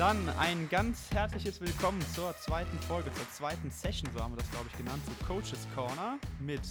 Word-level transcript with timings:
Dann 0.00 0.30
ein 0.38 0.66
ganz 0.70 1.10
herzliches 1.12 1.60
Willkommen 1.60 2.00
zur 2.14 2.34
zweiten 2.38 2.78
Folge, 2.78 3.12
zur 3.12 3.28
zweiten 3.28 3.70
Session, 3.70 4.10
so 4.14 4.24
haben 4.24 4.32
wir 4.32 4.38
das, 4.38 4.50
glaube 4.50 4.64
ich, 4.70 4.78
genannt, 4.78 5.02
zu 5.04 5.26
Coaches 5.26 5.68
Corner 5.74 6.18
mit 6.40 6.62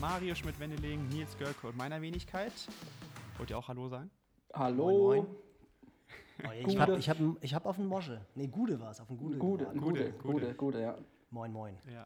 Mario 0.00 0.34
Schmidt-Wendeling, 0.34 1.08
Nils 1.08 1.34
Görke 1.38 1.68
und 1.68 1.78
meiner 1.78 2.02
Wenigkeit. 2.02 2.52
Wollt 3.38 3.48
ihr 3.48 3.56
auch 3.56 3.68
Hallo 3.68 3.88
sagen? 3.88 4.10
Hallo. 4.52 4.84
Moin, 4.84 4.98
moin. 4.98 5.26
Oh, 6.44 6.50
ich 6.68 6.78
habe 6.78 6.98
ich 6.98 7.08
hab, 7.08 7.16
ich 7.40 7.54
hab 7.54 7.64
auf 7.64 7.76
den 7.76 7.86
Mosche. 7.86 8.20
Nee, 8.34 8.48
Gude 8.48 8.78
war 8.78 8.90
es, 8.90 9.00
auf 9.00 9.08
den 9.08 9.16
Gude. 9.16 9.38
Gude, 9.38 9.64
Gude, 9.64 10.12
Gude, 10.22 10.54
Gude, 10.54 10.82
ja. 10.82 10.98
Moin, 11.30 11.52
moin. 11.52 11.78
Ja. 11.90 12.04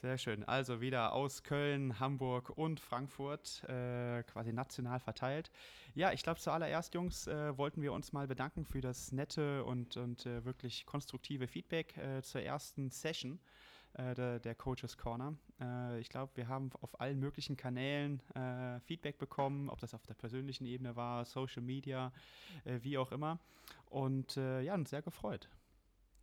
Sehr 0.00 0.16
schön. 0.16 0.44
Also 0.44 0.80
wieder 0.80 1.12
aus 1.12 1.42
Köln, 1.42 1.98
Hamburg 1.98 2.50
und 2.50 2.78
Frankfurt, 2.78 3.64
äh, 3.64 4.22
quasi 4.22 4.52
national 4.52 5.00
verteilt. 5.00 5.50
Ja, 5.92 6.12
ich 6.12 6.22
glaube, 6.22 6.38
zuallererst, 6.38 6.94
Jungs, 6.94 7.26
äh, 7.26 7.58
wollten 7.58 7.82
wir 7.82 7.92
uns 7.92 8.12
mal 8.12 8.28
bedanken 8.28 8.64
für 8.64 8.80
das 8.80 9.10
nette 9.10 9.64
und, 9.64 9.96
und 9.96 10.24
äh, 10.24 10.44
wirklich 10.44 10.86
konstruktive 10.86 11.48
Feedback 11.48 11.96
äh, 11.96 12.22
zur 12.22 12.42
ersten 12.42 12.92
Session 12.92 13.40
äh, 13.94 14.14
der, 14.14 14.38
der, 14.38 14.54
Coaches 14.54 14.96
Corner. 14.96 15.34
Äh, 15.60 15.98
ich 15.98 16.10
glaube, 16.10 16.30
wir 16.36 16.46
haben 16.46 16.70
auf 16.80 17.00
allen 17.00 17.18
möglichen 17.18 17.56
Kanälen 17.56 18.22
Feedback 18.84 19.18
bekommen, 19.18 19.68
ob 19.68 19.80
das 19.80 19.94
auf 19.94 20.06
der 20.06 20.14
persönlichen 20.14 20.64
Ebene 20.64 20.94
war, 20.94 21.24
Social 21.24 21.62
Media, 21.62 22.12
wie 22.64 22.98
auch 22.98 23.10
immer. 23.10 23.40
Und 23.86 24.36
ja, 24.36 24.74
uns 24.74 24.90
sehr 24.90 25.02
gefreut. 25.02 25.48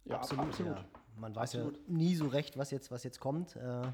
Ja, 0.05 0.15
absolut. 0.15 0.45
absolut. 0.45 0.77
Ja. 0.77 0.85
Man 1.17 1.35
weiß 1.35 1.55
absolut. 1.55 1.77
ja 1.77 1.83
nie 1.87 2.15
so 2.15 2.27
recht, 2.27 2.57
was 2.57 2.71
jetzt, 2.71 2.91
was 2.91 3.03
jetzt 3.03 3.19
kommt. 3.19 3.55
Äh, 3.55 3.91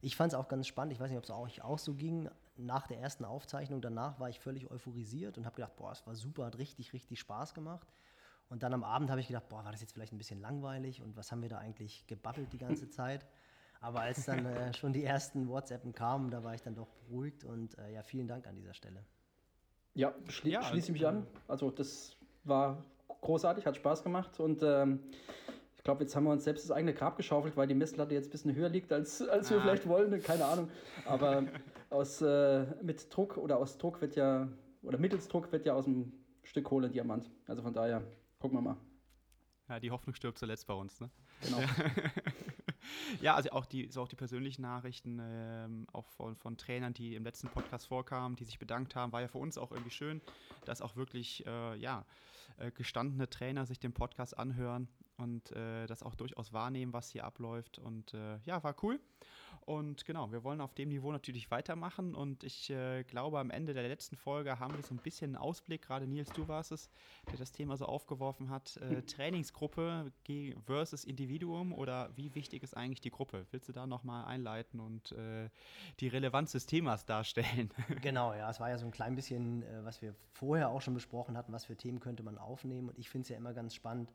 ich 0.00 0.16
fand 0.16 0.32
es 0.32 0.38
auch 0.38 0.48
ganz 0.48 0.66
spannend. 0.66 0.92
Ich 0.92 1.00
weiß 1.00 1.10
nicht, 1.10 1.18
ob 1.18 1.24
es 1.24 1.30
euch 1.30 1.62
auch 1.62 1.78
so 1.78 1.94
ging. 1.94 2.28
Nach 2.56 2.86
der 2.86 2.98
ersten 2.98 3.24
Aufzeichnung 3.24 3.80
danach 3.80 4.20
war 4.20 4.28
ich 4.28 4.40
völlig 4.40 4.70
euphorisiert 4.70 5.38
und 5.38 5.46
habe 5.46 5.56
gedacht, 5.56 5.76
boah, 5.76 5.92
es 5.92 6.06
war 6.06 6.14
super, 6.14 6.46
hat 6.46 6.58
richtig, 6.58 6.92
richtig 6.92 7.20
Spaß 7.20 7.54
gemacht. 7.54 7.86
Und 8.48 8.62
dann 8.62 8.74
am 8.74 8.84
Abend 8.84 9.10
habe 9.10 9.20
ich 9.20 9.28
gedacht, 9.28 9.48
boah, 9.48 9.64
war 9.64 9.72
das 9.72 9.80
jetzt 9.80 9.92
vielleicht 9.92 10.12
ein 10.12 10.18
bisschen 10.18 10.40
langweilig 10.40 11.00
und 11.00 11.16
was 11.16 11.32
haben 11.32 11.40
wir 11.40 11.48
da 11.48 11.58
eigentlich 11.58 12.06
gebabbelt 12.06 12.52
die 12.52 12.58
ganze 12.58 12.90
Zeit? 12.90 13.24
Aber 13.80 14.00
als 14.00 14.26
dann 14.26 14.44
äh, 14.44 14.74
schon 14.74 14.92
die 14.92 15.04
ersten 15.04 15.48
WhatsAppen 15.48 15.92
kamen, 15.92 16.30
da 16.30 16.44
war 16.44 16.54
ich 16.54 16.62
dann 16.62 16.74
doch 16.74 16.88
beruhigt 16.88 17.44
und 17.44 17.78
äh, 17.78 17.94
ja, 17.94 18.02
vielen 18.02 18.28
Dank 18.28 18.46
an 18.46 18.54
dieser 18.54 18.74
Stelle. 18.74 19.04
Ja, 19.94 20.14
schli 20.28 20.50
ja, 20.50 20.62
schließe 20.62 20.88
ich 20.88 20.92
mich 20.92 21.06
an. 21.06 21.26
Also 21.48 21.70
das 21.70 22.16
war 22.44 22.84
großartig, 23.08 23.66
hat 23.66 23.76
Spaß 23.76 24.02
gemacht 24.02 24.38
und 24.40 24.62
ähm, 24.62 25.00
ich 25.82 25.84
glaube, 25.84 26.04
jetzt 26.04 26.14
haben 26.14 26.22
wir 26.22 26.30
uns 26.30 26.44
selbst 26.44 26.62
das 26.62 26.70
eigene 26.70 26.94
Grab 26.94 27.16
geschaufelt, 27.16 27.56
weil 27.56 27.66
die 27.66 27.74
Messlatte 27.74 28.14
jetzt 28.14 28.28
ein 28.28 28.30
bisschen 28.30 28.54
höher 28.54 28.68
liegt, 28.68 28.92
als, 28.92 29.20
als 29.20 29.50
wir 29.50 29.58
ah. 29.58 29.62
vielleicht 29.62 29.88
wollen. 29.88 30.22
Keine 30.22 30.44
Ahnung. 30.44 30.70
Aber 31.06 31.42
aus, 31.90 32.22
äh, 32.22 32.66
mit 32.82 33.12
Druck 33.12 33.36
oder 33.36 33.58
aus 33.58 33.78
Druck 33.78 34.00
wird 34.00 34.14
ja, 34.14 34.46
oder 34.84 34.96
mittels 34.98 35.26
Druck 35.26 35.50
wird 35.50 35.66
ja 35.66 35.74
aus 35.74 35.86
einem 35.86 36.12
Stück 36.44 36.66
Kohle 36.66 36.88
Diamant. 36.88 37.28
Also 37.48 37.62
von 37.62 37.72
daher, 37.72 38.00
gucken 38.38 38.58
wir 38.58 38.62
mal. 38.62 38.76
Ja, 39.68 39.80
die 39.80 39.90
Hoffnung 39.90 40.14
stirbt 40.14 40.38
zuletzt 40.38 40.68
bei 40.68 40.74
uns, 40.74 41.00
ne? 41.00 41.10
Genau. 41.40 41.58
Ja. 41.58 41.66
ja, 43.20 43.34
also 43.34 43.50
auch 43.50 43.66
die, 43.66 43.88
so 43.90 44.02
auch 44.02 44.08
die 44.08 44.14
persönlichen 44.14 44.62
Nachrichten, 44.62 45.18
ähm, 45.20 45.88
auch 45.92 46.06
von, 46.10 46.36
von 46.36 46.56
Trainern, 46.56 46.94
die 46.94 47.16
im 47.16 47.24
letzten 47.24 47.48
Podcast 47.48 47.88
vorkamen, 47.88 48.36
die 48.36 48.44
sich 48.44 48.60
bedankt 48.60 48.94
haben, 48.94 49.10
war 49.10 49.20
ja 49.20 49.26
für 49.26 49.38
uns 49.38 49.58
auch 49.58 49.72
irgendwie 49.72 49.90
schön, 49.90 50.20
dass 50.64 50.80
auch 50.80 50.94
wirklich, 50.94 51.44
äh, 51.44 51.76
ja, 51.76 52.06
äh, 52.58 52.70
gestandene 52.70 53.28
Trainer 53.28 53.66
sich 53.66 53.80
den 53.80 53.92
Podcast 53.92 54.38
anhören 54.38 54.86
und 55.22 55.52
äh, 55.52 55.86
das 55.86 56.02
auch 56.02 56.14
durchaus 56.14 56.52
wahrnehmen, 56.52 56.92
was 56.92 57.10
hier 57.10 57.24
abläuft. 57.24 57.78
Und 57.78 58.14
äh, 58.14 58.38
ja, 58.44 58.62
war 58.62 58.74
cool. 58.82 59.00
Und 59.64 60.04
genau, 60.04 60.32
wir 60.32 60.42
wollen 60.42 60.60
auf 60.60 60.74
dem 60.74 60.88
Niveau 60.88 61.12
natürlich 61.12 61.50
weitermachen. 61.50 62.14
Und 62.14 62.42
ich 62.42 62.70
äh, 62.70 63.04
glaube, 63.04 63.38
am 63.38 63.50
Ende 63.50 63.74
der 63.74 63.86
letzten 63.88 64.16
Folge 64.16 64.58
haben 64.58 64.74
wir 64.74 64.82
so 64.82 64.94
ein 64.94 64.98
bisschen 64.98 65.36
einen 65.36 65.36
Ausblick. 65.36 65.82
Gerade 65.82 66.06
Nils, 66.06 66.30
du 66.30 66.48
warst 66.48 66.72
es, 66.72 66.90
der 67.30 67.38
das 67.38 67.52
Thema 67.52 67.76
so 67.76 67.86
aufgeworfen 67.86 68.50
hat. 68.50 68.76
Äh, 68.78 69.02
Trainingsgruppe 69.02 70.12
versus 70.64 71.04
Individuum 71.04 71.72
oder 71.72 72.10
wie 72.16 72.34
wichtig 72.34 72.62
ist 72.62 72.76
eigentlich 72.76 73.00
die 73.00 73.10
Gruppe? 73.10 73.46
Willst 73.52 73.68
du 73.68 73.72
da 73.72 73.86
nochmal 73.86 74.24
einleiten 74.24 74.80
und 74.80 75.12
äh, 75.12 75.48
die 76.00 76.08
Relevanz 76.08 76.52
des 76.52 76.66
Themas 76.66 77.06
darstellen? 77.06 77.70
Genau, 78.00 78.34
ja, 78.34 78.50
es 78.50 78.58
war 78.58 78.68
ja 78.68 78.78
so 78.78 78.86
ein 78.86 78.90
klein 78.90 79.14
bisschen, 79.14 79.62
äh, 79.62 79.84
was 79.84 80.02
wir 80.02 80.14
vorher 80.32 80.70
auch 80.70 80.80
schon 80.80 80.94
besprochen 80.94 81.36
hatten, 81.36 81.52
was 81.52 81.66
für 81.66 81.76
Themen 81.76 82.00
könnte 82.00 82.22
man 82.22 82.36
aufnehmen. 82.38 82.88
Und 82.88 82.98
ich 82.98 83.08
finde 83.08 83.22
es 83.24 83.28
ja 83.28 83.36
immer 83.36 83.52
ganz 83.52 83.74
spannend, 83.74 84.12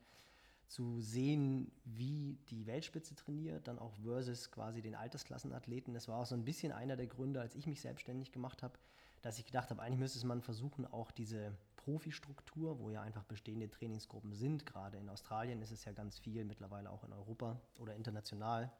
zu 0.67 0.99
sehen, 0.99 1.71
wie 1.85 2.37
die 2.49 2.67
Weltspitze 2.67 3.15
trainiert, 3.15 3.67
dann 3.67 3.79
auch 3.79 3.93
versus 4.03 4.51
quasi 4.51 4.81
den 4.81 4.95
Altersklassenathleten. 4.95 5.93
Das 5.93 6.07
war 6.07 6.19
auch 6.19 6.25
so 6.25 6.35
ein 6.35 6.43
bisschen 6.43 6.71
einer 6.71 6.97
der 6.97 7.07
Gründe, 7.07 7.39
als 7.39 7.55
ich 7.55 7.67
mich 7.67 7.81
selbstständig 7.81 8.31
gemacht 8.31 8.63
habe, 8.63 8.77
dass 9.21 9.39
ich 9.39 9.45
gedacht 9.45 9.69
habe, 9.69 9.81
eigentlich 9.81 9.99
müsste 9.99 10.25
man 10.27 10.41
versuchen, 10.41 10.85
auch 10.85 11.11
diese 11.11 11.55
Profistruktur, 11.77 12.79
wo 12.79 12.89
ja 12.89 13.01
einfach 13.01 13.23
bestehende 13.23 13.69
Trainingsgruppen 13.69 14.33
sind, 14.33 14.65
gerade 14.65 14.97
in 14.97 15.09
Australien 15.09 15.61
ist 15.61 15.71
es 15.71 15.85
ja 15.85 15.93
ganz 15.93 16.19
viel, 16.19 16.43
mittlerweile 16.43 16.89
auch 16.89 17.03
in 17.03 17.13
Europa 17.13 17.61
oder 17.79 17.95
international, 17.95 18.71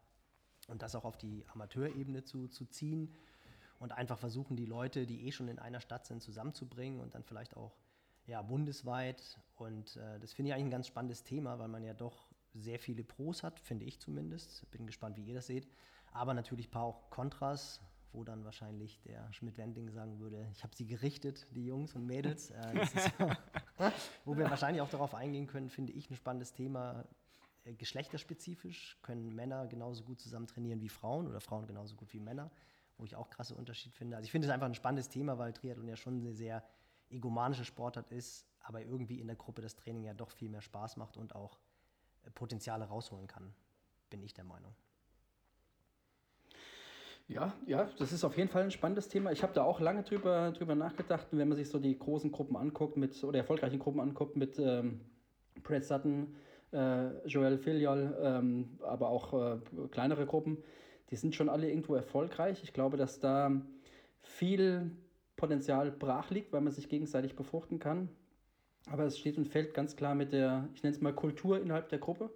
und 0.68 0.82
das 0.82 0.96
auch 0.96 1.06
auf 1.06 1.18
die 1.18 1.46
Amateurebene 1.54 2.24
zu, 2.24 2.48
zu 2.48 2.66
ziehen 2.66 3.16
und 3.80 3.94
einfach 3.94 4.18
versuchen, 4.18 4.58
die 4.58 4.66
Leute, 4.66 5.06
die 5.06 5.26
eh 5.26 5.32
schon 5.32 5.48
in 5.48 5.60
einer 5.60 5.80
Stadt 5.80 6.06
sind, 6.06 6.22
zusammenzubringen 6.22 7.00
und 7.00 7.16
dann 7.16 7.24
vielleicht 7.24 7.56
auch 7.56 7.78
ja, 8.28 8.42
bundesweit. 8.42 9.40
Und 9.56 9.96
äh, 9.96 10.20
das 10.20 10.34
finde 10.34 10.50
ich 10.50 10.54
eigentlich 10.54 10.68
ein 10.68 10.72
ganz 10.72 10.88
spannendes 10.88 11.24
Thema, 11.24 11.58
weil 11.58 11.68
man 11.68 11.84
ja 11.84 11.94
doch 11.94 12.28
sehr 12.54 12.80
viele 12.80 13.04
Pros 13.04 13.44
hat, 13.44 13.60
finde 13.60 13.86
ich 13.86 14.00
zumindest. 14.00 14.70
Bin 14.72 14.86
gespannt, 14.86 15.18
wie 15.18 15.24
ihr 15.24 15.36
das 15.36 15.48
seht. 15.48 15.68
Aber 16.12 16.34
natürlich 16.34 16.68
ein 16.68 16.72
paar 16.72 16.84
auch 16.84 17.10
Kontras, 17.10 17.82
wo 18.12 18.24
dann 18.24 18.44
wahrscheinlich 18.44 19.00
der 19.02 19.32
Schmidt-Wending 19.32 19.90
sagen 19.92 20.20
würde, 20.20 20.48
ich 20.54 20.64
habe 20.64 20.76
sie 20.76 20.86
gerichtet, 20.86 21.48
die 21.52 21.66
Jungs 21.66 21.96
und 21.96 22.06
Mädels. 22.06 22.52
Äh, 22.52 22.86
wo 24.26 24.38
wir 24.38 24.50
wahrscheinlich 24.50 24.82
auch 24.82 24.90
darauf 24.90 25.14
eingehen 25.14 25.48
können, 25.48 25.70
finde 25.70 25.94
ich 25.94 26.10
ein 26.10 26.16
spannendes 26.16 26.54
Thema. 26.54 27.06
Äh, 27.64 27.74
geschlechterspezifisch 27.74 28.98
können 29.02 29.36
Männer 29.36 29.68
genauso 29.68 30.04
gut 30.04 30.20
zusammen 30.20 30.48
trainieren 30.48 30.82
wie 30.82 30.90
Frauen 30.90 31.28
oder 31.28 31.40
Frauen 31.40 31.68
genauso 31.68 31.96
gut 31.96 32.14
wie 32.14 32.20
Männer, 32.20 32.52
wo 32.98 33.06
ich 33.06 33.16
auch 33.16 33.30
krasse 33.30 33.56
Unterschied 33.56 33.94
finde. 33.94 34.18
Also 34.18 34.26
ich 34.26 34.32
finde 34.32 34.48
es 34.48 34.54
einfach 34.54 34.68
ein 34.68 34.76
spannendes 34.76 35.10
Thema, 35.10 35.38
weil 35.38 35.54
Triathlon 35.54 35.88
ja 35.88 35.96
schon 35.96 36.20
eine 36.20 36.34
sehr 36.34 36.64
egomanische 37.10 37.66
Sportart 37.66 38.12
ist, 38.12 38.46
aber 38.62 38.82
irgendwie 38.82 39.20
in 39.20 39.28
der 39.28 39.36
Gruppe 39.36 39.62
das 39.62 39.76
Training 39.76 40.04
ja 40.04 40.14
doch 40.14 40.32
viel 40.32 40.50
mehr 40.50 40.62
Spaß 40.62 40.98
macht 40.98 41.18
und 41.18 41.36
auch 41.36 41.58
äh, 42.26 42.32
Potenziale 42.32 42.86
rausholen 42.86 43.28
kann, 43.28 43.54
bin 44.10 44.22
ich 44.24 44.34
der 44.34 44.44
Meinung. 44.44 44.74
Ja, 47.30 47.54
ja, 47.66 47.90
das 47.98 48.14
ist 48.14 48.24
auf 48.24 48.38
jeden 48.38 48.50
Fall 48.50 48.64
ein 48.64 48.72
spannendes 48.72 49.10
Thema. 49.10 49.34
Ich 49.34 49.44
habe 49.44 49.54
da 49.54 49.64
auch 49.64 49.82
lange 49.82 50.04
drüber, 50.04 50.52
drüber 50.52 50.76
nachgedacht. 50.76 51.28
wenn 51.32 51.50
man 51.50 51.58
sich 51.58 51.70
so 51.70 51.78
die 51.78 51.98
großen 51.98 52.32
Gruppen 52.32 52.56
anguckt, 52.56 52.96
mit, 52.96 53.22
oder 53.24 53.40
erfolgreichen 53.40 53.80
Gruppen 53.80 54.00
anguckt, 54.00 54.38
mit 54.38 54.58
ähm, 54.60 55.02
Brad 55.62 55.84
Sutton, 55.84 56.36
äh, 56.72 57.28
Joel 57.28 57.58
Filial, 57.58 58.18
ähm, 58.22 58.80
aber 58.82 59.10
auch 59.10 59.34
äh, 59.34 59.58
kleinere 59.92 60.26
Gruppen, 60.26 60.58
die 61.10 61.18
sind 61.18 61.36
schon 61.36 61.50
alle 61.50 61.70
irgendwo 61.70 61.96
erfolgreich. 61.96 62.64
Ich 62.64 62.72
glaube, 62.72 62.96
dass 62.96 63.20
da 63.20 63.52
viel 64.22 64.92
Potenzial 65.38 65.92
brach 65.92 66.30
liegt, 66.32 66.52
weil 66.52 66.62
man 66.62 66.74
sich 66.74 66.90
gegenseitig 66.90 67.36
befruchten 67.36 67.80
kann. 67.80 68.10
Aber 68.90 69.06
es 69.06 69.18
steht 69.18 69.38
und 69.38 69.48
fällt 69.48 69.74
ganz 69.74 69.96
klar 69.96 70.16
mit 70.16 70.34
der, 70.34 70.68
ich 70.74 70.84
nenne 70.84 70.96
es 70.96 71.02
mal 71.02 71.14
Kultur 71.14 71.62
innerhalb 71.62 71.90
der 71.90 72.00
Gruppe. 72.00 72.30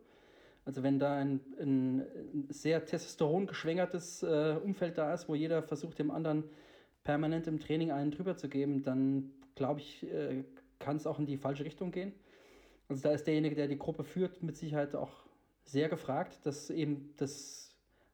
Also 0.63 0.83
wenn 0.83 0.99
da 0.99 1.17
ein, 1.17 1.41
ein 1.59 2.45
sehr 2.49 2.85
Testosteron 2.85 3.47
geschwängertes 3.47 4.21
äh, 4.23 4.57
Umfeld 4.63 4.97
da 4.97 5.13
ist, 5.13 5.27
wo 5.27 5.35
jeder 5.35 5.63
versucht, 5.63 5.97
dem 5.97 6.11
anderen 6.11 6.43
permanent 7.03 7.47
im 7.47 7.59
Training 7.59 7.91
einen 7.91 8.11
drüber 8.11 8.37
zu 8.37 8.47
geben, 8.47 8.83
dann 8.83 9.31
glaube 9.55 9.79
ich, 9.79 10.03
äh, 10.03 10.43
kann 10.77 10.97
es 10.97 11.07
auch 11.07 11.19
in 11.19 11.25
die 11.25 11.37
falsche 11.37 11.65
Richtung 11.65 11.91
gehen. 11.91 12.13
Also 12.87 13.03
da 13.03 13.11
ist 13.11 13.25
derjenige, 13.25 13.55
der 13.55 13.67
die 13.67 13.79
Gruppe 13.79 14.03
führt, 14.03 14.43
mit 14.43 14.55
Sicherheit 14.55 14.95
auch 14.95 15.25
sehr 15.63 15.89
gefragt, 15.89 16.45
dass 16.45 16.69
eben 16.69 17.13
das 17.17 17.70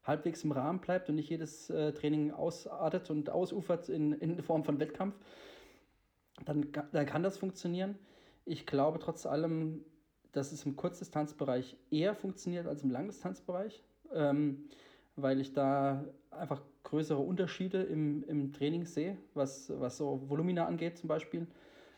halbwegs 0.08 0.44
im 0.44 0.52
Rahmen 0.52 0.80
bleibt 0.80 1.10
und 1.10 1.16
nicht 1.16 1.30
jedes 1.30 1.70
äh, 1.70 1.92
Training 1.94 2.32
ausartet 2.32 3.10
und 3.10 3.30
ausufert 3.30 3.90
in, 3.90 4.14
in 4.14 4.42
Form 4.42 4.64
von 4.64 4.80
Wettkampf, 4.80 5.16
dann, 6.46 6.68
dann 6.92 7.06
kann 7.06 7.24
das 7.24 7.38
funktionieren. 7.38 7.98
Ich 8.46 8.66
glaube 8.66 9.00
trotz 9.00 9.26
allem, 9.26 9.84
dass 10.32 10.52
es 10.52 10.66
im 10.66 10.76
Kurzdistanzbereich 10.76 11.76
eher 11.92 12.16
funktioniert 12.16 12.68
als 12.68 12.84
im 12.84 12.92
Langdistanzbereich, 12.92 13.84
ähm, 14.14 14.70
weil 15.16 15.42
ich 15.42 15.54
da 15.54 16.06
einfach 16.32 16.62
größere 16.84 17.20
Unterschiede 17.20 17.84
im, 17.84 18.24
im 18.24 18.54
Training 18.54 18.86
sehe, 18.86 19.18
was, 19.34 19.72
was 19.80 19.98
so 19.98 20.22
Volumina 20.30 20.66
angeht 20.66 20.98
zum 20.98 21.08
Beispiel. 21.08 21.48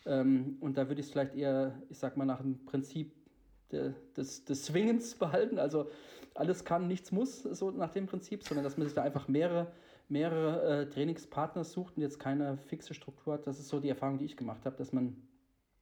Ähm, 0.06 0.57
und 0.61 0.77
da 0.77 0.88
würde 0.88 1.01
ich 1.01 1.07
es 1.07 1.11
vielleicht 1.11 1.35
eher, 1.35 1.79
ich 1.89 2.00
sag 2.00 2.17
mal, 2.17 2.25
nach 2.25 2.41
dem 2.41 2.65
Prinzip 2.65 3.11
der, 3.71 3.94
des, 4.15 4.45
des 4.45 4.65
Swingens 4.65 5.15
behalten. 5.15 5.59
Also 5.59 5.89
alles 6.39 6.65
kann, 6.65 6.88
nichts 6.88 7.12
muss, 7.12 7.44
so 7.44 7.71
nach 7.71 7.91
dem 7.91 8.07
Prinzip, 8.07 8.44
sondern 8.44 8.63
dass 8.63 8.77
man 8.77 8.88
sich 8.88 8.95
da 8.95 9.03
einfach 9.03 9.27
mehrere, 9.27 9.71
mehrere 10.07 10.81
äh, 10.81 10.89
Trainingspartner 10.89 11.63
sucht 11.63 11.97
und 11.97 12.03
jetzt 12.03 12.19
keine 12.19 12.57
fixe 12.57 12.94
Struktur 12.94 13.33
hat. 13.33 13.45
Das 13.45 13.59
ist 13.59 13.68
so 13.68 13.80
die 13.80 13.89
Erfahrung, 13.89 14.18
die 14.18 14.25
ich 14.25 14.38
gemacht 14.38 14.65
habe, 14.65 14.75
dass 14.77 14.94
man 14.94 15.15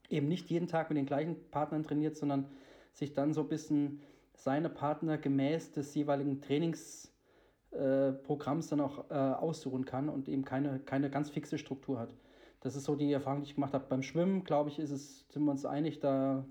eben 0.10 0.28
nicht 0.28 0.50
jeden 0.50 0.68
Tag 0.68 0.90
mit 0.90 0.98
den 0.98 1.06
gleichen 1.06 1.38
Partnern 1.52 1.84
trainiert, 1.84 2.18
sondern 2.18 2.50
sich 2.92 3.14
dann 3.14 3.34
so 3.34 3.42
ein 3.42 3.50
bisschen 3.50 4.02
seine 4.34 4.70
Partner 4.70 5.18
gemäß 5.18 5.72
des 5.72 5.94
jeweiligen 5.94 6.42
Trainingsprogramms 6.42 8.68
äh, 8.68 8.70
dann 8.70 8.82
auch 8.82 9.10
äh, 9.10 9.14
aussuchen 9.14 9.86
kann 9.86 10.10
und 10.10 10.28
eben 10.28 10.44
keine, 10.44 10.80
keine 10.80 11.10
ganz 11.10 11.30
fixe 11.30 11.58
Struktur 11.58 12.00
hat. 12.00 12.14
Das 12.60 12.76
ist 12.76 12.86
so 12.86 12.96
die 12.96 13.12
Erfahrung, 13.12 13.42
die 13.42 13.50
ich 13.50 13.56
gemacht 13.56 13.74
habe. 13.74 13.86
Beim 13.88 14.02
Schwimmen, 14.02 14.44
glaube 14.44 14.70
ich, 14.70 14.80
ist 14.80 14.92
es, 14.92 15.28
sind 15.30 15.44
wir 15.44 15.52
uns 15.52 15.66
einig, 15.66 16.00
da 16.00 16.46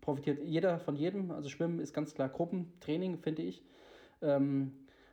profitiert 0.00 0.42
jeder 0.42 0.78
von 0.80 0.96
jedem. 0.96 1.30
Also 1.30 1.48
Schwimmen 1.48 1.80
ist 1.80 1.92
ganz 1.92 2.14
klar 2.14 2.28
Gruppentraining, 2.28 3.18
finde 3.18 3.42
ich. 3.42 3.62
Ähm, 4.22 4.72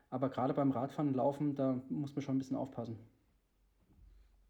aber 0.10 0.30
gerade 0.30 0.54
beim 0.54 0.72
Radfahren, 0.72 1.14
Laufen, 1.14 1.56
da 1.56 1.82
muss 1.90 2.16
man 2.16 2.24
schon 2.24 2.36
ein 2.36 2.40
bisschen 2.40 2.58
aufpassen. 2.58 2.98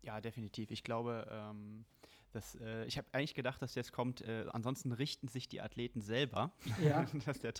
Ja, 0.01 0.19
definitiv. 0.21 0.71
Ich 0.71 0.83
glaube, 0.83 1.27
ähm, 1.31 1.85
das, 2.31 2.55
äh, 2.55 2.85
ich 2.85 2.97
habe 2.97 3.07
eigentlich 3.11 3.33
gedacht, 3.33 3.61
dass 3.61 3.75
jetzt 3.75 3.91
kommt, 3.91 4.21
äh, 4.21 4.45
ansonsten 4.51 4.91
richten 4.91 5.27
sich 5.27 5.47
die 5.47 5.61
Athleten 5.61 6.01
selber, 6.01 6.51
ja. 6.83 7.05
dass, 7.25 7.39
der 7.39 7.53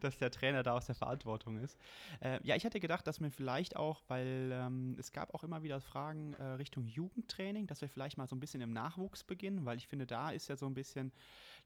dass, 0.00 0.18
der 0.18 0.30
Trainer 0.30 0.62
da 0.62 0.74
aus 0.74 0.86
der 0.86 0.94
Verantwortung 0.94 1.58
ist. 1.58 1.78
Äh, 2.20 2.40
ja, 2.42 2.56
ich 2.56 2.64
hätte 2.64 2.80
gedacht, 2.80 3.06
dass 3.06 3.20
wir 3.20 3.30
vielleicht 3.30 3.76
auch, 3.76 4.02
weil 4.08 4.50
ähm, 4.52 4.96
es 4.98 5.12
gab 5.12 5.34
auch 5.34 5.44
immer 5.44 5.62
wieder 5.62 5.80
Fragen 5.80 6.34
äh, 6.34 6.44
Richtung 6.44 6.86
Jugendtraining, 6.86 7.66
dass 7.66 7.80
wir 7.80 7.88
vielleicht 7.88 8.18
mal 8.18 8.26
so 8.26 8.36
ein 8.36 8.40
bisschen 8.40 8.60
im 8.60 8.72
Nachwuchs 8.72 9.24
beginnen, 9.24 9.64
weil 9.64 9.76
ich 9.76 9.88
finde, 9.88 10.06
da 10.06 10.30
ist 10.30 10.48
ja 10.48 10.56
so 10.56 10.66
ein 10.66 10.74
bisschen 10.74 11.12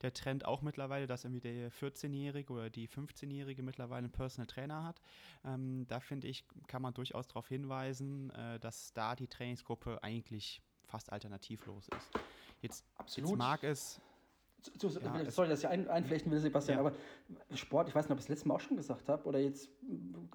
der 0.02 0.12
Trend 0.12 0.44
auch 0.44 0.62
mittlerweile, 0.62 1.06
dass 1.06 1.24
irgendwie 1.24 1.40
der 1.40 1.72
14-Jährige 1.72 2.52
oder 2.52 2.70
die 2.70 2.88
15-Jährige 2.88 3.62
mittlerweile 3.62 4.04
einen 4.04 4.12
Personal 4.12 4.46
Trainer 4.46 4.84
hat. 4.84 5.00
Ähm, 5.44 5.86
da 5.88 6.00
finde 6.00 6.28
ich, 6.28 6.44
kann 6.66 6.82
man 6.82 6.94
durchaus 6.94 7.28
darauf 7.28 7.48
hinweisen, 7.48 8.30
äh, 8.30 8.58
dass 8.60 8.92
da 8.92 9.14
die 9.14 9.28
Trainingsgruppe 9.28 10.02
eigentlich 10.02 10.62
fast 10.86 11.12
alternativlos 11.12 11.88
ist. 11.88 12.10
Jetzt, 12.62 12.84
Absolut. 12.96 13.30
jetzt 13.30 13.38
mag 13.38 13.64
es. 13.64 14.00
So, 14.78 14.88
so, 14.88 14.98
ja, 14.98 15.30
sorry, 15.30 15.48
dass 15.48 15.60
ich 15.60 15.68
ein, 15.68 15.88
einflechten 15.88 16.32
will, 16.32 16.40
Sebastian, 16.40 16.78
ja. 16.78 16.84
aber 16.84 16.96
Sport, 17.54 17.88
ich 17.88 17.94
weiß 17.94 18.06
nicht, 18.06 18.12
ob 18.12 18.18
ich 18.18 18.24
es 18.24 18.28
letztes 18.28 18.46
Mal 18.46 18.54
auch 18.54 18.60
schon 18.60 18.76
gesagt 18.76 19.08
habe, 19.08 19.24
oder 19.28 19.38
jetzt 19.38 19.68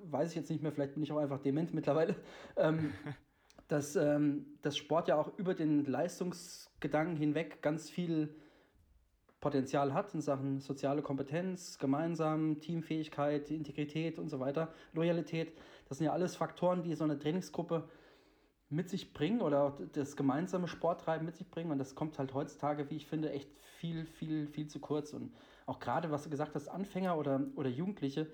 weiß 0.03 0.29
ich 0.29 0.35
jetzt 0.35 0.49
nicht 0.49 0.63
mehr, 0.63 0.71
vielleicht 0.71 0.93
bin 0.93 1.03
ich 1.03 1.11
auch 1.11 1.17
einfach 1.17 1.39
dement 1.39 1.73
mittlerweile, 1.73 2.15
ähm, 2.55 2.93
dass, 3.67 3.95
ähm, 3.95 4.45
dass 4.61 4.77
Sport 4.77 5.09
ja 5.09 5.17
auch 5.17 5.37
über 5.37 5.53
den 5.53 5.85
Leistungsgedanken 5.85 7.17
hinweg 7.17 7.61
ganz 7.61 7.89
viel 7.89 8.33
Potenzial 9.41 9.93
hat 9.93 10.13
in 10.13 10.21
Sachen 10.21 10.61
soziale 10.61 11.01
Kompetenz, 11.01 11.79
gemeinsam, 11.79 12.61
Teamfähigkeit, 12.61 13.49
Integrität 13.49 14.19
und 14.19 14.29
so 14.29 14.39
weiter, 14.39 14.71
Loyalität. 14.93 15.51
Das 15.89 15.97
sind 15.97 16.05
ja 16.05 16.13
alles 16.13 16.35
Faktoren, 16.35 16.83
die 16.83 16.93
so 16.93 17.03
eine 17.03 17.17
Trainingsgruppe 17.17 17.89
mit 18.71 18.89
sich 18.89 19.13
bringen 19.13 19.41
oder 19.41 19.63
auch 19.63 19.79
das 19.93 20.15
gemeinsame 20.15 20.67
Sporttreiben 20.67 21.25
mit 21.25 21.35
sich 21.35 21.49
bringen. 21.49 21.71
Und 21.71 21.77
das 21.77 21.93
kommt 21.93 22.17
halt 22.17 22.33
heutzutage, 22.33 22.89
wie 22.89 22.95
ich 22.95 23.05
finde, 23.05 23.31
echt 23.31 23.49
viel, 23.59 24.05
viel, 24.05 24.47
viel 24.47 24.67
zu 24.67 24.79
kurz. 24.79 25.13
Und 25.13 25.33
auch 25.65 25.79
gerade, 25.79 26.09
was 26.09 26.23
du 26.23 26.29
gesagt 26.29 26.55
hast, 26.55 26.69
Anfänger 26.69 27.17
oder, 27.17 27.41
oder 27.55 27.69
Jugendliche, 27.69 28.27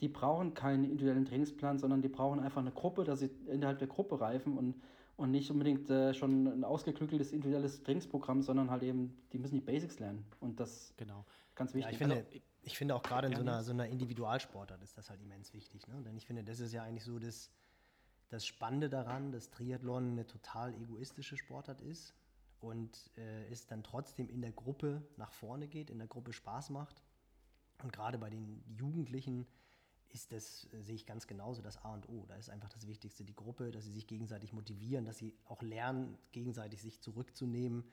die 0.00 0.08
brauchen 0.08 0.54
keinen 0.54 0.84
individuellen 0.84 1.24
Trainingsplan, 1.24 1.78
sondern 1.78 2.02
die 2.02 2.08
brauchen 2.08 2.40
einfach 2.40 2.60
eine 2.60 2.72
Gruppe, 2.72 3.04
dass 3.04 3.20
sie 3.20 3.30
innerhalb 3.46 3.78
der 3.78 3.86
Gruppe 3.86 4.20
reifen 4.20 4.58
und, 4.58 4.74
und 5.16 5.30
nicht 5.30 5.50
unbedingt 5.50 5.88
äh, 5.88 6.12
schon 6.12 6.46
ein 6.46 6.64
ausgeklügeltes 6.64 7.32
individuelles 7.32 7.82
Trainingsprogramm, 7.84 8.42
sondern 8.42 8.70
halt 8.70 8.82
eben, 8.82 9.16
die 9.32 9.38
müssen 9.38 9.54
die 9.54 9.60
Basics 9.60 10.00
lernen. 10.00 10.24
Und 10.40 10.58
das 10.58 10.92
genau. 10.96 11.24
ganz 11.54 11.72
wichtig. 11.72 11.84
Ja, 11.84 11.92
ich, 11.92 11.98
finde, 11.98 12.16
also, 12.16 12.28
ich 12.62 12.76
finde 12.76 12.96
auch 12.96 13.02
gerade 13.02 13.28
in 13.28 13.36
so 13.36 13.42
einer, 13.42 13.62
so 13.62 13.72
einer 13.72 13.86
Individualsportart 13.86 14.82
ist 14.82 14.98
das 14.98 15.08
halt 15.08 15.22
immens 15.22 15.54
wichtig. 15.54 15.86
Ne? 15.86 16.02
Denn 16.02 16.16
ich 16.16 16.26
finde, 16.26 16.42
das 16.42 16.58
ist 16.58 16.72
ja 16.72 16.82
eigentlich 16.82 17.04
so 17.04 17.20
das 17.20 17.52
das 18.30 18.46
Spannende 18.46 18.88
daran, 18.88 19.32
dass 19.32 19.50
Triathlon 19.50 20.12
eine 20.12 20.26
total 20.26 20.74
egoistische 20.74 21.36
Sportart 21.36 21.80
ist 21.80 22.14
und 22.60 23.10
äh, 23.16 23.46
es 23.50 23.66
dann 23.66 23.82
trotzdem 23.82 24.28
in 24.28 24.40
der 24.40 24.52
Gruppe 24.52 25.02
nach 25.16 25.32
vorne 25.32 25.68
geht, 25.68 25.90
in 25.90 25.98
der 25.98 26.08
Gruppe 26.08 26.32
Spaß 26.32 26.70
macht. 26.70 27.02
Und 27.82 27.92
gerade 27.92 28.18
bei 28.18 28.30
den 28.30 28.64
Jugendlichen 28.76 29.46
ist 30.08 30.32
das, 30.32 30.68
äh, 30.72 30.82
sehe 30.82 30.94
ich 30.94 31.06
ganz 31.06 31.26
genauso, 31.26 31.60
das 31.60 31.76
A 31.84 31.92
und 31.92 32.08
O. 32.08 32.24
Da 32.26 32.36
ist 32.36 32.48
einfach 32.48 32.68
das 32.68 32.86
Wichtigste 32.86 33.24
die 33.24 33.34
Gruppe, 33.34 33.70
dass 33.70 33.84
sie 33.84 33.92
sich 33.92 34.06
gegenseitig 34.06 34.52
motivieren, 34.52 35.04
dass 35.04 35.18
sie 35.18 35.34
auch 35.44 35.60
lernen, 35.62 36.16
gegenseitig 36.32 36.80
sich 36.80 37.00
zurückzunehmen, 37.00 37.84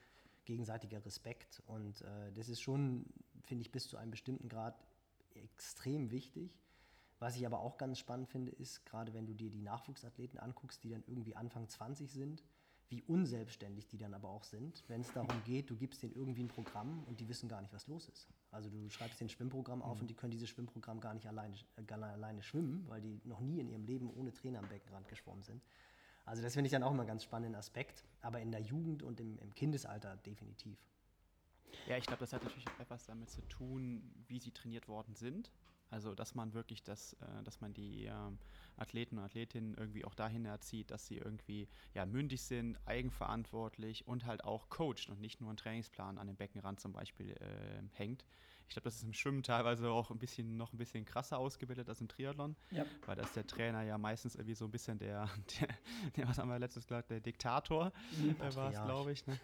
gegenseitiger 0.45 1.03
Respekt. 1.05 1.61
Und 1.65 2.01
äh, 2.01 2.31
das 2.33 2.47
ist 2.47 2.61
schon, 2.61 3.05
finde 3.43 3.63
ich, 3.63 3.71
bis 3.71 3.87
zu 3.87 3.97
einem 3.97 4.11
bestimmten 4.11 4.49
Grad 4.49 4.79
extrem 5.33 6.11
wichtig. 6.11 6.57
Was 7.21 7.35
ich 7.35 7.45
aber 7.45 7.59
auch 7.59 7.77
ganz 7.77 7.99
spannend 7.99 8.27
finde, 8.29 8.51
ist, 8.51 8.83
gerade 8.83 9.13
wenn 9.13 9.27
du 9.27 9.35
dir 9.35 9.51
die 9.51 9.61
Nachwuchsathleten 9.61 10.39
anguckst, 10.39 10.83
die 10.83 10.89
dann 10.89 11.03
irgendwie 11.05 11.35
Anfang 11.35 11.69
20 11.69 12.11
sind, 12.11 12.43
wie 12.89 13.03
unselbstständig 13.03 13.87
die 13.87 13.99
dann 13.99 14.15
aber 14.15 14.29
auch 14.29 14.43
sind, 14.43 14.83
wenn 14.87 15.01
es 15.01 15.13
darum 15.13 15.43
geht, 15.45 15.69
du 15.69 15.75
gibst 15.75 16.01
denen 16.01 16.15
irgendwie 16.15 16.41
ein 16.41 16.47
Programm 16.47 17.03
und 17.03 17.19
die 17.19 17.29
wissen 17.29 17.47
gar 17.47 17.61
nicht, 17.61 17.71
was 17.73 17.85
los 17.85 18.09
ist. 18.09 18.27
Also 18.49 18.71
du 18.71 18.89
schreibst 18.89 19.21
den 19.21 19.29
Schwimmprogramm 19.29 19.83
auf 19.83 19.97
mhm. 19.97 20.01
und 20.01 20.07
die 20.07 20.15
können 20.15 20.31
dieses 20.31 20.49
Schwimmprogramm 20.49 20.99
gar 20.99 21.13
nicht 21.13 21.27
alleine, 21.27 21.55
äh, 21.75 21.93
alleine 21.93 22.41
schwimmen, 22.41 22.85
weil 22.87 23.01
die 23.01 23.21
noch 23.23 23.39
nie 23.39 23.59
in 23.59 23.69
ihrem 23.69 23.85
Leben 23.85 24.09
ohne 24.09 24.33
Trainer 24.33 24.57
am 24.57 24.67
Beckenrand 24.67 25.07
geschwommen 25.07 25.43
sind. 25.43 25.61
Also 26.25 26.41
das 26.41 26.55
finde 26.55 26.69
ich 26.69 26.71
dann 26.71 26.81
auch 26.81 26.89
immer 26.89 27.01
einen 27.01 27.07
ganz 27.07 27.23
spannenden 27.23 27.53
Aspekt, 27.53 28.03
aber 28.21 28.39
in 28.39 28.51
der 28.51 28.61
Jugend 28.61 29.03
und 29.03 29.19
im, 29.19 29.37
im 29.37 29.53
Kindesalter 29.53 30.17
definitiv. 30.17 30.83
Ja, 31.87 31.97
ich 31.97 32.07
glaube, 32.07 32.21
das 32.21 32.33
hat 32.33 32.43
natürlich 32.43 32.65
etwas 32.79 33.05
damit 33.05 33.29
zu 33.29 33.41
tun, 33.43 34.11
wie 34.27 34.39
sie 34.39 34.51
trainiert 34.51 34.87
worden 34.87 35.13
sind. 35.13 35.51
Also, 35.91 36.15
dass 36.15 36.35
man 36.35 36.53
wirklich 36.53 36.83
das, 36.83 37.13
äh, 37.13 37.43
dass 37.43 37.59
man 37.59 37.73
die 37.73 38.05
ähm, 38.05 38.39
Athleten 38.77 39.17
und 39.17 39.25
Athletinnen 39.25 39.75
irgendwie 39.75 40.05
auch 40.05 40.15
dahin 40.15 40.45
erzieht, 40.45 40.89
dass 40.89 41.05
sie 41.05 41.17
irgendwie 41.17 41.67
ja, 41.93 42.05
mündig 42.05 42.41
sind, 42.43 42.79
eigenverantwortlich 42.85 44.07
und 44.07 44.25
halt 44.25 44.43
auch 44.45 44.69
coacht 44.69 45.09
und 45.09 45.19
nicht 45.19 45.41
nur 45.41 45.49
einen 45.49 45.57
Trainingsplan 45.57 46.17
an 46.17 46.27
den 46.27 46.37
Beckenrand 46.37 46.79
zum 46.79 46.93
Beispiel 46.93 47.31
äh, 47.31 47.83
hängt. 47.93 48.25
Ich 48.69 48.75
glaube, 48.75 48.85
das 48.85 48.95
ist 48.95 49.03
im 49.03 49.11
Schwimmen 49.11 49.43
teilweise 49.43 49.89
auch 49.89 50.11
ein 50.11 50.17
bisschen 50.17 50.55
noch 50.55 50.71
ein 50.71 50.77
bisschen 50.77 51.03
krasser 51.03 51.37
ausgebildet 51.37 51.89
als 51.89 51.99
im 51.99 52.07
Triathlon, 52.07 52.55
ja. 52.71 52.85
weil 53.05 53.17
da 53.17 53.23
ist 53.23 53.35
der 53.35 53.45
Trainer 53.45 53.83
ja 53.83 53.97
meistens 53.97 54.35
irgendwie 54.35 54.55
so 54.55 54.63
ein 54.63 54.71
bisschen 54.71 54.97
der, 54.97 55.27
der, 55.59 55.67
der 56.15 56.29
was 56.29 56.37
haben 56.37 56.47
wir 56.47 56.57
letztes 56.57 56.87
gesagt, 56.87 57.11
der 57.11 57.19
Diktator 57.19 57.91
äh, 58.39 58.55
war 58.55 58.71
es, 58.71 58.81
glaube 58.81 59.11
ich, 59.11 59.27
ne? 59.27 59.37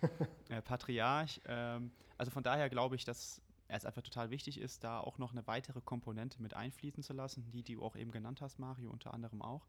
äh, 0.48 0.62
Patriarch. 0.62 1.42
Ähm, 1.46 1.92
also 2.18 2.32
von 2.32 2.42
daher 2.42 2.70
glaube 2.70 2.96
ich, 2.96 3.04
dass 3.04 3.42
es 3.68 3.86
einfach 3.86 4.02
total 4.02 4.30
wichtig 4.30 4.60
ist, 4.60 4.84
da 4.84 5.00
auch 5.00 5.18
noch 5.18 5.32
eine 5.32 5.46
weitere 5.48 5.82
Komponente 5.82 6.42
mit 6.42 6.54
einfließen 6.54 7.04
zu 7.04 7.14
lassen, 7.14 7.50
die, 7.52 7.64
die 7.64 7.76
du 7.76 7.84
auch 7.84 7.96
eben 7.96 8.12
genannt 8.12 8.42
hast, 8.42 8.60
Mario, 8.60 8.90
unter 8.92 9.14
anderem 9.14 9.42
auch. 9.42 9.68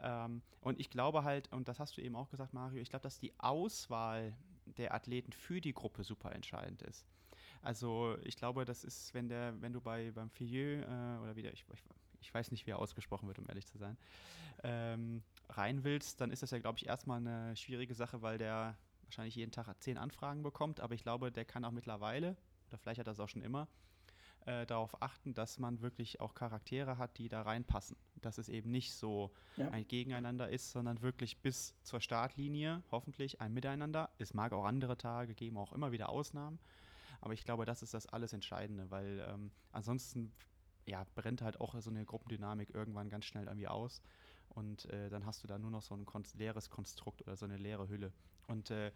Ähm, 0.00 0.42
und 0.60 0.78
ich 0.80 0.90
glaube 0.90 1.24
halt, 1.24 1.52
und 1.52 1.68
das 1.68 1.78
hast 1.78 1.96
du 1.96 2.00
eben 2.00 2.16
auch 2.16 2.30
gesagt, 2.30 2.52
Mario, 2.52 2.80
ich 2.80 2.90
glaube, 2.90 3.02
dass 3.02 3.18
die 3.18 3.32
Auswahl 3.38 4.36
der 4.64 4.94
Athleten 4.94 5.32
für 5.32 5.60
die 5.60 5.72
Gruppe 5.72 6.04
super 6.04 6.32
entscheidend 6.32 6.82
ist. 6.82 7.06
Also 7.62 8.16
ich 8.22 8.36
glaube, 8.36 8.64
das 8.64 8.84
ist, 8.84 9.14
wenn 9.14 9.28
der, 9.28 9.60
wenn 9.60 9.72
du 9.72 9.80
bei 9.80 10.10
beim 10.12 10.30
Filieu 10.30 10.82
äh, 10.82 11.18
oder 11.22 11.36
wieder, 11.36 11.52
ich, 11.52 11.64
ich, 11.72 11.82
ich, 12.20 12.34
weiß 12.34 12.50
nicht, 12.50 12.66
wie 12.66 12.72
er 12.72 12.78
ausgesprochen 12.78 13.26
wird, 13.26 13.38
um 13.38 13.46
ehrlich 13.48 13.66
zu 13.66 13.78
sein, 13.78 13.96
ähm, 14.62 15.22
rein 15.48 15.84
willst, 15.84 16.20
dann 16.20 16.30
ist 16.30 16.42
das 16.42 16.50
ja, 16.50 16.58
glaube 16.58 16.78
ich, 16.78 16.86
erstmal 16.86 17.18
eine 17.18 17.56
schwierige 17.56 17.94
Sache, 17.94 18.22
weil 18.22 18.38
der 18.38 18.76
wahrscheinlich 19.04 19.34
jeden 19.34 19.52
Tag 19.52 19.72
zehn 19.80 19.96
Anfragen 19.96 20.42
bekommt, 20.42 20.80
aber 20.80 20.94
ich 20.94 21.02
glaube, 21.02 21.32
der 21.32 21.44
kann 21.44 21.64
auch 21.64 21.70
mittlerweile, 21.70 22.36
oder 22.68 22.78
vielleicht 22.78 23.00
hat 23.00 23.06
er 23.06 23.12
es 23.12 23.20
auch 23.20 23.28
schon 23.28 23.42
immer, 23.42 23.68
äh, 24.46 24.66
darauf 24.66 25.02
achten, 25.02 25.34
dass 25.34 25.58
man 25.58 25.82
wirklich 25.82 26.20
auch 26.20 26.34
Charaktere 26.34 26.96
hat, 26.96 27.18
die 27.18 27.28
da 27.28 27.42
reinpassen. 27.42 27.96
Dass 28.22 28.38
es 28.38 28.48
eben 28.48 28.70
nicht 28.70 28.94
so 28.94 29.30
ja. 29.56 29.68
ein 29.70 29.86
Gegeneinander 29.86 30.48
ist, 30.48 30.70
sondern 30.70 31.02
wirklich 31.02 31.38
bis 31.38 31.74
zur 31.82 32.00
Startlinie 32.00 32.82
hoffentlich 32.90 33.40
ein 33.40 33.52
Miteinander. 33.52 34.10
Es 34.18 34.34
mag 34.34 34.52
auch 34.52 34.64
andere 34.64 34.96
Tage 34.96 35.34
geben, 35.34 35.58
auch 35.58 35.72
immer 35.72 35.92
wieder 35.92 36.08
Ausnahmen. 36.08 36.58
Aber 37.20 37.34
ich 37.34 37.44
glaube, 37.44 37.64
das 37.64 37.82
ist 37.82 37.94
das 37.94 38.06
alles 38.06 38.32
Entscheidende, 38.32 38.90
weil 38.90 39.26
ähm, 39.28 39.50
ansonsten 39.72 40.32
ja, 40.86 41.04
brennt 41.14 41.42
halt 41.42 41.60
auch 41.60 41.78
so 41.80 41.90
eine 41.90 42.04
Gruppendynamik 42.04 42.74
irgendwann 42.74 43.10
ganz 43.10 43.26
schnell 43.26 43.46
irgendwie 43.46 43.68
aus. 43.68 44.00
Und 44.48 44.86
äh, 44.86 45.10
dann 45.10 45.26
hast 45.26 45.42
du 45.42 45.46
da 45.46 45.58
nur 45.58 45.70
noch 45.70 45.82
so 45.82 45.94
ein 45.94 46.06
kon 46.06 46.24
leeres 46.34 46.70
Konstrukt 46.70 47.22
oder 47.22 47.36
so 47.36 47.44
eine 47.44 47.58
leere 47.58 47.88
Hülle. 47.88 48.12
Und 48.46 48.70
äh, 48.70 48.92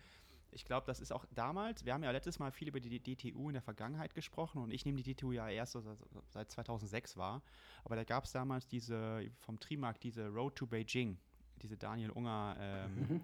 ich 0.52 0.64
glaube, 0.64 0.87
das 0.87 1.00
ist 1.00 1.12
auch 1.12 1.25
damals, 1.35 1.85
wir 1.85 1.94
haben 1.94 2.02
ja 2.02 2.11
letztes 2.11 2.38
Mal 2.38 2.52
viel 2.52 2.68
über 2.68 2.80
die 2.80 3.00
DTU 3.00 3.49
in 3.49 3.54
der 3.54 3.62
Vergangenheit 3.62 4.14
gesprochen 4.14 4.62
und 4.62 4.71
ich 4.71 4.85
nehme 4.85 5.02
die 5.02 5.14
DTU 5.14 5.32
ja 5.32 5.49
erst 5.49 5.73
so 5.73 5.82
seit 6.28 6.50
2006 6.50 7.16
wahr, 7.16 7.42
aber 7.85 7.97
da 7.97 8.04
gab 8.04 8.25
es 8.25 8.32
damals 8.32 8.66
diese, 8.68 9.25
vom 9.40 9.59
Trimark, 9.59 10.00
diese 10.00 10.28
Road 10.28 10.56
to 10.56 10.66
Beijing, 10.66 11.18
diese 11.62 11.76
Daniel 11.76 12.11
Unger 12.11 12.56
ähm, 12.59 13.23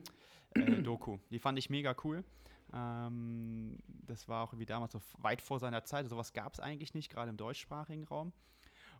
mhm. 0.54 0.62
äh, 0.62 0.82
Doku. 0.82 1.18
Die 1.30 1.38
fand 1.38 1.58
ich 1.58 1.70
mega 1.70 1.94
cool. 2.04 2.24
Ähm, 2.72 3.78
das 4.06 4.28
war 4.28 4.44
auch 4.44 4.58
wie 4.58 4.66
damals 4.66 4.92
so 4.92 5.00
weit 5.18 5.40
vor 5.40 5.58
seiner 5.58 5.84
Zeit. 5.84 6.08
Sowas 6.08 6.32
gab 6.32 6.52
es 6.52 6.60
eigentlich 6.60 6.94
nicht, 6.94 7.10
gerade 7.10 7.30
im 7.30 7.36
deutschsprachigen 7.36 8.04
Raum. 8.04 8.32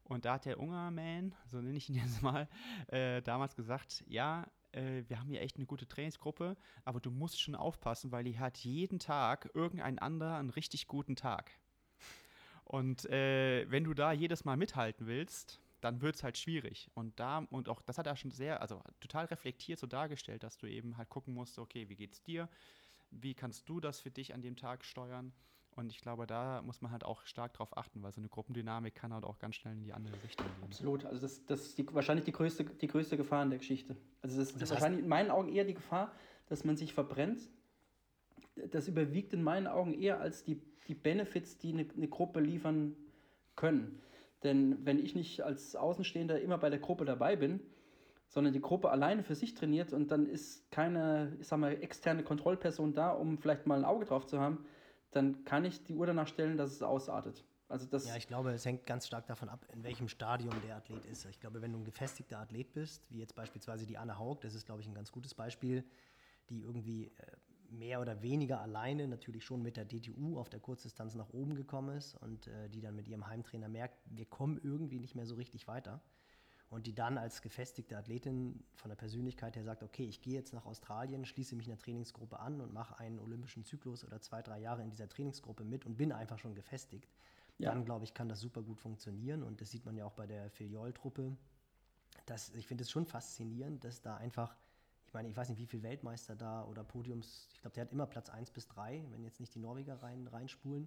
Und 0.05 0.25
da 0.25 0.35
hat 0.35 0.47
der 0.47 0.59
Ungerman, 0.59 1.35
so 1.51 1.61
nenne 1.61 1.77
ich 1.77 1.89
ihn 1.89 1.97
jetzt 1.97 2.23
mal, 2.23 2.49
äh, 2.89 3.21
damals 3.23 3.55
gesagt, 3.57 4.05
ja, 4.07 4.47
äh, 4.73 5.05
wir 5.09 5.19
haben 5.19 5.29
hier 5.29 5.41
echt 5.41 5.57
eine 5.57 5.67
gute 5.67 5.87
Trainingsgruppe, 5.87 6.57
aber 6.85 7.01
du 7.01 7.11
musst 7.11 7.41
schon 7.41 7.55
aufpassen, 7.55 8.13
weil 8.13 8.25
die 8.25 8.39
hat 8.39 8.59
jeden 8.59 8.99
Tag 8.99 9.51
irgendein 9.55 9.99
anderer 9.99 10.37
einen 10.37 10.51
richtig 10.51 10.87
guten 10.87 11.17
Tag. 11.17 11.51
Und 12.65 13.07
äh, 13.07 13.71
wenn 13.71 13.85
du 13.85 13.95
da 13.95 14.13
jedes 14.13 14.45
Mal 14.45 14.57
mithalten 14.57 15.07
willst, 15.07 15.61
dann 15.81 16.01
wird 16.03 16.17
es 16.17 16.23
halt 16.23 16.37
schwierig. 16.37 16.91
Und 16.95 17.19
da, 17.19 17.39
und 17.51 17.69
auch 17.69 17.81
das 17.83 17.99
hat 17.99 18.07
er 18.07 18.17
schon 18.17 18.31
sehr, 18.31 18.61
also 18.61 18.83
total 19.01 19.27
reflektiert 19.27 19.79
so 19.79 19.87
dargestellt, 19.87 20.43
dass 20.43 20.59
du 20.59 20.67
eben 20.67 20.97
halt 20.99 21.09
gucken 21.09 21.35
musst, 21.35 21.59
okay, 21.59 21.89
wie 21.89 21.97
geht's 21.97 22.23
dir? 22.23 22.49
Wie 23.11 23.35
kannst 23.35 23.69
du 23.69 23.81
das 23.81 24.01
für 24.01 24.11
dich 24.11 24.35
an 24.35 24.43
dem 24.43 24.57
Tag 24.57 24.85
steuern? 24.85 25.33
Und 25.79 25.91
ich 25.91 26.01
glaube, 26.01 26.27
da 26.27 26.61
muss 26.63 26.83
man 26.83 26.91
halt 26.91 27.05
auch 27.05 27.25
stark 27.25 27.55
drauf 27.55 27.77
achten, 27.77 28.03
weil 28.03 28.13
so 28.13 28.21
eine 28.21 28.29
Gruppendynamik 28.29 28.95
kann 28.95 29.15
halt 29.15 29.25
auch 29.25 29.39
ganz 29.39 29.55
schnell 29.55 29.75
in 29.75 29.85
die 29.85 29.93
andere 29.93 30.15
Richtung 30.25 30.47
gehen. 30.47 30.65
Absolut. 30.65 31.05
Also 31.05 31.21
das, 31.21 31.47
das 31.47 31.61
ist 31.67 31.79
die, 31.79 31.87
wahrscheinlich 31.95 32.25
die 32.25 32.33
größte, 32.33 32.65
die 32.65 32.89
größte 32.89 33.17
Gefahr 33.17 33.45
in 33.45 33.51
der 33.51 33.59
Geschichte. 33.59 33.97
Also 34.21 34.39
das, 34.39 34.53
das 34.53 34.63
ist 34.63 34.71
wahrscheinlich 34.71 35.03
in 35.03 35.09
meinen 35.09 35.31
Augen 35.31 35.49
eher 35.49 35.65
die 35.65 35.75
Gefahr, 35.75 36.13
dass 36.49 36.65
man 36.65 36.77
sich 36.77 36.93
verbrennt 36.93 37.49
das 38.71 38.89
überwiegt 38.89 39.33
in 39.33 39.43
meinen 39.43 39.67
Augen 39.67 39.95
eher 39.95 40.21
als 40.21 40.45
die, 40.45 40.61
die 40.87 40.95
Benefits, 40.95 41.59
die 41.59 41.73
eine, 41.73 41.87
eine 41.97 42.09
Gruppe 42.09 42.41
liefern 42.41 42.97
können. 43.57 44.01
Denn 44.43 44.85
wenn 44.85 44.99
ich 44.99 45.15
nicht 45.15 45.43
als 45.43 45.77
Außenstehender 45.77 46.41
immer 46.41 46.59
bei 46.59 46.71
der 46.71 46.79
Gruppe 46.79 47.05
dabei 47.05 47.37
bin, 47.37 47.61
sondern 48.29 48.53
die 48.53 48.61
Gruppe 48.61 48.91
alleine 48.91 49.23
für 49.23 49.35
sich 49.35 49.55
trainiert 49.55 49.93
und 49.93 50.11
dann 50.11 50.27
ist 50.27 50.71
keine, 50.71 51.37
ich 51.41 51.49
sag 51.49 51.59
mal, 51.59 51.73
externe 51.83 52.23
Kontrollperson 52.23 52.93
da, 52.93 53.11
um 53.11 53.39
vielleicht 53.39 53.67
mal 53.67 53.79
ein 53.79 53.85
Auge 53.85 54.05
drauf 54.05 54.27
zu 54.27 54.39
haben, 54.39 54.67
dann 55.11 55.45
kann 55.45 55.65
ich 55.65 55.85
die 55.85 55.95
Uhr 55.95 56.07
danach 56.07 56.29
stellen, 56.29 56.57
dass 56.57 56.73
es 56.73 56.83
ausartet. 56.83 57.45
Also 57.69 57.87
das 57.87 58.07
ja, 58.09 58.17
ich 58.17 58.27
glaube, 58.27 58.51
es 58.53 58.65
hängt 58.65 58.87
ganz 58.87 59.07
stark 59.07 59.27
davon 59.27 59.51
ab, 59.51 59.67
in 59.73 59.85
welchem 59.85 60.09
Stadium 60.09 60.55
der 60.67 60.77
Athlet 60.77 61.05
ist. 61.05 61.27
Ich 61.27 61.39
glaube, 61.39 61.61
wenn 61.61 61.73
du 61.73 61.79
ein 61.79 61.85
gefestigter 61.85 62.39
Athlet 62.39 62.73
bist, 62.73 63.11
wie 63.11 63.19
jetzt 63.19 63.35
beispielsweise 63.35 63.87
die 63.87 63.99
Anne 63.99 64.19
Haug, 64.19 64.41
das 64.41 64.55
ist, 64.55 64.65
glaube 64.65 64.81
ich, 64.81 64.89
ein 64.89 64.95
ganz 64.95 65.13
gutes 65.13 65.35
Beispiel, 65.35 65.85
die 66.49 66.63
irgendwie 66.63 67.09
äh, 67.09 67.11
mehr 67.71 68.01
oder 68.01 68.23
weniger 68.23 68.61
alleine 68.63 69.07
natürlich 69.07 69.45
schon 69.45 69.63
mit 69.63 69.77
der 69.77 69.85
DTU 69.85 70.39
auf 70.39 70.49
der 70.49 70.61
Kurzdistanz 70.61 71.15
nach 71.15 71.29
oben 71.31 71.55
gekommen 71.55 71.97
ist 71.97 72.15
und 72.15 72.47
äh, 72.47 72.71
die 72.71 72.81
dann 72.81 72.95
mit 72.95 73.07
ihrem 73.07 73.27
Heimtrainer 73.27 73.69
merkt, 73.69 73.99
wir 74.07 74.25
kommen 74.25 74.59
irgendwie 74.63 74.99
nicht 74.99 75.15
mehr 75.15 75.27
so 75.27 75.35
richtig 75.35 75.69
weiter. 75.69 76.01
Und 76.71 76.87
die 76.87 76.95
dann 76.95 77.17
als 77.17 77.41
gefestigte 77.41 77.97
Athletin 77.97 78.63
von 78.75 78.91
der 78.91 78.97
Persönlichkeit 78.97 79.57
her 79.57 79.65
sagt, 79.65 79.83
okay, 79.83 80.05
ich 80.05 80.21
gehe 80.21 80.35
jetzt 80.35 80.53
nach 80.53 80.67
Australien, 80.67 81.25
schließe 81.25 81.57
mich 81.57 81.67
einer 81.67 81.79
Trainingsgruppe 81.79 82.39
an 82.39 82.61
und 82.61 82.75
mache 82.75 82.99
einen 82.99 83.19
olympischen 83.19 83.65
Zyklus 83.65 84.05
oder 84.05 84.21
zwei, 84.21 84.43
drei 84.43 84.61
Jahre 84.61 84.83
in 84.83 84.91
dieser 84.91 85.09
Trainingsgruppe 85.09 85.65
mit 85.65 85.87
und 85.87 85.97
bin 85.97 86.13
einfach 86.13 86.39
schon 86.39 86.55
gefestigt. 86.55 87.09
Ja. 87.57 87.73
Dann, 87.73 87.85
glaube 87.85 88.05
ich, 88.05 88.13
kann 88.13 88.29
das 88.29 88.41
super 88.41 88.63
gut 88.63 88.81
funktionieren. 88.81 89.43
Und 89.43 89.61
das 89.61 89.71
sieht 89.71 89.87
man 89.87 89.97
ja 89.97 90.05
auch 90.05 90.13
bei 90.13 90.27
der 90.27 90.51
Filiol-Truppe. 90.51 91.37
Ich 92.55 92.67
finde 92.67 92.83
es 92.83 92.91
schon 92.91 93.07
faszinierend, 93.07 93.85
dass 93.85 94.03
da 94.03 94.17
einfach 94.19 94.55
ich 95.09 95.15
meine, 95.15 95.29
ich 95.31 95.37
weiß 95.37 95.49
nicht, 95.49 95.59
wie 95.59 95.67
viele 95.67 95.83
Weltmeister 95.85 96.37
da 96.37 96.65
oder 96.65 96.85
Podiums, 96.85 97.49
ich 97.55 97.63
glaube, 97.63 97.73
der 97.75 97.85
hat 97.85 97.93
immer 97.93 98.07
Platz 98.07 98.29
1 98.29 98.51
bis 98.51 98.69
3, 98.69 99.07
wenn 99.11 99.25
jetzt 99.25 99.41
nicht 99.41 99.55
die 99.55 99.59
Norweger 99.59 100.03
rein, 100.03 100.27
reinspulen. 100.27 100.87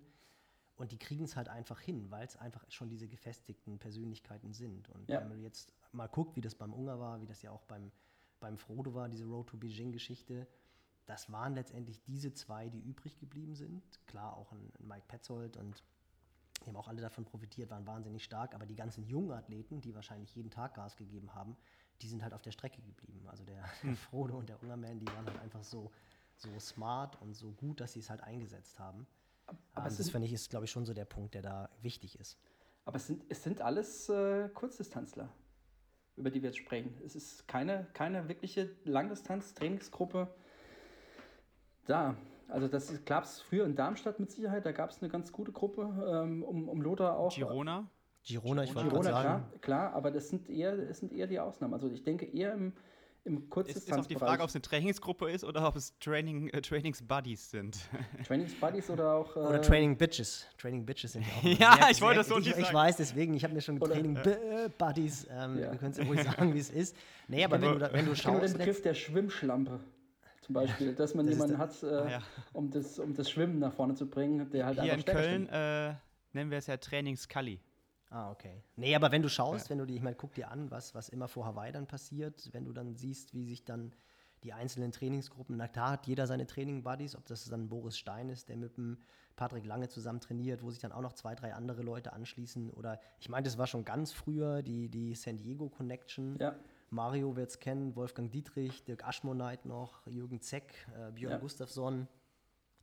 Und 0.75 0.91
die 0.91 0.97
kriegen 0.97 1.25
es 1.25 1.35
halt 1.35 1.47
einfach 1.49 1.79
hin, 1.79 2.09
weil 2.09 2.25
es 2.25 2.37
einfach 2.37 2.65
schon 2.71 2.89
diese 2.89 3.07
gefestigten 3.07 3.77
Persönlichkeiten 3.77 4.53
sind. 4.53 4.89
Und 4.89 5.09
ja. 5.09 5.21
wenn 5.21 5.29
man 5.29 5.41
jetzt 5.41 5.73
mal 5.91 6.07
guckt, 6.07 6.35
wie 6.35 6.41
das 6.41 6.55
beim 6.55 6.73
Unger 6.73 6.99
war, 6.99 7.21
wie 7.21 7.27
das 7.27 7.41
ja 7.41 7.51
auch 7.51 7.63
beim, 7.65 7.91
beim 8.39 8.57
Frodo 8.57 8.93
war, 8.93 9.09
diese 9.09 9.25
Road 9.25 9.47
to 9.47 9.57
Beijing-Geschichte, 9.57 10.47
das 11.05 11.31
waren 11.31 11.53
letztendlich 11.55 12.01
diese 12.03 12.33
zwei, 12.33 12.69
die 12.69 12.79
übrig 12.79 13.19
geblieben 13.19 13.55
sind. 13.55 13.83
Klar, 14.07 14.37
auch 14.37 14.51
ein, 14.51 14.71
Mike 14.79 15.05
Petzold 15.07 15.57
und 15.57 15.83
die 16.63 16.69
haben 16.69 16.77
auch 16.77 16.87
alle 16.87 17.01
davon 17.01 17.25
profitiert, 17.25 17.69
waren 17.71 17.87
wahnsinnig 17.87 18.23
stark, 18.23 18.53
aber 18.53 18.65
die 18.65 18.75
ganzen 18.75 19.03
jungen 19.03 19.31
Athleten, 19.31 19.81
die 19.81 19.95
wahrscheinlich 19.95 20.35
jeden 20.35 20.51
Tag 20.51 20.75
Gas 20.75 20.95
gegeben 20.95 21.33
haben, 21.33 21.57
die 22.01 22.07
sind 22.07 22.23
halt 22.23 22.33
auf 22.33 22.41
der 22.41 22.51
Strecke 22.51 22.81
geblieben. 22.81 23.27
Also 23.27 23.43
der, 23.43 23.63
der 23.83 23.95
Frodo 23.95 24.37
und 24.37 24.49
der 24.49 24.61
Ungerman, 24.61 24.99
die 24.99 25.07
waren 25.07 25.25
halt 25.25 25.39
einfach 25.39 25.63
so, 25.63 25.91
so 26.35 26.59
smart 26.59 27.19
und 27.21 27.33
so 27.33 27.51
gut, 27.51 27.79
dass 27.79 27.93
sie 27.93 27.99
es 27.99 28.09
halt 28.09 28.21
eingesetzt 28.21 28.79
haben. 28.79 29.07
Aber 29.47 29.89
ähm, 29.89 29.95
das 29.97 30.09
finde 30.09 30.27
ich 30.27 30.33
ist, 30.33 30.49
glaube 30.49 30.65
ich, 30.65 30.71
schon 30.71 30.85
so 30.85 30.93
der 30.93 31.05
Punkt, 31.05 31.33
der 31.33 31.41
da 31.41 31.69
wichtig 31.81 32.19
ist. 32.19 32.37
Aber 32.85 32.97
es 32.97 33.07
sind, 33.07 33.23
es 33.29 33.43
sind 33.43 33.61
alles 33.61 34.09
äh, 34.09 34.49
Kurzdistanzler, 34.49 35.29
über 36.15 36.29
die 36.29 36.41
wir 36.41 36.49
jetzt 36.49 36.59
sprechen. 36.59 36.97
Es 37.05 37.15
ist 37.15 37.47
keine, 37.47 37.87
keine 37.93 38.27
wirkliche 38.27 38.75
Langdistanz-Trainingsgruppe 38.85 40.33
da. 41.85 42.15
Also 42.47 42.67
das 42.67 43.05
gab 43.05 43.23
es 43.23 43.39
früher 43.41 43.65
in 43.65 43.75
Darmstadt 43.75 44.19
mit 44.19 44.31
Sicherheit, 44.31 44.65
da 44.65 44.71
gab 44.71 44.89
es 44.89 45.01
eine 45.01 45.09
ganz 45.09 45.31
gute 45.31 45.51
Gruppe 45.51 45.83
ähm, 46.23 46.43
um, 46.43 46.67
um 46.67 46.81
Lothar 46.81 47.17
auch. 47.17 47.33
Girona? 47.33 47.89
Girona, 48.23 48.63
ich 48.63 48.75
wollte 48.75 48.89
Girona, 48.89 49.09
sagen. 49.09 49.43
Klar, 49.61 49.61
klar, 49.61 49.93
aber 49.93 50.11
das 50.11 50.29
sind, 50.29 50.49
eher, 50.49 50.75
das 50.75 50.99
sind 50.99 51.13
eher 51.13 51.27
die 51.27 51.39
Ausnahmen. 51.39 51.73
Also 51.73 51.89
ich 51.89 52.03
denke 52.03 52.25
eher 52.25 52.53
im, 52.53 52.73
im 53.23 53.49
Kurzdistanzbereich. 53.49 53.99
Ist, 53.99 54.05
ist 54.05 54.05
auch 54.05 54.07
die 54.07 54.25
Frage, 54.25 54.43
ob 54.43 54.49
es 54.49 54.55
eine 54.55 54.61
Trainingsgruppe 54.61 55.29
ist 55.29 55.43
oder 55.43 55.67
ob 55.67 55.75
es 55.75 55.97
Training, 55.99 56.49
äh, 56.49 56.61
Trainingsbuddies 56.61 57.51
sind. 57.51 57.79
Trainingsbuddies 58.27 58.89
oder 58.89 59.13
auch. 59.13 59.35
Äh 59.35 59.39
oder 59.39 59.61
Training 59.61 59.97
Bitches. 59.97 60.47
Training 60.57 60.85
Bitches 60.85 61.13
sind 61.13 61.25
ja 61.25 61.33
auch. 61.37 61.59
ja, 61.81 61.87
ich 61.91 62.01
wollte 62.01 62.19
das 62.19 62.27
so 62.27 62.37
nicht 62.37 62.49
sagen. 62.49 62.63
Ich 62.63 62.73
weiß, 62.73 62.97
deswegen, 62.97 63.33
ich 63.33 63.43
habe 63.43 63.53
mir 63.53 63.61
schon 63.61 63.79
oder, 63.79 63.93
Training 63.93 64.15
äh, 64.17 64.69
Buddies, 64.77 65.27
ähm, 65.29 65.59
ja. 65.59 65.71
du 65.71 65.77
könntest 65.77 65.99
ja 65.99 66.05
ruhig 66.05 66.23
sagen, 66.37 66.53
wie 66.53 66.59
es 66.59 66.69
ist. 66.69 66.95
Nee, 67.27 67.43
aber 67.43 67.61
wenn 67.61 67.79
du, 67.79 67.93
wenn 67.93 68.05
du 68.05 68.15
schaust. 68.15 68.17
Ich 68.17 68.23
kenne 68.23 68.47
den 68.47 68.57
Begriff 68.57 68.81
der 68.81 68.93
Schwimmschlampe 68.93 69.79
zum 70.41 70.53
Beispiel, 70.53 70.93
dass 70.93 71.13
man 71.13 71.27
das 71.27 71.35
jemanden 71.35 71.57
hat, 71.59 71.83
äh, 71.83 71.87
ah, 71.87 72.09
ja. 72.09 72.19
um, 72.53 72.71
das, 72.71 72.97
um 72.97 73.13
das 73.13 73.29
Schwimmen 73.29 73.59
nach 73.59 73.73
vorne 73.73 73.93
zu 73.93 74.09
bringen, 74.09 74.49
der 74.49 74.65
halt 74.65 74.81
Hier 74.81 74.93
einfach 74.93 75.07
in 75.07 75.13
Köln 75.13 75.49
äh, 75.49 75.93
nennen 76.33 76.51
wir 76.51 76.57
es 76.57 76.67
ja 76.67 76.77
Trainingskali. 76.77 77.59
Ah, 78.11 78.29
okay. 78.29 78.61
Nee, 78.75 78.93
aber 78.93 79.11
wenn 79.11 79.21
du 79.21 79.29
schaust, 79.29 79.65
ja. 79.65 79.69
wenn 79.71 79.77
du 79.79 79.85
die, 79.85 79.95
ich 79.95 80.01
meine, 80.01 80.17
guck 80.17 80.33
dir 80.33 80.51
an, 80.51 80.69
was, 80.69 80.93
was 80.93 81.07
immer 81.07 81.29
vor 81.29 81.45
Hawaii 81.45 81.71
dann 81.71 81.87
passiert, 81.87 82.49
wenn 82.51 82.65
du 82.65 82.73
dann 82.73 82.93
siehst, 82.93 83.33
wie 83.33 83.45
sich 83.45 83.63
dann 83.63 83.93
die 84.43 84.51
einzelnen 84.51 84.91
Trainingsgruppen, 84.91 85.55
na 85.55 85.67
klar 85.69 85.91
hat 85.91 86.07
jeder 86.07 86.27
seine 86.27 86.45
Training-Buddies, 86.45 87.15
ob 87.15 87.25
das 87.27 87.45
dann 87.45 87.69
Boris 87.69 87.97
Stein 87.97 88.29
ist, 88.29 88.49
der 88.49 88.57
mit 88.57 88.75
dem 88.75 88.97
Patrick 89.37 89.65
Lange 89.65 89.87
zusammen 89.87 90.19
trainiert, 90.19 90.61
wo 90.61 90.71
sich 90.71 90.79
dann 90.79 90.91
auch 90.91 91.01
noch 91.01 91.13
zwei, 91.13 91.35
drei 91.35 91.53
andere 91.53 91.83
Leute 91.83 92.11
anschließen. 92.11 92.69
Oder 92.71 92.99
ich 93.19 93.29
meine, 93.29 93.45
das 93.45 93.57
war 93.57 93.65
schon 93.65 93.85
ganz 93.85 94.11
früher 94.11 94.61
die, 94.61 94.89
die 94.89 95.15
San 95.15 95.37
Diego 95.37 95.69
Connection. 95.69 96.37
Ja. 96.37 96.55
Mario 96.89 97.37
wird 97.37 97.51
es 97.51 97.59
kennen, 97.59 97.95
Wolfgang 97.95 98.29
Dietrich, 98.29 98.83
Dirk 98.83 99.07
Aschmoneit 99.07 99.65
noch, 99.65 100.05
Jürgen 100.07 100.41
Zeck, 100.41 100.85
äh, 100.97 101.11
Björn 101.11 101.33
ja. 101.33 101.37
Gustafsson. 101.37 102.07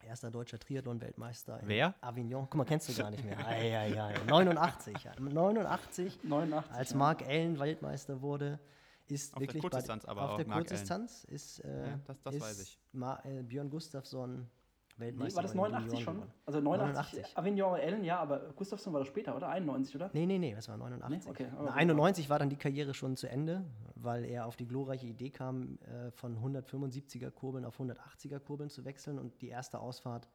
Erster 0.04 0.30
deutscher 0.30 0.58
Triathlon-Weltmeister. 0.58 1.60
Wer? 1.64 1.94
Avignon. 2.00 2.44
Guck 2.44 2.54
mal, 2.54 2.64
kennst 2.64 2.88
du 2.88 2.94
gar 2.94 3.10
nicht 3.10 3.24
mehr. 3.24 3.38
Ei, 3.46 3.76
ei, 3.76 4.00
ei. 4.00 4.14
89. 4.26 4.94
89, 5.18 6.24
89 6.24 6.72
als 6.72 6.94
Mark 6.94 7.22
Ellen 7.28 7.58
Weltmeister 7.58 8.22
wurde, 8.22 8.58
ist 9.06 9.34
auf 9.34 9.40
wirklich 9.40 9.62
der 9.62 9.70
Kurzdistanz, 9.70 10.04
aber 10.04 10.30
auf 10.30 10.36
der 10.36 10.46
Kurzdistanz 10.46 11.24
ist, 11.24 11.60
äh, 11.64 11.88
ja, 11.88 12.00
das, 12.06 12.22
das 12.22 12.34
ist 12.34 12.40
weiß 12.42 12.62
ich. 12.62 12.78
Ma, 12.92 13.20
äh, 13.24 13.42
Björn 13.42 13.70
Gustafsson 13.70 14.48
Weltmeister. 14.98 15.30
Nee, 15.30 15.36
war 15.36 15.42
das 15.42 15.54
89 15.54 16.00
schon? 16.00 16.14
Gewonnen. 16.14 16.32
Also 16.46 16.60
89, 16.60 17.12
89. 17.12 17.38
Avignon 17.38 17.78
Ellen, 17.78 18.04
ja, 18.04 18.18
aber 18.18 18.52
Gustafsson 18.54 18.92
war 18.92 19.00
das 19.00 19.08
später, 19.08 19.36
oder? 19.36 19.48
91, 19.48 19.94
oder? 19.96 20.10
Nee, 20.12 20.26
nee, 20.26 20.38
nee, 20.38 20.54
das 20.54 20.68
war 20.68 20.76
89. 20.76 21.24
Nee? 21.24 21.30
Okay, 21.30 21.48
Na, 21.52 21.72
91 21.72 22.28
war 22.30 22.38
dann 22.38 22.50
die 22.50 22.56
Karriere 22.56 22.94
schon 22.94 23.16
zu 23.16 23.28
Ende, 23.28 23.64
weil 23.94 24.24
er 24.24 24.46
auf 24.46 24.56
die 24.56 24.66
glorreiche 24.66 25.06
Idee 25.06 25.30
kam, 25.30 25.78
äh, 25.82 26.10
von 26.10 26.36
175er 26.36 27.30
Kurbeln 27.30 27.64
auf 27.64 27.78
180er 27.80 28.38
Kurbeln 28.40 28.70
zu 28.70 28.84
wechseln 28.84 29.18
und 29.18 29.40
die 29.40 29.48
erste 29.48 29.78
Ausfahrt, 29.80 30.28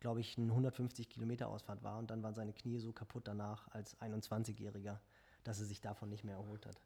glaube 0.00 0.20
ich, 0.20 0.38
eine 0.38 0.50
150 0.50 1.08
Kilometer 1.08 1.48
Ausfahrt 1.48 1.82
war 1.82 1.98
und 1.98 2.10
dann 2.10 2.22
waren 2.22 2.34
seine 2.34 2.52
Knie 2.52 2.78
so 2.78 2.92
kaputt 2.92 3.26
danach 3.26 3.68
als 3.72 3.98
21-Jähriger, 4.00 4.98
dass 5.44 5.60
er 5.60 5.66
sich 5.66 5.80
davon 5.80 6.08
nicht 6.08 6.24
mehr 6.24 6.36
erholt 6.36 6.66
hat. 6.66 6.80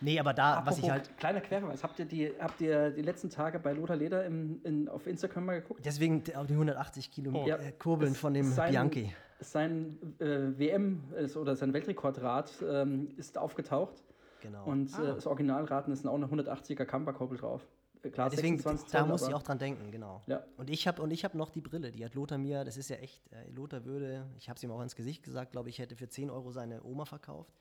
Nee, 0.00 0.20
aber 0.20 0.34
da, 0.34 0.54
Apropos, 0.54 0.78
was 0.78 0.84
ich 0.84 0.90
halt. 0.90 1.16
Kleiner 1.16 1.40
Querverweis. 1.40 1.82
Habt 1.82 1.98
ihr 1.98 2.04
die, 2.04 2.32
habt 2.38 2.60
ihr 2.60 2.90
die 2.90 3.02
letzten 3.02 3.30
Tage 3.30 3.58
bei 3.58 3.72
Lothar 3.72 3.96
Leder 3.96 4.24
im, 4.24 4.60
in, 4.64 4.88
auf 4.88 5.06
Instagram 5.06 5.46
mal 5.46 5.60
geguckt? 5.60 5.84
Deswegen 5.84 6.22
auch 6.36 6.46
die 6.46 6.52
180 6.52 7.10
Kilometer 7.10 7.58
oh. 7.60 7.72
Kurbeln 7.78 8.12
es, 8.12 8.18
von 8.18 8.34
dem 8.34 8.44
sein, 8.44 8.70
Bianchi. 8.70 9.14
Sein 9.40 9.98
äh, 10.18 10.58
WM 10.58 11.04
ist, 11.16 11.36
oder 11.36 11.56
sein 11.56 11.72
Weltrekordrad 11.72 12.52
ähm, 12.68 13.08
ist 13.16 13.38
aufgetaucht. 13.38 13.94
Genau. 14.40 14.64
Und 14.64 14.92
äh, 14.92 14.96
ah. 14.96 15.02
äh, 15.04 15.14
das 15.14 15.26
Originalraten 15.26 15.92
ist 15.92 16.06
auch 16.06 16.14
eine 16.14 16.26
180er 16.26 16.84
Camperkurbel 16.84 17.38
drauf. 17.38 17.66
Äh, 18.02 18.10
klar, 18.10 18.28
Deswegen, 18.28 18.58
26 18.58 18.92
da 18.92 19.06
muss 19.06 19.26
ich 19.26 19.32
auch 19.32 19.42
dran 19.42 19.58
denken, 19.58 19.90
genau. 19.90 20.20
Ja. 20.26 20.44
Und 20.58 20.68
ich 20.68 20.86
habe 20.86 21.02
hab 21.02 21.34
noch 21.34 21.48
die 21.48 21.62
Brille, 21.62 21.92
die 21.92 22.04
hat 22.04 22.14
Lothar 22.14 22.36
mir, 22.36 22.64
das 22.64 22.76
ist 22.76 22.90
ja 22.90 22.96
echt, 22.96 23.22
äh, 23.32 23.50
Lothar 23.54 23.86
würde, 23.86 24.26
ich 24.36 24.50
habe 24.50 24.58
es 24.58 24.62
ihm 24.62 24.70
auch 24.70 24.82
ins 24.82 24.96
Gesicht 24.96 25.22
gesagt, 25.22 25.52
glaube 25.52 25.70
ich, 25.70 25.78
hätte 25.78 25.96
für 25.96 26.08
10 26.10 26.28
Euro 26.28 26.50
seine 26.50 26.84
Oma 26.84 27.06
verkauft 27.06 27.54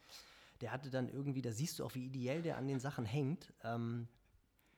der 0.64 0.72
hatte 0.72 0.90
dann 0.90 1.10
irgendwie, 1.10 1.42
da 1.42 1.52
siehst 1.52 1.78
du 1.78 1.84
auch, 1.84 1.94
wie 1.94 2.06
ideell 2.06 2.42
der 2.42 2.56
an 2.56 2.70
den 2.70 2.80
Sachen 2.80 3.04
hängt. 3.04 3.54
Ähm, 3.66 4.08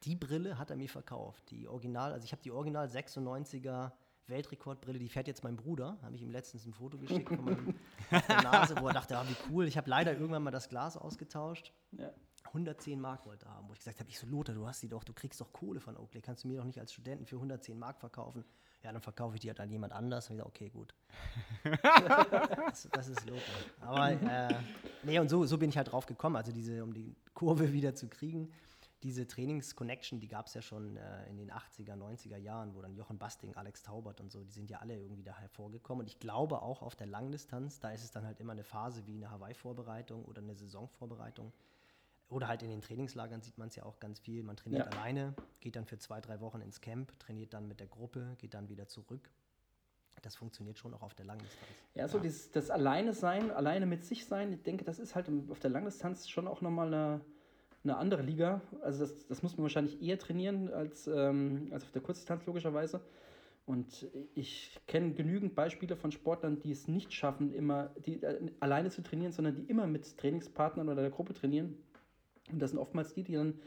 die 0.01 0.15
Brille 0.15 0.57
hat 0.57 0.71
er 0.71 0.77
mir 0.77 0.89
verkauft. 0.89 1.51
Die 1.51 1.67
Original, 1.67 2.11
also 2.11 2.25
ich 2.25 2.31
habe 2.31 2.41
die 2.41 2.49
Original 2.49 2.87
96er 2.87 3.91
Weltrekordbrille, 4.25 4.97
die 4.97 5.09
fährt 5.09 5.27
jetzt 5.27 5.43
mein 5.43 5.55
Bruder. 5.55 5.99
Habe 6.01 6.15
ich 6.15 6.23
ihm 6.23 6.31
letztens 6.31 6.65
ein 6.65 6.73
Foto 6.73 6.97
geschickt 6.97 7.29
von 7.29 7.45
meinem, 7.45 7.75
der 8.11 8.41
Nase, 8.41 8.75
wo 8.81 8.87
er 8.87 8.95
dachte, 8.95 9.15
ah, 9.15 9.25
wie 9.27 9.35
cool. 9.51 9.67
Ich 9.67 9.77
habe 9.77 9.87
leider 9.87 10.13
irgendwann 10.13 10.41
mal 10.41 10.49
das 10.49 10.69
Glas 10.69 10.97
ausgetauscht. 10.97 11.71
Ja. 11.91 12.11
110 12.45 12.99
Mark 12.99 13.27
wollte 13.27 13.45
er 13.45 13.51
haben, 13.51 13.69
wo 13.69 13.73
ich 13.73 13.79
gesagt 13.79 13.99
habe, 13.99 14.09
ich 14.09 14.17
so, 14.17 14.25
Lothar, 14.25 14.55
du 14.55 14.65
hast 14.65 14.81
die 14.81 14.89
doch, 14.89 15.03
du 15.03 15.13
kriegst 15.13 15.39
doch 15.39 15.53
Kohle 15.53 15.79
von 15.79 15.97
Oakley, 15.97 16.21
kannst 16.21 16.45
du 16.45 16.47
mir 16.47 16.57
doch 16.57 16.65
nicht 16.65 16.79
als 16.79 16.93
Studenten 16.93 17.27
für 17.27 17.35
110 17.35 17.77
Mark 17.77 17.99
verkaufen 17.99 18.43
ja, 18.85 18.91
dann 18.91 19.01
verkaufe 19.01 19.35
ich 19.35 19.41
die 19.41 19.47
halt 19.47 19.59
an 19.59 19.69
jemand 19.71 19.93
anders. 19.93 20.29
Und 20.29 20.35
ich 20.35 20.37
sage, 20.37 20.47
okay, 20.47 20.69
gut. 20.69 20.93
das, 21.81 22.87
das, 22.91 23.07
ist 23.07 23.27
Lothar. 23.27 23.41
Aber, 23.81 24.11
äh, 24.11 24.53
nee, 25.01 25.17
und 25.17 25.27
so, 25.27 25.43
so 25.45 25.57
bin 25.57 25.69
ich 25.69 25.77
halt 25.77 25.91
drauf 25.91 26.05
gekommen. 26.05 26.35
Also 26.35 26.51
diese, 26.51 26.83
um 26.83 26.93
die 26.93 27.15
Kurve 27.33 27.73
wieder 27.73 27.95
zu 27.95 28.07
kriegen, 28.07 28.51
diese 29.01 29.25
Trainings-Connection, 29.25 30.19
die 30.19 30.27
gab 30.27 30.45
es 30.45 30.53
ja 30.53 30.61
schon 30.61 30.97
äh, 30.97 31.27
in 31.27 31.37
den 31.37 31.51
80er, 31.51 31.95
90er 31.95 32.37
Jahren, 32.37 32.75
wo 32.75 32.81
dann 32.83 32.93
Jochen 32.93 33.17
Basting, 33.17 33.55
Alex 33.55 33.81
Taubert 33.81 34.21
und 34.21 34.31
so, 34.31 34.43
die 34.43 34.51
sind 34.51 34.69
ja 34.69 34.77
alle 34.79 34.95
irgendwie 34.95 35.23
da 35.23 35.35
hervorgekommen. 35.35 36.01
Und 36.01 36.07
ich 36.07 36.19
glaube 36.19 36.61
auch 36.61 36.83
auf 36.83 36.95
der 36.95 37.07
Langdistanz, 37.07 37.79
da 37.79 37.89
ist 37.89 38.03
es 38.03 38.11
dann 38.11 38.23
halt 38.23 38.39
immer 38.39 38.51
eine 38.51 38.63
Phase 38.63 39.07
wie 39.07 39.15
eine 39.15 39.31
Hawaii-Vorbereitung 39.31 40.25
oder 40.25 40.43
eine 40.43 40.53
Saisonvorbereitung 40.53 41.51
oder 42.29 42.47
halt 42.47 42.63
in 42.63 42.69
den 42.69 42.81
Trainingslagern 42.81 43.41
sieht 43.41 43.57
man 43.57 43.67
es 43.67 43.75
ja 43.75 43.83
auch 43.83 43.99
ganz 43.99 44.19
viel. 44.19 44.43
Man 44.43 44.57
trainiert 44.57 44.91
ja. 44.91 44.99
alleine, 44.99 45.35
geht 45.59 45.75
dann 45.75 45.85
für 45.85 45.97
zwei, 45.97 46.21
drei 46.21 46.39
Wochen 46.41 46.61
ins 46.61 46.81
Camp, 46.81 47.17
trainiert 47.19 47.53
dann 47.53 47.67
mit 47.67 47.79
der 47.79 47.87
Gruppe, 47.87 48.35
geht 48.39 48.53
dann 48.53 48.69
wieder 48.69 48.87
zurück. 48.87 49.29
Das 50.21 50.35
funktioniert 50.35 50.79
schon 50.79 50.93
auch 50.95 51.03
auf 51.03 51.13
der 51.13 51.25
Langdistanz. 51.25 51.71
Ja, 51.93 52.07
so 52.07 52.17
ja. 52.17 52.23
Dieses, 52.23 52.49
das 52.49 52.71
Alleine 52.71 53.13
sein, 53.13 53.51
alleine 53.51 53.85
mit 53.85 54.05
sich 54.05 54.25
sein, 54.25 54.53
ich 54.53 54.63
denke, 54.63 54.83
das 54.83 54.97
ist 54.97 55.13
halt 55.13 55.29
auf 55.49 55.59
der 55.59 55.69
Langdistanz 55.69 56.27
schon 56.27 56.47
auch 56.47 56.61
nochmal 56.61 56.87
eine, 56.87 57.21
eine 57.83 57.97
andere 57.97 58.23
Liga. 58.23 58.61
Also 58.81 59.05
das, 59.05 59.27
das 59.27 59.43
muss 59.43 59.55
man 59.55 59.63
wahrscheinlich 59.63 60.01
eher 60.01 60.17
trainieren 60.17 60.73
als, 60.73 61.05
ähm, 61.05 61.69
als 61.71 61.83
auf 61.83 61.91
der 61.91 62.01
Kurzdistanz 62.01 62.43
logischerweise. 62.47 63.01
Und 63.67 64.07
ich 64.35 64.79
kenne 64.87 65.13
genügend 65.13 65.55
Beispiele 65.55 65.95
von 65.95 66.11
Sportlern, 66.11 66.59
die 66.59 66.71
es 66.71 66.87
nicht 66.87 67.13
schaffen, 67.13 67.53
immer 67.53 67.91
die, 68.05 68.21
äh, 68.21 68.51
alleine 68.59 68.89
zu 68.89 69.03
trainieren, 69.03 69.31
sondern 69.31 69.55
die 69.55 69.63
immer 69.63 69.85
mit 69.85 70.17
Trainingspartnern 70.17 70.89
oder 70.89 71.01
der 71.01 71.11
Gruppe 71.11 71.33
trainieren. 71.33 71.77
Und 72.51 72.59
das 72.59 72.71
sind 72.71 72.79
oftmals 72.79 73.13
die, 73.13 73.23
die 73.23 73.33
dann 73.33 73.59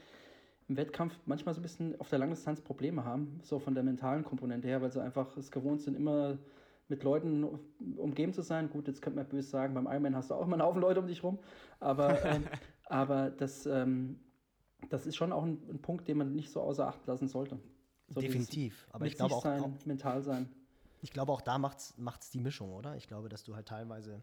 im 0.68 0.76
Wettkampf 0.76 1.18
manchmal 1.26 1.54
so 1.54 1.60
ein 1.60 1.62
bisschen 1.62 1.98
auf 2.00 2.10
der 2.10 2.18
Langdistanz 2.18 2.60
Probleme 2.60 3.04
haben, 3.04 3.40
so 3.42 3.58
von 3.58 3.74
der 3.74 3.82
mentalen 3.82 4.24
Komponente 4.24 4.68
her, 4.68 4.82
weil 4.82 4.92
sie 4.92 5.02
einfach 5.02 5.36
es 5.36 5.50
gewohnt 5.50 5.80
sind, 5.80 5.96
immer 5.96 6.38
mit 6.88 7.02
Leuten 7.02 7.44
umgeben 7.96 8.32
zu 8.32 8.42
sein. 8.42 8.70
Gut, 8.70 8.86
jetzt 8.86 9.02
könnte 9.02 9.18
man 9.18 9.28
böse 9.28 9.48
sagen, 9.48 9.74
beim 9.74 9.86
Ironman 9.86 10.16
hast 10.16 10.30
du 10.30 10.34
auch 10.34 10.42
immer 10.42 10.54
einen 10.54 10.62
Haufen 10.62 10.80
Leute 10.80 11.00
um 11.00 11.06
dich 11.06 11.22
rum, 11.22 11.38
aber, 11.80 12.24
ähm, 12.24 12.44
aber 12.86 13.30
das, 13.30 13.66
ähm, 13.66 14.18
das 14.88 15.06
ist 15.06 15.16
schon 15.16 15.32
auch 15.32 15.44
ein, 15.44 15.58
ein, 15.68 15.80
Punkt, 15.80 16.08
den 16.08 16.18
man 16.18 16.34
nicht 16.34 16.50
so 16.50 16.60
außer 16.60 16.86
Acht 16.86 17.06
lassen 17.06 17.28
sollte. 17.28 17.58
So 18.08 18.20
Definitiv, 18.20 18.88
aber 18.90 19.06
ich 19.06 19.16
glaube 19.16 19.34
auch, 19.34 19.42
sein, 19.42 19.62
auch, 19.62 19.84
mental 19.84 20.22
sein. 20.22 20.48
Ich 21.02 21.12
glaube 21.12 21.32
auch 21.32 21.42
da 21.42 21.58
macht 21.58 21.78
es 21.78 22.30
die 22.30 22.40
Mischung, 22.40 22.72
oder? 22.72 22.96
Ich 22.96 23.06
glaube, 23.06 23.28
dass 23.28 23.44
du 23.44 23.54
halt 23.54 23.68
teilweise 23.68 24.22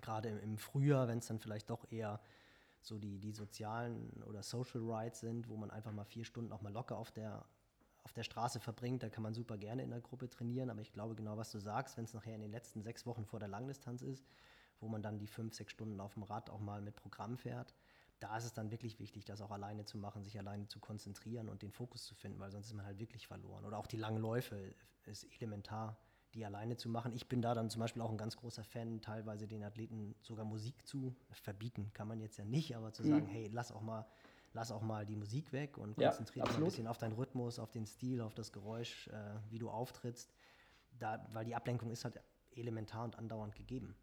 gerade 0.00 0.28
im, 0.28 0.38
im 0.40 0.58
Frühjahr, 0.58 1.08
wenn 1.08 1.18
es 1.18 1.26
dann 1.26 1.38
vielleicht 1.38 1.70
doch 1.70 1.90
eher 1.90 2.20
so 2.86 2.98
die, 2.98 3.18
die 3.18 3.32
sozialen 3.32 4.22
oder 4.24 4.42
Social 4.42 4.82
Rights 4.84 5.20
sind, 5.20 5.48
wo 5.48 5.56
man 5.56 5.70
einfach 5.70 5.92
mal 5.92 6.04
vier 6.04 6.24
Stunden 6.24 6.52
auch 6.52 6.62
mal 6.62 6.72
locker 6.72 6.96
auf 6.96 7.10
der, 7.10 7.44
auf 8.04 8.12
der 8.12 8.22
Straße 8.22 8.60
verbringt, 8.60 9.02
da 9.02 9.08
kann 9.08 9.22
man 9.22 9.34
super 9.34 9.58
gerne 9.58 9.82
in 9.82 9.90
der 9.90 10.00
Gruppe 10.00 10.28
trainieren. 10.28 10.70
Aber 10.70 10.80
ich 10.80 10.92
glaube 10.92 11.14
genau, 11.14 11.36
was 11.36 11.50
du 11.50 11.58
sagst, 11.58 11.96
wenn 11.96 12.04
es 12.04 12.14
nachher 12.14 12.34
in 12.34 12.40
den 12.40 12.50
letzten 12.50 12.82
sechs 12.82 13.06
Wochen 13.06 13.24
vor 13.24 13.40
der 13.40 13.48
Langdistanz 13.48 14.02
ist, 14.02 14.26
wo 14.80 14.88
man 14.88 15.02
dann 15.02 15.18
die 15.18 15.26
fünf, 15.26 15.54
sechs 15.54 15.72
Stunden 15.72 16.00
auf 16.00 16.14
dem 16.14 16.22
Rad 16.22 16.50
auch 16.50 16.60
mal 16.60 16.80
mit 16.80 16.96
Programm 16.96 17.36
fährt, 17.36 17.74
da 18.20 18.36
ist 18.36 18.44
es 18.44 18.52
dann 18.54 18.70
wirklich 18.70 18.98
wichtig, 18.98 19.24
das 19.24 19.40
auch 19.40 19.50
alleine 19.50 19.84
zu 19.84 19.98
machen, 19.98 20.22
sich 20.22 20.38
alleine 20.38 20.68
zu 20.68 20.80
konzentrieren 20.80 21.48
und 21.48 21.62
den 21.62 21.70
Fokus 21.70 22.04
zu 22.04 22.14
finden, 22.14 22.38
weil 22.38 22.50
sonst 22.50 22.66
ist 22.68 22.74
man 22.74 22.86
halt 22.86 22.98
wirklich 22.98 23.26
verloren. 23.26 23.64
Oder 23.64 23.78
auch 23.78 23.86
die 23.86 23.98
langen 23.98 24.18
Läufe 24.18 24.74
ist 25.04 25.26
elementar 25.34 25.98
die 26.36 26.44
alleine 26.44 26.76
zu 26.76 26.88
machen. 26.88 27.12
Ich 27.14 27.28
bin 27.28 27.40
da 27.40 27.54
dann 27.54 27.70
zum 27.70 27.80
Beispiel 27.80 28.02
auch 28.02 28.10
ein 28.10 28.18
ganz 28.18 28.36
großer 28.36 28.62
Fan, 28.62 29.00
teilweise 29.00 29.48
den 29.48 29.64
Athleten 29.64 30.14
sogar 30.20 30.44
Musik 30.44 30.86
zu 30.86 31.16
verbieten, 31.32 31.90
kann 31.94 32.06
man 32.06 32.20
jetzt 32.20 32.36
ja 32.36 32.44
nicht, 32.44 32.76
aber 32.76 32.92
zu 32.92 33.02
mhm. 33.02 33.08
sagen, 33.08 33.26
hey, 33.26 33.48
lass 33.52 33.72
auch 33.72 33.80
mal, 33.80 34.06
lass 34.52 34.70
auch 34.70 34.82
mal 34.82 35.06
die 35.06 35.16
Musik 35.16 35.52
weg 35.52 35.78
und 35.78 35.96
konzentriere 35.96 36.46
dich 36.46 36.56
ein 36.58 36.64
bisschen 36.64 36.86
auf 36.86 36.98
deinen 36.98 37.14
Rhythmus, 37.14 37.58
auf 37.58 37.70
den 37.70 37.86
Stil, 37.86 38.20
auf 38.20 38.34
das 38.34 38.52
Geräusch, 38.52 39.08
äh, 39.08 39.12
wie 39.48 39.58
du 39.58 39.70
auftrittst. 39.70 40.32
Da, 40.98 41.26
weil 41.32 41.44
die 41.44 41.54
Ablenkung 41.54 41.90
ist 41.90 42.04
halt 42.04 42.20
elementar 42.54 43.04
und 43.04 43.18
andauernd 43.18 43.54
gegeben. 43.54 43.96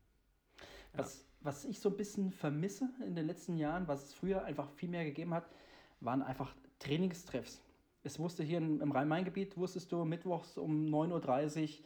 Was, 0.93 1.21
ja. 1.21 1.25
was 1.41 1.65
ich 1.65 1.79
so 1.79 1.89
ein 1.89 1.97
bisschen 1.97 2.31
vermisse 2.31 2.89
in 3.05 3.15
den 3.15 3.27
letzten 3.27 3.57
Jahren, 3.57 3.87
was 3.87 4.05
es 4.05 4.13
früher 4.13 4.43
einfach 4.43 4.71
viel 4.71 4.89
mehr 4.89 5.05
gegeben 5.05 5.33
hat, 5.33 5.47
waren 6.01 6.21
einfach 6.21 6.55
Trainingstreffs. 6.79 7.61
Es 8.03 8.19
wusste 8.19 8.43
hier 8.43 8.57
im 8.57 8.91
Rhein-Main-Gebiet, 8.91 9.55
wusstest 9.55 9.91
du, 9.91 10.03
mittwochs 10.03 10.57
um 10.57 10.87
9.30 10.87 11.79
Uhr 11.79 11.85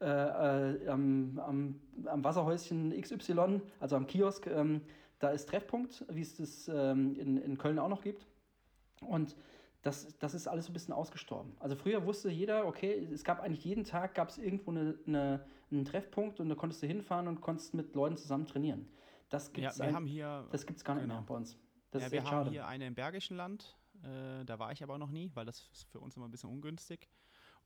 äh, 0.00 0.04
äh, 0.04 0.88
am, 0.88 1.38
am, 1.38 1.80
am, 2.06 2.24
Wasserhäuschen 2.24 2.98
XY, 2.98 3.60
also 3.80 3.96
am 3.96 4.06
Kiosk, 4.06 4.46
ähm, 4.46 4.82
da 5.18 5.28
ist 5.30 5.48
Treffpunkt, 5.48 6.04
wie 6.08 6.22
es 6.22 6.36
das 6.36 6.68
ähm, 6.68 7.14
in, 7.16 7.36
in 7.36 7.58
Köln 7.58 7.78
auch 7.78 7.88
noch 7.88 8.02
gibt. 8.02 8.26
Und 9.02 9.36
das, 9.82 10.16
das 10.18 10.34
ist 10.34 10.46
alles 10.46 10.66
so 10.66 10.70
ein 10.70 10.74
bisschen 10.74 10.94
ausgestorben. 10.94 11.52
Also 11.58 11.76
früher 11.76 12.04
wusste 12.06 12.30
jeder, 12.30 12.66
okay, 12.66 13.08
es 13.12 13.24
gab 13.24 13.40
eigentlich 13.40 13.64
jeden 13.64 13.84
Tag 13.84 14.14
gab 14.14 14.28
es 14.28 14.38
irgendwo 14.38 14.70
eine, 14.70 14.98
eine, 15.06 15.44
einen 15.70 15.84
Treffpunkt 15.84 16.40
und 16.40 16.48
da 16.48 16.54
konntest 16.54 16.82
du 16.82 16.86
hinfahren 16.86 17.28
und 17.28 17.40
konntest 17.40 17.74
mit 17.74 17.94
Leuten 17.94 18.16
zusammen 18.16 18.46
trainieren. 18.46 18.88
Das 19.28 19.52
gibt 19.52 19.66
es 19.66 19.78
ja, 19.78 19.90
gar 19.90 20.94
nicht 20.94 21.02
genau. 21.02 21.14
mehr 21.14 21.24
bei 21.26 21.34
uns. 21.34 21.58
Das 21.90 22.04
ja, 22.04 22.12
wir 22.12 22.24
haben 22.24 22.28
schade. 22.28 22.50
hier 22.50 22.66
eine 22.66 22.86
im 22.86 22.94
Bergischen 22.94 23.36
Land, 23.36 23.76
äh, 24.02 24.44
da 24.44 24.58
war 24.58 24.72
ich 24.72 24.82
aber 24.82 24.98
noch 24.98 25.10
nie, 25.10 25.30
weil 25.34 25.44
das 25.44 25.68
ist 25.72 25.84
für 25.90 26.00
uns 26.00 26.16
immer 26.16 26.26
ein 26.26 26.30
bisschen 26.30 26.50
ungünstig. 26.50 27.08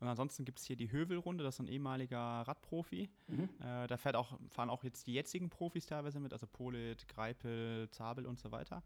Und 0.01 0.09
ansonsten 0.09 0.45
gibt 0.45 0.59
es 0.59 0.67
hier 0.67 0.77
die 0.77 0.91
Hövelrunde, 0.91 1.45
das 1.45 1.57
ist 1.57 1.61
ein 1.61 1.69
ehemaliger 1.69 2.19
Radprofi. 2.19 3.09
Mhm. 3.29 3.49
Äh, 3.61 3.87
da 3.87 3.97
fährt 3.97 4.17
auch, 4.17 4.39
fahren 4.51 4.69
auch 4.71 4.85
jetzt 4.85 5.07
die 5.07 5.15
jetzigen 5.15 5.51
Profis 5.51 5.87
teilweise 5.87 6.21
mit, 6.21 6.33
also 6.33 6.47
Polit, 6.47 7.09
Greipel, 7.09 7.89
Zabel 7.91 8.27
und 8.27 8.39
so 8.39 8.51
weiter. 8.51 8.83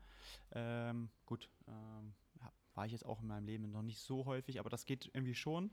Ähm, 0.52 1.08
gut, 1.26 1.48
ähm, 1.66 2.14
ja, 2.40 2.52
war 2.74 2.86
ich 2.86 2.92
jetzt 2.92 3.06
auch 3.06 3.20
in 3.20 3.26
meinem 3.26 3.46
Leben 3.46 3.70
noch 3.70 3.82
nicht 3.82 4.00
so 4.00 4.26
häufig, 4.26 4.60
aber 4.60 4.70
das 4.70 4.84
geht 4.84 5.10
irgendwie 5.12 5.34
schon. 5.34 5.70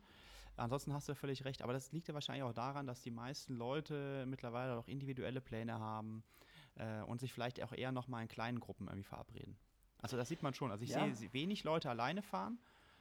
Ansonsten 0.57 0.93
hast 0.93 1.09
du 1.09 1.15
völlig 1.15 1.43
recht, 1.43 1.61
aber 1.61 1.73
das 1.73 1.91
liegt 1.91 2.07
ja 2.07 2.13
wahrscheinlich 2.13 2.43
auch 2.43 2.53
daran, 2.53 2.87
dass 2.87 3.01
die 3.01 3.11
meisten 3.11 3.55
Leute 3.55 4.25
mittlerweile 4.27 4.77
auch 4.77 4.87
individuelle 4.87 5.41
Pläne 5.41 5.79
haben 5.79 6.23
äh, 6.75 7.01
und 7.01 7.19
sich 7.19 7.33
vielleicht 7.33 7.61
auch 7.61 7.73
eher 7.73 7.91
noch 7.91 8.07
mal 8.07 8.21
in 8.21 8.29
kleinen 8.29 8.59
Gruppen 8.59 8.87
irgendwie 8.87 9.03
verabreden. 9.03 9.57
Also 9.97 10.17
das 10.17 10.29
sieht 10.29 10.43
man 10.43 10.53
schon. 10.53 10.71
Also 10.71 10.83
ich 10.83 10.91
ja. 10.91 11.13
sehe 11.13 11.33
wenig 11.33 11.63
Leute 11.63 11.89
alleine 11.89 12.21
fahren, 12.21 12.57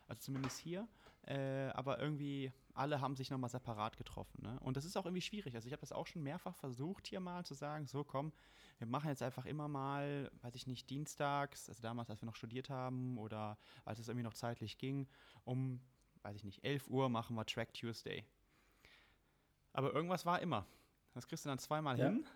also 0.09 0.21
zumindest 0.21 0.59
hier. 0.59 0.89
Äh, 1.27 1.71
aber 1.75 2.01
irgendwie 2.01 2.53
alle 2.75 3.01
haben 3.01 3.17
sich 3.17 3.31
nochmal 3.31 3.51
separat 3.51 3.97
getroffen. 3.97 4.43
Ne? 4.43 4.59
Und 4.61 4.77
das 4.77 4.85
ist 4.85 4.97
auch 4.97 5.07
irgendwie 5.07 5.23
schwierig. 5.23 5.55
Also 5.55 5.67
ich 5.67 5.73
habe 5.73 5.81
das 5.81 5.93
auch 5.93 6.07
schon 6.07 6.23
mehrfach 6.23 6.55
versucht, 6.57 7.07
hier 7.07 7.21
mal 7.21 7.45
zu 7.45 7.55
sagen, 7.55 7.87
so 7.87 8.05
komm, 8.05 8.33
wir 8.79 8.87
machen 8.87 9.09
jetzt 9.09 9.23
einfach 9.23 9.47
immer 9.47 9.69
mal, 9.69 10.31
weiß 10.43 10.55
ich 10.55 10.67
nicht, 10.67 10.91
dienstags, 10.91 11.69
also 11.69 11.83
damals, 11.83 12.11
als 12.11 12.21
wir 12.21 12.27
noch 12.27 12.37
studiert 12.37 12.69
haben 12.69 13.17
oder 13.19 13.57
als 13.85 14.01
es 14.01 14.09
irgendwie 14.09 14.25
noch 14.25 14.35
zeitlich 14.35 14.77
ging, 14.77 15.07
um, 15.45 15.81
weiß 16.23 16.37
ich 16.37 16.45
nicht, 16.45 16.65
11 16.65 16.89
Uhr 16.89 17.09
machen 17.09 17.37
wir 17.37 17.47
Track 17.47 17.73
Tuesday. 17.73 18.25
Aber 19.73 19.95
irgendwas 19.95 20.27
war 20.27 20.41
immer. 20.43 20.67
Das 21.13 21.27
kriegst 21.27 21.45
du 21.45 21.49
dann 21.49 21.59
zweimal 21.59 21.99
ja. 21.99 22.07
hin. 22.07 22.27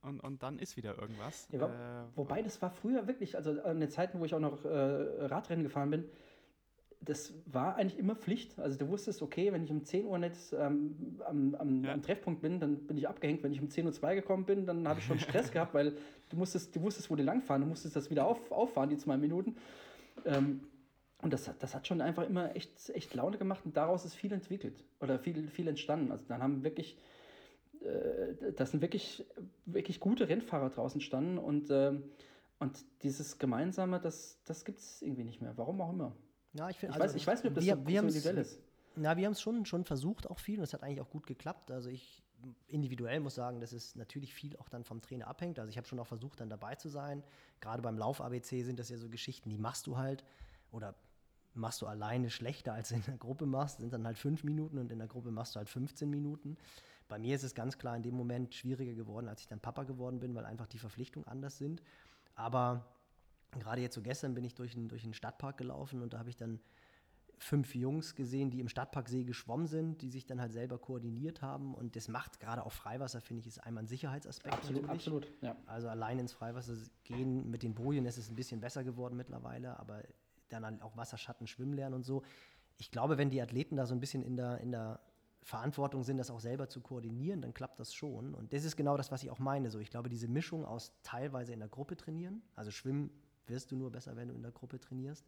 Und, 0.00 0.20
und 0.20 0.42
dann 0.42 0.58
ist 0.58 0.76
wieder 0.78 0.98
irgendwas. 0.98 1.48
Ja, 1.50 1.66
äh, 1.66 2.06
wobei, 2.14 2.42
das 2.42 2.62
war 2.62 2.70
früher 2.70 3.06
wirklich, 3.06 3.36
also 3.36 3.52
in 3.60 3.80
den 3.80 3.90
Zeiten, 3.90 4.18
wo 4.18 4.24
ich 4.24 4.34
auch 4.34 4.40
noch 4.40 4.64
äh, 4.64 4.68
Radrennen 5.26 5.64
gefahren 5.64 5.90
bin, 5.90 6.08
das 7.06 7.32
war 7.46 7.76
eigentlich 7.76 7.98
immer 7.98 8.16
Pflicht. 8.16 8.58
Also 8.58 8.78
du 8.78 8.88
wusstest, 8.88 9.22
okay, 9.22 9.52
wenn 9.52 9.64
ich 9.64 9.70
um 9.70 9.84
10 9.84 10.06
Uhr 10.06 10.18
nicht 10.18 10.36
ähm, 10.52 11.18
am, 11.24 11.54
am, 11.54 11.84
ja. 11.84 11.92
am, 11.92 12.02
Treffpunkt 12.02 12.42
bin, 12.42 12.60
dann 12.60 12.86
bin 12.86 12.96
ich 12.96 13.08
abgehängt. 13.08 13.42
Wenn 13.42 13.52
ich 13.52 13.60
um 13.60 13.68
10.02 13.68 14.02
Uhr 14.02 14.14
gekommen 14.16 14.44
bin, 14.44 14.66
dann 14.66 14.86
habe 14.86 15.00
ich 15.00 15.06
schon 15.06 15.18
Stress 15.20 15.50
gehabt, 15.52 15.72
weil 15.72 15.96
du 16.28 16.36
musstest, 16.36 16.74
du 16.74 16.82
wusstest, 16.82 17.10
wo 17.10 17.16
die 17.16 17.22
langfahren, 17.22 17.62
du 17.62 17.68
musstest 17.68 17.96
das 17.96 18.10
wieder 18.10 18.26
auf, 18.26 18.50
auffahren, 18.50 18.90
die 18.90 18.96
zwei 18.96 19.16
Minuten. 19.16 19.56
Ähm, 20.24 20.60
und 21.22 21.32
das, 21.32 21.50
das 21.58 21.74
hat 21.74 21.86
schon 21.86 22.00
einfach 22.00 22.28
immer 22.28 22.54
echt, 22.56 22.90
echt 22.90 23.14
Laune 23.14 23.38
gemacht 23.38 23.64
und 23.64 23.76
daraus 23.76 24.04
ist 24.04 24.14
viel 24.14 24.32
entwickelt 24.32 24.84
oder 25.00 25.18
viel, 25.18 25.48
viel 25.48 25.68
entstanden. 25.68 26.10
Also 26.10 26.24
dann 26.28 26.42
haben 26.42 26.64
wirklich, 26.64 26.98
äh, 27.80 28.52
das 28.56 28.72
sind 28.72 28.82
wirklich, 28.82 29.24
wirklich 29.64 30.00
gute 30.00 30.28
Rennfahrer 30.28 30.70
draußen 30.70 31.00
standen 31.00 31.38
und, 31.38 31.70
äh, 31.70 31.92
und 32.58 32.84
dieses 33.02 33.38
Gemeinsame, 33.38 34.00
das, 34.00 34.40
das 34.44 34.64
gibt 34.64 34.80
es 34.80 35.02
irgendwie 35.02 35.24
nicht 35.24 35.40
mehr. 35.40 35.52
Warum 35.56 35.80
auch 35.80 35.92
immer. 35.92 36.12
Ja, 36.56 36.70
ich, 36.70 36.78
find, 36.78 36.94
ich, 36.94 37.00
also, 37.00 37.14
weiß, 37.14 37.20
ich 37.20 37.26
weiß 37.26 37.42
nicht, 37.42 37.50
ob 37.50 37.54
das 37.54 37.64
wir, 37.64 37.76
so, 37.76 37.86
wir 37.86 38.00
individuell 38.00 38.38
ist. 38.38 38.58
Na, 38.96 39.16
wir 39.16 39.26
haben 39.26 39.32
es 39.32 39.40
schon, 39.40 39.66
schon 39.66 39.84
versucht, 39.84 40.30
auch 40.30 40.38
viel, 40.38 40.58
und 40.58 40.64
es 40.64 40.72
hat 40.72 40.82
eigentlich 40.82 41.00
auch 41.00 41.10
gut 41.10 41.26
geklappt. 41.26 41.70
Also 41.70 41.90
ich 41.90 42.22
individuell 42.68 43.20
muss 43.20 43.34
sagen, 43.34 43.60
dass 43.60 43.72
es 43.72 43.94
natürlich 43.94 44.34
viel 44.34 44.56
auch 44.56 44.68
dann 44.68 44.84
vom 44.84 45.00
Trainer 45.00 45.26
abhängt. 45.26 45.58
Also 45.58 45.70
ich 45.70 45.76
habe 45.76 45.86
schon 45.86 45.98
auch 45.98 46.06
versucht, 46.06 46.40
dann 46.40 46.48
dabei 46.48 46.74
zu 46.74 46.88
sein. 46.88 47.22
Gerade 47.60 47.82
beim 47.82 47.98
Lauf-ABC 47.98 48.62
sind 48.62 48.78
das 48.78 48.88
ja 48.88 48.98
so 48.98 49.08
Geschichten, 49.08 49.50
die 49.50 49.58
machst 49.58 49.86
du 49.86 49.96
halt 49.96 50.24
oder 50.70 50.94
machst 51.54 51.82
du 51.82 51.86
alleine 51.86 52.30
schlechter, 52.30 52.74
als 52.74 52.90
in 52.90 53.02
der 53.02 53.16
Gruppe 53.16 53.46
machst, 53.46 53.78
sind 53.78 53.92
dann 53.92 54.06
halt 54.06 54.18
fünf 54.18 54.44
Minuten 54.44 54.78
und 54.78 54.92
in 54.92 54.98
der 54.98 55.08
Gruppe 55.08 55.30
machst 55.30 55.54
du 55.54 55.58
halt 55.58 55.68
15 55.68 56.08
Minuten. 56.08 56.56
Bei 57.08 57.18
mir 57.18 57.36
ist 57.36 57.44
es 57.44 57.54
ganz 57.54 57.78
klar 57.78 57.96
in 57.96 58.02
dem 58.02 58.14
Moment 58.14 58.54
schwieriger 58.54 58.94
geworden, 58.94 59.28
als 59.28 59.40
ich 59.40 59.48
dann 59.48 59.60
Papa 59.60 59.84
geworden 59.84 60.20
bin, 60.20 60.34
weil 60.34 60.44
einfach 60.44 60.66
die 60.66 60.78
Verpflichtungen 60.78 61.26
anders 61.26 61.56
sind. 61.56 61.82
Aber 62.34 62.84
gerade 63.58 63.80
jetzt 63.80 63.94
so 63.94 64.02
gestern 64.02 64.34
bin 64.34 64.44
ich 64.44 64.54
durch 64.54 64.76
einen, 64.76 64.88
durch 64.88 65.06
Stadtpark 65.12 65.56
gelaufen 65.56 66.02
und 66.02 66.12
da 66.12 66.18
habe 66.18 66.30
ich 66.30 66.36
dann 66.36 66.60
fünf 67.38 67.74
Jungs 67.74 68.14
gesehen, 68.14 68.50
die 68.50 68.60
im 68.60 68.68
Stadtparksee 68.68 69.24
geschwommen 69.24 69.66
sind, 69.66 70.00
die 70.02 70.08
sich 70.08 70.26
dann 70.26 70.40
halt 70.40 70.52
selber 70.52 70.78
koordiniert 70.78 71.42
haben. 71.42 71.74
Und 71.74 71.96
das 71.96 72.08
macht 72.08 72.40
gerade 72.40 72.64
auf 72.64 72.72
Freiwasser, 72.72 73.20
finde 73.20 73.40
ich, 73.40 73.46
ist 73.46 73.58
einmal 73.58 73.84
ein 73.84 73.86
Sicherheitsaspekt. 73.86 74.54
Absolut, 74.54 74.82
natürlich. 74.82 75.00
absolut. 75.00 75.32
Ja. 75.42 75.56
Also 75.66 75.88
allein 75.88 76.18
ins 76.18 76.32
Freiwasser 76.32 76.74
gehen 77.04 77.50
mit 77.50 77.62
den 77.62 77.74
Bojen 77.74 78.06
ist 78.06 78.18
es 78.18 78.30
ein 78.30 78.36
bisschen 78.36 78.60
besser 78.60 78.84
geworden 78.84 79.16
mittlerweile, 79.16 79.78
aber 79.78 80.02
dann 80.48 80.64
halt 80.64 80.82
auch 80.82 80.96
Wasserschatten 80.96 81.46
schwimmen 81.46 81.74
lernen 81.74 81.94
und 81.94 82.04
so. 82.04 82.22
Ich 82.78 82.90
glaube, 82.90 83.18
wenn 83.18 83.30
die 83.30 83.40
Athleten 83.40 83.76
da 83.76 83.86
so 83.86 83.94
ein 83.94 84.00
bisschen 84.00 84.22
in 84.22 84.36
der, 84.36 84.60
in 84.60 84.70
der 84.70 85.00
Verantwortung 85.42 86.02
sind, 86.02 86.18
das 86.18 86.30
auch 86.30 86.40
selber 86.40 86.68
zu 86.68 86.80
koordinieren, 86.80 87.40
dann 87.40 87.54
klappt 87.54 87.78
das 87.80 87.94
schon. 87.94 88.34
Und 88.34 88.52
das 88.52 88.64
ist 88.64 88.76
genau 88.76 88.96
das, 88.96 89.12
was 89.12 89.22
ich 89.22 89.30
auch 89.30 89.38
meine. 89.38 89.70
So, 89.70 89.78
ich 89.78 89.90
glaube, 89.90 90.08
diese 90.08 90.28
Mischung 90.28 90.64
aus 90.64 90.92
teilweise 91.02 91.52
in 91.52 91.60
der 91.60 91.68
Gruppe 91.68 91.96
trainieren, 91.96 92.42
also 92.54 92.70
Schwimmen 92.70 93.10
wirst 93.48 93.70
du 93.70 93.76
nur 93.76 93.90
besser, 93.90 94.16
wenn 94.16 94.28
du 94.28 94.34
in 94.34 94.42
der 94.42 94.52
Gruppe 94.52 94.80
trainierst. 94.80 95.26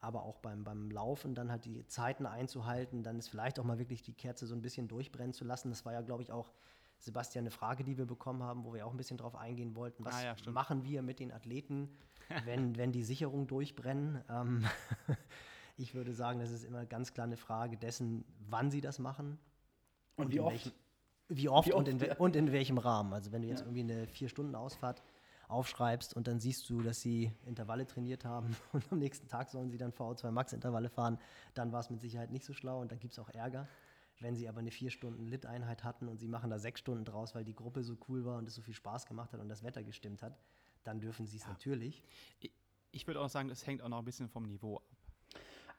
Aber 0.00 0.24
auch 0.24 0.38
beim, 0.38 0.64
beim 0.64 0.90
Laufen 0.90 1.34
dann 1.34 1.50
halt 1.50 1.64
die 1.64 1.86
Zeiten 1.86 2.26
einzuhalten, 2.26 3.02
dann 3.02 3.18
ist 3.18 3.28
vielleicht 3.28 3.58
auch 3.58 3.64
mal 3.64 3.78
wirklich 3.78 4.02
die 4.02 4.12
Kerze 4.12 4.46
so 4.46 4.54
ein 4.54 4.60
bisschen 4.60 4.86
durchbrennen 4.86 5.32
zu 5.32 5.44
lassen. 5.44 5.70
Das 5.70 5.84
war 5.84 5.92
ja, 5.92 6.02
glaube 6.02 6.22
ich, 6.22 6.30
auch, 6.30 6.52
Sebastian, 6.98 7.42
eine 7.42 7.50
Frage, 7.50 7.84
die 7.84 7.98
wir 7.98 8.06
bekommen 8.06 8.42
haben, 8.42 8.64
wo 8.64 8.72
wir 8.72 8.86
auch 8.86 8.90
ein 8.90 8.96
bisschen 8.96 9.18
drauf 9.18 9.34
eingehen 9.34 9.76
wollten. 9.76 10.04
Was 10.04 10.14
ah, 10.14 10.24
ja, 10.24 10.50
machen 10.50 10.84
wir 10.84 11.02
mit 11.02 11.20
den 11.20 11.32
Athleten, 11.32 11.90
wenn, 12.44 12.76
wenn 12.76 12.92
die 12.92 13.02
Sicherungen 13.02 13.46
durchbrennen? 13.46 14.22
Ähm, 14.28 14.64
ich 15.76 15.94
würde 15.94 16.12
sagen, 16.12 16.40
das 16.40 16.50
ist 16.50 16.64
immer 16.64 16.86
ganz 16.86 17.12
klar 17.12 17.26
eine 17.26 17.36
Frage 17.36 17.76
dessen, 17.76 18.24
wann 18.48 18.70
sie 18.70 18.80
das 18.80 18.98
machen. 18.98 19.38
Und, 20.16 20.26
und 20.26 20.32
wie, 20.32 20.40
oft? 20.40 20.52
Welchem, 20.52 20.72
wie 21.28 21.48
oft? 21.48 21.68
Wie 21.68 21.72
oft, 21.74 21.88
und, 21.88 22.02
in, 22.02 22.12
und 22.12 22.36
in 22.36 22.52
welchem 22.52 22.78
Rahmen. 22.78 23.12
Also 23.12 23.32
wenn 23.32 23.42
du 23.42 23.48
jetzt 23.48 23.60
ja. 23.60 23.66
irgendwie 23.66 23.92
eine 23.92 24.06
Vier-Stunden-Ausfahrt 24.06 25.02
aufschreibst 25.48 26.14
und 26.14 26.26
dann 26.26 26.40
siehst 26.40 26.68
du, 26.70 26.82
dass 26.82 27.00
sie 27.00 27.32
Intervalle 27.44 27.86
trainiert 27.86 28.24
haben 28.24 28.56
und 28.72 28.84
am 28.90 28.98
nächsten 28.98 29.28
Tag 29.28 29.50
sollen 29.50 29.70
sie 29.70 29.78
dann 29.78 29.92
VO2 29.92 30.30
Max 30.30 30.52
Intervalle 30.52 30.88
fahren, 30.88 31.18
dann 31.54 31.72
war 31.72 31.80
es 31.80 31.90
mit 31.90 32.00
Sicherheit 32.00 32.30
nicht 32.30 32.44
so 32.44 32.52
schlau 32.52 32.80
und 32.80 32.92
dann 32.92 32.98
gibt 32.98 33.12
es 33.12 33.18
auch 33.18 33.28
Ärger. 33.30 33.68
Wenn 34.20 34.36
sie 34.36 34.48
aber 34.48 34.60
eine 34.60 34.70
vier 34.70 34.90
Stunden 34.90 35.26
Lit-Einheit 35.26 35.82
hatten 35.82 36.08
und 36.08 36.18
sie 36.18 36.28
machen 36.28 36.48
da 36.48 36.58
sechs 36.58 36.80
Stunden 36.80 37.04
draus, 37.04 37.34
weil 37.34 37.44
die 37.44 37.54
Gruppe 37.54 37.82
so 37.82 37.96
cool 38.08 38.24
war 38.24 38.38
und 38.38 38.46
es 38.46 38.54
so 38.54 38.62
viel 38.62 38.74
Spaß 38.74 39.06
gemacht 39.06 39.32
hat 39.32 39.40
und 39.40 39.48
das 39.48 39.64
Wetter 39.64 39.82
gestimmt 39.82 40.22
hat, 40.22 40.38
dann 40.84 41.00
dürfen 41.00 41.26
sie 41.26 41.36
es 41.36 41.42
ja. 41.42 41.48
natürlich. 41.48 42.02
Ich, 42.38 42.52
ich 42.92 43.06
würde 43.08 43.20
auch 43.20 43.28
sagen, 43.28 43.50
es 43.50 43.66
hängt 43.66 43.82
auch 43.82 43.88
noch 43.88 43.98
ein 43.98 44.04
bisschen 44.04 44.28
vom 44.28 44.44
Niveau 44.44 44.76
ab. 44.76 44.84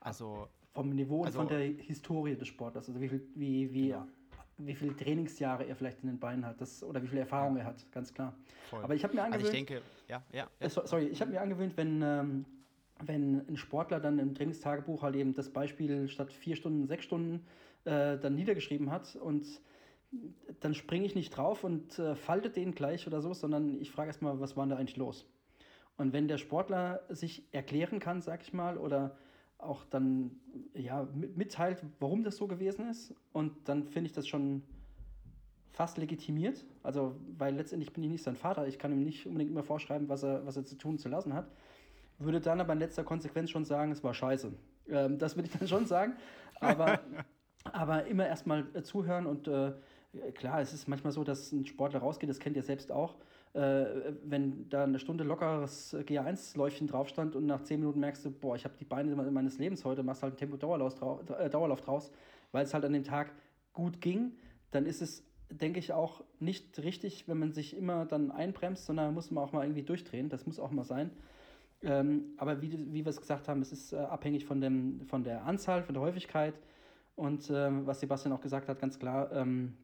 Also 0.02 0.50
vom 0.74 0.90
Niveau 0.90 1.22
und 1.22 1.28
also, 1.28 1.40
von 1.40 1.48
der 1.48 1.62
Historie 1.62 2.36
des 2.36 2.50
Sportlers, 2.50 2.90
also 2.90 3.00
wie 3.00 3.10
wie, 3.36 3.74
wie, 3.74 3.88
genau. 3.88 4.08
Wie 4.58 4.76
viele 4.76 4.96
Trainingsjahre 4.96 5.66
er 5.66 5.76
vielleicht 5.76 6.02
in 6.02 6.08
den 6.08 6.20
Beinen 6.20 6.46
hat, 6.46 6.62
das, 6.62 6.84
oder 6.84 7.02
wie 7.04 7.08
viel 7.08 7.20
Erfahrung 7.20 7.58
er 7.58 7.66
hat, 7.66 7.92
ganz 7.92 8.14
klar. 8.14 8.34
Voll. 8.70 8.84
Aber 8.84 8.96
ich 8.96 9.04
habe 9.04 9.14
mir 9.14 9.24
angewöhnt. 9.24 9.46
Also 9.46 9.58
ich 9.58 9.66
denke, 9.68 9.82
ja, 10.08 10.24
ja. 10.32 10.48
ja. 10.60 10.66
Äh, 10.66 10.70
sorry, 10.70 11.08
ich 11.08 11.22
habe 11.22 11.32
mir 11.32 11.42
angewöhnt, 11.42 11.76
wenn, 11.78 12.02
ähm, 12.02 12.46
wenn 13.04 13.46
ein 13.48 13.58
Sportler 13.58 14.00
dann 14.00 14.20
im 14.20 14.34
Trainingstagebuch 14.34 15.04
halt 15.04 15.16
eben 15.16 15.34
das 15.34 15.50
Beispiel 15.50 16.08
statt 16.08 16.32
vier 16.32 16.56
Stunden, 16.56 16.88
sechs 16.88 17.06
Stunden 17.06 17.46
äh, 17.84 18.18
dann 18.18 18.36
niedergeschrieben 18.36 18.92
hat 18.92 19.16
und 19.16 19.46
dann 20.62 20.74
springe 20.74 21.06
ich 21.06 21.16
nicht 21.16 21.32
drauf 21.32 21.64
und 21.64 22.00
äh, 22.00 22.16
falte 22.16 22.50
den 22.50 22.74
gleich 22.74 23.08
oder 23.08 23.22
so, 23.22 23.34
sondern 23.34 23.80
ich 23.82 23.92
frage 23.92 24.08
erstmal, 24.08 24.40
was 24.40 24.56
war 24.56 24.66
da 24.68 24.78
eigentlich 24.78 24.98
los? 24.98 25.26
Und 25.98 26.14
wenn 26.14 26.28
der 26.28 26.38
Sportler 26.38 27.04
sich 27.10 27.44
erklären 27.52 28.00
kann, 28.00 28.22
sag 28.22 28.42
ich 28.42 28.54
mal, 28.54 28.78
oder 28.78 29.18
auch 29.58 29.86
dann 29.86 30.32
ja, 30.74 31.08
mitteilt, 31.14 31.84
warum 32.00 32.24
das 32.24 32.38
so 32.38 32.48
gewesen 32.48 32.90
ist. 32.90 33.14
Und 33.34 33.68
dann 33.68 33.86
finde 33.86 34.08
ich 34.08 34.14
das 34.14 34.28
schon 34.28 34.64
fast 35.72 35.98
legitimiert. 35.98 36.66
Also, 36.84 37.16
weil 37.38 37.56
letztendlich 37.56 37.92
bin 37.94 38.04
ich 38.04 38.10
nicht 38.10 38.24
sein 38.24 38.36
Vater. 38.36 38.68
Ich 38.68 38.80
kann 38.80 38.92
ihm 38.92 39.04
nicht 39.04 39.26
unbedingt 39.26 39.52
immer 39.52 39.64
vorschreiben, 39.64 40.08
was 40.10 40.24
er, 40.24 40.46
was 40.46 40.58
er 40.58 40.66
zu 40.66 40.78
tun 40.78 40.98
zu 40.98 41.10
lassen 41.10 41.34
hat. 41.34 41.50
Würde 42.20 42.40
dann 42.40 42.62
aber 42.62 42.74
in 42.74 42.80
letzter 42.80 43.04
Konsequenz 43.04 43.50
schon 43.50 43.66
sagen, 43.66 43.92
es 43.92 44.04
war 44.04 44.14
scheiße. 44.14 44.54
Ähm, 44.90 45.18
das 45.18 45.36
würde 45.36 45.50
ich 45.52 45.58
dann 45.58 45.68
schon 45.68 45.86
sagen. 45.86 46.14
Aber, 46.60 47.00
aber 47.64 48.06
immer 48.06 48.26
erstmal 48.26 48.66
äh, 48.74 48.84
zuhören 48.84 49.26
und 49.26 49.48
äh, 49.48 49.74
klar, 50.34 50.62
es 50.62 50.74
ist 50.74 50.88
manchmal 50.88 51.12
so, 51.12 51.24
dass 51.24 51.52
ein 51.52 51.66
Sportler 51.66 52.00
rausgeht, 52.00 52.30
das 52.30 52.40
kennt 52.40 52.56
ihr 52.56 52.64
selbst 52.64 52.92
auch 52.92 53.16
äh, 53.56 54.14
wenn 54.24 54.70
da 54.70 54.84
eine 54.84 55.00
Stunde 55.00 55.24
lockeres 55.24 55.96
GA1-Läufchen 55.96 56.88
drauf 56.88 57.08
stand 57.08 57.36
und 57.36 57.46
nach 57.46 57.62
zehn 57.64 57.80
Minuten 57.80 58.02
merkst 58.02 58.26
du, 58.26 58.32
boah, 58.32 58.56
ich 58.56 58.66
habe 58.66 58.76
die 58.78 58.84
Beine 58.84 59.16
meines 59.16 59.58
Lebens 59.58 59.86
heute, 59.86 60.04
machst 60.04 60.24
halt 60.24 60.32
einen 60.34 60.38
Tempo-Dauerlauf 60.40 61.02
äh, 61.40 61.50
Dauerlauf 61.50 61.80
draus, 61.80 62.12
weil 62.52 62.66
es 62.66 62.74
halt 62.74 62.84
an 62.84 62.92
dem 62.92 63.06
Tag 63.06 63.32
gut 63.72 64.02
ging, 64.02 64.34
dann 64.72 64.86
ist 64.86 65.02
es, 65.02 65.24
denke 65.50 65.80
ich, 65.80 65.94
auch 65.94 66.22
nicht 66.40 66.78
richtig, 66.80 67.30
wenn 67.30 67.40
man 67.40 67.54
sich 67.54 67.78
immer 67.78 68.06
dann 68.06 68.30
einbremst, 68.30 68.86
sondern 68.86 69.14
muss 69.14 69.32
man 69.32 69.44
auch 69.44 69.54
mal 69.54 69.64
irgendwie 69.64 69.84
durchdrehen. 69.84 70.28
Das 70.28 70.46
muss 70.46 70.60
auch 70.60 70.72
mal 70.72 70.84
sein. 70.84 71.12
Ähm, 71.82 72.34
aber 72.38 72.62
wie, 72.62 72.72
wie 72.92 73.06
wir 73.06 73.10
es 73.10 73.22
gesagt 73.22 73.48
haben, 73.48 73.62
es 73.62 73.72
ist 73.72 73.94
äh, 73.94 73.98
abhängig 73.98 74.46
von, 74.46 74.60
dem, 74.60 75.06
von 75.08 75.24
der 75.24 75.46
Anzahl, 75.46 75.84
von 75.84 75.94
der 75.94 76.02
Häufigkeit 76.02 76.56
und 77.16 77.50
ähm, 77.54 77.88
was 77.88 78.02
Sebastian 78.02 78.34
auch 78.34 78.42
gesagt 78.42 78.68
hat, 78.68 78.80
ganz 78.80 79.00
klar, 79.00 79.32
ähm, 79.32 79.78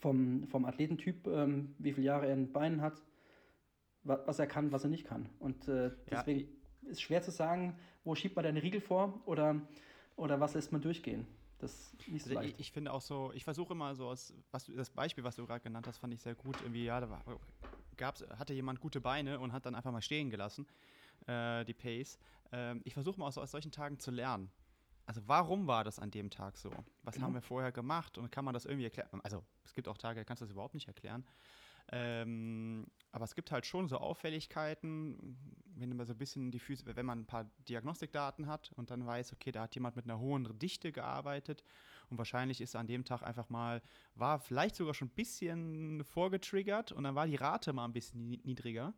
vom, 0.00 0.46
vom 0.48 0.64
Athletentyp, 0.64 1.26
ähm, 1.26 1.74
wie 1.78 1.92
viele 1.92 2.06
Jahre 2.06 2.26
er 2.26 2.34
in 2.34 2.52
Beinen 2.52 2.80
hat, 2.80 3.02
wa 4.02 4.20
was 4.26 4.38
er 4.38 4.46
kann, 4.46 4.72
was 4.72 4.84
er 4.84 4.90
nicht 4.90 5.04
kann. 5.04 5.28
Und 5.38 5.68
äh, 5.68 5.90
deswegen 6.10 6.40
ja. 6.82 6.90
ist 6.90 7.02
schwer 7.02 7.22
zu 7.22 7.30
sagen, 7.30 7.78
wo 8.04 8.14
schiebt 8.14 8.36
man 8.36 8.44
deine 8.44 8.62
Riegel 8.62 8.80
vor 8.80 9.20
oder, 9.26 9.60
oder 10.16 10.40
was 10.40 10.54
lässt 10.54 10.72
man 10.72 10.80
durchgehen. 10.80 11.26
Das 11.58 11.72
ist 11.72 12.08
nicht 12.08 12.24
so 12.24 12.30
also 12.30 12.40
leicht. 12.40 12.54
Ich, 12.54 12.68
ich, 12.68 12.72
finde 12.72 12.92
auch 12.92 13.02
so, 13.02 13.32
ich 13.34 13.44
versuche 13.44 13.74
immer 13.74 13.94
so 13.94 14.08
aus, 14.08 14.34
was 14.50 14.64
du, 14.64 14.72
das 14.72 14.88
Beispiel, 14.90 15.24
was 15.24 15.36
du 15.36 15.46
gerade 15.46 15.60
genannt 15.60 15.86
hast, 15.86 15.98
fand 15.98 16.14
ich 16.14 16.20
sehr 16.20 16.34
gut. 16.34 16.56
Irgendwie, 16.62 16.84
ja, 16.84 17.00
da 17.00 17.10
war, 17.10 17.22
gab's, 17.96 18.24
hatte 18.38 18.54
jemand 18.54 18.80
gute 18.80 19.00
Beine 19.00 19.38
und 19.38 19.52
hat 19.52 19.66
dann 19.66 19.74
einfach 19.74 19.92
mal 19.92 20.00
stehen 20.00 20.30
gelassen, 20.30 20.66
äh, 21.26 21.64
die 21.66 21.74
Pace. 21.74 22.18
Ähm, 22.50 22.80
ich 22.84 22.94
versuche 22.94 23.20
mal 23.20 23.26
aus, 23.26 23.36
aus 23.36 23.50
solchen 23.50 23.70
Tagen 23.70 23.98
zu 23.98 24.10
lernen 24.10 24.50
also 25.10 25.22
warum 25.26 25.66
war 25.66 25.82
das 25.82 25.98
an 25.98 26.12
dem 26.12 26.30
Tag 26.30 26.56
so? 26.56 26.70
Was 27.02 27.14
genau. 27.14 27.26
haben 27.26 27.34
wir 27.34 27.42
vorher 27.42 27.72
gemacht 27.72 28.16
und 28.16 28.30
kann 28.30 28.44
man 28.44 28.54
das 28.54 28.64
irgendwie 28.64 28.84
erklären? 28.84 29.20
Also 29.24 29.42
es 29.64 29.74
gibt 29.74 29.88
auch 29.88 29.98
Tage, 29.98 30.20
da 30.20 30.24
kannst 30.24 30.40
du 30.40 30.44
das 30.44 30.52
überhaupt 30.52 30.74
nicht 30.74 30.86
erklären. 30.86 31.26
Ähm, 31.90 32.86
aber 33.10 33.24
es 33.24 33.34
gibt 33.34 33.50
halt 33.50 33.66
schon 33.66 33.88
so 33.88 33.98
Auffälligkeiten, 33.98 35.36
wenn 35.74 35.96
man 35.96 36.06
so 36.06 36.12
ein 36.12 36.18
bisschen 36.18 36.52
die 36.52 36.60
Füße, 36.60 36.84
wenn 36.94 37.06
man 37.06 37.22
ein 37.22 37.26
paar 37.26 37.50
Diagnostikdaten 37.68 38.46
hat 38.46 38.70
und 38.76 38.92
dann 38.92 39.04
weiß, 39.04 39.32
okay, 39.32 39.50
da 39.50 39.62
hat 39.62 39.74
jemand 39.74 39.96
mit 39.96 40.04
einer 40.04 40.20
hohen 40.20 40.56
Dichte 40.60 40.92
gearbeitet 40.92 41.64
und 42.08 42.16
wahrscheinlich 42.16 42.60
ist 42.60 42.76
an 42.76 42.86
dem 42.86 43.04
Tag 43.04 43.24
einfach 43.24 43.48
mal, 43.48 43.82
war 44.14 44.38
vielleicht 44.38 44.76
sogar 44.76 44.94
schon 44.94 45.08
ein 45.08 45.14
bisschen 45.16 46.04
vorgetriggert 46.04 46.92
und 46.92 47.02
dann 47.02 47.16
war 47.16 47.26
die 47.26 47.34
Rate 47.34 47.72
mal 47.72 47.84
ein 47.84 47.92
bisschen 47.92 48.28
niedriger 48.28 48.94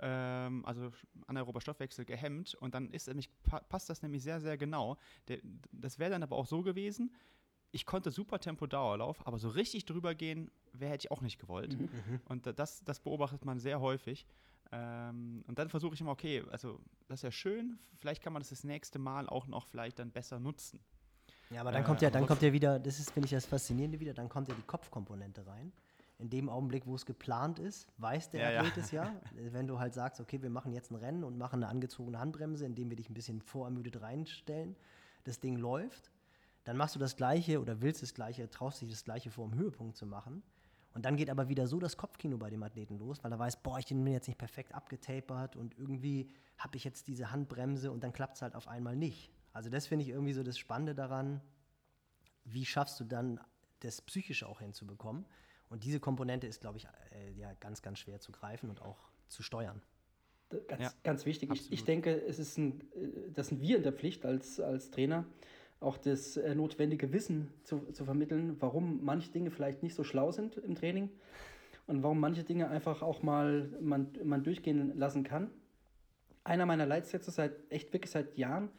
ähm, 0.00 0.64
also 0.64 0.90
anaerober 1.26 1.60
Stoffwechsel 1.60 2.04
gehemmt 2.04 2.54
und 2.54 2.74
dann 2.74 2.90
ist 2.90 3.08
nämlich, 3.08 3.30
passt 3.68 3.88
das 3.88 4.02
nämlich 4.02 4.22
sehr, 4.22 4.40
sehr 4.40 4.56
genau. 4.56 4.96
Der, 5.28 5.38
das 5.72 5.98
wäre 5.98 6.10
dann 6.10 6.22
aber 6.22 6.36
auch 6.36 6.46
so 6.46 6.62
gewesen, 6.62 7.14
ich 7.72 7.84
konnte 7.84 8.10
super 8.10 8.38
Tempo 8.38 8.66
Dauerlauf, 8.66 9.26
aber 9.26 9.38
so 9.38 9.48
richtig 9.48 9.84
drüber 9.84 10.14
gehen, 10.14 10.50
wäre 10.72 10.92
hätte 10.92 11.06
ich 11.06 11.10
auch 11.10 11.20
nicht 11.20 11.38
gewollt. 11.38 11.78
Mhm. 11.78 11.88
mhm. 11.92 12.20
Und 12.26 12.46
das, 12.58 12.82
das 12.84 13.00
beobachtet 13.00 13.44
man 13.44 13.58
sehr 13.58 13.80
häufig. 13.80 14.26
Ähm, 14.72 15.44
und 15.46 15.58
dann 15.58 15.68
versuche 15.68 15.94
ich 15.94 16.00
immer, 16.00 16.10
okay, 16.10 16.42
also 16.50 16.80
das 17.08 17.20
ist 17.20 17.22
ja 17.22 17.30
schön, 17.30 17.78
vielleicht 17.94 18.22
kann 18.22 18.32
man 18.32 18.40
das 18.40 18.50
das 18.50 18.64
nächste 18.64 18.98
Mal 18.98 19.28
auch 19.28 19.46
noch 19.46 19.66
vielleicht 19.66 19.98
dann 19.98 20.10
besser 20.10 20.40
nutzen. 20.40 20.80
Ja, 21.50 21.60
aber 21.60 21.70
dann 21.70 21.84
kommt 21.84 22.02
ja, 22.02 22.10
dann 22.10 22.26
kommt 22.26 22.42
ja 22.42 22.52
wieder, 22.52 22.80
das 22.80 22.98
ist, 22.98 23.12
finde 23.12 23.26
ich, 23.26 23.30
das 23.30 23.46
Faszinierende 23.46 24.00
wieder, 24.00 24.14
dann 24.14 24.28
kommt 24.28 24.48
ja 24.48 24.54
die 24.54 24.62
Kopfkomponente 24.62 25.46
rein 25.46 25.72
in 26.18 26.30
dem 26.30 26.48
Augenblick, 26.48 26.86
wo 26.86 26.94
es 26.94 27.04
geplant 27.04 27.58
ist, 27.58 27.86
weiß 27.98 28.30
der 28.30 28.52
ja, 28.52 28.60
Athlet 28.60 28.76
ja. 28.76 28.82
es 28.82 28.90
ja. 28.90 29.20
Wenn 29.52 29.66
du 29.66 29.78
halt 29.78 29.94
sagst, 29.94 30.20
okay, 30.20 30.40
wir 30.42 30.50
machen 30.50 30.72
jetzt 30.72 30.90
ein 30.90 30.96
Rennen 30.96 31.24
und 31.24 31.36
machen 31.36 31.62
eine 31.62 31.70
angezogene 31.70 32.18
Handbremse, 32.18 32.64
indem 32.64 32.88
wir 32.88 32.96
dich 32.96 33.10
ein 33.10 33.14
bisschen 33.14 33.40
vorermüdet 33.42 34.00
reinstellen, 34.00 34.76
das 35.24 35.40
Ding 35.40 35.56
läuft, 35.56 36.10
dann 36.64 36.76
machst 36.76 36.94
du 36.94 36.98
das 36.98 37.16
Gleiche 37.16 37.60
oder 37.60 37.80
willst 37.82 38.02
das 38.02 38.14
Gleiche, 38.14 38.48
traust 38.50 38.80
dich 38.80 38.90
das 38.90 39.04
Gleiche 39.04 39.30
vor 39.30 39.48
dem 39.48 39.58
Höhepunkt 39.58 39.96
zu 39.96 40.06
machen. 40.06 40.42
Und 40.94 41.04
dann 41.04 41.16
geht 41.16 41.28
aber 41.28 41.50
wieder 41.50 41.66
so 41.66 41.78
das 41.78 41.98
Kopfkino 41.98 42.38
bei 42.38 42.48
dem 42.48 42.62
Athleten 42.62 42.98
los, 42.98 43.22
weil 43.22 43.30
er 43.30 43.38
weiß, 43.38 43.62
boah, 43.62 43.78
ich 43.78 43.86
bin 43.86 44.06
jetzt 44.06 44.28
nicht 44.28 44.38
perfekt 44.38 44.74
abgetapert 44.74 45.54
und 45.54 45.78
irgendwie 45.78 46.30
habe 46.56 46.78
ich 46.78 46.84
jetzt 46.84 47.06
diese 47.06 47.30
Handbremse 47.30 47.92
und 47.92 48.02
dann 48.02 48.14
klappt 48.14 48.36
es 48.36 48.42
halt 48.42 48.54
auf 48.54 48.66
einmal 48.66 48.96
nicht. 48.96 49.30
Also 49.52 49.68
das 49.68 49.86
finde 49.86 50.04
ich 50.04 50.08
irgendwie 50.08 50.32
so 50.32 50.42
das 50.42 50.56
Spannende 50.58 50.94
daran, 50.94 51.42
wie 52.44 52.64
schaffst 52.64 52.98
du 52.98 53.04
dann 53.04 53.38
das 53.80 54.00
Psychische 54.00 54.48
auch 54.48 54.60
hinzubekommen. 54.60 55.26
Und 55.68 55.84
diese 55.84 56.00
Komponente 56.00 56.46
ist, 56.46 56.60
glaube 56.60 56.78
ich, 56.78 56.84
äh, 56.84 57.32
ja 57.38 57.52
ganz, 57.60 57.82
ganz 57.82 57.98
schwer 57.98 58.20
zu 58.20 58.32
greifen 58.32 58.70
und 58.70 58.82
auch 58.82 58.98
zu 59.28 59.42
steuern. 59.42 59.82
Ganz, 60.68 60.82
ja, 60.82 60.92
ganz 61.02 61.26
wichtig. 61.26 61.50
Ich, 61.52 61.72
ich, 61.72 61.84
denke, 61.84 62.22
es 62.26 62.38
ist 62.38 62.56
ein, 62.56 62.80
äh, 62.94 63.30
das 63.34 63.48
sind 63.48 63.60
wir 63.60 63.76
in 63.78 63.82
der 63.82 63.92
Pflicht 63.92 64.24
als, 64.24 64.60
als 64.60 64.90
Trainer, 64.90 65.24
auch 65.80 65.98
das 65.98 66.36
äh, 66.36 66.54
notwendige 66.54 67.12
Wissen 67.12 67.52
zu, 67.64 67.80
zu 67.92 68.04
vermitteln, 68.04 68.56
warum 68.60 69.04
manche 69.04 69.30
Dinge 69.32 69.50
vielleicht 69.50 69.82
nicht 69.82 69.94
so 69.94 70.04
schlau 70.04 70.30
sind 70.30 70.56
im 70.56 70.74
Training 70.76 71.10
und 71.86 72.02
warum 72.02 72.20
manche 72.20 72.44
Dinge 72.44 72.68
einfach 72.68 73.02
auch 73.02 73.22
mal 73.22 73.68
man, 73.80 74.08
man 74.24 74.44
durchgehen 74.44 74.96
lassen 74.96 75.24
kann. 75.24 75.50
Einer 76.44 76.64
meiner 76.64 76.86
Leitsätze 76.86 77.32
seit 77.32 77.52
echt 77.70 77.92
wirklich 77.92 78.12
seit 78.12 78.38
Jahren 78.38 78.70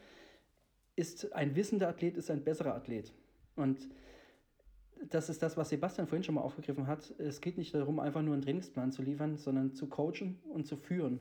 ist, 0.95 1.33
ein 1.33 1.55
wissender 1.55 1.89
Athlet 1.89 2.15
ist 2.17 2.31
ein 2.31 2.43
besserer 2.43 2.75
Athlet. 2.75 3.13
Und 3.55 3.87
das 5.09 5.29
ist 5.29 5.41
das, 5.41 5.57
was 5.57 5.69
Sebastian 5.69 6.07
vorhin 6.07 6.23
schon 6.23 6.35
mal 6.35 6.41
aufgegriffen 6.41 6.87
hat. 6.87 7.13
Es 7.17 7.41
geht 7.41 7.57
nicht 7.57 7.73
darum, 7.73 7.99
einfach 7.99 8.21
nur 8.21 8.33
einen 8.33 8.41
Trainingsplan 8.41 8.91
zu 8.91 9.01
liefern, 9.01 9.37
sondern 9.37 9.73
zu 9.73 9.87
coachen 9.87 10.39
und 10.49 10.67
zu 10.67 10.75
führen. 10.75 11.19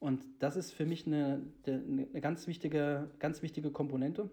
Und 0.00 0.24
das 0.40 0.56
ist 0.56 0.72
für 0.72 0.84
mich 0.84 1.06
eine, 1.06 1.42
eine 1.66 2.20
ganz, 2.20 2.46
wichtige, 2.46 3.08
ganz 3.18 3.42
wichtige 3.42 3.70
Komponente. 3.70 4.28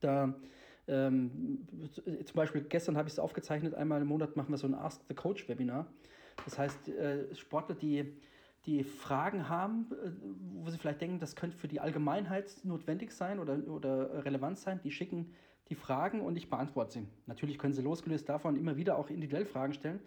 Da 0.00 0.34
ähm, 0.86 1.66
zum 2.24 2.36
Beispiel 2.36 2.62
gestern 2.62 2.96
habe 2.96 3.08
ich 3.08 3.14
es 3.14 3.18
aufgezeichnet, 3.18 3.74
einmal 3.74 4.02
im 4.02 4.08
Monat 4.08 4.36
machen 4.36 4.50
wir 4.50 4.58
so 4.58 4.66
ein 4.66 4.74
Ask 4.74 5.02
the 5.08 5.14
Coach 5.14 5.48
Webinar. 5.48 5.86
Das 6.44 6.58
heißt, 6.58 6.88
äh, 6.88 7.34
Sportler, 7.34 7.74
die, 7.74 8.12
die 8.66 8.84
Fragen 8.84 9.48
haben, 9.48 9.86
äh, 9.92 10.10
wo 10.62 10.70
sie 10.70 10.78
vielleicht 10.78 11.00
denken, 11.00 11.18
das 11.18 11.34
könnte 11.34 11.56
für 11.56 11.68
die 11.68 11.80
Allgemeinheit 11.80 12.54
notwendig 12.62 13.12
sein 13.12 13.38
oder, 13.38 13.58
oder 13.68 14.24
relevant 14.24 14.58
sein, 14.58 14.80
die 14.84 14.90
schicken 14.90 15.32
die 15.68 15.74
Fragen 15.74 16.20
und 16.20 16.36
ich 16.36 16.48
beantworte 16.48 16.92
sie. 16.92 17.08
Natürlich 17.26 17.58
können 17.58 17.74
Sie 17.74 17.82
losgelöst 17.82 18.28
davon 18.28 18.56
immer 18.56 18.76
wieder 18.76 18.98
auch 18.98 19.10
individuell 19.10 19.46
Fragen 19.46 19.74
stellen. 19.74 20.00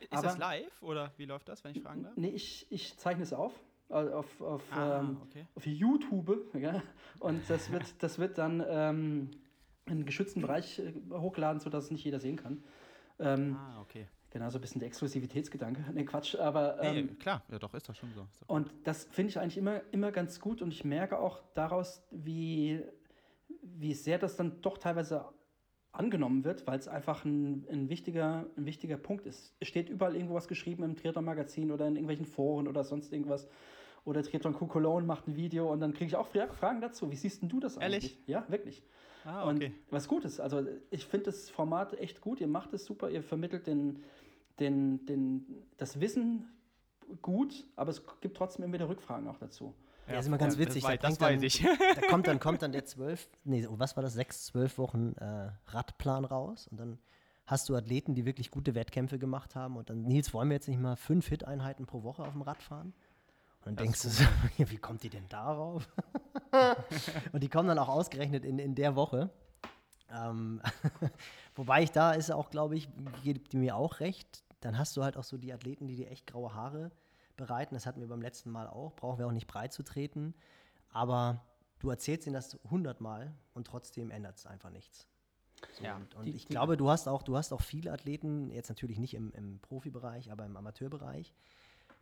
Ist 0.00 0.12
aber, 0.12 0.22
das 0.22 0.38
live 0.38 0.82
oder 0.82 1.12
wie 1.16 1.24
läuft 1.24 1.48
das, 1.48 1.64
wenn 1.64 1.74
ich 1.74 1.82
fragen 1.82 2.02
darf? 2.02 2.16
Nee, 2.16 2.28
ich, 2.28 2.66
ich 2.70 2.96
zeichne 2.98 3.22
es 3.22 3.32
auf. 3.32 3.52
Also 3.88 4.12
auf, 4.14 4.40
auf, 4.40 4.62
ah, 4.72 5.00
ähm, 5.00 5.18
okay. 5.22 5.46
auf 5.54 5.64
YouTube. 5.64 6.54
Ja? 6.54 6.82
Und 7.20 7.48
das 7.48 7.70
wird, 7.70 8.02
das 8.02 8.18
wird 8.18 8.36
dann 8.36 8.64
ähm, 8.68 9.30
in 9.86 9.92
einen 9.92 10.06
geschützten 10.06 10.42
Bereich 10.42 10.80
äh, 10.80 10.92
hochgeladen, 11.12 11.60
sodass 11.60 11.84
es 11.84 11.90
nicht 11.90 12.04
jeder 12.04 12.20
sehen 12.20 12.36
kann. 12.36 12.64
Ähm, 13.18 13.56
ah, 13.56 13.80
okay. 13.80 14.08
Genau, 14.30 14.50
so 14.50 14.58
ein 14.58 14.60
bisschen 14.60 14.80
der 14.80 14.88
Exklusivitätsgedanke. 14.88 15.92
Ne, 15.92 16.04
Quatsch, 16.04 16.34
aber. 16.34 16.82
Ähm, 16.82 17.06
nee, 17.06 17.14
klar, 17.14 17.42
ja 17.48 17.58
doch, 17.58 17.72
ist 17.72 17.88
das 17.88 17.96
schon 17.96 18.12
so. 18.12 18.26
Und 18.46 18.70
das 18.84 19.04
finde 19.04 19.30
ich 19.30 19.38
eigentlich 19.38 19.56
immer, 19.56 19.80
immer 19.92 20.12
ganz 20.12 20.40
gut 20.40 20.60
und 20.60 20.72
ich 20.72 20.84
merke 20.84 21.18
auch 21.18 21.40
daraus, 21.54 22.02
wie 22.10 22.82
wie 23.78 23.94
sehr 23.94 24.18
das 24.18 24.36
dann 24.36 24.60
doch 24.62 24.78
teilweise 24.78 25.26
angenommen 25.92 26.44
wird, 26.44 26.66
weil 26.66 26.78
es 26.78 26.88
einfach 26.88 27.24
ein, 27.24 27.66
ein, 27.70 27.88
wichtiger, 27.88 28.46
ein 28.56 28.66
wichtiger 28.66 28.96
Punkt 28.96 29.26
ist. 29.26 29.54
Es 29.60 29.68
steht 29.68 29.88
überall 29.88 30.14
irgendwo 30.14 30.34
was 30.34 30.48
geschrieben 30.48 30.82
im 30.82 30.96
Triathlon-Magazin 30.96 31.70
oder 31.70 31.86
in 31.86 31.94
irgendwelchen 31.94 32.26
Foren 32.26 32.68
oder 32.68 32.84
sonst 32.84 33.12
irgendwas. 33.12 33.48
Oder 34.04 34.22
Triathlon 34.22 34.54
Cologne 34.54 35.06
macht 35.06 35.26
ein 35.26 35.36
Video 35.36 35.72
und 35.72 35.80
dann 35.80 35.92
kriege 35.92 36.06
ich 36.06 36.16
auch 36.16 36.28
Fragen 36.28 36.80
dazu. 36.80 37.10
Wie 37.10 37.16
siehst 37.16 37.42
denn 37.42 37.48
du 37.48 37.58
das 37.58 37.78
eigentlich? 37.78 38.04
Ehrlich? 38.04 38.18
Ja, 38.26 38.44
wirklich. 38.48 38.82
Ah, 39.24 39.50
okay. 39.50 39.66
Und 39.66 39.72
was 39.90 40.06
gut 40.06 40.24
ist. 40.24 40.38
Also 40.38 40.64
ich 40.90 41.04
finde 41.06 41.26
das 41.26 41.50
Format 41.50 41.98
echt 41.98 42.20
gut. 42.20 42.40
Ihr 42.40 42.46
macht 42.46 42.72
es 42.72 42.84
super. 42.84 43.10
Ihr 43.10 43.22
vermittelt 43.22 43.66
den, 43.66 44.04
den, 44.60 45.04
den, 45.06 45.64
das 45.76 46.00
Wissen 46.00 46.44
gut, 47.22 47.66
aber 47.74 47.90
es 47.90 48.02
gibt 48.20 48.36
trotzdem 48.36 48.64
immer 48.64 48.74
wieder 48.74 48.88
Rückfragen 48.88 49.26
auch 49.26 49.38
dazu. 49.38 49.74
Ja, 50.06 50.14
das 50.14 50.24
ist 50.24 50.28
immer 50.28 50.38
ganz 50.38 50.58
witzig. 50.58 50.82
Das, 50.82 50.98
da, 51.00 51.08
das 51.08 51.20
weiß 51.20 51.42
ich. 51.42 51.62
da 51.62 52.00
kommt 52.08 52.26
dann, 52.26 52.38
kommt 52.40 52.62
dann 52.62 52.72
der 52.72 52.84
zwölf, 52.84 53.28
nee, 53.44 53.66
was 53.68 53.96
war 53.96 54.02
das, 54.02 54.14
sechs, 54.14 54.46
zwölf 54.46 54.78
Wochen 54.78 55.14
äh, 55.14 55.50
Radplan 55.66 56.24
raus 56.24 56.68
und 56.68 56.78
dann 56.78 56.98
hast 57.46 57.68
du 57.68 57.76
Athleten, 57.76 58.14
die 58.14 58.24
wirklich 58.24 58.50
gute 58.50 58.74
Wettkämpfe 58.74 59.18
gemacht 59.18 59.54
haben 59.54 59.76
und 59.76 59.90
dann, 59.90 60.02
Nils, 60.02 60.34
wollen 60.34 60.48
wir 60.48 60.54
jetzt 60.54 60.68
nicht 60.68 60.80
mal 60.80 60.96
fünf 60.96 61.28
Hit-Einheiten 61.28 61.86
pro 61.86 62.02
Woche 62.02 62.22
auf 62.22 62.32
dem 62.32 62.42
Rad 62.42 62.62
fahren? 62.62 62.92
Und 63.64 63.80
dann 63.80 63.86
denkst 63.86 64.02
du 64.02 64.08
so, 64.08 64.24
wie 64.58 64.76
kommt 64.78 65.02
die 65.02 65.10
denn 65.10 65.28
darauf? 65.28 65.88
und 67.32 67.42
die 67.42 67.48
kommen 67.48 67.68
dann 67.68 67.78
auch 67.78 67.88
ausgerechnet 67.88 68.44
in, 68.44 68.58
in 68.58 68.74
der 68.74 68.94
Woche. 68.94 69.30
Ähm, 70.10 70.60
wobei 71.56 71.82
ich 71.82 71.90
da 71.90 72.12
ist 72.12 72.30
auch, 72.30 72.50
glaube 72.50 72.76
ich, 72.76 72.88
gibt 73.24 73.54
mir 73.54 73.76
auch 73.76 73.98
recht, 74.00 74.44
dann 74.60 74.78
hast 74.78 74.96
du 74.96 75.02
halt 75.02 75.16
auch 75.16 75.24
so 75.24 75.36
die 75.36 75.52
Athleten, 75.52 75.86
die 75.86 75.96
dir 75.96 76.10
echt 76.10 76.26
graue 76.26 76.54
Haare 76.54 76.92
bereiten. 77.36 77.74
Das 77.74 77.86
hatten 77.86 78.00
wir 78.00 78.08
beim 78.08 78.22
letzten 78.22 78.50
Mal 78.50 78.66
auch. 78.66 78.94
Brauchen 78.94 79.18
wir 79.18 79.26
auch 79.26 79.32
nicht 79.32 79.46
breit 79.46 79.72
zu 79.72 79.82
treten. 79.82 80.34
Aber 80.90 81.44
du 81.78 81.90
erzählst 81.90 82.26
ihnen 82.26 82.34
das 82.34 82.58
hundertmal 82.70 83.34
und 83.54 83.66
trotzdem 83.66 84.10
ändert 84.10 84.36
es 84.36 84.46
einfach 84.46 84.70
nichts. 84.70 85.06
So, 85.72 85.84
ja, 85.84 85.96
und, 85.96 86.14
und 86.14 86.24
die, 86.26 86.32
ich 86.32 86.46
die, 86.46 86.52
glaube, 86.52 86.76
du 86.76 86.90
hast 86.90 87.08
auch, 87.08 87.22
du 87.22 87.36
hast 87.36 87.52
auch 87.52 87.62
viele 87.62 87.92
Athleten, 87.92 88.50
jetzt 88.50 88.68
natürlich 88.68 88.98
nicht 88.98 89.14
im, 89.14 89.32
im 89.32 89.58
Profibereich, 89.60 90.30
aber 90.30 90.44
im 90.44 90.56
Amateurbereich, 90.56 91.34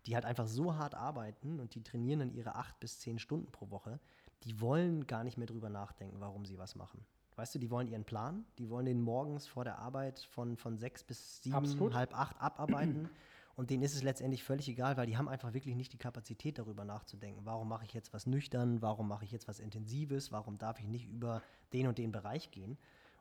die 0.06 0.14
halt 0.14 0.24
einfach 0.24 0.46
so 0.46 0.74
hart 0.74 0.94
arbeiten 0.94 1.60
und 1.60 1.74
die 1.74 1.82
trainieren 1.82 2.20
dann 2.20 2.32
ihre 2.32 2.56
acht 2.56 2.78
bis 2.80 2.98
zehn 2.98 3.18
Stunden 3.18 3.50
pro 3.52 3.70
Woche, 3.70 4.00
die 4.42 4.60
wollen 4.60 5.06
gar 5.06 5.24
nicht 5.24 5.38
mehr 5.38 5.46
drüber 5.46 5.70
nachdenken, 5.70 6.20
warum 6.20 6.44
sie 6.44 6.58
was 6.58 6.74
machen. 6.74 7.04
Weißt 7.36 7.54
du, 7.54 7.58
die 7.58 7.70
wollen 7.70 7.88
ihren 7.88 8.04
Plan, 8.04 8.44
die 8.58 8.70
wollen 8.70 8.86
den 8.86 9.00
morgens 9.00 9.46
vor 9.46 9.64
der 9.64 9.78
Arbeit 9.78 10.20
von, 10.20 10.56
von 10.56 10.78
sechs 10.78 11.02
bis 11.02 11.42
sieben, 11.42 11.56
Absolut. 11.56 11.94
halb 11.94 12.16
acht 12.16 12.40
abarbeiten. 12.40 13.08
Und 13.56 13.70
denen 13.70 13.82
ist 13.82 13.94
es 13.94 14.02
letztendlich 14.02 14.42
völlig 14.42 14.68
egal, 14.68 14.96
weil 14.96 15.06
die 15.06 15.16
haben 15.16 15.28
einfach 15.28 15.52
wirklich 15.54 15.76
nicht 15.76 15.92
die 15.92 15.98
Kapazität, 15.98 16.58
darüber 16.58 16.84
nachzudenken. 16.84 17.42
Warum 17.44 17.68
mache 17.68 17.84
ich 17.84 17.94
jetzt 17.94 18.12
was 18.12 18.26
nüchtern? 18.26 18.82
Warum 18.82 19.06
mache 19.06 19.24
ich 19.24 19.30
jetzt 19.30 19.46
was 19.46 19.60
Intensives? 19.60 20.32
Warum 20.32 20.58
darf 20.58 20.80
ich 20.80 20.88
nicht 20.88 21.06
über 21.08 21.40
den 21.72 21.86
und 21.86 21.98
den 21.98 22.10
Bereich 22.10 22.50
gehen? 22.50 22.76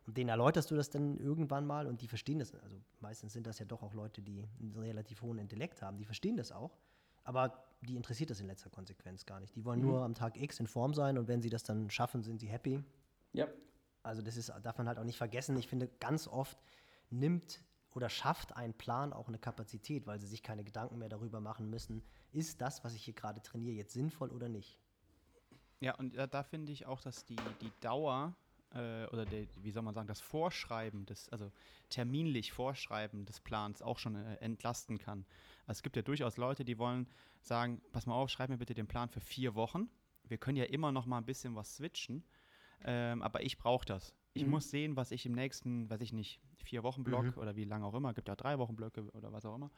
Und 0.06 0.16
denen 0.16 0.28
erläuterst 0.28 0.70
du 0.70 0.76
das 0.76 0.90
dann 0.90 1.18
irgendwann 1.18 1.66
mal 1.66 1.86
und 1.86 2.02
die 2.02 2.08
verstehen 2.08 2.38
das. 2.38 2.54
Also 2.54 2.76
meistens 3.00 3.32
sind 3.32 3.46
das 3.46 3.58
ja 3.58 3.64
doch 3.64 3.82
auch 3.82 3.94
Leute, 3.94 4.22
die 4.22 4.44
einen 4.60 4.76
relativ 4.76 5.22
hohen 5.22 5.38
Intellekt 5.38 5.80
haben. 5.82 5.96
Die 5.96 6.04
verstehen 6.04 6.36
das 6.36 6.52
auch. 6.52 6.76
Aber 7.22 7.64
die 7.80 7.96
interessiert 7.96 8.30
das 8.30 8.40
in 8.40 8.46
letzter 8.46 8.70
Konsequenz 8.70 9.24
gar 9.24 9.40
nicht. 9.40 9.54
Die 9.56 9.64
wollen 9.64 9.80
mhm. 9.80 9.86
nur 9.86 10.02
am 10.02 10.14
Tag 10.14 10.40
X 10.40 10.60
in 10.60 10.66
Form 10.66 10.94
sein 10.94 11.16
und 11.16 11.28
wenn 11.28 11.40
sie 11.40 11.48
das 11.48 11.62
dann 11.62 11.90
schaffen, 11.90 12.22
sind 12.22 12.40
sie 12.40 12.48
happy. 12.48 12.82
Ja. 13.32 13.46
Also 14.02 14.20
das 14.20 14.36
ist, 14.36 14.52
darf 14.62 14.76
man 14.76 14.88
halt 14.88 14.98
auch 14.98 15.04
nicht 15.04 15.16
vergessen. 15.16 15.56
Ich 15.56 15.68
finde, 15.68 15.88
ganz 16.00 16.28
oft 16.28 16.58
nimmt 17.10 17.62
oder 17.94 18.08
schafft 18.08 18.56
ein 18.56 18.74
Plan 18.74 19.12
auch 19.12 19.28
eine 19.28 19.38
Kapazität, 19.38 20.06
weil 20.06 20.20
sie 20.20 20.26
sich 20.26 20.42
keine 20.42 20.64
Gedanken 20.64 20.98
mehr 20.98 21.08
darüber 21.08 21.40
machen 21.40 21.70
müssen, 21.70 22.02
ist 22.32 22.60
das, 22.60 22.84
was 22.84 22.94
ich 22.94 23.04
hier 23.04 23.14
gerade 23.14 23.40
trainiere, 23.40 23.74
jetzt 23.74 23.94
sinnvoll 23.94 24.30
oder 24.30 24.48
nicht. 24.48 24.78
Ja, 25.80 25.94
und 25.94 26.16
da, 26.16 26.26
da 26.26 26.42
finde 26.42 26.72
ich 26.72 26.86
auch, 26.86 27.00
dass 27.00 27.24
die, 27.24 27.36
die 27.60 27.70
Dauer 27.80 28.34
äh, 28.74 29.06
oder 29.06 29.24
der, 29.24 29.46
wie 29.62 29.70
soll 29.70 29.82
man 29.82 29.94
sagen, 29.94 30.08
das 30.08 30.20
Vorschreiben, 30.20 31.06
des, 31.06 31.28
also 31.28 31.52
terminlich 31.88 32.52
Vorschreiben 32.52 33.24
des 33.26 33.40
Plans 33.40 33.82
auch 33.82 33.98
schon 33.98 34.16
äh, 34.16 34.36
entlasten 34.36 34.98
kann. 34.98 35.24
Also 35.66 35.78
es 35.78 35.82
gibt 35.82 35.96
ja 35.96 36.02
durchaus 36.02 36.36
Leute, 36.36 36.64
die 36.64 36.78
wollen 36.78 37.08
sagen, 37.42 37.80
pass 37.92 38.06
mal 38.06 38.14
auf, 38.14 38.30
schreib 38.30 38.50
mir 38.50 38.58
bitte 38.58 38.74
den 38.74 38.86
Plan 38.86 39.08
für 39.08 39.20
vier 39.20 39.54
Wochen. 39.54 39.88
Wir 40.24 40.38
können 40.38 40.56
ja 40.56 40.64
immer 40.64 40.90
noch 40.90 41.06
mal 41.06 41.18
ein 41.18 41.26
bisschen 41.26 41.54
was 41.54 41.76
switchen, 41.76 42.24
ähm, 42.84 43.22
aber 43.22 43.42
ich 43.42 43.58
brauche 43.58 43.84
das. 43.84 44.14
Ich 44.32 44.44
mhm. 44.44 44.50
muss 44.50 44.70
sehen, 44.70 44.96
was 44.96 45.10
ich 45.12 45.26
im 45.26 45.32
nächsten, 45.32 45.88
weiß 45.90 46.00
ich 46.00 46.12
nicht, 46.12 46.40
vier 46.64 46.82
Wochen 46.82 47.04
Block 47.04 47.24
mhm. 47.24 47.32
oder 47.36 47.56
wie 47.56 47.64
lange 47.64 47.86
auch 47.86 47.94
immer, 47.94 48.14
gibt 48.14 48.28
ja 48.28 48.36
drei 48.36 48.58
Wochen 48.58 48.76
Blöcke 48.76 49.02
oder 49.12 49.32
was 49.32 49.44
auch 49.44 49.54
immer, 49.54 49.70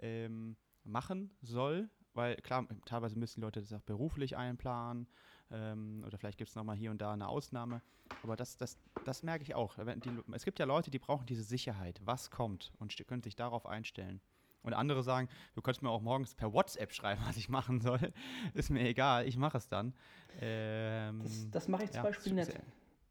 ähm, 0.00 0.56
machen 0.84 1.30
soll, 1.42 1.90
weil 2.14 2.36
klar, 2.36 2.66
teilweise 2.84 3.18
müssen 3.18 3.40
die 3.40 3.44
Leute 3.44 3.60
das 3.60 3.72
auch 3.72 3.82
beruflich 3.82 4.36
einplanen 4.36 5.06
ähm, 5.50 6.02
oder 6.06 6.18
vielleicht 6.18 6.38
gibt 6.38 6.50
es 6.50 6.56
nochmal 6.56 6.76
hier 6.76 6.90
und 6.90 7.00
da 7.00 7.12
eine 7.12 7.28
Ausnahme. 7.28 7.82
Aber 8.22 8.36
das, 8.36 8.56
das, 8.56 8.78
das 9.04 9.22
merke 9.22 9.42
ich 9.42 9.54
auch. 9.54 9.76
Die, 9.76 10.10
es 10.32 10.44
gibt 10.44 10.58
ja 10.58 10.66
Leute, 10.66 10.90
die 10.90 10.98
brauchen 10.98 11.26
diese 11.26 11.42
Sicherheit, 11.42 12.00
was 12.04 12.30
kommt 12.30 12.72
und 12.78 12.96
können 13.06 13.22
sich 13.22 13.36
darauf 13.36 13.66
einstellen. 13.66 14.20
Und 14.62 14.74
andere 14.74 15.02
sagen, 15.02 15.28
du 15.54 15.62
könntest 15.62 15.82
mir 15.82 15.90
auch 15.90 16.02
morgens 16.02 16.34
per 16.34 16.52
WhatsApp 16.52 16.92
schreiben, 16.92 17.22
was 17.26 17.36
ich 17.36 17.48
machen 17.48 17.80
soll. 17.80 18.12
Ist 18.54 18.70
mir 18.70 18.86
egal, 18.86 19.26
ich 19.26 19.36
mache 19.36 19.58
es 19.58 19.68
dann. 19.68 19.94
Ähm, 20.40 21.20
das, 21.22 21.50
das 21.50 21.68
mache 21.68 21.84
ich 21.84 21.90
zum 21.90 21.98
ja, 21.98 22.02
Beispiel 22.02 22.32
nicht. 22.34 22.52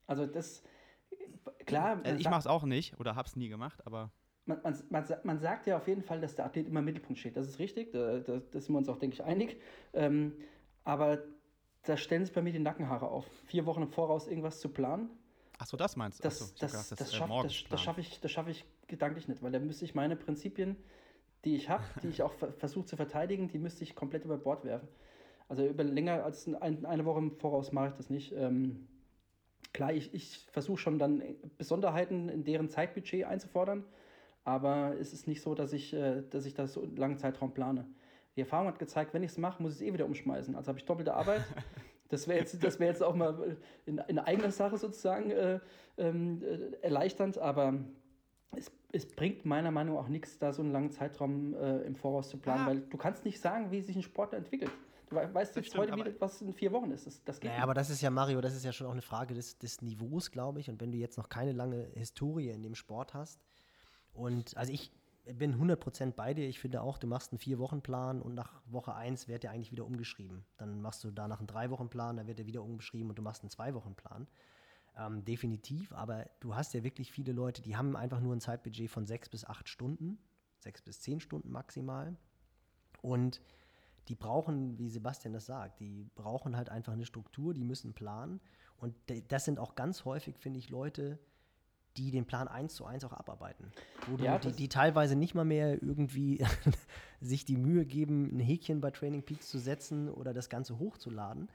Also 0.05 0.25
das, 0.25 0.63
klar. 1.67 2.01
Also 2.03 2.19
ich 2.19 2.29
mache 2.29 2.39
es 2.39 2.47
auch 2.47 2.63
nicht 2.63 2.99
oder 2.99 3.15
habe 3.15 3.27
es 3.27 3.35
nie 3.35 3.49
gemacht, 3.49 3.85
aber. 3.85 4.11
Man, 4.45 4.59
man, 4.63 4.75
man, 4.89 5.05
man, 5.23 5.39
sagt 5.39 5.67
ja 5.67 5.77
auf 5.77 5.87
jeden 5.87 6.03
Fall, 6.03 6.21
dass 6.21 6.35
der 6.35 6.45
Athlet 6.45 6.67
immer 6.67 6.79
im 6.79 6.85
Mittelpunkt 6.85 7.19
steht. 7.19 7.35
Das 7.35 7.47
ist 7.47 7.59
richtig, 7.59 7.91
da, 7.91 8.19
da, 8.19 8.39
da 8.39 8.59
sind 8.61 8.73
wir 8.73 8.77
uns 8.77 8.87
auch, 8.87 8.97
denke 8.97 9.15
ich, 9.15 9.23
einig. 9.23 9.59
Ähm, 9.93 10.33
aber 10.85 11.19
da 11.83 11.97
stellen 11.97 12.23
sich 12.25 12.33
bei 12.33 12.41
mir 12.41 12.53
die 12.53 12.59
Nackenhaare 12.59 13.09
auf. 13.09 13.25
Vier 13.45 13.65
Wochen 13.65 13.81
im 13.81 13.89
Voraus 13.89 14.27
irgendwas 14.27 14.61
zu 14.61 14.69
planen. 14.69 15.09
Achso, 15.57 15.75
das 15.75 15.95
meinst 15.95 16.19
du? 16.19 16.23
Das, 16.23 16.41
Achso, 16.41 16.53
das, 16.59 16.71
das, 16.71 16.89
das, 16.89 16.99
das, 16.99 17.15
schaff, 17.15 17.29
das, 17.43 17.63
das 17.69 17.81
schaffe 17.81 18.01
ich, 18.01 18.19
schaff 18.25 18.47
ich 18.47 18.65
gedanklich 18.87 19.27
nicht, 19.27 19.41
weil 19.41 19.51
da 19.51 19.59
müsste 19.59 19.85
ich 19.85 19.95
meine 19.95 20.15
Prinzipien, 20.15 20.77
die 21.45 21.55
ich 21.55 21.69
habe, 21.69 21.83
die 22.03 22.07
ich 22.07 22.21
auch 22.21 22.33
versuche 22.33 22.85
zu 22.85 22.95
verteidigen, 22.95 23.49
die 23.49 23.59
müsste 23.59 23.83
ich 23.83 23.95
komplett 23.95 24.23
über 24.23 24.37
Bord 24.37 24.63
werfen. 24.63 24.87
Also 25.49 25.65
über 25.65 25.83
länger 25.83 26.23
als 26.23 26.47
ein, 26.47 26.85
eine 26.85 27.05
Woche 27.05 27.19
im 27.19 27.31
Voraus 27.31 27.71
mache 27.71 27.89
ich 27.89 27.93
das 27.93 28.09
nicht. 28.09 28.33
Ähm, 28.33 28.87
klar, 29.77 29.93
ich, 29.93 30.11
ich 30.11 30.39
versuche 30.51 30.79
schon 30.79 30.97
dann 30.97 31.21
Besonderheiten 31.59 32.29
in 32.29 32.43
deren 32.43 32.67
Zeitbudget 32.67 33.25
einzufordern, 33.25 33.85
aber 34.43 34.95
es 34.99 35.13
ist 35.13 35.27
nicht 35.27 35.41
so, 35.41 35.53
dass 35.53 35.71
ich, 35.71 35.93
äh, 35.93 36.23
dass 36.31 36.47
ich 36.47 36.55
das 36.55 36.73
so 36.73 36.81
einen 36.81 36.97
langen 36.97 37.19
Zeitraum 37.19 37.53
plane. 37.53 37.85
Die 38.35 38.41
Erfahrung 38.41 38.67
hat 38.67 38.79
gezeigt, 38.79 39.13
wenn 39.13 39.21
ich 39.21 39.31
es 39.31 39.37
mache, 39.37 39.61
muss 39.61 39.73
ich 39.73 39.81
es 39.81 39.87
eh 39.87 39.93
wieder 39.93 40.05
umschmeißen. 40.05 40.55
Also 40.55 40.69
habe 40.69 40.79
ich 40.79 40.85
doppelte 40.85 41.13
Arbeit. 41.13 41.43
Das 42.09 42.25
wäre 42.25 42.39
jetzt, 42.39 42.79
wär 42.79 42.87
jetzt 42.87 43.03
auch 43.03 43.15
mal 43.15 43.57
in, 43.85 43.97
in 44.07 44.17
eigener 44.17 44.49
Sache 44.49 44.77
sozusagen 44.77 45.29
äh, 45.29 45.59
ähm, 45.97 46.41
äh, 46.41 46.77
erleichternd, 46.81 47.37
aber 47.37 47.73
es, 48.55 48.71
es, 48.93 49.05
bringt 49.05 49.43
meiner 49.43 49.71
Meinung 49.71 49.95
nach 49.95 50.03
auch 50.03 50.07
nichts, 50.07 50.39
da 50.39 50.53
so 50.53 50.61
einen 50.61 50.71
langen 50.71 50.91
Zeitraum 50.91 51.53
äh, 51.53 51.79
im 51.79 51.97
Voraus 51.97 52.29
zu 52.29 52.37
planen, 52.37 52.61
ah. 52.61 52.67
weil 52.67 52.79
du 52.79 52.95
kannst 52.95 53.25
nicht 53.25 53.41
sagen, 53.41 53.71
wie 53.71 53.81
sich 53.81 53.97
ein 53.97 54.03
Sportler 54.03 54.37
entwickelt. 54.37 54.71
Du 55.09 55.15
weißt 55.15 55.55
jetzt 55.55 55.77
heute 55.77 55.95
wieder, 55.95 56.11
was 56.19 56.41
in 56.41 56.53
vier 56.53 56.71
Wochen 56.71 56.91
ist. 56.91 57.07
Das, 57.07 57.23
das 57.23 57.39
geht 57.39 57.51
naja, 57.51 57.63
aber 57.63 57.73
das 57.73 57.89
ist 57.89 58.01
ja, 58.01 58.09
Mario, 58.09 58.41
das 58.41 58.55
ist 58.55 58.65
ja 58.65 58.73
schon 58.73 58.87
auch 58.87 58.91
eine 58.91 59.01
Frage 59.01 59.33
des, 59.33 59.57
des 59.57 59.81
Niveaus, 59.81 60.31
glaube 60.31 60.59
ich. 60.59 60.69
Und 60.69 60.81
wenn 60.81 60.91
du 60.91 60.97
jetzt 60.97 61.17
noch 61.17 61.29
keine 61.29 61.53
lange 61.53 61.89
Historie 61.93 62.49
in 62.49 62.61
dem 62.61 62.75
Sport 62.75 63.13
hast, 63.13 63.41
und 64.13 64.57
also 64.57 64.73
ich, 64.73 64.91
bin 65.33 65.55
100% 65.55 66.13
bei 66.13 66.33
dir. 66.33 66.47
Ich 66.47 66.59
finde 66.59 66.81
auch, 66.81 66.97
du 66.97 67.07
machst 67.07 67.31
einen 67.31 67.39
Vier-Wochen-Plan 67.39 68.21
und 68.21 68.33
nach 68.33 68.61
Woche 68.65 68.95
1 68.95 69.27
wird 69.27 69.43
der 69.43 69.51
eigentlich 69.51 69.71
wieder 69.71 69.85
umgeschrieben. 69.85 70.45
Dann 70.57 70.81
machst 70.81 71.03
du 71.03 71.11
danach 71.11 71.39
einen 71.39 71.47
Drei-Wochen-Plan, 71.47 72.17
dann 72.17 72.27
wird 72.27 72.39
er 72.39 72.45
wieder 72.45 72.63
umgeschrieben 72.63 73.09
und 73.09 73.17
du 73.17 73.21
machst 73.21 73.43
einen 73.43 73.49
Zwei-Wochen-Plan. 73.49 74.27
Ähm, 74.97 75.25
definitiv, 75.25 75.91
aber 75.93 76.25
du 76.39 76.55
hast 76.55 76.73
ja 76.73 76.83
wirklich 76.83 77.11
viele 77.11 77.31
Leute, 77.31 77.61
die 77.61 77.75
haben 77.75 77.95
einfach 77.95 78.19
nur 78.19 78.35
ein 78.35 78.41
Zeitbudget 78.41 78.89
von 78.89 79.05
sechs 79.05 79.29
bis 79.29 79.45
acht 79.45 79.69
Stunden, 79.69 80.17
sechs 80.59 80.81
bis 80.81 81.01
zehn 81.01 81.19
Stunden 81.19 81.51
maximal. 81.51 82.15
Und 83.01 83.41
die 84.07 84.15
brauchen, 84.15 84.77
wie 84.77 84.89
Sebastian 84.89 85.33
das 85.33 85.45
sagt, 85.45 85.79
die 85.79 86.09
brauchen 86.15 86.55
halt 86.55 86.69
einfach 86.69 86.93
eine 86.93 87.05
Struktur, 87.05 87.53
die 87.53 87.63
müssen 87.63 87.93
planen. 87.93 88.39
Und 88.77 88.95
das 89.29 89.45
sind 89.45 89.59
auch 89.59 89.75
ganz 89.75 90.05
häufig, 90.05 90.37
finde 90.37 90.59
ich, 90.59 90.69
Leute, 90.69 91.19
die 91.97 92.11
den 92.11 92.25
Plan 92.25 92.47
eins 92.47 92.75
zu 92.75 92.85
eins 92.85 93.03
auch 93.03 93.13
abarbeiten. 93.13 93.71
Wo 94.07 94.23
ja, 94.23 94.37
die, 94.37 94.51
die, 94.51 94.69
teilweise 94.69 95.15
nicht 95.15 95.33
mal 95.33 95.45
mehr 95.45 95.81
irgendwie 95.81 96.45
sich 97.21 97.43
die 97.43 97.57
Mühe 97.57 97.85
geben, 97.85 98.29
ein 98.35 98.39
Häkchen 98.39 98.81
bei 98.81 98.91
Training 98.91 99.23
Peaks 99.23 99.49
zu 99.49 99.57
setzen 99.57 100.09
oder 100.09 100.33
das 100.33 100.49
Ganze 100.49 100.77
hochzuladen. 100.77 101.49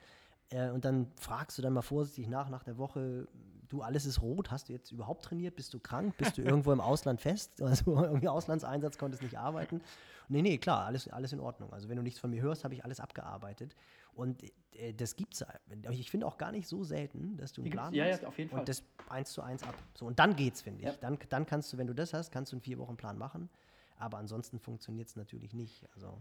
Äh, 0.51 0.71
und 0.71 0.85
dann 0.85 1.07
fragst 1.17 1.57
du 1.59 1.63
dann 1.63 1.73
mal 1.73 1.83
vorsichtig 1.83 2.29
nach, 2.29 2.49
nach 2.49 2.65
der 2.65 2.77
Woche, 2.77 3.29
du, 3.73 3.83
alles 3.83 4.07
ist 4.07 4.23
rot, 4.23 4.51
hast 4.51 4.69
du 4.69 4.73
jetzt 4.73 4.93
überhaupt 4.93 5.25
trainiert? 5.25 5.57
Bist 5.57 5.75
du 5.75 5.81
krank? 5.81 6.17
Bist 6.17 6.39
du 6.39 6.43
irgendwo 6.43 6.73
im 6.73 6.81
Ausland 6.81 7.21
fest? 7.21 7.53
Also 7.63 7.97
irgendwie 7.97 8.29
Auslandseinsatz, 8.29 8.99
konntest 8.99 9.23
nicht 9.23 9.39
arbeiten. 9.39 9.81
Nee, 10.29 10.43
nee, 10.43 10.59
klar, 10.59 10.87
alles, 10.87 11.09
alles 11.09 11.33
in 11.33 11.41
Ordnung. 11.41 11.73
Also 11.73 11.89
wenn 11.89 11.97
du 11.97 12.03
nichts 12.03 12.21
von 12.21 12.31
mir 12.31 12.43
hörst, 12.43 12.65
habe 12.65 12.75
ich 12.75 12.85
alles 12.85 13.01
abgearbeitet. 13.01 13.75
Und 14.15 14.43
äh, 14.75 14.93
das 14.93 15.17
gibt 15.17 15.35
es, 15.35 15.45
ich 15.91 16.11
finde 16.11 16.27
auch 16.27 16.39
gar 16.39 16.53
nicht 16.53 16.69
so 16.69 16.85
selten, 16.85 17.37
dass 17.37 17.53
du 17.53 17.63
einen 17.63 17.71
Plan 17.71 17.95
ja, 17.95 18.07
hast 18.07 18.23
ja, 18.23 18.29
auf 18.29 18.39
jeden 18.39 18.51
Fall. 18.51 18.61
und 18.61 18.69
das 18.69 18.83
eins 19.09 19.33
zu 19.33 19.43
eins 19.43 19.63
ab. 19.63 19.75
So, 19.95 20.07
und 20.07 20.19
dann 20.19 20.37
geht's, 20.37 20.63
finde 20.63 20.81
ich. 20.81 20.87
Ja. 20.87 20.95
Dann, 21.01 21.19
dann 21.29 21.47
kannst 21.47 21.73
du, 21.73 21.79
wenn 21.79 21.87
du 21.87 21.95
das 21.95 22.15
hast, 22.15 22.31
kannst 22.31 22.53
du 22.53 22.57
einen 22.57 22.63
vier 22.63 22.79
Wochen 22.79 22.97
Plan 22.97 23.19
machen. 23.19 23.49
Aber 23.97 24.19
ansonsten 24.19 24.59
funktioniert 24.59 25.09
es 25.09 25.17
natürlich 25.17 25.55
nicht. 25.55 25.85
Also, 25.95 26.19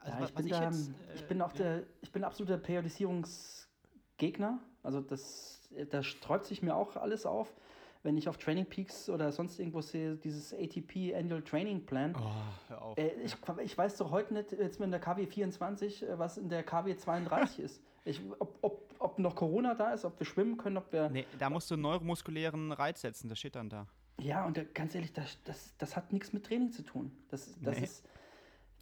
also 0.00 0.18
ja, 0.18 0.24
ich, 0.24 0.34
bin 0.34 0.46
ich, 0.46 0.52
da, 0.52 0.64
jetzt, 0.64 0.88
äh, 0.88 1.14
ich 1.14 1.26
bin 1.26 1.42
auch 1.42 1.52
der, 1.52 1.84
ich 2.00 2.12
bin 2.12 2.24
absoluter 2.24 2.58
Periodisierungsgegner. 2.58 4.60
Also 4.86 5.00
das, 5.00 5.68
da 5.90 6.02
sträubt 6.02 6.46
sich 6.46 6.62
mir 6.62 6.74
auch 6.76 6.96
alles 6.96 7.26
auf 7.26 7.52
wenn 8.06 8.16
ich 8.16 8.28
auf 8.28 8.38
Training 8.38 8.64
Peaks 8.64 9.10
oder 9.10 9.32
sonst 9.32 9.58
irgendwo 9.58 9.82
sehe, 9.82 10.14
dieses 10.14 10.54
ATP 10.54 11.12
Annual 11.14 11.42
Training 11.42 11.84
Plan. 11.84 12.14
Oh. 12.16 12.94
Äh, 12.96 13.10
ich, 13.24 13.36
ich 13.64 13.76
weiß 13.76 13.96
doch 13.98 14.12
heute 14.12 14.32
nicht, 14.32 14.52
jetzt 14.52 14.78
mit 14.80 14.90
der 14.92 15.00
KW 15.00 15.26
24, 15.26 16.04
äh, 16.04 16.18
was 16.18 16.38
in 16.38 16.48
der 16.48 16.62
KW 16.62 16.96
32 16.96 17.58
ist. 17.58 17.82
Ich, 18.04 18.22
ob, 18.38 18.58
ob, 18.62 18.94
ob 19.00 19.18
noch 19.18 19.34
Corona 19.34 19.74
da 19.74 19.92
ist, 19.92 20.04
ob 20.04 20.18
wir 20.20 20.24
schwimmen 20.24 20.56
können, 20.56 20.76
ob 20.76 20.92
wir. 20.92 21.10
Nee, 21.10 21.26
da 21.38 21.50
musst 21.50 21.70
du 21.70 21.76
neuromuskulären 21.76 22.70
Reiz 22.70 23.00
setzen, 23.00 23.28
das 23.28 23.40
steht 23.40 23.56
dann 23.56 23.68
da. 23.68 23.88
Ja, 24.20 24.46
und 24.46 24.72
ganz 24.72 24.94
ehrlich, 24.94 25.12
das, 25.12 25.36
das, 25.44 25.74
das 25.76 25.96
hat 25.96 26.12
nichts 26.12 26.32
mit 26.32 26.46
Training 26.46 26.70
zu 26.70 26.82
tun. 26.82 27.10
Das, 27.28 27.58
das 27.60 27.76
Nee. 27.76 27.84
ist. 27.84 28.04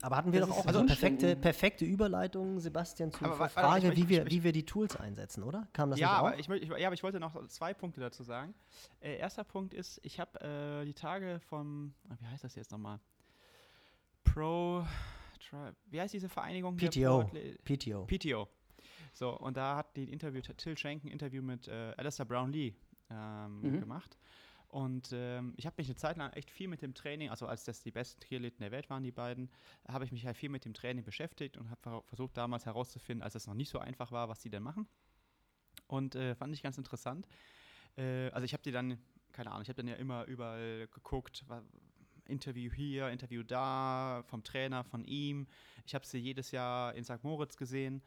Aber 0.02 0.16
hatten 0.16 0.32
wir 0.32 0.40
Das 0.40 0.48
doch 0.50 0.58
auch 0.58 0.66
also 0.66 0.84
perfekte, 0.84 1.34
perfekte 1.36 1.84
Überleitung, 1.86 2.60
Sebastian, 2.60 3.10
zur 3.10 3.22
Aber 3.26 3.34
wa- 3.36 3.40
warte, 3.40 3.54
Frage, 3.54 3.88
ich- 3.92 3.96
wie, 3.96 4.02
ich- 4.02 4.08
wir, 4.10 4.26
ich- 4.26 4.32
wie 4.32 4.44
wir 4.44 4.52
die 4.52 4.66
Tools 4.66 4.96
einsetzen, 4.96 5.42
oder? 5.42 5.66
Kam 5.72 5.90
das 5.90 5.98
ja, 5.98 6.08
nicht 6.34 6.48
aber 6.50 6.58
ich, 6.62 6.68
ja, 6.78 6.86
aber 6.88 6.94
ich 6.94 7.02
wollte 7.02 7.20
noch 7.20 7.46
zwei 7.48 7.72
Punkte 7.72 8.00
dazu 8.00 8.22
sagen. 8.22 8.54
Äh, 9.00 9.16
erster 9.16 9.44
Punkt 9.44 9.72
ist, 9.72 10.00
ich 10.02 10.20
habe 10.20 10.40
äh, 10.82 10.84
die 10.84 10.92
Tage 10.94 11.40
vom, 11.48 11.94
ah, 12.10 12.16
wie 12.20 12.26
heißt 12.26 12.44
das 12.44 12.54
jetzt 12.54 12.70
nochmal? 12.70 13.00
Pro, 14.24 14.84
Tri 15.40 15.72
wie 15.90 16.00
heißt 16.00 16.12
diese 16.14 16.28
Vereinigung? 16.28 16.76
PTO. 16.76 17.30
PTO. 17.64 18.04
PTO. 18.06 18.48
So, 19.12 19.38
und 19.38 19.56
da 19.56 19.76
hat 19.76 19.96
die 19.96 20.10
Interview, 20.12 20.40
Till 20.40 20.76
Schenk 20.76 21.04
ein 21.04 21.08
Interview 21.08 21.42
mit 21.42 21.68
äh, 21.68 21.92
Alistair 21.96 22.24
Brownlee 22.26 22.74
ähm, 23.10 23.60
Mhm. 23.60 23.80
gemacht. 23.80 24.16
Und 24.74 25.10
ähm, 25.12 25.54
ich 25.56 25.66
habe 25.66 25.76
mich 25.78 25.86
eine 25.86 25.94
Zeit 25.94 26.16
lang 26.16 26.32
echt 26.32 26.50
viel 26.50 26.66
mit 26.66 26.82
dem 26.82 26.94
Training, 26.94 27.30
also 27.30 27.46
als 27.46 27.62
das 27.62 27.80
die 27.84 27.92
besten 27.92 28.20
Triathleten 28.20 28.58
der 28.58 28.72
Welt 28.72 28.90
waren, 28.90 29.04
die 29.04 29.12
beiden, 29.12 29.48
habe 29.86 30.04
ich 30.04 30.10
mich 30.10 30.26
halt 30.26 30.36
viel 30.36 30.48
mit 30.48 30.64
dem 30.64 30.74
Training 30.74 31.04
beschäftigt 31.04 31.56
und 31.56 31.70
habe 31.70 32.02
versucht 32.04 32.36
damals 32.36 32.66
herauszufinden, 32.66 33.22
als 33.22 33.36
es 33.36 33.46
noch 33.46 33.54
nicht 33.54 33.70
so 33.70 33.78
einfach 33.78 34.10
war, 34.10 34.28
was 34.28 34.40
die 34.40 34.50
denn 34.50 34.64
machen. 34.64 34.88
Und 35.86 36.16
äh, 36.16 36.34
fand 36.34 36.52
ich 36.52 36.60
ganz 36.60 36.76
interessant. 36.76 37.28
Äh, 37.96 38.30
also 38.30 38.44
ich 38.46 38.52
habe 38.52 38.64
die 38.64 38.72
dann, 38.72 38.98
keine 39.30 39.52
Ahnung, 39.52 39.62
ich 39.62 39.68
habe 39.68 39.76
dann 39.76 39.86
ja 39.86 39.94
immer 39.94 40.24
überall 40.24 40.88
geguckt, 40.88 41.44
wa- 41.46 41.62
Interview 42.26 42.72
hier, 42.72 43.10
Interview 43.10 43.44
da, 43.44 44.24
vom 44.26 44.42
Trainer, 44.42 44.82
von 44.82 45.04
ihm. 45.04 45.46
Ich 45.86 45.94
habe 45.94 46.04
sie 46.04 46.18
jedes 46.18 46.50
Jahr 46.50 46.96
in 46.96 47.04
St. 47.04 47.22
Moritz 47.22 47.56
gesehen 47.56 48.02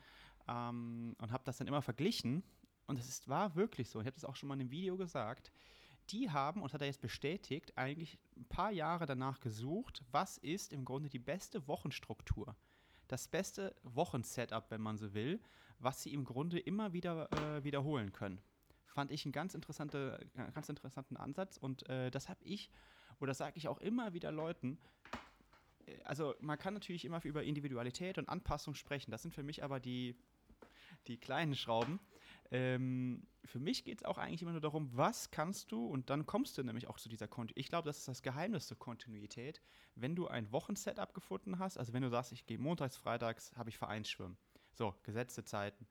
ähm, 0.50 1.16
und 1.18 1.32
habe 1.32 1.46
das 1.46 1.60
dann 1.60 1.68
immer 1.68 1.82
verglichen. 1.82 2.44
Und 2.88 3.00
es 3.00 3.26
war 3.30 3.56
wirklich 3.56 3.90
so. 3.90 4.02
Ich 4.02 4.06
habe 4.06 4.16
das 4.16 4.26
auch 4.26 4.36
schon 4.36 4.50
mal 4.50 4.56
in 4.56 4.62
einem 4.62 4.72
Video 4.72 4.98
gesagt. 4.98 5.54
Die 6.10 6.30
haben, 6.32 6.62
und 6.62 6.74
hat 6.74 6.82
er 6.82 6.88
jetzt 6.88 7.02
bestätigt, 7.02 7.78
eigentlich 7.78 8.18
ein 8.38 8.46
paar 8.46 8.72
Jahre 8.72 9.06
danach 9.06 9.40
gesucht, 9.40 10.04
was 10.12 10.38
ist 10.38 10.72
im 10.72 10.86
Grunde 10.86 11.10
die 11.10 11.20
beste 11.20 11.68
Wochenstruktur. 11.68 12.56
Das 13.08 13.28
beste 13.28 13.76
Wochensetup, 13.84 14.70
wenn 14.70 14.82
man 14.82 14.98
so 14.98 15.14
will, 15.14 15.42
was 15.80 16.02
sie 16.02 16.14
im 16.14 16.24
Grunde 16.24 16.60
immer 16.60 16.94
wieder 16.94 17.32
äh, 17.32 17.64
wiederholen 17.64 18.12
können. 18.12 18.42
Fand 18.86 19.12
ich 19.12 19.26
einen 19.26 19.32
ganz, 19.32 19.54
interessante, 19.54 20.20
äh, 20.36 20.52
ganz 20.52 20.70
interessanten 20.70 21.18
Ansatz 21.18 21.58
und 21.58 21.88
äh, 21.90 22.10
das 22.10 22.30
habe 22.30 22.44
ich, 22.44 22.72
oder 23.20 23.34
sage 23.34 23.58
ich 23.58 23.68
auch 23.68 23.80
immer 23.80 24.14
wieder 24.14 24.32
Leuten, 24.32 24.80
äh, 25.86 26.02
also 26.04 26.36
man 26.40 26.58
kann 26.58 26.74
natürlich 26.74 27.06
immer 27.06 27.24
über 27.24 27.44
Individualität 27.44 28.18
und 28.18 28.30
Anpassung 28.30 28.76
sprechen, 28.76 29.12
das 29.12 29.22
sind 29.22 29.34
für 29.34 29.44
mich 29.44 29.64
aber 29.64 29.80
die, 29.80 30.16
die 31.08 31.18
kleinen 31.18 31.56
Schrauben. 31.56 32.00
Ähm, 32.52 33.28
für 33.44 33.60
mich 33.60 33.84
geht 33.84 34.00
es 34.00 34.06
auch 34.06 34.18
eigentlich 34.18 34.42
immer 34.42 34.52
nur 34.52 34.62
darum, 34.62 34.90
was 34.96 35.32
kannst 35.32 35.72
du, 35.72 35.86
und 35.86 36.10
dann 36.10 36.26
kommst 36.26 36.58
du 36.58 36.64
nämlich 36.64 36.88
auch 36.88 36.98
zu 36.98 37.10
dieser 37.10 37.28
Kontinuität. 37.28 37.64
Ich 37.66 37.70
glaube, 37.70 37.88
das 37.88 38.00
ist 38.00 38.08
das 38.08 38.22
Geheimnis 38.22 38.68
zur 38.68 38.78
Kontinuität. 38.78 39.62
Wenn 39.96 40.16
du 40.16 40.28
ein 40.28 40.52
Wochensetup 40.52 41.14
gefunden 41.14 41.60
hast, 41.60 41.78
also 41.78 41.94
wenn 41.94 42.04
du 42.04 42.10
sagst, 42.10 42.32
ich 42.32 42.46
gehe 42.46 42.58
montags, 42.58 42.98
freitags, 42.98 43.56
habe 43.56 43.70
ich 43.70 43.78
Vereinsschwimmen. 43.78 44.38
So, 44.74 44.94
gesetzte 45.04 45.44
Zeiten. 45.44 45.88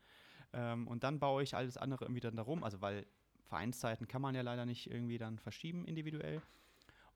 Ähm, 0.52 0.86
und 0.86 1.04
dann 1.04 1.18
baue 1.18 1.42
ich 1.42 1.54
alles 1.54 1.76
andere 1.76 2.04
irgendwie 2.04 2.20
dann 2.20 2.36
darum, 2.36 2.62
also 2.64 2.80
weil 2.80 3.06
Vereinszeiten 3.44 4.08
kann 4.08 4.22
man 4.22 4.34
ja 4.34 4.42
leider 4.42 4.66
nicht 4.66 4.90
irgendwie 4.90 5.18
dann 5.18 5.38
verschieben 5.38 5.84
individuell. 5.84 6.42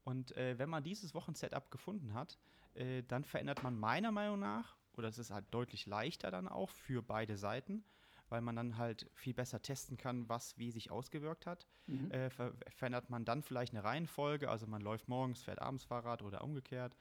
Und 0.05 0.37
äh, 0.37 0.59
wenn 0.59 0.69
man 0.69 0.83
dieses 0.83 1.15
Wochensetup 1.15 1.71
gefunden 1.71 2.15
hat, 2.15 2.39
äh, 2.75 3.03
dann 3.03 3.25
verändert 3.25 3.63
man 3.63 3.79
meiner 3.79 4.13
Meinung 4.13 4.41
nach, 4.41 4.77
oder 4.97 5.09
es 5.09 5.19
ist 5.19 5.31
halt 5.31 5.47
deutlich 5.51 5.87
leichter 5.87 6.31
dann 6.31 6.49
auch 6.49 6.71
für 6.71 7.03
beide 7.03 7.37
Seiten, 7.37 7.85
weil 8.31 8.41
man 8.41 8.57
dann 8.57 8.79
halt 8.79 9.11
viel 9.15 9.35
besser 9.35 9.61
testen 9.61 9.97
kann, 9.97 10.29
was 10.29 10.57
wie 10.57 10.71
sich 10.71 10.91
ausgewirkt 10.91 11.47
hat. 11.47 11.67
Mhm. 11.87 12.11
Äh, 12.11 12.31
ver 12.31 12.55
verändert 12.69 13.11
man 13.11 13.25
dann 13.25 13.43
vielleicht 13.43 13.75
eine 13.75 13.85
Reihenfolge, 13.85 14.49
also 14.49 14.67
man 14.67 14.81
läuft 14.81 15.09
morgens, 15.09 15.43
fährt 15.43 15.61
abends 15.61 15.85
Fahrrad 15.85 16.23
oder 16.23 16.43
umgekehrt. 16.43 16.97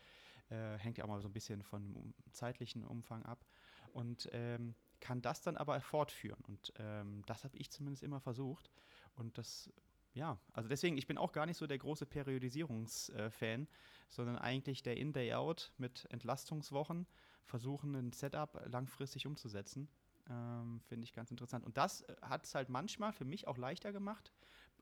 Äh, 0.49 0.77
hängt 0.79 0.97
ja 0.97 1.03
auch 1.03 1.09
mal 1.09 1.21
so 1.21 1.29
ein 1.29 1.33
bisschen 1.33 1.61
von 1.63 2.13
zeitlichen 2.31 2.83
Umfang 2.83 3.23
ab. 3.23 3.45
Und 3.93 4.29
ähm, 4.33 4.75
kann 4.99 5.21
das 5.21 5.41
dann 5.41 5.57
aber 5.57 5.79
fortführen. 5.81 6.43
Und 6.47 6.73
ähm, 6.77 7.23
das 7.25 7.43
habe 7.43 7.57
ich 7.57 7.71
zumindest 7.71 8.03
immer 8.03 8.19
versucht. 8.19 8.69
Und 9.15 9.37
das, 9.37 9.71
ja, 10.13 10.39
also 10.53 10.69
deswegen, 10.69 10.97
ich 10.97 11.07
bin 11.07 11.17
auch 11.17 11.31
gar 11.31 11.45
nicht 11.45 11.57
so 11.57 11.67
der 11.67 11.77
große 11.77 12.05
Periodisierungsfan, 12.05 13.67
sondern 14.09 14.37
eigentlich 14.37 14.83
der 14.83 14.97
In, 14.97 15.13
Day 15.13 15.33
Out 15.33 15.71
mit 15.77 16.05
Entlastungswochen 16.09 17.07
versuchen, 17.45 17.95
ein 17.95 18.11
Setup 18.11 18.61
langfristig 18.67 19.27
umzusetzen. 19.27 19.89
Ähm, 20.29 20.79
Finde 20.87 21.03
ich 21.03 21.13
ganz 21.13 21.31
interessant. 21.31 21.65
Und 21.65 21.77
das 21.77 22.05
hat 22.21 22.45
es 22.45 22.55
halt 22.55 22.69
manchmal 22.69 23.13
für 23.13 23.25
mich 23.25 23.47
auch 23.47 23.57
leichter 23.57 23.91
gemacht. 23.91 24.31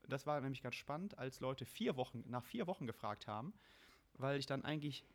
Das 0.08 0.26
war 0.26 0.40
nämlich 0.42 0.62
ganz 0.62 0.76
spannend, 0.76 1.18
als 1.18 1.40
Leute 1.40 1.66
vier 1.66 1.96
Wochen, 1.96 2.24
nach 2.28 2.44
vier 2.44 2.68
Wochen 2.68 2.88
gefragt 2.88 3.28
haben, 3.28 3.54
weil 4.14 4.40
ich 4.40 4.46
dann 4.46 4.64
eigentlich 4.64 5.06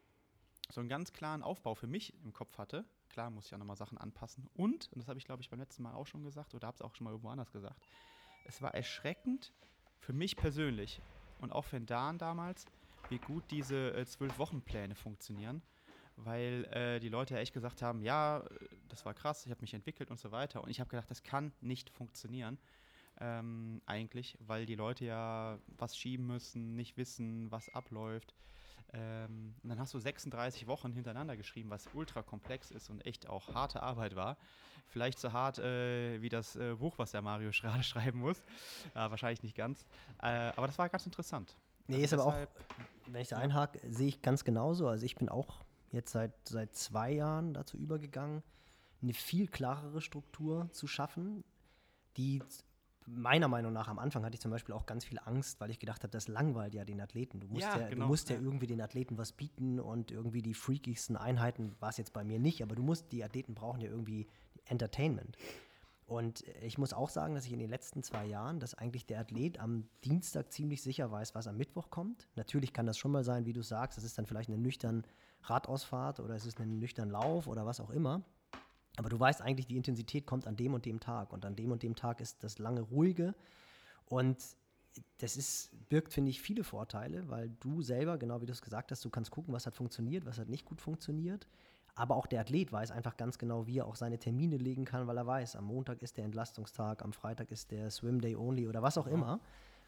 so 0.70 0.80
einen 0.80 0.88
ganz 0.88 1.12
klaren 1.12 1.42
Aufbau 1.42 1.74
für 1.74 1.86
mich 1.86 2.14
im 2.24 2.32
Kopf 2.32 2.58
hatte. 2.58 2.84
Klar 3.08 3.30
muss 3.30 3.46
ich 3.46 3.50
ja 3.50 3.58
nochmal 3.58 3.76
Sachen 3.76 3.98
anpassen. 3.98 4.48
Und, 4.54 4.90
und 4.92 4.98
das 4.98 5.08
habe 5.08 5.18
ich 5.18 5.24
glaube 5.24 5.42
ich 5.42 5.50
beim 5.50 5.60
letzten 5.60 5.82
Mal 5.82 5.94
auch 5.94 6.06
schon 6.06 6.22
gesagt 6.22 6.54
oder 6.54 6.66
habe 6.66 6.76
es 6.76 6.82
auch 6.82 6.94
schon 6.94 7.04
mal 7.04 7.10
irgendwo 7.10 7.30
anders 7.30 7.52
gesagt, 7.52 7.80
es 8.44 8.60
war 8.62 8.74
erschreckend 8.74 9.52
für 9.98 10.12
mich 10.12 10.36
persönlich 10.36 11.00
und 11.40 11.52
auch 11.52 11.64
für 11.64 11.78
den 11.78 11.86
Dan 11.86 12.18
damals, 12.18 12.66
wie 13.08 13.18
gut 13.18 13.44
diese 13.50 13.94
äh, 13.94 14.06
Zwölf-Wochen-Pläne 14.06 14.94
funktionieren. 14.94 15.62
Weil 16.24 16.64
äh, 16.72 17.00
die 17.00 17.08
Leute 17.08 17.34
ja 17.34 17.40
echt 17.40 17.52
gesagt 17.52 17.82
haben, 17.82 18.02
ja, 18.02 18.44
das 18.88 19.04
war 19.04 19.14
krass, 19.14 19.44
ich 19.44 19.50
habe 19.50 19.60
mich 19.60 19.74
entwickelt 19.74 20.10
und 20.10 20.18
so 20.18 20.30
weiter. 20.30 20.62
Und 20.62 20.70
ich 20.70 20.80
habe 20.80 20.90
gedacht, 20.90 21.10
das 21.10 21.22
kann 21.22 21.52
nicht 21.60 21.90
funktionieren. 21.90 22.58
Ähm, 23.20 23.82
eigentlich, 23.86 24.38
weil 24.40 24.66
die 24.66 24.74
Leute 24.74 25.04
ja 25.04 25.58
was 25.78 25.96
schieben 25.96 26.26
müssen, 26.26 26.74
nicht 26.76 26.96
wissen, 26.96 27.50
was 27.50 27.68
abläuft. 27.74 28.34
Ähm, 28.94 29.54
und 29.62 29.70
dann 29.70 29.78
hast 29.78 29.94
du 29.94 29.98
36 29.98 30.66
Wochen 30.66 30.92
hintereinander 30.92 31.36
geschrieben, 31.36 31.70
was 31.70 31.88
ultra 31.94 32.22
komplex 32.22 32.70
ist 32.70 32.90
und 32.90 33.04
echt 33.06 33.28
auch 33.28 33.54
harte 33.54 33.82
Arbeit 33.82 34.16
war. 34.16 34.36
Vielleicht 34.88 35.18
so 35.18 35.32
hart 35.32 35.58
äh, 35.58 36.20
wie 36.20 36.28
das 36.28 36.56
äh, 36.56 36.74
Buch, 36.74 36.98
was 36.98 37.12
der 37.12 37.22
Mario 37.22 37.50
gerade 37.62 37.82
schreiben 37.82 38.20
muss. 38.20 38.38
Äh, 38.94 39.10
wahrscheinlich 39.10 39.42
nicht 39.42 39.56
ganz. 39.56 39.86
Äh, 40.20 40.52
aber 40.56 40.66
das 40.66 40.78
war 40.78 40.88
ganz 40.88 41.06
interessant. 41.06 41.56
Nee, 41.86 42.04
ist 42.04 42.12
Also 42.12 42.28
aber 42.30 42.42
auch, 42.42 42.46
wenn 43.06 43.22
ich 43.22 43.28
da 43.28 43.38
einhake, 43.38 43.80
sehe 43.90 44.08
ich 44.08 44.22
ganz 44.22 44.44
genauso. 44.44 44.88
Also 44.88 45.04
ich 45.06 45.14
bin 45.16 45.28
auch 45.28 45.64
jetzt 45.92 46.12
seit, 46.12 46.32
seit 46.48 46.74
zwei 46.74 47.12
Jahren 47.12 47.54
dazu 47.54 47.76
übergegangen, 47.76 48.42
eine 49.02 49.14
viel 49.14 49.46
klarere 49.46 50.00
Struktur 50.00 50.68
zu 50.72 50.86
schaffen, 50.86 51.44
die 52.16 52.42
meiner 53.06 53.48
Meinung 53.48 53.72
nach 53.72 53.88
am 53.88 53.98
Anfang 53.98 54.24
hatte 54.24 54.34
ich 54.34 54.40
zum 54.40 54.50
Beispiel 54.50 54.74
auch 54.74 54.86
ganz 54.86 55.04
viel 55.04 55.18
Angst, 55.24 55.60
weil 55.60 55.70
ich 55.70 55.78
gedacht 55.78 56.02
habe, 56.02 56.10
das 56.10 56.28
langweilt 56.28 56.74
ja 56.74 56.84
den 56.84 57.00
Athleten. 57.00 57.40
Du 57.40 57.48
musst 57.48 57.62
Ja, 57.62 57.78
ja, 57.78 57.88
genau, 57.88 58.04
du 58.04 58.08
musst 58.08 58.30
ja, 58.30 58.36
irgendwie 58.36 58.66
den 58.66 58.80
Athleten 58.80 59.18
was 59.18 59.32
bieten 59.32 59.80
und 59.80 60.10
irgendwie 60.10 60.42
die 60.42 60.54
freakigsten 60.54 61.16
Einheiten 61.16 61.74
war 61.80 61.88
es 61.90 61.96
jetzt 61.96 62.12
bei 62.12 62.24
mir 62.24 62.38
nicht, 62.38 62.62
aber 62.62 62.74
du 62.74 62.82
musst, 62.82 63.10
die 63.12 63.24
Athleten 63.24 63.54
brauchen 63.54 63.80
ja 63.80 63.88
irgendwie 63.88 64.28
Entertainment. 64.66 65.36
Und 66.06 66.44
ich 66.62 66.78
muss 66.78 66.92
auch 66.92 67.08
sagen, 67.08 67.34
dass 67.34 67.46
ich 67.46 67.52
in 67.52 67.58
den 67.58 67.70
letzten 67.70 68.02
zwei 68.02 68.26
Jahren, 68.26 68.60
dass 68.60 68.74
eigentlich 68.74 69.06
der 69.06 69.20
Athlet 69.20 69.58
am 69.58 69.88
Dienstag 70.04 70.52
ziemlich 70.52 70.82
sicher 70.82 71.10
weiß, 71.10 71.34
was 71.34 71.46
am 71.46 71.56
Mittwoch 71.56 71.90
kommt. 71.90 72.28
Natürlich 72.36 72.72
kann 72.72 72.86
das 72.86 72.98
schon 72.98 73.12
mal 73.12 73.24
sein, 73.24 73.46
wie 73.46 73.52
du 73.52 73.62
sagst, 73.62 73.98
es 73.98 74.04
ist 74.04 74.18
dann 74.18 74.26
vielleicht 74.26 74.50
eine 74.50 74.58
nüchtern 74.58 75.04
Radausfahrt 75.42 76.20
oder 76.20 76.34
es 76.34 76.46
ist 76.46 76.60
ein 76.60 76.78
nüchtern 76.78 77.10
Lauf 77.10 77.46
oder 77.46 77.66
was 77.66 77.80
auch 77.80 77.90
immer. 77.90 78.22
Aber 78.96 79.08
du 79.08 79.18
weißt 79.18 79.40
eigentlich, 79.40 79.66
die 79.66 79.76
Intensität 79.76 80.26
kommt 80.26 80.46
an 80.46 80.56
dem 80.56 80.74
und 80.74 80.84
dem 80.84 81.00
Tag. 81.00 81.32
Und 81.32 81.44
an 81.44 81.56
dem 81.56 81.72
und 81.72 81.82
dem 81.82 81.96
Tag 81.96 82.20
ist 82.20 82.44
das 82.44 82.58
lange 82.58 82.82
ruhige. 82.82 83.34
Und 84.06 84.36
das 85.18 85.36
ist, 85.36 85.70
birgt, 85.88 86.12
finde 86.12 86.30
ich, 86.30 86.42
viele 86.42 86.64
Vorteile, 86.64 87.28
weil 87.30 87.48
du 87.60 87.80
selber, 87.80 88.18
genau 88.18 88.42
wie 88.42 88.46
du 88.46 88.52
es 88.52 88.60
gesagt 88.60 88.90
hast, 88.90 89.04
du 89.04 89.10
kannst 89.10 89.30
gucken, 89.30 89.54
was 89.54 89.66
hat 89.66 89.74
funktioniert, 89.74 90.26
was 90.26 90.38
hat 90.38 90.48
nicht 90.48 90.66
gut 90.66 90.80
funktioniert. 90.80 91.46
Aber 91.94 92.16
auch 92.16 92.26
der 92.26 92.40
Athlet 92.40 92.72
weiß 92.72 92.90
einfach 92.90 93.16
ganz 93.16 93.38
genau, 93.38 93.66
wie 93.66 93.78
er 93.78 93.86
auch 93.86 93.96
seine 93.96 94.18
Termine 94.18 94.56
legen 94.56 94.84
kann, 94.84 95.06
weil 95.06 95.16
er 95.16 95.26
weiß, 95.26 95.56
am 95.56 95.64
Montag 95.64 96.02
ist 96.02 96.16
der 96.16 96.24
Entlastungstag, 96.24 97.02
am 97.02 97.12
Freitag 97.12 97.50
ist 97.50 97.70
der 97.70 97.90
Swim 97.90 98.20
Day 98.20 98.34
Only 98.36 98.68
oder 98.68 98.82
was 98.82 98.98
auch 98.98 99.06
immer. 99.06 99.40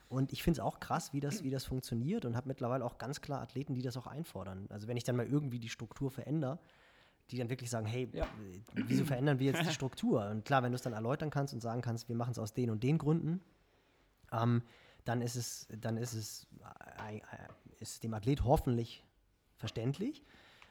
Und 0.07 0.31
ich 0.31 0.43
finde 0.43 0.59
es 0.59 0.63
auch 0.63 0.79
krass, 0.79 1.13
wie 1.13 1.19
das, 1.19 1.43
wie 1.43 1.49
das 1.49 1.65
funktioniert 1.65 2.25
und 2.25 2.35
habe 2.35 2.47
mittlerweile 2.47 2.85
auch 2.85 2.97
ganz 2.97 3.21
klar 3.21 3.41
Athleten, 3.41 3.73
die 3.73 3.81
das 3.81 3.97
auch 3.97 4.07
einfordern. 4.07 4.67
Also 4.69 4.87
wenn 4.87 4.97
ich 4.97 5.03
dann 5.03 5.15
mal 5.15 5.25
irgendwie 5.25 5.59
die 5.59 5.69
Struktur 5.69 6.11
verändere, 6.11 6.59
die 7.31 7.37
dann 7.37 7.49
wirklich 7.49 7.69
sagen, 7.69 7.87
hey, 7.87 8.07
Ja. 8.13 8.27
wieso 8.73 9.03
verändern 9.03 9.39
wir 9.39 9.47
jetzt 9.47 9.67
die 9.67 9.73
Struktur? 9.73 10.29
Und 10.29 10.45
klar, 10.45 10.61
wenn 10.61 10.71
du 10.71 10.75
es 10.75 10.83
dann 10.83 10.93
erläutern 10.93 11.31
kannst 11.31 11.53
und 11.53 11.59
sagen 11.61 11.81
kannst, 11.81 12.07
wir 12.07 12.15
machen 12.15 12.31
es 12.31 12.39
aus 12.39 12.53
den 12.53 12.69
und 12.69 12.83
den 12.83 12.97
Gründen, 12.99 13.41
ähm, 14.31 14.61
dann 15.05 15.21
ist 15.21 15.35
es, 15.35 15.67
dann 15.79 15.97
ist 15.97 16.13
es, 16.13 16.47
äh, 17.09 17.17
äh, 17.17 17.21
ist 17.79 18.03
dem 18.03 18.13
Athlet 18.13 18.43
hoffentlich 18.43 19.03
verständlich. 19.55 20.23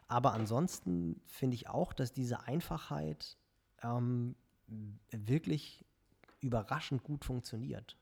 Aber 0.06 0.32
ansonsten 0.32 1.20
finde 1.26 1.56
ich 1.56 1.68
auch, 1.68 1.92
dass 1.92 2.12
diese 2.12 2.42
Einfachheit 2.46 3.36
ähm, 3.82 4.36
wirklich 5.10 5.84
überraschend 6.40 7.02
gut 7.02 7.24
funktioniert. 7.24 7.96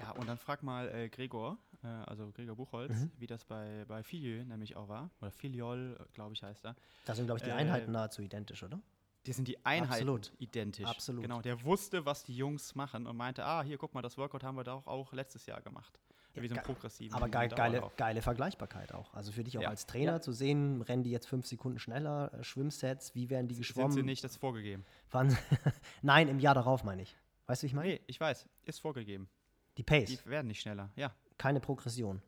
Ja, 0.00 0.10
und 0.12 0.28
dann 0.28 0.38
frag 0.38 0.62
mal 0.62 0.88
äh, 0.94 1.08
Gregor, 1.08 1.58
äh, 1.82 1.86
also 1.86 2.30
Gregor 2.32 2.56
Buchholz, 2.56 2.92
Mhm. 2.94 3.10
wie 3.18 3.26
das 3.26 3.44
bei, 3.44 3.84
bei 3.86 4.02
Filiol 4.02 4.44
nämlich 4.44 4.76
auch 4.76 4.88
war. 4.88 5.10
Oder 5.20 5.30
Filiol, 5.30 5.98
glaube 6.14 6.34
ich, 6.34 6.42
heißt 6.42 6.64
er. 6.64 6.74
Da 7.04 7.14
sind, 7.14 7.26
glaube 7.26 7.38
ich, 7.38 7.44
die 7.44 7.50
Äh, 7.50 7.54
Einheiten 7.54 7.92
nahezu 7.92 8.22
identisch, 8.22 8.62
oder? 8.62 8.80
Die 9.26 9.32
sind 9.34 9.46
die 9.48 9.64
Einheiten 9.66 9.92
Absolut. 10.08 10.32
identisch. 10.38 10.86
Absolut. 10.88 11.22
Genau, 11.22 11.42
der 11.42 11.62
wusste, 11.62 12.06
was 12.06 12.24
die 12.24 12.34
Jungs 12.34 12.74
machen 12.74 13.06
und 13.06 13.16
meinte, 13.16 13.44
ah, 13.44 13.62
hier, 13.62 13.76
guck 13.76 13.92
mal, 13.92 14.00
das 14.00 14.16
Workout 14.16 14.42
haben 14.42 14.56
wir 14.56 14.64
doch 14.64 14.86
auch 14.86 15.12
letztes 15.12 15.44
Jahr 15.44 15.60
gemacht. 15.60 16.00
Ja, 16.34 16.42
wie 16.42 16.48
so 16.48 16.54
ge- 16.54 16.62
progressiven 16.62 17.14
Aber 17.14 17.28
geil, 17.28 17.48
geile, 17.48 17.82
geile 17.96 18.22
Vergleichbarkeit 18.22 18.94
auch. 18.94 19.12
Also 19.14 19.32
für 19.32 19.42
dich 19.44 19.58
auch 19.58 19.62
Ja. 19.62 19.68
als 19.68 19.84
Trainer 19.86 20.12
Ja. 20.12 20.20
zu 20.20 20.32
sehen, 20.32 20.80
rennen 20.80 21.02
die 21.02 21.10
jetzt 21.10 21.26
fünf 21.26 21.44
Sekunden 21.44 21.78
schneller, 21.80 22.32
äh, 22.32 22.44
Schwimmsets, 22.44 23.14
wie 23.16 23.28
werden 23.28 23.48
die 23.48 23.54
Sind 23.56 23.62
geschwommen? 23.66 23.90
sie 23.92 24.02
nicht, 24.04 24.22
das 24.24 24.30
ist 24.32 24.36
vorgegeben. 24.38 24.86
Wann? 25.10 25.36
Nein, 26.02 26.28
im 26.28 26.38
Jahr 26.38 26.54
darauf 26.54 26.84
meine 26.84 27.02
ich. 27.02 27.16
Weißt 27.46 27.62
du, 27.62 27.64
wie 27.64 27.66
ich 27.66 27.74
meine? 27.74 27.88
Nee, 27.88 28.00
ich 28.06 28.20
weiß, 28.20 28.48
ist 28.64 28.78
vorgegeben. 28.80 29.28
Die 29.76 29.82
Pace, 29.82 30.06
Die 30.22 30.26
werden 30.30 30.48
nicht 30.48 30.60
schneller. 30.60 30.90
Ja, 30.96 31.14
keine 31.38 31.60
Progression. 31.60 32.20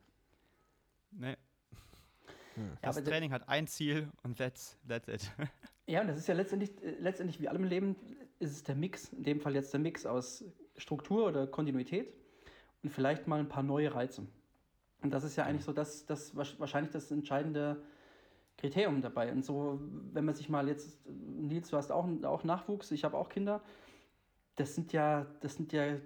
nee. 1.12 1.36
Hm. 2.54 2.64
Ja, 2.64 2.70
Das 2.82 2.96
der- 2.96 3.04
Training 3.04 3.32
hat 3.32 3.48
ein 3.48 3.66
Ziel 3.66 4.10
und 4.22 4.36
that's, 4.38 4.78
that's 4.88 5.08
it. 5.08 5.30
Ja, 5.86 6.00
und 6.00 6.06
das 6.06 6.16
ist 6.16 6.28
ja 6.28 6.34
letztendlich, 6.34 6.70
äh, 6.82 6.90
letztendlich 7.00 7.40
wie 7.40 7.48
allem 7.48 7.64
im 7.64 7.68
Leben, 7.68 7.96
ist 8.38 8.52
es 8.52 8.62
der 8.62 8.76
Mix, 8.76 9.12
in 9.12 9.24
dem 9.24 9.40
Fall 9.40 9.54
jetzt 9.56 9.72
der 9.72 9.80
Mix 9.80 10.06
aus 10.06 10.44
Struktur 10.76 11.26
oder 11.26 11.46
Kontinuität 11.48 12.14
und 12.84 12.90
vielleicht 12.90 13.26
mal 13.26 13.40
ein 13.40 13.48
paar 13.48 13.64
neue 13.64 13.92
Reize. 13.92 14.26
Und 15.02 15.10
das 15.12 15.24
ist 15.24 15.34
ja 15.36 15.44
eigentlich 15.44 15.64
so 15.64 15.72
das, 15.72 16.06
das 16.06 16.36
wahrscheinlich 16.36 16.92
das 16.92 17.10
entscheidende 17.10 17.82
Kriterium 18.58 19.02
dabei. 19.02 19.32
Und 19.32 19.44
so, 19.44 19.80
wenn 20.12 20.24
man 20.24 20.36
sich 20.36 20.48
mal 20.48 20.68
jetzt, 20.68 21.04
Nils, 21.08 21.68
du 21.70 21.76
hast 21.76 21.90
auch, 21.90 22.06
auch 22.22 22.44
Nachwuchs, 22.44 22.92
ich 22.92 23.02
habe 23.02 23.16
auch 23.18 23.28
Kinder, 23.28 23.60
das 24.54 24.76
sind 24.76 24.92
ja, 24.92 25.26
das 25.40 25.56
sind 25.56 25.72
ja 25.72 25.96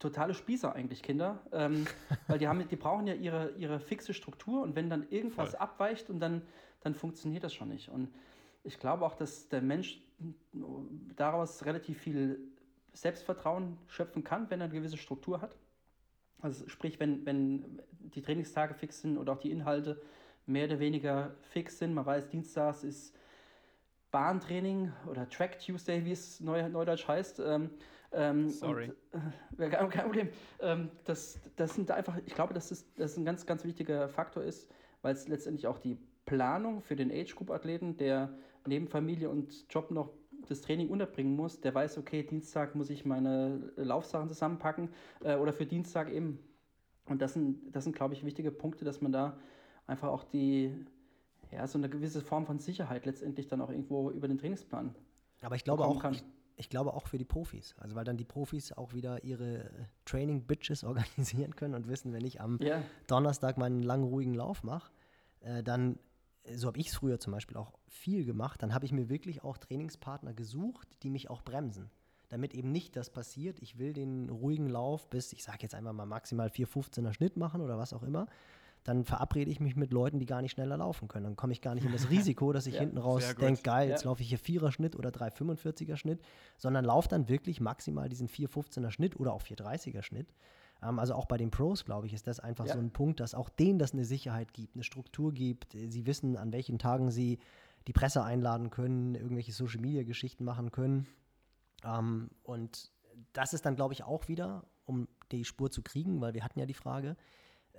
totale 0.00 0.34
Spießer 0.34 0.74
eigentlich, 0.74 1.02
Kinder. 1.02 1.38
Ähm, 1.52 1.86
weil 2.26 2.38
die, 2.38 2.48
haben, 2.48 2.66
die 2.66 2.76
brauchen 2.76 3.06
ja 3.06 3.14
ihre, 3.14 3.50
ihre 3.52 3.78
fixe 3.78 4.12
Struktur 4.12 4.62
und 4.62 4.74
wenn 4.74 4.90
dann 4.90 5.06
irgendwas 5.10 5.50
Voll. 5.50 5.60
abweicht 5.60 6.10
und 6.10 6.18
dann, 6.18 6.42
dann 6.80 6.94
funktioniert 6.94 7.44
das 7.44 7.54
schon 7.54 7.68
nicht. 7.68 7.88
Und 7.88 8.08
ich 8.64 8.80
glaube 8.80 9.06
auch, 9.06 9.14
dass 9.14 9.48
der 9.48 9.62
Mensch 9.62 10.02
daraus 11.16 11.64
relativ 11.64 11.98
viel 11.98 12.40
Selbstvertrauen 12.92 13.78
schöpfen 13.86 14.24
kann, 14.24 14.50
wenn 14.50 14.60
er 14.60 14.64
eine 14.64 14.74
gewisse 14.74 14.96
Struktur 14.96 15.40
hat. 15.40 15.54
Also 16.42 16.68
sprich, 16.68 16.98
wenn, 16.98 17.24
wenn 17.24 17.80
die 18.14 18.22
Trainingstage 18.22 18.74
fix 18.74 19.02
sind 19.02 19.18
oder 19.18 19.34
auch 19.34 19.38
die 19.38 19.50
Inhalte 19.50 20.00
mehr 20.46 20.66
oder 20.66 20.80
weniger 20.80 21.34
fix 21.42 21.78
sind. 21.78 21.94
Man 21.94 22.06
weiß, 22.06 22.28
Dienstags 22.28 22.82
ist 22.82 23.14
Bahntraining 24.10 24.92
oder 25.08 25.28
Track 25.28 25.60
Tuesday, 25.60 26.04
wie 26.04 26.12
es 26.12 26.40
neu, 26.40 26.68
neudeutsch 26.68 27.06
heißt. 27.06 27.40
Ähm, 27.40 27.70
ähm, 28.12 28.48
Sorry. 28.48 28.92
Und, 29.12 29.60
äh, 29.60 29.68
kein, 29.68 29.88
Problem. 29.88 30.28
Ähm, 30.60 30.90
das, 31.04 31.40
das 31.56 31.74
sind 31.74 31.90
einfach, 31.90 32.18
ich 32.26 32.34
glaube, 32.34 32.54
dass 32.54 32.68
das, 32.70 32.84
das 32.94 33.16
ein 33.16 33.24
ganz, 33.24 33.46
ganz 33.46 33.64
wichtiger 33.64 34.08
Faktor 34.08 34.42
ist, 34.42 34.70
weil 35.02 35.14
es 35.14 35.28
letztendlich 35.28 35.66
auch 35.66 35.78
die 35.78 35.96
Planung 36.26 36.80
für 36.80 36.96
den 36.96 37.10
Age-Group-Athleten, 37.10 37.96
der 37.96 38.32
neben 38.66 38.88
Familie 38.88 39.30
und 39.30 39.66
Job 39.72 39.90
noch 39.90 40.12
das 40.48 40.60
Training 40.60 40.88
unterbringen 40.88 41.36
muss, 41.36 41.60
der 41.60 41.74
weiß, 41.74 41.98
okay, 41.98 42.22
Dienstag 42.22 42.74
muss 42.74 42.90
ich 42.90 43.04
meine 43.04 43.72
Laufsachen 43.76 44.28
zusammenpacken 44.28 44.90
äh, 45.22 45.36
oder 45.36 45.52
für 45.52 45.66
Dienstag 45.66 46.10
eben. 46.10 46.38
Und 47.06 47.20
das 47.22 47.34
sind, 47.34 47.74
das 47.74 47.84
sind, 47.84 47.94
glaube 47.94 48.14
ich, 48.14 48.24
wichtige 48.24 48.50
Punkte, 48.50 48.84
dass 48.84 49.00
man 49.00 49.12
da 49.12 49.38
einfach 49.86 50.08
auch 50.08 50.24
die, 50.24 50.74
ja, 51.50 51.66
so 51.66 51.78
eine 51.78 51.88
gewisse 51.88 52.20
Form 52.20 52.46
von 52.46 52.58
Sicherheit 52.58 53.06
letztendlich 53.06 53.48
dann 53.48 53.60
auch 53.60 53.70
irgendwo 53.70 54.10
über 54.10 54.28
den 54.28 54.38
Trainingsplan 54.38 54.94
Aber 55.42 55.56
ich 55.56 55.64
glaube 55.64 55.84
auch, 55.84 56.00
kann. 56.00 56.14
ich, 56.14 56.24
ich 56.60 56.68
glaube 56.68 56.92
auch 56.94 57.08
für 57.08 57.18
die 57.18 57.24
Profis. 57.24 57.74
Also 57.78 57.96
weil 57.96 58.04
dann 58.04 58.16
die 58.16 58.24
Profis 58.24 58.72
auch 58.72 58.92
wieder 58.94 59.24
ihre 59.24 59.64
äh, 59.64 59.70
Training-Bitches 60.04 60.84
organisieren 60.84 61.56
können 61.56 61.74
und 61.74 61.88
wissen, 61.88 62.12
wenn 62.12 62.24
ich 62.24 62.40
am 62.40 62.58
Ja, 62.60 62.82
Donnerstag 63.06 63.58
meinen 63.58 63.82
langen, 63.82 64.04
ruhigen 64.04 64.34
Lauf 64.34 64.62
mache, 64.62 64.92
äh, 65.40 65.62
dann, 65.62 65.98
äh, 66.44 66.56
so 66.56 66.68
habe 66.68 66.78
ich 66.78 66.88
es 66.88 66.94
früher 66.94 67.18
zum 67.18 67.32
Beispiel 67.32 67.56
auch 67.56 67.72
viel 67.88 68.24
gemacht, 68.24 68.62
dann 68.62 68.74
habe 68.74 68.84
ich 68.84 68.92
mir 68.92 69.08
wirklich 69.08 69.42
auch 69.42 69.58
Trainingspartner 69.58 70.34
gesucht, 70.34 70.88
die 71.02 71.10
mich 71.10 71.30
auch 71.30 71.42
bremsen. 71.42 71.90
Damit 72.28 72.54
eben 72.54 72.70
nicht 72.70 72.94
das 72.94 73.10
passiert, 73.10 73.58
ich 73.60 73.78
will 73.78 73.92
den 73.92 74.30
ruhigen 74.30 74.68
Lauf 74.68 75.10
bis, 75.10 75.32
ich 75.32 75.42
sage 75.42 75.58
jetzt 75.62 75.74
einfach 75.74 75.92
mal 75.92 76.06
maximal 76.06 76.48
4,15er 76.48 77.12
Schnitt 77.12 77.36
machen 77.36 77.60
oder 77.60 77.76
was 77.76 77.92
auch 77.92 78.04
immer, 78.04 78.28
dann 78.84 79.04
verabrede 79.04 79.50
ich 79.50 79.60
mich 79.60 79.76
mit 79.76 79.92
Leuten, 79.92 80.18
die 80.18 80.26
gar 80.26 80.40
nicht 80.42 80.52
schneller 80.52 80.76
laufen 80.78 81.06
können. 81.08 81.24
Dann 81.24 81.36
komme 81.36 81.52
ich 81.52 81.60
gar 81.60 81.74
nicht 81.74 81.84
in 81.84 81.92
das 81.92 82.08
Risiko, 82.10 82.52
dass 82.52 82.66
ich 82.66 82.74
Ja, 82.74 82.80
hinten 82.80 82.98
raus 82.98 83.34
denke, 83.36 83.62
geil, 83.62 83.88
jetzt 83.88 84.04
Ja. 84.04 84.10
laufe 84.10 84.22
ich 84.22 84.28
hier 84.30 84.38
4er 84.38 84.72
Schnitt 84.72 84.96
oder 84.96 85.10
3,45er 85.10 85.96
Schnitt, 85.96 86.20
sondern 86.56 86.84
laufe 86.84 87.08
dann 87.08 87.28
wirklich 87.28 87.60
maximal 87.60 88.08
diesen 88.08 88.28
4,15er 88.28 88.90
Schnitt 88.90 89.18
oder 89.20 89.32
auch 89.32 89.42
4,30er 89.42 90.02
Schnitt. 90.02 90.32
Ähm, 90.82 90.98
also 90.98 91.14
auch 91.14 91.26
bei 91.26 91.36
den 91.36 91.50
Pros, 91.50 91.84
glaube 91.84 92.06
ich, 92.06 92.14
ist 92.14 92.26
das 92.26 92.40
einfach 92.40 92.66
Ja. 92.66 92.72
so 92.72 92.78
ein 92.78 92.90
Punkt, 92.90 93.20
dass 93.20 93.34
auch 93.34 93.50
denen 93.50 93.78
das 93.78 93.92
eine 93.92 94.04
Sicherheit 94.04 94.54
gibt, 94.54 94.74
eine 94.76 94.84
Struktur 94.84 95.32
gibt. 95.32 95.72
Sie 95.72 96.06
wissen, 96.06 96.36
an 96.38 96.52
welchen 96.52 96.78
Tagen 96.78 97.10
sie 97.10 97.38
die 97.86 97.92
Presse 97.92 98.22
einladen 98.22 98.70
können, 98.70 99.14
irgendwelche 99.14 99.52
Social-Media-Geschichten 99.52 100.44
machen 100.44 100.70
können. 100.70 101.06
Ähm, 101.84 102.30
und 102.42 102.90
das 103.32 103.52
ist 103.52 103.66
dann, 103.66 103.76
glaube 103.76 103.92
ich, 103.94 104.04
auch 104.04 104.28
wieder, 104.28 104.64
um 104.86 105.08
die 105.32 105.44
Spur 105.44 105.70
zu 105.70 105.82
kriegen, 105.82 106.20
weil 106.20 106.34
wir 106.34 106.44
hatten 106.44 106.58
ja 106.58 106.66
die 106.66 106.74
Frage, 106.74 107.16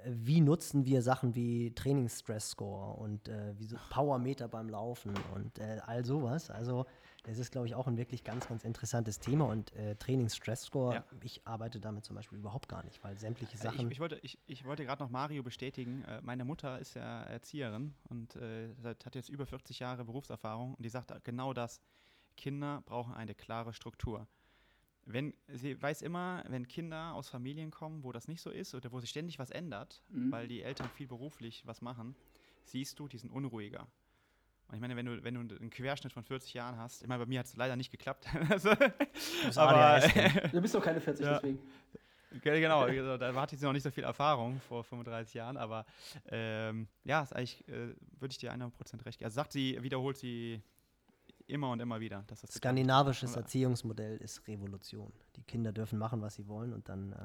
wie 0.06 0.42
nutzen 0.42 0.86
wir 0.86 1.02
Sachen 1.02 1.36
wie 1.36 1.74
Trainingsstress-Score 1.76 2.96
und 2.98 3.28
äh, 3.28 3.54
wie 3.58 3.66
so 3.66 3.78
Powermeter 3.90 4.48
beim 4.48 4.70
Laufen 4.70 5.14
und 5.36 5.60
äh, 5.60 5.80
all 5.86 6.06
sowas. 6.06 6.50
Also 6.50 6.86
das 7.24 7.38
ist, 7.38 7.52
glaube 7.52 7.68
ich, 7.68 7.76
auch 7.76 7.86
ein 7.88 7.98
wirklich 7.98 8.24
ganz, 8.24 8.48
ganz 8.48 8.64
interessantes 8.64 9.20
Thema 9.20 9.46
und 9.46 9.76
äh, 9.76 9.96
Trainingsstress-Score, 9.96 10.96
Ja. 10.96 11.06
ich 11.24 11.46
arbeite 11.46 11.80
damit 11.80 12.04
zum 12.04 12.16
Beispiel 12.16 12.40
überhaupt 12.40 12.68
gar 12.68 12.84
nicht, 12.84 13.04
weil 13.04 13.18
sämtliche 13.20 13.54
Äh, 13.54 13.62
Sachen... 13.62 13.86
Ich, 13.88 13.94
ich 13.94 14.00
wollte, 14.00 14.20
ich, 14.24 14.40
ich 14.48 14.66
wollte 14.66 14.86
gerade 14.86 15.04
noch 15.04 15.12
Mario 15.12 15.44
bestätigen. 15.44 16.04
Äh, 16.06 16.22
meine 16.22 16.46
Mutter 16.46 16.80
ist 16.80 16.96
ja 16.96 17.22
Erzieherin 17.24 17.94
und 18.10 18.36
äh, 18.38 18.70
hat 18.84 19.14
jetzt 19.14 19.30
über 19.30 19.46
40 19.46 19.80
Jahre 19.80 20.04
Berufserfahrung 20.04 20.74
und 20.74 20.84
die 20.84 20.90
sagt 20.90 21.14
genau 21.24 21.54
das. 21.54 21.80
Kinder 22.38 22.82
brauchen 22.86 23.14
eine 23.14 23.36
klare 23.36 23.74
Struktur. 23.74 24.28
Wenn, 25.06 25.34
sie 25.48 25.82
weiß 25.82 26.04
immer, 26.04 26.44
wenn 26.48 26.68
Kinder 26.68 27.14
aus 27.16 27.28
Familien 27.30 27.72
kommen, 27.72 28.04
wo 28.04 28.12
das 28.12 28.28
nicht 28.28 28.42
so 28.42 28.50
ist 28.52 28.76
oder 28.76 28.92
wo 28.92 29.00
sich 29.00 29.10
ständig 29.10 29.40
was 29.40 29.50
ändert, 29.50 30.04
Mhm. 30.10 30.32
weil 30.32 30.48
die 30.48 30.62
Eltern 30.62 30.90
viel 30.90 31.08
beruflich 31.08 31.66
was 31.66 31.82
machen, 31.82 32.16
siehst 32.64 33.00
du, 33.00 33.08
die 33.08 33.18
sind 33.18 33.32
unruhiger. 33.32 33.88
Und 34.68 34.76
ich 34.76 34.80
meine, 34.82 34.96
wenn 34.96 35.06
du, 35.08 35.24
wenn 35.24 35.34
du 35.34 35.56
einen 35.56 35.70
Querschnitt 35.70 36.14
von 36.14 36.24
40 36.24 36.54
Jahren 36.54 36.78
hast, 36.78 37.02
ich 37.02 37.08
meine, 37.08 37.24
bei 37.24 37.28
mir 37.28 37.40
hat 37.40 37.46
es 37.48 37.58
leider 37.58 37.76
nicht 37.76 37.92
geklappt. 37.92 38.26
also, 38.50 38.70
aber, 38.70 39.76
ADHS 40.06 40.14
du 40.52 40.62
bist 40.62 40.76
doch 40.76 40.84
keine 40.84 41.02
40, 41.02 41.26
Ja. 41.26 41.34
deswegen. 41.36 41.60
Ge- 42.42 42.62
Genau, 42.62 42.82
also, 42.84 43.18
da 43.18 43.34
hatte 43.34 43.56
ich 43.56 43.62
noch 43.62 43.74
nicht 43.74 43.84
so 43.84 43.92
viel 43.92 44.06
Erfahrung 44.06 44.62
vor 44.62 44.86
35 44.86 45.34
Jahren, 45.34 45.58
aber 45.58 45.86
ähm, 46.30 46.88
ja, 47.04 47.24
ist 47.24 47.34
eigentlich, 47.36 47.68
äh, 47.68 47.94
würde 48.20 48.32
ich 48.32 48.38
dir 48.38 48.54
100% 48.54 49.04
recht 49.06 49.18
geben. 49.20 49.26
Also 49.26 49.36
sagt 49.36 49.52
sie, 49.52 49.78
wiederholt 49.84 50.16
sie 50.16 50.62
immer 51.48 51.72
und 51.72 51.80
immer 51.80 52.00
wieder. 52.00 52.24
Dass 52.28 52.42
das 52.42 52.52
Skandinavisches 52.52 53.36
Erziehungsmodell 53.36 54.18
ist 54.18 54.48
Revolution. 54.48 55.12
Die 55.36 55.44
Kinder 55.44 55.72
dürfen 55.72 55.98
machen, 56.00 56.22
was 56.22 56.36
sie 56.36 56.48
wollen 56.48 56.74
und 56.74 56.88
dann... 56.90 57.14
Äh, 57.14 57.16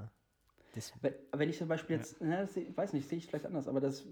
das, 0.75 0.93
Wenn, 1.01 1.15
wenn 1.33 1.49
ich 1.49 1.57
zum 1.57 1.69
Beispiel 1.69 1.97
jetzt, 1.97 2.17
na, 2.21 2.43
das, 2.43 2.53
seh- 2.53 2.71
weiß 2.77 2.93
nicht, 2.93 3.09
sehe 3.09 3.17
ich 3.17 3.27
vielleicht 3.27 3.47
anders, 3.47 3.67
aber 3.67 3.81
das 3.81 4.05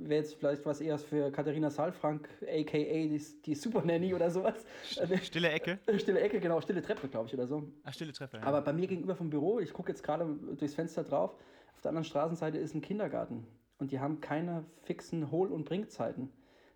wäre 0.00 0.20
jetzt 0.22 0.34
vielleicht 0.34 0.66
was 0.66 0.80
eher 0.80 0.98
für 0.98 1.30
Katharina 1.30 1.70
Saalfrank, 1.70 2.28
aka 2.42 2.76
die, 2.76 3.22
die 3.46 3.54
Super 3.54 3.84
Nanny 3.84 4.12
oder 4.12 4.28
sowas. 4.28 4.64
Äh, 4.96 5.18
Stille 5.18 5.50
Ecke. 5.50 5.78
Stille 5.98 6.18
Ecke, 6.20 6.40
genau, 6.40 6.60
stille 6.60 6.82
Treppe, 6.82 7.06
glaube 7.06 7.28
ich, 7.28 7.34
oder 7.34 7.46
so. 7.46 7.70
Ach, 7.84 7.92
stille 7.94 8.12
Treppe. 8.12 8.38
Ja. 8.38 8.42
Aber 8.42 8.62
bei 8.62 8.72
mir 8.72 8.88
gegenüber 8.88 9.14
vom 9.14 9.30
Büro, 9.30 9.60
ich 9.60 9.72
gucke 9.72 9.92
jetzt 9.92 10.02
gerade 10.02 10.26
durchs 10.56 10.74
Fenster 10.74 11.04
drauf, 11.04 11.36
auf 11.74 11.80
der 11.82 11.90
anderen 11.90 12.04
Straßenseite 12.04 12.58
ist 12.58 12.74
ein 12.74 12.80
Kindergarten. 12.82 13.46
Und 13.78 13.92
die 13.92 14.00
haben 14.00 14.20
keine 14.20 14.64
fixen 14.82 15.30
Hohl- 15.30 15.52
und 15.52 15.66
Bringzeiten. 15.66 16.30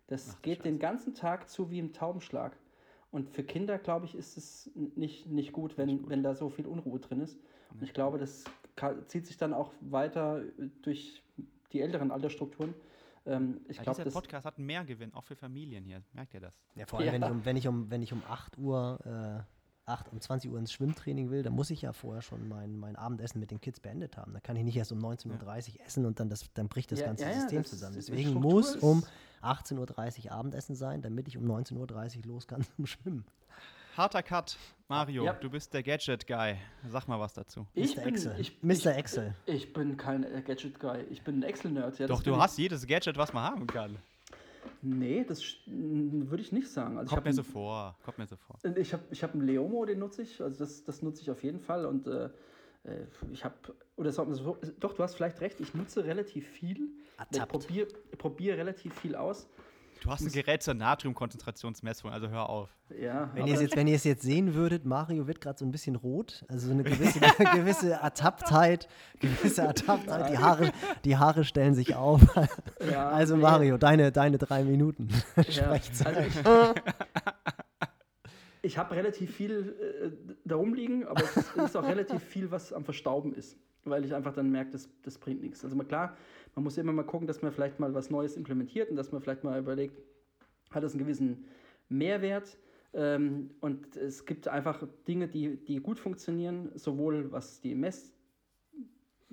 Das 0.07 0.35
Ach 0.37 0.41
geht 0.41 0.59
den 0.63 0.75
Scheiße. 0.75 0.79
ganzen 0.79 1.15
Tag 1.15 1.49
zu 1.49 1.69
wie 1.69 1.79
im 1.79 1.91
Taubenschlag. 1.91 2.55
Und 3.13 3.29
für 3.29 3.43
Kinder, 3.43 3.77
glaube 3.77 4.07
ich, 4.07 4.15
ist 4.15 4.37
es 4.37 4.71
nicht, 4.95 5.27
nicht 5.27 5.53
gut, 5.53 5.77
wenn, 5.77 5.85
Nicht 5.85 6.01
gut. 6.01 6.09
wenn 6.09 6.23
da 6.23 6.33
so 6.33 6.49
viel 6.49 6.65
Unruhe 6.65 6.99
drin 6.99 7.21
ist. 7.21 7.37
Und 7.71 7.83
ich 7.83 7.93
glaube, 7.93 8.17
das 8.17 8.43
zieht 9.07 9.27
sich 9.27 9.37
dann 9.37 9.53
auch 9.53 9.71
weiter 9.81 10.41
äh, 10.41 10.69
durch 10.81 11.21
die 11.71 11.81
älteren 11.81 12.09
Altersstrukturen. 12.09 12.73
Ähm, 13.27 13.61
ich 13.69 13.77
ja, 13.77 13.83
glaube, 13.83 13.97
dieser 13.97 14.05
das. 14.05 14.13
Podcast 14.15 14.45
hat 14.47 14.57
einen 14.57 14.65
Mehrgewinn, 14.65 15.13
auch 15.13 15.23
für 15.23 15.35
Familien 15.35 15.85
hier. 15.85 16.01
Merkt 16.13 16.33
ihr 16.33 16.39
das? 16.39 16.59
Ja, 16.75 16.87
vor 16.87 16.99
allem, 16.99 17.21
Ja. 17.21 17.21
wenn, 17.21 17.23
ich 17.23 17.29
um, 17.29 17.45
wenn, 17.45 17.55
ich 17.57 17.67
um, 17.67 17.91
wenn 17.91 18.01
ich 18.01 18.13
um 18.13 18.23
8 18.27 18.57
Uhr, 18.57 18.99
äh, 19.05 19.62
8, 19.85 20.09
um 20.11 20.21
20 20.21 20.49
Uhr 20.51 20.57
ins 20.59 20.71
Schwimmtraining 20.71 21.29
will, 21.29 21.43
dann 21.43 21.53
muss 21.53 21.69
ich 21.69 21.81
ja 21.81 21.91
vorher 21.93 22.21
schon 22.21 22.47
mein, 22.47 22.77
mein 22.79 22.95
Abendessen 22.95 23.39
mit 23.39 23.51
den 23.51 23.59
Kids 23.59 23.79
beendet 23.79 24.15
haben. 24.17 24.33
Da 24.33 24.39
kann 24.39 24.55
ich 24.55 24.63
nicht 24.63 24.77
erst 24.77 24.91
um 24.91 24.99
19.30 24.99 25.79
Uhr 25.79 25.85
essen 25.85 26.05
und 26.05 26.19
dann, 26.19 26.29
das, 26.29 26.45
dann 26.53 26.67
bricht 26.69 26.91
das 26.91 26.99
Ja, 26.99 27.07
ganze 27.07 27.25
ja, 27.25 27.33
System 27.33 27.61
das 27.63 27.69
zusammen. 27.71 27.95
Deswegen 27.95 28.33
muss 28.33 28.75
um 28.77 29.03
18.30 29.41 30.25
Uhr 30.25 30.31
Abendessen 30.31 30.75
sein, 30.75 31.01
damit 31.01 31.27
ich 31.27 31.37
um 31.37 31.45
19.30 31.45 32.17
Uhr 32.19 32.25
los 32.27 32.47
kann 32.47 32.63
zum 32.75 32.85
Schwimmen. 32.85 33.25
Harter 33.97 34.23
Cut. 34.23 34.57
Mario, 34.87 35.23
Ja. 35.25 35.33
du 35.33 35.49
bist 35.51 35.71
der 35.73 35.83
Gadget-Guy. 35.83 36.55
Sag 36.89 37.07
mal 37.07 37.19
was 37.19 37.33
dazu. 37.33 37.67
Ich 37.75 37.95
Mr. 37.95 38.03
bin, 38.03 38.13
Excel. 38.15 38.35
ich, 38.39 38.63
Mr. 38.63 38.71
Ich, 38.71 38.85
Excel. 38.87 39.35
ich 39.45 39.71
bin 39.73 39.97
kein 39.97 40.25
Gadget-Guy. 40.45 41.03
Ich 41.11 41.21
bin 41.23 41.39
ein 41.39 41.43
Excel-Nerd. 41.43 41.99
Ja, 41.99 42.07
Doch, 42.07 42.23
du 42.23 42.35
hast 42.37 42.57
jedes 42.57 42.87
Gadget, 42.87 43.17
was 43.17 43.33
man 43.33 43.43
haben 43.43 43.67
kann. 43.67 43.97
Nee, 44.81 45.23
das 45.27 45.43
würde 45.65 46.41
ich 46.41 46.51
nicht 46.51 46.69
sagen. 46.69 46.97
Also 46.97 47.09
ich 47.09 47.13
Kommt 47.13 47.25
mir 47.25 47.33
so 47.33 47.43
vor. 47.43 47.97
Kommt 48.03 48.17
mir 48.17 48.27
so 48.27 48.35
vor. 48.35 48.59
Ich 48.75 48.93
habe 48.93 49.03
ich 49.11 49.23
hab 49.23 49.33
einen 49.33 49.45
Leomo, 49.45 49.85
den 49.85 49.99
nutze 49.99 50.21
ich. 50.21 50.41
Also 50.41 50.59
das, 50.59 50.83
das 50.83 51.01
nutze 51.01 51.21
ich 51.21 51.31
auf 51.31 51.43
jeden 51.43 51.59
Fall. 51.59 51.85
Und 51.85 52.07
äh, 52.07 52.29
äh, 52.83 53.05
ich 53.31 53.43
habe, 53.43 53.55
oder 53.95 54.11
so, 54.11 54.57
doch, 54.79 54.93
du 54.93 55.03
hast 55.03 55.15
vielleicht 55.15 55.41
recht, 55.41 55.59
ich 55.59 55.73
nutze 55.73 56.05
relativ 56.05 56.47
viel. 56.47 56.89
Ich 57.31 57.47
probiere 57.47 57.87
probier 58.17 58.57
relativ 58.57 58.93
viel 58.99 59.15
aus. 59.15 59.47
Du 60.03 60.11
hast 60.11 60.21
ein 60.21 60.31
Gerät 60.33 60.61
zur 60.61 60.73
Natriumkonzentrationsmessung, 60.73 62.11
also 62.11 62.27
hör 62.27 62.49
auf. 62.49 62.69
Ja, 62.99 63.31
Wenn 63.33 63.47
ihr, 63.47 63.53
es 63.53 63.61
jetzt, 63.61 63.77
wenn 63.77 63.87
jetzt 63.87 64.03
sehen 64.21 64.53
würdet, 64.53 64.83
Mario 64.83 65.27
wird 65.27 65.39
gerade 65.39 65.57
so 65.57 65.63
ein 65.63 65.71
bisschen 65.71 65.95
rot. 65.95 66.43
Also 66.49 66.67
so 66.67 66.73
eine 66.73 66.83
gewisse, 66.83 67.19
gewisse 67.55 67.91
Ertapptheit. 67.93 68.89
Gewisse 69.21 69.61
Ertapptheit. 69.61 70.29
Die 70.29 70.37
Haare, 70.37 70.71
die 71.05 71.15
Haare 71.15 71.45
stellen 71.45 71.73
sich 71.73 71.95
auf. 71.95 72.21
Ja, 72.91 73.11
also. 73.11 73.37
Mario, 73.37 73.77
deine, 73.77 74.11
deine 74.11 74.37
drei 74.37 74.65
Minuten. 74.65 75.07
Ja, 75.47 75.69
also 75.71 76.09
ich 76.19 76.33
ich 78.61 78.77
habe 78.77 78.95
relativ 78.95 79.33
viel 79.33 79.75
äh, 79.79 80.11
da 80.43 80.55
rumliegen, 80.55 81.05
aber 81.05 81.23
es 81.23 81.37
ist, 81.37 81.55
ist 81.55 81.77
auch 81.77 81.83
relativ 81.83 82.21
viel, 82.21 82.51
was 82.51 82.73
am 82.73 82.83
Verstauben 82.83 83.33
ist, 83.33 83.57
weil 83.85 84.03
ich 84.03 84.13
einfach 84.13 84.33
dann 84.33 84.49
merke, 84.49 84.71
das, 84.71 84.89
das 85.03 85.17
bringt 85.17 85.41
nichts. 85.41 85.63
Also 85.63 85.77
mal 85.77 85.85
klar, 85.85 86.17
man 86.55 86.63
muss 86.63 86.77
immer 86.77 86.93
mal 86.93 87.03
gucken, 87.03 87.27
dass 87.27 87.41
man 87.41 87.51
vielleicht 87.51 87.79
mal 87.79 87.93
was 87.93 88.09
Neues 88.09 88.37
implementiert 88.37 88.89
und 88.89 88.95
dass 88.95 89.11
man 89.11 89.21
vielleicht 89.21 89.43
mal 89.43 89.59
überlegt, 89.59 90.01
hat 90.71 90.83
es 90.83 90.93
einen 90.93 91.03
gewissen 91.03 91.45
Mehrwert. 91.89 92.57
Ähm, 92.93 93.51
und 93.59 93.95
es 93.95 94.25
gibt 94.25 94.47
einfach 94.47 94.87
Dinge, 95.07 95.27
die, 95.27 95.57
die 95.57 95.77
gut 95.77 95.99
funktionieren, 95.99 96.71
sowohl 96.75 97.31
was 97.31 97.59
die 97.59 97.75
Mess 97.75 98.13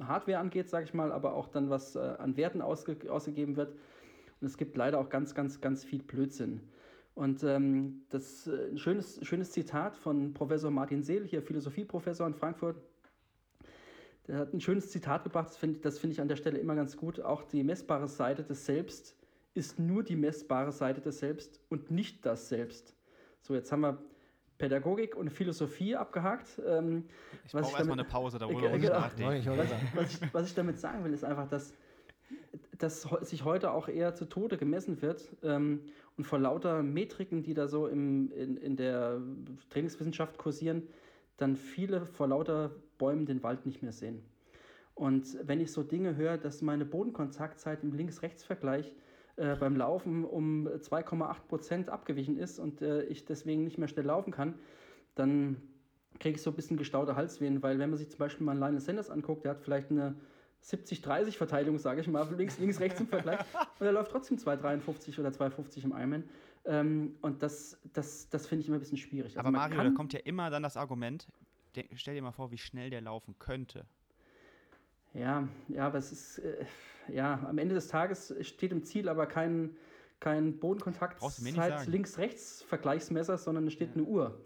Hardware 0.01 0.39
angeht, 0.39 0.69
sage 0.71 0.87
ich 0.87 0.95
mal, 0.95 1.13
aber 1.13 1.35
auch 1.35 1.49
dann, 1.49 1.69
was 1.69 1.95
äh, 1.95 1.99
an 1.99 2.37
Werten 2.37 2.63
ausge 2.63 2.97
ausgegeben 3.11 3.57
wird. 3.57 3.75
Und 4.41 4.47
es 4.47 4.57
gibt 4.57 4.77
leider 4.77 4.99
auch 4.99 5.11
ganz, 5.11 5.35
ganz, 5.35 5.61
ganz 5.61 5.85
viel 5.85 6.03
Blödsinn. 6.03 6.61
Und 7.15 7.43
ähm, 7.45 8.03
das 8.09 8.47
äh, 8.47 8.71
ein 8.71 8.79
schönes, 8.79 9.21
schönes 9.27 9.51
Zitat 9.51 9.97
von 9.97 10.33
Professor 10.33 10.71
Martin 10.71 11.03
Seel, 11.03 11.27
hier 11.27 11.43
Philosophieprofessor 11.43 12.27
in 12.27 12.35
Frankfurt. 12.35 12.77
Der 14.31 14.39
hat 14.39 14.55
ein 14.55 14.61
schönes 14.61 14.91
Zitat 14.91 15.25
gebracht, 15.25 15.49
das 15.49 15.57
finde 15.57 15.81
das 15.81 15.99
find 15.99 16.13
ich 16.13 16.21
an 16.21 16.29
der 16.29 16.37
Stelle 16.37 16.57
immer 16.59 16.77
ganz 16.77 16.97
gut. 16.97 17.19
Auch 17.21 17.43
die 17.43 17.65
messbare 17.65 18.07
Seite 18.07 18.45
des 18.45 18.65
Selbst 18.65 19.17
ist 19.55 19.81
nur 19.81 20.05
die 20.05 20.15
messbare 20.15 20.71
Seite 20.71 21.01
des 21.01 21.19
Selbst 21.19 21.61
und 21.69 21.91
nicht 21.91 22.25
das 22.25 22.49
Selbst. 22.49 22.95
So, 23.41 23.55
jetzt 23.57 23.73
haben 23.73 23.81
wir 23.81 23.99
Pädagogik 24.57 25.17
und 25.17 25.31
Philosophie 25.31 25.97
abgehakt. 25.97 26.61
Ähm, 26.65 27.07
Ich 27.45 27.53
was 27.55 27.63
brauche 27.63 27.73
ich 27.73 27.79
erstmal 27.79 27.97
damit- 27.97 27.99
eine 27.99 28.05
Pause, 28.05 28.39
da 28.39 28.47
Ja, 28.47 28.53
muss 28.53 28.63
ich 28.77 28.83
genau. 28.83 29.01
sagen. 29.01 29.89
was 29.97 30.13
ich, 30.15 30.35
was 30.35 30.47
ich 30.47 30.55
damit 30.55 30.79
sagen 30.79 31.03
will, 31.03 31.13
ist 31.13 31.25
einfach, 31.25 31.49
dass, 31.49 31.75
dass 32.79 33.03
sich 33.23 33.45
heute 33.45 33.73
auch 33.73 33.89
eher 33.89 34.15
zu 34.15 34.27
Tode 34.27 34.59
gemessen 34.59 35.03
wird 35.03 35.29
ähm, 35.43 35.81
und 36.17 36.23
vor 36.23 36.39
lauter 36.39 36.85
Metriken, 36.85 37.43
die 37.43 37.55
da 37.55 37.67
so 37.67 37.89
im, 37.89 38.31
in, 38.31 38.57
in 38.59 38.77
der 38.77 39.21
Trainingswissenschaft 39.71 40.39
kursieren, 40.39 40.85
dann 41.37 41.57
viele 41.57 42.07
vor 42.07 42.29
lauter 42.29 42.71
Bäumen 43.01 43.27
den 43.27 43.43
Wald 43.43 43.67
nicht 43.67 43.83
mehr 43.83 43.93
sehen. 43.93 44.23
Und 44.95 45.39
wenn 45.43 45.61
ich 45.61 45.73
so 45.73 45.83
Dinge 45.83 46.15
höre, 46.15 46.37
dass 46.37 46.61
meine 46.61 46.85
Bodenkontaktzeit 46.85 47.83
im 47.83 47.95
Links-Rechts-Vergleich 47.95 48.95
äh, 49.37 49.57
beim 49.57 49.75
Laufen 49.75 50.25
um 50.25 50.69
2,8 50.69 51.41
Prozent 51.49 51.89
abgewichen 51.89 52.37
ist 52.37 52.59
und 52.59 52.83
äh, 52.83 53.05
ich 53.05 53.25
deswegen 53.25 53.65
nicht 53.65 53.79
mehr 53.79 53.89
schnell 53.89 54.05
laufen 54.05 54.31
kann, 54.31 54.55
dann 55.15 55.57
kriege 56.19 56.37
ich 56.37 56.43
so 56.43 56.51
ein 56.51 56.57
bisschen 56.57 56.77
gestaute 56.77 57.17
Halswehen, 57.17 57.63
weil 57.63 57.79
wenn 57.79 57.89
man 57.89 57.99
sich 57.99 58.11
zum 58.11 58.19
Beispiel 58.19 58.45
mal 58.45 58.53
einen 58.53 58.61
Lionel 58.61 58.81
Sanders 58.81 59.09
anguckt, 59.09 59.45
der 59.45 59.53
hat 59.53 59.63
vielleicht 59.63 59.91
eine 59.91 60.17
70-30 60.63 61.33
Verteilung, 61.39 61.79
sage 61.79 62.03
ich 62.03 62.09
mal, 62.09 62.29
links, 62.37 62.59
links, 62.59 62.79
rechts 62.81 63.01
im 63.01 63.07
Vergleich 63.07 63.41
und 63.79 63.87
er 63.87 63.93
läuft 63.93 64.11
trotzdem 64.11 64.37
2,53 64.37 65.19
oder 65.19 65.31
2,50 65.31 65.85
im 65.85 65.93
Ironman. 65.93 66.25
Ähm, 66.67 67.17
und 67.23 67.43
das, 67.43 67.81
das, 67.95 68.29
das 68.29 68.47
finde 68.47 68.61
ich 68.61 68.69
immer 68.69 68.77
ein 68.77 68.81
bisschen 68.81 68.99
schwierig. 68.99 69.39
Also 69.39 69.41
Aber 69.49 69.51
Mario, 69.51 69.83
da 69.83 69.91
kommt 69.91 70.13
ja 70.13 70.21
immer 70.21 70.51
dann 70.51 70.63
das 70.63 70.77
Argument, 70.77 71.27
stell 71.95 72.15
dir 72.15 72.23
mal 72.23 72.33
vor, 72.33 72.51
wie 72.51 72.59
schnell 72.59 72.91
der 72.91 73.01
laufen 73.01 73.35
könnte. 73.39 73.87
Ja, 75.15 75.49
ja, 75.69 75.87
aber 75.87 75.99
es 75.99 76.13
ist, 76.13 76.39
äh, 76.39 76.65
ja, 77.09 77.45
am 77.49 77.59
Ende 77.59 77.75
des 77.75 77.89
Tages 77.89 78.35
steht 78.43 78.73
im 78.73 78.85
Ziel 78.85 79.09
aber 79.09 79.27
kein, 79.27 79.77
kein 80.21 80.59
Bodenkontakt 80.59 81.21
links-rechts-Vergleichsmesser, 81.87 83.39
sondern 83.39 83.67
es 83.67 83.73
steht 83.73 83.95
eine 83.95 84.05
Uhr. 84.05 84.41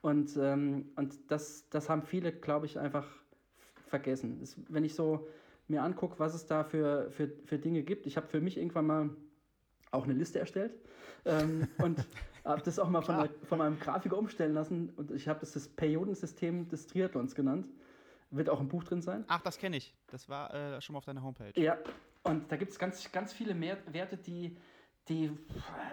Und, 0.00 0.36
ähm, 0.36 0.90
und 0.96 1.14
das, 1.28 1.68
das 1.70 1.88
haben 1.88 2.02
viele, 2.02 2.32
glaube 2.32 2.66
ich, 2.66 2.78
einfach 2.78 3.06
vergessen. 3.86 4.40
Es, 4.42 4.56
wenn 4.68 4.84
ich 4.84 4.94
so 4.94 5.28
mir 5.68 5.82
angucke, 5.82 6.18
was 6.18 6.34
es 6.34 6.46
da 6.46 6.64
für, 6.64 7.10
für, 7.10 7.30
für 7.44 7.58
Dinge 7.58 7.82
gibt, 7.82 8.06
ich 8.06 8.16
habe 8.16 8.26
für 8.26 8.40
mich 8.40 8.56
irgendwann 8.56 8.86
mal 8.86 9.10
auch 9.90 10.04
eine 10.04 10.14
Liste 10.14 10.38
erstellt 10.38 10.74
ähm, 11.24 11.68
und 11.78 12.06
habe 12.48 12.62
das 12.62 12.78
auch 12.78 12.88
mal 12.88 13.02
von, 13.02 13.16
der, 13.16 13.30
von 13.44 13.58
meinem 13.58 13.78
Grafiker 13.78 14.16
umstellen 14.18 14.54
lassen 14.54 14.90
und 14.96 15.10
ich 15.10 15.28
habe 15.28 15.40
das 15.40 15.52
das 15.52 15.68
Periodensystem 15.68 16.68
des 16.68 16.86
Triathlons 16.86 17.34
genannt. 17.34 17.68
Wird 18.30 18.50
auch 18.50 18.60
im 18.60 18.68
Buch 18.68 18.84
drin 18.84 19.00
sein. 19.00 19.24
Ach, 19.28 19.40
das 19.40 19.56
kenne 19.58 19.76
ich. 19.78 19.94
Das 20.08 20.28
war 20.28 20.52
äh, 20.52 20.80
schon 20.82 20.92
mal 20.92 20.98
auf 20.98 21.04
deiner 21.06 21.22
Homepage. 21.22 21.52
Ja, 21.60 21.78
und 22.24 22.50
da 22.52 22.56
gibt 22.56 22.72
es 22.72 22.78
ganz, 22.78 23.10
ganz 23.10 23.32
viele 23.32 23.54
mehr 23.54 23.78
Werte, 23.90 24.16
die, 24.18 24.56
die 25.08 25.26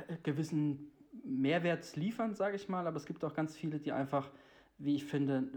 äh, 0.08 0.18
gewissen 0.24 0.92
Mehrwert 1.24 1.96
liefern, 1.96 2.34
sage 2.36 2.58
ich 2.58 2.68
mal, 2.68 2.88
aber 2.88 2.98
es 2.98 3.06
gibt 3.06 3.24
auch 3.24 3.34
ganz 3.34 3.56
viele, 3.56 3.80
die 3.80 3.94
einfach, 3.94 4.30
wie 4.78 4.96
ich 4.96 5.06
finde, 5.06 5.48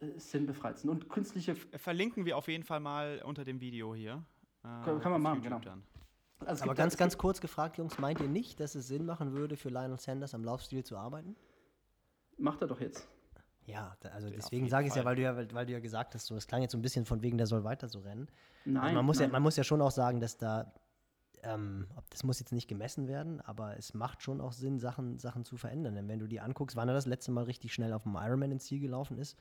äh, 0.00 0.18
sinnbefreit 0.18 0.78
sind. 0.78 0.90
Und 0.90 1.08
künstliche, 1.08 1.54
Verlinken 1.54 2.26
wir 2.26 2.36
auf 2.36 2.48
jeden 2.48 2.64
Fall 2.64 2.80
mal 2.80 3.22
unter 3.24 3.44
dem 3.46 3.60
Video 3.60 3.94
hier. 3.94 4.22
äh, 4.62 4.66
Kann- 4.84 5.12
man 5.12 5.22
machen, 5.22 5.42
YouTube 5.42 5.62
genau. 5.62 5.76
Dann. 5.76 5.82
Also 6.44 6.64
Aber 6.64 6.74
ganz, 6.74 6.96
ganz 6.96 7.16
kurz 7.16 7.40
gefragt, 7.40 7.78
Jungs, 7.78 7.98
meint 7.98 8.20
ihr 8.20 8.28
nicht, 8.28 8.60
dass 8.60 8.74
es 8.74 8.88
Sinn 8.88 9.06
machen 9.06 9.32
würde, 9.32 9.56
für 9.56 9.68
Lionel 9.68 9.98
Sanders 9.98 10.34
am 10.34 10.44
Laufstil 10.44 10.84
zu 10.84 10.96
arbeiten? 10.96 11.36
Macht 12.36 12.60
er 12.62 12.68
doch 12.68 12.80
jetzt. 12.80 13.08
Ja, 13.64 13.96
da, 14.00 14.10
also 14.10 14.28
Ja, 14.28 14.34
deswegen 14.36 14.68
sage 14.68 14.86
ich 14.86 14.90
es 14.90 14.96
ja, 14.96 15.04
weil 15.04 15.16
du 15.16 15.22
ja, 15.22 15.36
weil, 15.36 15.52
weil 15.52 15.66
du 15.66 15.72
ja 15.72 15.80
gesagt 15.80 16.14
hast, 16.14 16.26
so, 16.26 16.34
das 16.34 16.46
klang 16.46 16.62
jetzt 16.62 16.72
so 16.72 16.78
ein 16.78 16.82
bisschen 16.82 17.04
von 17.04 17.22
wegen, 17.22 17.36
der 17.36 17.46
soll 17.46 17.64
weiter 17.64 17.88
so 17.88 18.00
rennen. 18.00 18.28
Nein, 18.64 18.82
Also 18.82 18.94
man, 18.94 19.06
muss 19.06 19.18
ja, 19.18 19.22
nein. 19.22 19.32
man 19.32 19.42
muss 19.42 19.56
ja 19.56 19.64
schon 19.64 19.80
auch 19.80 19.90
sagen, 19.90 20.20
dass 20.20 20.36
da, 20.36 20.72
ähm, 21.42 21.88
das 22.10 22.22
muss 22.22 22.38
jetzt 22.38 22.52
nicht 22.52 22.68
gemessen 22.68 23.08
werden, 23.08 23.40
aber 23.40 23.76
es 23.76 23.94
macht 23.94 24.22
schon 24.22 24.40
auch 24.40 24.52
Sinn, 24.52 24.78
Sachen, 24.78 25.18
Sachen 25.18 25.44
zu 25.44 25.56
verändern. 25.56 25.94
Denn 25.94 26.06
wenn 26.08 26.18
du 26.20 26.26
dir 26.28 26.44
anguckst, 26.44 26.76
wann 26.76 26.88
er 26.88 26.94
das 26.94 27.06
letzte 27.06 27.32
Mal 27.32 27.44
richtig 27.44 27.74
schnell 27.74 27.92
auf 27.92 28.04
dem 28.04 28.16
Ironman 28.16 28.52
ins 28.52 28.66
Ziel 28.66 28.80
gelaufen 28.80 29.18
ist, 29.18 29.36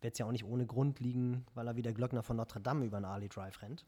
wird 0.00 0.14
es 0.14 0.18
ja 0.18 0.26
auch 0.26 0.32
nicht 0.32 0.44
ohne 0.44 0.66
Grund 0.66 0.98
liegen, 1.00 1.44
weil 1.54 1.66
er 1.66 1.76
wie 1.76 1.82
der 1.82 1.92
Glöckner 1.92 2.22
von 2.22 2.36
Notre 2.36 2.60
Dame 2.60 2.84
über 2.84 2.96
einen 2.96 3.06
Ali 3.06 3.28
Drive 3.28 3.62
rennt. 3.62 3.84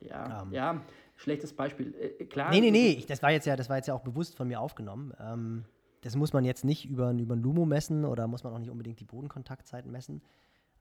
Ja, 0.00 0.42
ähm, 0.42 0.52
ja, 0.52 0.82
schlechtes 1.16 1.52
Beispiel. 1.54 1.94
Äh, 1.94 2.24
klar, 2.26 2.50
Nee, 2.50 2.60
nee, 2.60 2.70
nee, 2.70 2.88
ich, 2.90 3.06
das, 3.06 3.22
war 3.22 3.30
jetzt 3.30 3.46
ja, 3.46 3.56
das 3.56 3.68
war 3.68 3.76
jetzt 3.76 3.86
ja 3.86 3.94
auch 3.94 4.02
bewusst 4.02 4.36
von 4.36 4.48
mir 4.48 4.60
aufgenommen. 4.60 5.12
Ähm, 5.18 5.64
das 6.02 6.16
muss 6.16 6.32
man 6.32 6.44
jetzt 6.44 6.64
nicht 6.64 6.84
über, 6.84 7.10
über 7.12 7.34
ein 7.34 7.42
Lumo 7.42 7.64
messen 7.64 8.04
oder 8.04 8.26
muss 8.26 8.44
man 8.44 8.52
auch 8.52 8.58
nicht 8.58 8.70
unbedingt 8.70 9.00
die 9.00 9.04
Bodenkontaktzeiten 9.04 9.90
messen. 9.90 10.22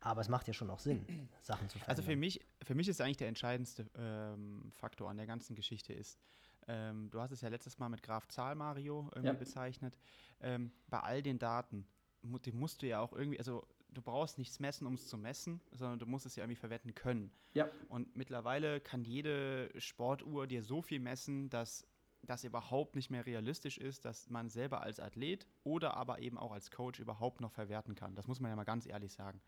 Aber 0.02 0.20
es 0.20 0.28
macht 0.28 0.48
ja 0.48 0.54
schon 0.54 0.70
auch 0.70 0.80
Sinn, 0.80 1.06
Sachen 1.42 1.70
zu 1.70 1.78
verändern. 1.80 1.90
Also 1.90 2.02
für 2.02 2.18
mich, 2.18 2.42
für 2.62 2.76
mich 2.76 2.90
ist 2.90 3.00
eigentlich 3.00 3.18
der 3.18 3.30
entscheidendste 3.30 3.86
ähm, 3.98 4.70
Faktor 4.74 5.10
an 5.10 5.16
der 5.16 5.26
ganzen 5.26 5.56
Geschichte 5.56 5.94
ist, 5.94 6.20
ähm, 6.68 7.10
du 7.10 7.22
hast 7.22 7.32
es 7.32 7.42
ja 7.42 7.50
letztes 7.50 7.78
Mal 7.80 7.90
mit 7.90 8.04
Graf 8.04 8.28
Zahl 8.28 8.56
Mario 8.56 9.10
irgendwie 9.16 9.28
Ja. 9.28 9.34
bezeichnet. 9.34 9.98
Ähm, 10.42 10.72
bei 10.88 11.00
all 11.00 11.22
den 11.22 11.40
Daten, 11.40 11.86
die 12.22 12.52
musst 12.52 12.82
du 12.82 12.88
ja 12.88 13.00
auch 13.00 13.14
irgendwie, 13.14 13.38
also 13.38 13.66
du 13.94 14.02
brauchst 14.02 14.38
nichts 14.38 14.60
messen, 14.60 14.88
um 14.88 14.94
es 14.96 15.08
zu 15.08 15.18
messen, 15.18 15.62
sondern 15.72 16.00
du 16.00 16.06
musst 16.06 16.26
es 16.26 16.36
ja 16.36 16.44
irgendwie 16.44 16.60
verwenden 16.60 16.94
können. 16.96 17.32
Ja, 17.54 17.70
Und 17.90 18.16
mittlerweile 18.16 18.80
kann 18.82 19.04
jede 19.04 19.70
Sportuhr 19.80 20.48
dir 20.48 20.64
so 20.64 20.82
viel 20.82 21.00
messen, 21.00 21.50
dass 21.50 21.88
das 22.26 22.44
überhaupt 22.46 22.96
nicht 22.96 23.10
mehr 23.10 23.26
realistisch 23.26 23.78
ist, 23.78 24.06
dass 24.06 24.30
man 24.30 24.50
selber 24.50 24.82
als 24.82 25.00
Athlet 25.00 25.46
oder 25.64 25.98
aber 25.98 26.20
eben 26.20 26.38
auch 26.38 26.52
als 26.54 26.72
Coach 26.72 27.00
überhaupt 27.00 27.42
noch 27.42 27.52
verwerten 27.52 27.96
kann. 27.96 28.16
Das 28.16 28.28
muss 28.28 28.40
man 28.40 28.50
ja 28.50 28.56
mal 28.56 28.64
ganz 28.64 28.86
ehrlich 28.88 29.12
sagen. 29.14 29.42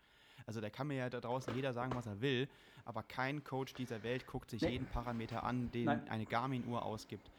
Also 0.44 0.60
da 0.60 0.68
kann 0.68 0.86
mir 0.88 0.96
ja 0.96 1.08
da 1.08 1.20
draußen 1.20 1.54
jeder 1.54 1.72
sagen, 1.72 1.94
was 1.94 2.06
er 2.06 2.20
will, 2.20 2.48
aber 2.84 3.02
kein 3.02 3.42
Coach 3.44 3.72
dieser 3.72 4.02
Welt 4.02 4.26
guckt 4.26 4.50
sich 4.50 4.60
Nee. 4.60 4.72
jeden 4.72 4.86
Parameter 4.86 5.42
an, 5.42 5.70
den 5.70 5.86
Nein. 5.86 6.08
eine 6.08 6.26
Garmin-Uhr 6.26 6.84
ausgibt. 6.84 7.30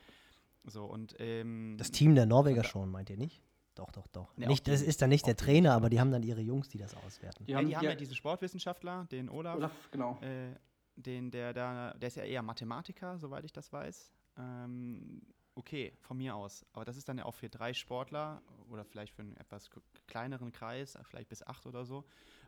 So 0.65 0.85
und 0.85 1.15
ähm, 1.19 1.75
das 1.77 1.91
Team 1.91 2.15
der 2.15 2.25
Norweger 2.25 2.63
schon, 2.63 2.89
meint 2.89 3.09
ihr 3.11 3.17
nicht? 3.17 3.41
Doch, 3.77 3.91
doch, 3.91 4.07
doch. 4.07 4.35
Nee, 4.37 4.47
nicht, 4.47 4.67
das 4.67 4.81
ist 4.81 5.01
dann 5.01 5.09
nicht 5.09 5.27
der 5.27 5.35
Trainer, 5.35 5.73
aber 5.73 5.89
die 5.89 5.99
haben 5.99 6.11
dann 6.11 6.23
ihre 6.23 6.41
Jungs, 6.41 6.67
die 6.67 6.79
das 6.79 6.95
auswerten. 6.95 7.45
die 7.45 7.51
ja, 7.51 7.57
haben, 7.59 7.67
die 7.67 7.75
haben 7.75 7.83
ja, 7.83 7.91
ja 7.91 7.95
diesen 7.95 8.15
Sportwissenschaftler, 8.15 9.05
den 9.11 9.29
Olaf, 9.29 9.55
Olaf, 9.55 9.91
genau. 9.91 10.19
äh, 10.21 10.55
den, 10.95 11.29
der 11.29 11.53
da, 11.53 11.93
der 11.93 12.07
ist 12.07 12.17
ja 12.17 12.23
eher 12.23 12.41
Mathematiker, 12.41 13.19
soweit 13.19 13.45
ich 13.45 13.53
das 13.53 13.71
weiß. 13.71 14.11
Ähm, 14.37 15.21
okay, 15.53 15.93
von 15.99 16.17
mir 16.17 16.35
aus. 16.35 16.65
Aber 16.73 16.85
das 16.85 16.97
ist 16.97 17.07
dann 17.07 17.19
ja 17.19 17.25
auch 17.25 17.35
für 17.35 17.49
drei 17.49 17.73
Sportler 17.73 18.41
oder 18.69 18.83
vielleicht 18.83 19.13
für 19.13 19.21
einen 19.21 19.37
etwas 19.37 19.69
kleineren 20.07 20.51
Kreis, 20.51 20.97
vielleicht 21.03 21.29
bis 21.29 21.45
acht 21.45 21.67
oder 21.67 21.85
so, 21.85 22.03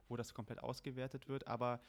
wo 0.08 0.18
das 0.18 0.34
komplett 0.34 0.64
ausgewertet 0.64 1.28
wird. 1.28 1.48
Aber 1.48 1.80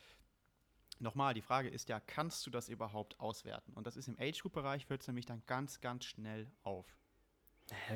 nochmal, 0.99 1.33
die 1.33 1.43
Frage 1.43 1.69
ist 1.71 1.89
ja, 1.89 1.99
kannst 1.99 2.47
du 2.47 2.51
das 2.51 2.69
überhaupt 2.69 3.19
auswerten? 3.21 3.73
Und 3.73 3.87
das 3.87 3.97
ist 3.97 4.09
im 4.09 4.19
Age-Group-Bereich, 4.19 4.89
hört 4.91 5.01
es 5.01 5.09
nämlich 5.09 5.27
dann 5.27 5.43
ganz, 5.47 5.81
ganz 5.81 6.05
schnell 6.05 6.51
auf. 6.63 7.00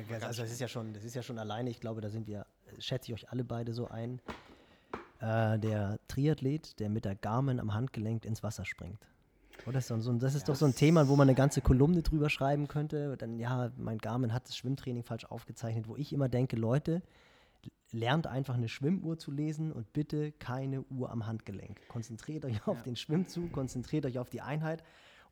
Ja, 0.09 0.27
Also 0.27 0.41
das 0.43 0.51
ist 0.51 0.59
ja 0.61 0.67
schon, 0.67 0.93
das 0.93 1.03
ist 1.03 1.15
ja 1.15 1.21
schon 1.23 1.37
alleine, 1.39 1.69
ich 1.69 1.79
glaube, 1.79 2.01
da 2.01 2.09
sind 2.09 2.27
wir, 2.27 2.45
schätze 2.79 3.11
ich 3.11 3.13
euch 3.23 3.29
alle 3.31 3.43
beide 3.43 3.73
so 3.73 3.87
ein. 3.87 4.19
Äh, 5.19 5.59
der 5.59 5.99
Triathlet, 6.07 6.79
der 6.79 6.89
mit 6.89 7.05
der 7.05 7.15
Garmin 7.15 7.59
am 7.59 7.73
Handgelenk 7.73 8.25
ins 8.25 8.43
Wasser 8.43 8.65
springt. 8.65 8.99
Oder 9.65 9.73
das 9.73 9.89
ist, 9.89 10.03
so, 10.03 10.11
ein- 10.11 10.19
das 10.19 10.35
ist 10.35 10.49
doch 10.49 10.55
so 10.55 10.65
ein 10.65 10.75
Thema, 10.75 11.07
wo 11.07 11.15
man 11.15 11.27
eine 11.27 11.35
ganze 11.35 11.61
Kolumne 11.61 12.03
drüber 12.03 12.29
schreiben 12.29 12.67
könnte. 12.67 13.15
Dann, 13.17 13.39
ja, 13.39 13.71
mein 13.77 13.97
Garmin 13.97 14.33
hat 14.33 14.47
das 14.47 14.57
Schwimmtraining 14.57 15.03
falsch 15.03 15.25
aufgezeichnet, 15.25 15.87
wo 15.87 15.95
ich 15.95 16.11
immer 16.13 16.27
denke, 16.29 16.55
Leute, 16.57 17.01
lernt 17.91 18.27
einfach 18.27 18.55
eine 18.55 18.67
Schwimmuhr 18.67 19.17
zu 19.17 19.31
lesen 19.31 19.71
und 19.71 19.91
bitte 19.93 20.33
keine 20.33 20.81
Uhr 20.83 21.09
am 21.09 21.25
Handgelenk. 21.25 21.79
Konzentriert 21.87 22.43
euch 22.45 22.67
auf 22.67 22.77
Ja. 22.79 22.83
den 22.83 22.97
Schwimmzug, 22.97 23.53
konzentriert 23.53 24.05
euch 24.05 24.19
auf 24.19 24.29
die 24.29 24.41
Einheit 24.41 24.83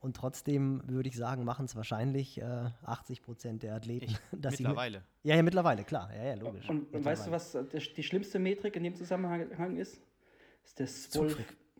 Und 0.03 0.17
trotzdem 0.17 0.81
würde 0.85 1.07
ich 1.07 1.15
sagen, 1.15 1.45
machen 1.45 1.63
es 1.63 1.77
wahrscheinlich 1.77 2.37
äh, 2.41 2.43
80 2.83 3.21
Prozent 3.21 3.63
der 3.63 3.73
Athleten. 3.73 4.11
Ich, 4.11 4.19
mittlerweile. 4.31 4.97
Mit, 4.97 5.07
ja, 5.23 5.37
ja, 5.37 5.43
mittlerweile, 5.43 5.85
klar. 5.85 6.13
Ja, 6.13 6.25
ja, 6.25 6.33
logisch. 6.35 6.69
Und, 6.69 6.93
und 6.93 7.05
weißt 7.05 7.27
du, 7.27 7.31
was 7.31 7.53
der, 7.53 7.63
die 7.63 8.03
schlimmste 8.03 8.37
Metrik 8.37 8.75
in 8.75 8.83
dem 8.83 8.95
Zusammenhang 8.95 9.77
ist? 9.77 10.01
Das 10.61 10.71
ist 10.71 10.79
der 10.79 10.87
Swolf. 10.87 11.37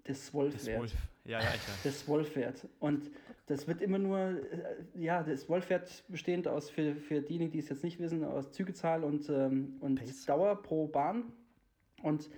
Der 0.07 0.15
Swolf-Wert. 0.15 0.95
Ja, 1.25 1.41
ja, 1.41 1.49
ich 1.49 1.67
weiß. 1.67 1.81
Der 1.83 1.91
Swolf-Wert. 1.91 2.67
Und 2.79 3.11
das 3.47 3.67
wird 3.67 3.81
immer 3.81 3.99
nur, 3.99 4.19
äh, 4.19 4.39
ja, 4.95 5.21
der 5.21 5.35
Swolf-Wert 5.35 6.05
bestehend 6.07 6.47
aus, 6.47 6.69
für, 6.69 6.95
für 6.95 7.21
diejenigen, 7.21 7.51
die 7.51 7.59
es 7.59 7.67
jetzt 7.67 7.83
nicht 7.83 7.99
wissen, 7.99 8.23
aus 8.23 8.53
Zügezahl 8.53 9.03
und, 9.03 9.27
ähm, 9.27 9.75
und 9.81 10.01
Dauer 10.29 10.61
pro 10.61 10.87
Bahn. 10.87 11.33
Und 12.01 12.29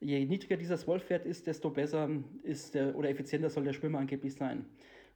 je 0.00 0.24
niedriger 0.24 0.56
dieser 0.56 0.76
Swolf-Wert 0.76 1.24
ist, 1.24 1.46
desto 1.46 1.70
besser 1.70 2.08
ist 2.42 2.74
der 2.74 2.96
oder 2.96 3.10
effizienter 3.10 3.48
soll 3.48 3.62
der 3.62 3.74
Schwimmer 3.74 4.00
angeblich 4.00 4.34
sein. 4.34 4.66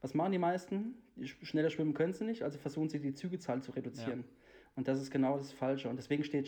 Was 0.04 0.12
machen 0.12 0.32
die 0.32 0.38
meisten? 0.38 1.02
Schneller 1.44 1.70
schwimmen 1.70 1.94
können 1.94 2.12
sie 2.12 2.26
nicht, 2.26 2.42
also 2.42 2.58
versuchen 2.58 2.90
sie 2.90 3.00
die 3.00 3.14
Zügezahl 3.14 3.62
zu 3.62 3.72
reduzieren. 3.72 4.20
Ja. 4.20 4.72
Und 4.76 4.86
das 4.86 5.00
ist 5.00 5.10
genau 5.10 5.38
das 5.38 5.50
Falsche. 5.50 5.88
Und 5.88 5.96
deswegen 5.96 6.24
steht 6.24 6.46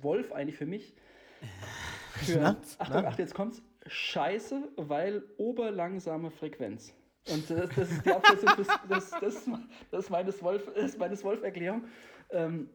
Wolf 0.00 0.32
eigentlich 0.32 0.56
für 0.56 0.64
mich 0.64 0.94
für, 2.14 2.40
Achtung, 2.46 3.04
Achtung, 3.04 3.14
jetzt 3.18 3.34
kommt's, 3.34 3.62
Scheiße, 3.86 4.70
weil 4.76 5.22
oberlangsame 5.36 6.30
Frequenz. 6.30 6.94
Und 7.30 7.50
das, 7.50 7.68
das 7.76 7.92
ist 7.92 8.06
die 8.06 8.10
Abkürzung, 8.10 8.52
das, 8.56 8.66
das, 8.88 9.10
das, 9.20 9.50
das 9.90 10.04
ist 10.06 10.10
meine 10.98 11.22
Wolf-Erklärung. 11.22 11.84
Ähm, 12.30 12.70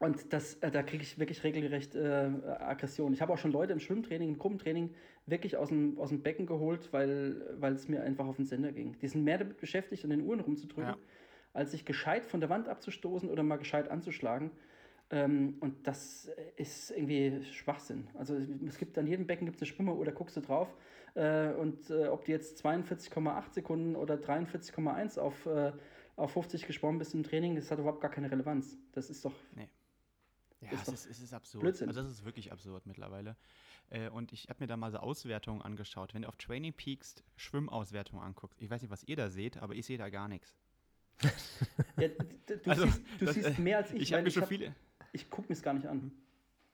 und 0.00 0.32
das, 0.32 0.54
äh, 0.56 0.70
da 0.70 0.82
kriege 0.82 1.02
ich 1.02 1.18
wirklich 1.18 1.44
regelrecht 1.44 1.94
äh, 1.94 2.30
Aggression. 2.58 3.12
Ich 3.12 3.20
habe 3.20 3.34
auch 3.34 3.38
schon 3.38 3.52
Leute 3.52 3.74
im 3.74 3.80
Schwimmtraining, 3.80 4.30
im 4.30 4.38
Gruppentraining 4.38 4.94
wirklich 5.26 5.58
aus 5.58 5.68
dem, 5.68 5.98
aus 5.98 6.08
dem 6.08 6.22
Becken 6.22 6.46
geholt, 6.46 6.90
weil, 6.90 7.42
es 7.74 7.86
mir 7.86 8.02
einfach 8.02 8.26
auf 8.26 8.36
den 8.36 8.46
Sender 8.46 8.72
ging. 8.72 8.96
Die 9.02 9.08
sind 9.08 9.24
mehr 9.24 9.36
damit 9.36 9.58
beschäftigt, 9.58 10.02
an 10.04 10.10
den 10.10 10.22
Uhren 10.22 10.40
rumzudrücken, 10.40 10.94
ja. 10.94 10.98
als 11.52 11.72
sich 11.72 11.84
gescheit 11.84 12.24
von 12.24 12.40
der 12.40 12.48
Wand 12.48 12.66
abzustoßen 12.66 13.28
oder 13.28 13.42
mal 13.42 13.58
gescheit 13.58 13.90
anzuschlagen. 13.90 14.50
Ähm, 15.10 15.56
und 15.60 15.86
das 15.86 16.30
ist 16.56 16.92
irgendwie 16.92 17.44
Schwachsinn. 17.52 18.06
Also 18.14 18.38
es 18.66 18.78
gibt 18.78 18.96
an 18.96 19.06
jedem 19.06 19.26
Becken 19.26 19.44
gibt's 19.44 19.60
eine 19.60 19.66
Schwimmeruhr, 19.66 20.06
da 20.06 20.12
guckst 20.12 20.34
du 20.34 20.40
drauf. 20.40 20.74
Äh, 21.14 21.50
und 21.50 21.90
äh, 21.90 22.06
ob 22.06 22.24
du 22.24 22.32
jetzt 22.32 22.64
42,8 22.64 23.52
Sekunden 23.52 23.96
oder 23.96 24.14
43,1 24.14 25.18
auf, 25.18 25.44
äh, 25.44 25.72
auf 26.16 26.32
50 26.32 26.66
geschwommen 26.66 26.98
bist 26.98 27.12
im 27.12 27.22
Training, 27.22 27.54
das 27.56 27.70
hat 27.70 27.78
überhaupt 27.78 28.00
gar 28.00 28.10
keine 28.10 28.30
Relevanz. 28.30 28.78
Das 28.92 29.10
ist 29.10 29.26
doch. 29.26 29.34
Nee. 29.54 29.68
Ja, 30.60 30.68
es 30.72 30.88
ist, 30.88 31.06
es 31.06 31.20
ist 31.20 31.32
absurd. 31.32 31.62
Blödsinn. 31.62 31.88
Also 31.88 32.02
das 32.02 32.10
ist 32.10 32.24
wirklich 32.24 32.52
absurd 32.52 32.86
mittlerweile. 32.86 33.36
Äh, 33.88 34.10
und 34.10 34.32
ich 34.32 34.48
habe 34.48 34.62
mir 34.62 34.66
da 34.66 34.76
mal 34.76 34.90
so 34.90 34.98
Auswertungen 34.98 35.62
angeschaut. 35.62 36.14
Wenn 36.14 36.22
du 36.22 36.28
auf 36.28 36.36
Training 36.36 36.74
Peaks 36.74 37.16
Schwimmauswertungen 37.36 38.24
anguckst, 38.24 38.60
ich 38.60 38.68
weiß 38.68 38.82
nicht, 38.82 38.90
was 38.90 39.02
ihr 39.04 39.16
da 39.16 39.30
seht, 39.30 39.56
aber 39.56 39.74
ich 39.74 39.86
sehe 39.86 39.96
da 39.96 40.10
gar 40.10 40.28
nichts. 40.28 40.54
ja, 41.98 42.08
du 42.08 42.70
also, 42.70 42.84
siehst, 42.86 43.02
du 43.18 43.24
das, 43.24 43.34
siehst 43.34 43.58
mehr 43.58 43.78
als 43.78 43.92
ich. 43.92 44.02
Ich 44.02 44.12
habe 44.12 44.30
schon 44.30 44.46
viele. 44.46 44.74
Ich 45.12 45.28
gucke 45.28 45.48
mir 45.48 45.54
es 45.54 45.62
gar 45.62 45.74
nicht 45.74 45.86
an. 45.86 46.12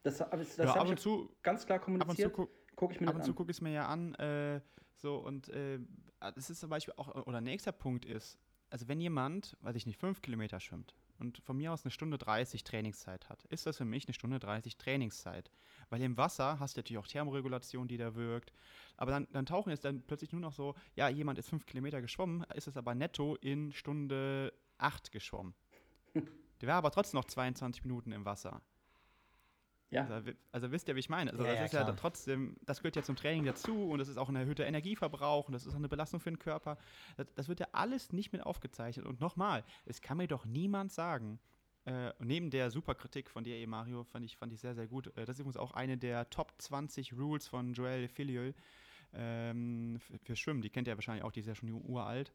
Das, 0.02 0.18
das 0.18 0.56
ja, 0.56 0.74
habe 0.74 0.94
ich 0.94 1.00
zu, 1.00 1.34
ganz 1.42 1.66
klar 1.66 1.78
kommuniziert. 1.78 2.32
Ab 2.32 2.38
und 2.38 2.46
zu 2.46 2.76
gucke 2.76 2.94
ich 2.94 3.00
mir 3.00 3.08
ab 3.08 3.16
und 3.16 3.24
zu 3.24 3.34
gucke 3.34 3.50
ich 3.50 3.56
es 3.56 3.60
mir 3.60 3.72
ja 3.72 3.86
an. 3.86 4.14
Äh, 4.16 4.60
so 4.94 5.16
und 5.16 5.48
äh, 5.48 5.80
das 6.20 6.50
ist 6.50 6.60
zum 6.60 6.70
Beispiel 6.70 6.94
auch, 6.96 7.26
oder 7.26 7.40
nächster 7.40 7.72
Punkt 7.72 8.04
ist, 8.04 8.38
also 8.70 8.88
wenn 8.88 9.00
jemand, 9.00 9.56
weiß 9.62 9.74
ich 9.76 9.86
nicht, 9.86 9.98
fünf 9.98 10.22
Kilometer 10.22 10.60
schwimmt 10.60 10.94
und 11.18 11.38
von 11.38 11.56
mir 11.56 11.72
aus 11.72 11.84
eine 11.84 11.90
Stunde 11.90 12.18
30 12.18 12.64
Trainingszeit 12.64 13.28
hat, 13.28 13.44
ist 13.46 13.66
das 13.66 13.76
für 13.78 13.84
mich 13.84 14.06
eine 14.06 14.14
Stunde 14.14 14.38
30 14.38 14.76
Trainingszeit. 14.76 15.50
Weil 15.90 16.02
im 16.02 16.16
Wasser 16.16 16.58
hast 16.58 16.76
du 16.76 16.80
natürlich 16.80 16.98
auch 16.98 17.06
Thermoregulation, 17.06 17.88
die 17.88 17.96
da 17.96 18.14
wirkt. 18.14 18.52
Aber 18.96 19.10
dann, 19.10 19.26
dann 19.32 19.46
tauchen 19.46 19.70
jetzt 19.70 19.84
dann 19.84 20.02
plötzlich 20.02 20.32
nur 20.32 20.40
noch 20.40 20.52
so, 20.52 20.74
ja, 20.94 21.08
jemand 21.08 21.38
ist 21.38 21.48
fünf 21.48 21.66
Kilometer 21.66 22.00
geschwommen, 22.00 22.44
ist 22.54 22.68
es 22.68 22.76
aber 22.76 22.94
netto 22.94 23.36
in 23.36 23.72
Stunde 23.72 24.52
8 24.78 25.12
geschwommen. 25.12 25.54
Der 26.60 26.68
war 26.68 26.76
aber 26.76 26.90
trotzdem 26.90 27.18
noch 27.18 27.26
22 27.26 27.84
Minuten 27.84 28.12
im 28.12 28.24
Wasser. 28.24 28.62
Ja. 29.90 30.06
Also, 30.08 30.32
also, 30.50 30.72
wisst 30.72 30.88
ihr, 30.88 30.96
wie 30.96 31.00
ich 31.00 31.08
meine? 31.08 31.30
Also 31.30 31.44
ja, 31.44 31.50
das 31.50 31.58
ja, 31.58 31.64
ist 31.64 31.70
klar. 31.70 31.88
ja 31.88 31.92
trotzdem, 31.92 32.56
das 32.64 32.80
gehört 32.80 32.96
ja 32.96 33.02
zum 33.02 33.14
Training 33.14 33.44
dazu 33.44 33.88
und 33.88 33.98
das 33.98 34.08
ist 34.08 34.16
auch 34.16 34.28
ein 34.28 34.36
erhöhter 34.36 34.66
Energieverbrauch 34.66 35.46
und 35.46 35.52
das 35.52 35.64
ist 35.64 35.72
auch 35.72 35.78
eine 35.78 35.88
Belastung 35.88 36.18
für 36.18 36.30
den 36.30 36.38
Körper. 36.38 36.76
Das, 37.16 37.32
das 37.34 37.48
wird 37.48 37.60
ja 37.60 37.68
alles 37.72 38.12
nicht 38.12 38.32
mit 38.32 38.42
aufgezeichnet. 38.42 39.06
Und 39.06 39.20
nochmal, 39.20 39.64
es 39.84 40.00
kann 40.00 40.16
mir 40.16 40.26
doch 40.26 40.44
niemand 40.44 40.90
sagen, 40.90 41.38
äh, 41.84 42.12
neben 42.18 42.50
der 42.50 42.72
Superkritik 42.72 43.30
von 43.30 43.44
dir, 43.44 43.64
Mario, 43.68 44.02
fand 44.02 44.24
ich, 44.24 44.36
fand 44.36 44.52
ich 44.52 44.60
sehr, 44.60 44.74
sehr 44.74 44.88
gut. 44.88 45.06
Äh, 45.16 45.24
das 45.24 45.36
ist 45.36 45.40
übrigens 45.40 45.56
auch 45.56 45.70
eine 45.70 45.96
der 45.96 46.28
Top 46.30 46.52
20 46.58 47.12
Rules 47.12 47.46
von 47.46 47.74
Joel 47.74 48.08
Filiol 48.08 48.54
ähm, 49.14 49.98
für, 50.00 50.18
für, 50.18 50.36
Schwimmen. 50.36 50.62
Die 50.62 50.70
kennt 50.70 50.88
ihr 50.88 50.96
wahrscheinlich 50.96 51.24
auch, 51.24 51.30
die 51.30 51.40
ist 51.40 51.46
ja 51.46 51.54
schon 51.54 51.70
uralt. 51.70 52.32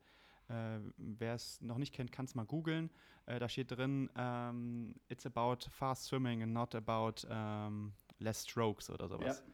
Äh, 0.49 0.79
Wer 0.97 1.35
es 1.35 1.61
noch 1.61 1.77
nicht 1.77 1.93
kennt, 1.93 2.11
kann 2.11 2.25
es 2.25 2.35
mal 2.35 2.45
googeln. 2.45 2.89
Äh, 3.25 3.39
da 3.39 3.47
steht 3.49 3.71
drin, 3.71 4.09
ähm, 4.15 4.95
it's 5.09 5.25
about 5.25 5.69
fast 5.69 6.05
swimming 6.05 6.43
and 6.43 6.53
not 6.53 6.75
about 6.75 7.27
ähm, 7.29 7.93
less 8.19 8.43
strokes 8.43 8.89
oder 8.89 9.07
sowas. 9.07 9.43
Ja. 9.45 9.53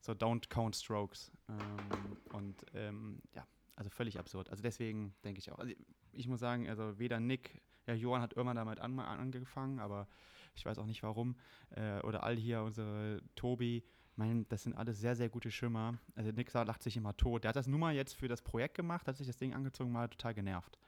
So 0.00 0.12
don't 0.12 0.48
count 0.48 0.74
strokes. 0.76 1.30
Ähm, 1.48 2.16
und 2.32 2.64
ähm, 2.74 3.22
ja, 3.34 3.46
also 3.76 3.90
völlig 3.90 4.18
absurd. 4.18 4.50
Also 4.50 4.62
deswegen 4.62 5.14
denke 5.24 5.38
ich 5.38 5.50
auch. 5.52 5.58
Also 5.58 5.72
ich 6.12 6.28
muss 6.28 6.40
sagen, 6.40 6.68
also 6.68 6.98
weder 6.98 7.20
Nick, 7.20 7.62
ja, 7.86 7.94
Johann 7.94 8.22
hat 8.22 8.34
irgendwann 8.34 8.56
damit 8.56 8.80
an, 8.80 8.98
angefangen, 8.98 9.78
aber 9.78 10.08
ich 10.54 10.64
weiß 10.66 10.78
auch 10.78 10.86
nicht 10.86 11.02
warum. 11.02 11.36
Äh, 11.70 12.00
oder 12.00 12.22
all 12.22 12.36
hier, 12.36 12.62
unsere 12.62 13.22
Tobi, 13.34 13.84
meine, 14.22 14.44
das 14.48 14.62
sind 14.62 14.74
alles 14.74 15.00
sehr, 15.00 15.16
sehr 15.16 15.28
gute 15.28 15.50
Schimmer. 15.50 15.98
Also 16.14 16.30
Nick 16.30 16.52
lacht 16.52 16.82
sich 16.82 16.96
immer 16.96 17.16
tot. 17.16 17.44
Der 17.44 17.50
hat 17.50 17.56
das 17.56 17.66
nur 17.66 17.78
mal 17.78 17.94
jetzt 17.94 18.14
für 18.14 18.28
das 18.28 18.42
Projekt 18.42 18.76
gemacht, 18.76 19.06
hat 19.08 19.16
sich 19.16 19.26
das 19.26 19.36
Ding 19.36 19.52
angezogen, 19.54 19.90
mal 19.90 20.08
total 20.08 20.34
genervt. 20.34 20.78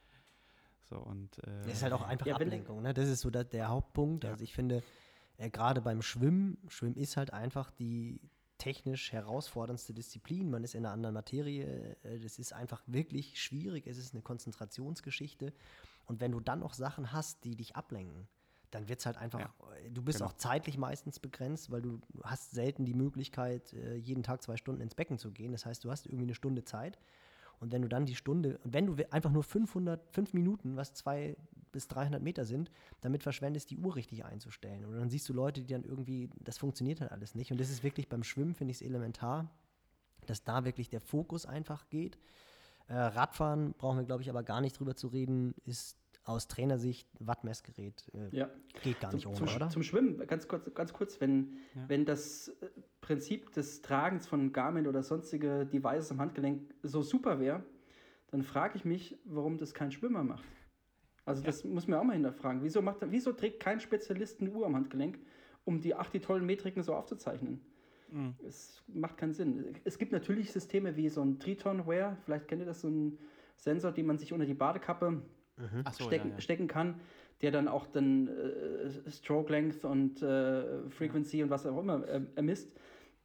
So 0.85 0.97
und 0.97 1.39
äh, 1.39 1.63
das 1.65 1.75
ist 1.75 1.83
halt 1.83 1.93
auch 1.93 2.03
einfach 2.03 2.27
ja, 2.27 2.35
Ablenkung, 2.35 2.83
ne? 2.83 2.93
Das 2.95 3.09
ist 3.09 3.21
so 3.21 3.31
der, 3.31 3.45
der 3.45 3.69
Hauptpunkt. 3.69 4.25
Ja. 4.25 4.31
Also 4.31 4.45
ich 4.45 4.53
finde, 4.55 4.83
äh, 5.39 5.51
gerade 5.51 5.81
beim 5.81 6.03
Schwimmen, 6.03 6.59
Schwimmen 6.69 6.97
ist 6.97 7.17
halt 7.17 7.33
einfach 7.33 7.71
die 7.71 8.21
technisch 8.59 9.13
herausforderndste 9.13 9.95
Disziplin. 9.95 10.51
Man 10.51 10.63
ist 10.63 10.75
in 10.75 10.85
einer 10.85 10.93
anderen 10.93 11.15
Materie. 11.15 11.97
Äh, 12.03 12.21
das 12.21 12.39
ist 12.39 12.53
einfach 12.53 12.83
wirklich 12.87 13.43
schwierig. 13.43 13.87
Es 13.87 13.99
ist 13.99 14.15
eine 14.15 14.23
Konzentrationsgeschichte. 14.23 15.53
Und 16.05 16.21
wenn 16.21 16.33
du 16.33 16.41
dann 16.41 16.61
noch 16.61 16.75
Sachen 16.75 17.13
hast, 17.13 17.45
die 17.45 17.57
dich 17.57 17.75
ablenken, 17.75 18.29
dann 18.75 18.89
wird 18.89 19.01
es 19.01 19.07
halt 19.07 19.17
einfach, 19.17 19.41
ja, 19.41 19.55
du 19.91 20.03
bist 20.03 20.19
genau. 20.19 20.31
auch 20.31 20.35
zeitlich 20.35 20.77
meistens 20.79 21.21
begrenzt, 21.21 21.71
weil 21.71 21.81
du 21.81 22.01
hast 22.25 22.51
selten 22.51 22.85
die 22.85 22.95
Möglichkeit, 22.95 23.73
äh, 23.73 23.95
jeden 23.95 24.23
Tag 24.23 24.43
zwei 24.43 24.57
Stunden 24.57 24.81
ins 24.81 24.95
Becken 24.95 25.19
zu 25.19 25.31
gehen. 25.31 25.53
Das 25.53 25.65
heißt, 25.65 25.85
du 25.85 25.91
hast 25.91 26.07
irgendwie 26.07 26.25
eine 26.25 26.35
Stunde 26.35 26.65
Zeit. 26.65 26.99
Und 27.61 27.73
wenn 27.73 27.83
du 27.83 27.89
dann 27.89 28.05
die 28.05 28.17
Stunde, 28.17 28.59
und 28.65 28.75
wenn 28.75 28.87
du 28.87 28.97
einfach 29.13 29.31
nur 29.31 29.45
500, 29.45 30.11
5 30.11 30.33
Minuten, 30.33 30.77
was 30.77 30.93
zwei 30.93 31.37
bis 31.71 31.87
300 31.89 32.23
Meter 32.23 32.45
sind, 32.45 32.71
damit 33.01 33.23
verschwendest, 33.23 33.71
die 33.71 33.79
Uhr 33.79 33.95
richtig 33.95 34.25
einzustellen. 34.25 34.85
Und 34.85 34.97
dann 34.97 35.09
siehst 35.09 35.29
du 35.29 35.33
Leute, 35.33 35.61
die 35.61 35.73
dann 35.73 35.85
irgendwie, 35.85 36.31
das 36.41 36.59
funktioniert 36.59 37.01
halt 37.01 37.13
alles 37.13 37.35
nicht. 37.35 37.53
Und 37.53 37.61
das 37.61 37.71
ist 37.71 37.83
wirklich 37.85 38.09
beim 38.09 38.25
Schwimmen, 38.25 38.55
finde 38.55 38.73
ich 38.73 38.79
es 38.79 38.83
elementar, 38.83 39.51
dass 40.27 40.43
da 40.43 40.65
wirklich 40.65 40.89
der 40.89 41.01
Fokus 41.01 41.47
einfach 41.47 41.89
geht. 41.91 42.19
Äh, 42.89 42.95
Radfahren 42.95 43.73
brauchen 43.75 43.99
wir, 43.99 44.05
glaube 44.05 44.23
ich, 44.23 44.31
aber 44.31 44.43
gar 44.43 44.61
nicht 44.61 44.79
drüber 44.79 44.95
zu 44.97 45.09
reden, 45.09 45.55
ist 45.65 45.97
aus 46.25 46.49
Trainersicht 46.49 47.09
Wattmessgerät 47.21 48.11
äh, 48.15 48.37
ja. 48.37 48.51
geht 48.83 49.01
gar 49.01 49.13
nicht 49.13 49.23
zum, 49.23 49.33
ohne, 49.33 49.47
zum, 49.47 49.57
oder? 49.57 49.69
Zum 49.69 49.83
Schwimmen, 49.83 50.27
ganz 50.27 50.49
kurz, 50.49 50.73
ganz 50.75 50.93
kurz 50.93 51.21
wenn, 51.21 51.59
ja. 51.75 51.89
wenn 51.89 52.05
das 52.05 52.49
äh, 52.49 52.69
Prinzip 53.01 53.53
des 53.53 53.83
Tragens 53.83 54.27
von 54.27 54.53
Garmin 54.53 54.87
oder 54.87 55.03
sonstige 55.03 55.67
Devices 55.67 56.11
am 56.11 56.21
Handgelenk 56.21 56.75
so 56.83 57.03
super 57.03 57.41
wäre, 57.41 57.63
dann 58.31 58.43
frage 58.43 58.77
ich 58.77 58.85
mich, 58.85 59.19
warum 59.25 59.59
das 59.59 59.75
kein 59.75 59.93
Schwimmer 59.93 60.25
macht. 60.25 60.45
Also 61.27 61.43
ja. 61.43 61.47
das 61.47 61.65
muss 61.65 61.87
man 61.87 61.99
auch 61.99 62.05
mal 62.05 62.15
hinterfragen. 62.15 62.63
Wieso, 62.63 62.83
macht, 62.83 62.99
wieso 63.03 63.33
trägt 63.33 63.61
kein 63.61 63.81
Spezialist 63.81 64.41
eine 64.41 64.51
Uhr 64.51 64.67
am 64.67 64.75
Handgelenk, 64.77 65.19
um 65.65 65.81
die, 65.81 65.95
ach, 65.95 66.11
die 66.11 66.21
tollen 66.21 66.45
Metriken 66.47 66.83
so 66.83 66.95
aufzuzeichnen? 66.95 67.61
Mhm. 68.11 68.35
Es 68.47 68.83
macht 68.87 69.19
keinen 69.19 69.35
Sinn. 69.35 69.75
Es 69.85 69.99
gibt 69.99 70.13
natürlich 70.13 70.53
Systeme 70.53 70.97
wie 70.97 71.09
so 71.09 71.23
ein 71.23 71.39
Triton-Wear, 71.39 72.17
vielleicht 72.25 72.49
kennt 72.49 72.63
ihr 72.63 72.67
das, 72.67 72.81
so 72.81 72.89
ein 72.89 73.19
Sensor, 73.57 73.93
den 73.93 74.07
man 74.07 74.19
sich 74.19 74.33
unter 74.33 74.47
die 74.47 74.55
Badekappe 74.55 75.23
mhm. 75.57 75.85
so, 75.93 76.05
stecken, 76.05 76.29
ja, 76.29 76.35
ja. 76.35 76.41
stecken 76.41 76.69
kann, 76.69 77.01
der 77.43 77.51
dann 77.51 77.69
auch 77.69 77.87
dann 77.87 78.29
äh, 78.29 79.11
Stroke 79.11 79.51
Length 79.51 79.85
und 79.85 80.23
äh, 80.23 80.89
Frequency 80.91 81.39
ja. 81.39 81.45
und 81.45 81.51
was 81.51 81.67
auch 81.67 81.79
immer 81.79 82.07
äh, 82.07 82.23
ermisst. 82.35 82.73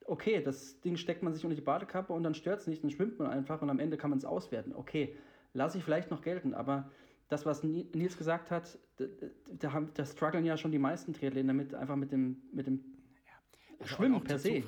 Okay, 0.06 0.42
das 0.42 0.82
Ding 0.82 0.98
steckt 0.98 1.22
man 1.22 1.34
sich 1.34 1.44
unter 1.44 1.56
die 1.56 1.62
Badekappe 1.62 2.12
und 2.14 2.24
dann 2.24 2.34
stört 2.34 2.62
es 2.62 2.68
nicht, 2.68 2.84
dann 2.84 2.90
schwimmt 2.90 3.20
man 3.20 3.30
einfach 3.30 3.62
und 3.62 3.70
am 3.70 3.80
Ende 3.80 3.98
kann 3.98 4.10
man 4.10 4.18
es 4.18 4.26
auswerten. 4.26 4.74
Okay, 4.74 5.16
lasse 5.54 5.78
ich 5.78 5.84
vielleicht 5.84 6.10
noch 6.10 6.22
gelten, 6.22 6.54
aber 6.54 6.90
das, 7.28 7.46
was 7.46 7.64
Nils 7.64 8.18
gesagt 8.18 8.50
hat, 8.50 8.80
da, 8.98 9.06
da, 9.60 9.72
haben, 9.72 9.92
da 9.94 10.06
strugglen 10.06 10.46
ja 10.46 10.58
schon 10.58 10.72
die 10.72 10.80
meisten 10.80 11.14
Triathleten 11.14 11.48
damit, 11.48 11.76
einfach 11.76 11.96
mit 11.96 12.12
dem, 12.12 12.42
mit 12.52 12.66
dem 12.66 12.84
also 13.80 13.96
Schwimmen 13.96 14.24
per 14.24 14.40
se. 14.40 14.64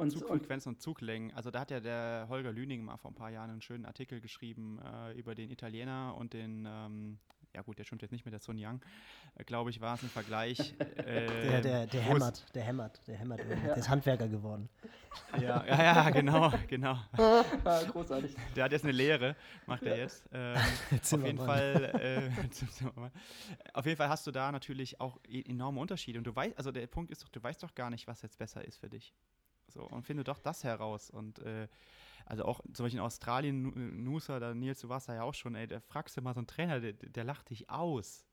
Und, 0.00 0.10
Zugfrequenz 0.10 0.66
und, 0.66 0.74
und 0.74 0.80
Zuglängen. 0.80 1.32
Also 1.34 1.50
da 1.50 1.60
hat 1.60 1.70
ja 1.70 1.80
der 1.80 2.26
Holger 2.28 2.52
Lüning 2.52 2.84
mal 2.84 2.96
vor 2.96 3.10
ein 3.10 3.14
paar 3.14 3.30
Jahren 3.30 3.50
einen 3.50 3.62
schönen 3.62 3.84
Artikel 3.84 4.20
geschrieben 4.20 4.80
äh, 4.82 5.12
über 5.18 5.34
den 5.34 5.50
Italiener 5.50 6.14
und 6.16 6.32
den, 6.32 6.66
ähm, 6.66 7.18
ja 7.54 7.62
gut, 7.62 7.78
der 7.78 7.84
schwimmt 7.84 8.02
jetzt 8.02 8.12
nicht 8.12 8.24
mit 8.24 8.32
der 8.32 8.40
Sun 8.40 8.56
Yang, 8.58 8.80
äh, 9.34 9.44
glaube 9.44 9.70
ich, 9.70 9.80
war 9.80 9.94
es 9.94 10.02
im 10.02 10.08
Vergleich. 10.08 10.74
Äh, 11.00 11.26
der, 11.26 11.60
der, 11.60 11.86
der 11.86 12.00
hämmert, 12.02 12.44
der 12.54 12.62
hämmert, 12.62 13.00
der 13.06 13.16
hämmert, 13.16 13.40
ja. 13.40 13.56
der 13.56 13.76
ist 13.76 13.88
Handwerker 13.88 14.28
geworden. 14.28 14.68
Ja, 15.40 15.64
ja, 15.66 15.82
ja, 15.82 16.10
genau, 16.10 16.52
genau. 16.68 16.98
Ah, 17.12 17.82
großartig. 17.90 18.36
Der 18.54 18.64
hat 18.64 18.72
jetzt 18.72 18.84
eine 18.84 18.92
Lehre, 18.92 19.34
macht 19.66 19.82
er 19.82 19.96
jetzt. 19.96 20.28
Ähm, 20.32 20.56
auf 21.02 21.24
jeden 21.24 21.38
Fall, 21.38 22.30
äh, 22.34 23.10
auf 23.72 23.86
jeden 23.86 23.96
Fall 23.96 24.08
hast 24.08 24.26
du 24.26 24.30
da 24.30 24.52
natürlich 24.52 25.00
auch 25.00 25.18
e-, 25.26 25.42
enorme 25.48 25.80
Unterschiede. 25.80 26.18
Und 26.18 26.26
du 26.26 26.34
weißt, 26.34 26.56
also 26.58 26.70
der 26.70 26.86
Punkt 26.86 27.10
ist 27.10 27.22
doch, 27.22 27.28
du 27.28 27.42
weißt 27.42 27.62
doch 27.62 27.74
gar 27.74 27.90
nicht, 27.90 28.06
was 28.06 28.22
jetzt 28.22 28.38
besser 28.38 28.64
ist 28.64 28.78
für 28.78 28.88
dich. 28.88 29.14
So, 29.70 29.82
und 29.82 30.02
finde 30.02 30.24
doch 30.24 30.38
das 30.38 30.64
heraus. 30.64 31.10
Und 31.10 31.38
äh, 31.40 31.68
also 32.26 32.44
auch 32.44 32.60
zum 32.72 32.84
Beispiel 32.84 32.98
in 32.98 33.04
Australien, 33.04 34.04
Nusa, 34.04 34.38
da 34.38 34.54
Nils, 34.54 34.80
du 34.80 34.88
warst 34.88 35.08
da 35.08 35.14
ja 35.14 35.22
auch 35.22 35.34
schon, 35.34 35.54
ey, 35.54 35.66
da 35.66 35.80
fragst 35.80 36.16
du 36.16 36.22
mal 36.22 36.34
so 36.34 36.40
einen 36.40 36.46
Trainer, 36.46 36.80
der, 36.80 36.92
der 36.92 37.24
lacht 37.24 37.50
dich 37.50 37.68
aus. 37.70 38.24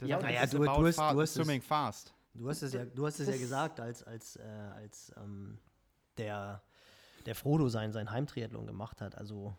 Der 0.00 0.08
ja, 0.08 0.20
sagt, 0.20 0.32
ja, 0.32 0.46
du, 0.46 0.58
du, 0.58 0.86
hast, 0.86 0.98
du 0.98 1.20
hast 1.20 1.34
swimming 1.34 1.60
es, 1.60 1.66
fast. 1.66 2.14
Du 2.34 2.48
hast 2.48 2.62
es 2.62 2.72
ja, 2.72 2.84
du 2.84 3.06
hast 3.06 3.18
es 3.18 3.28
ja 3.28 3.36
gesagt, 3.36 3.80
als, 3.80 4.02
als, 4.02 4.36
äh, 4.36 4.42
als 4.74 5.12
ähm, 5.16 5.58
der, 6.18 6.62
der 7.26 7.34
Frodo 7.34 7.68
sein, 7.68 7.92
sein 7.92 8.10
Heimtriathlon 8.10 8.66
gemacht 8.66 9.00
hat. 9.00 9.16
Also 9.16 9.56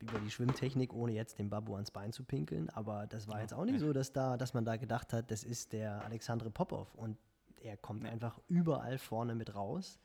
über 0.00 0.18
die 0.18 0.30
Schwimmtechnik, 0.30 0.92
ohne 0.92 1.12
jetzt 1.12 1.38
dem 1.38 1.50
Babu 1.50 1.74
ans 1.74 1.90
Bein 1.90 2.12
zu 2.12 2.24
pinkeln. 2.24 2.70
Aber 2.70 3.06
das 3.06 3.28
war 3.28 3.40
jetzt 3.40 3.54
auch 3.54 3.64
nicht 3.64 3.80
so, 3.80 3.92
dass, 3.92 4.12
da, 4.12 4.36
dass 4.36 4.54
man 4.54 4.64
da 4.64 4.76
gedacht 4.76 5.12
hat, 5.12 5.30
das 5.30 5.44
ist 5.44 5.72
der 5.72 6.04
Alexandre 6.04 6.50
Popov. 6.50 6.94
Und 6.94 7.18
er 7.60 7.76
kommt 7.76 8.04
einfach 8.04 8.38
überall 8.48 8.98
vorne 8.98 9.34
mit 9.34 9.54
raus. 9.54 9.98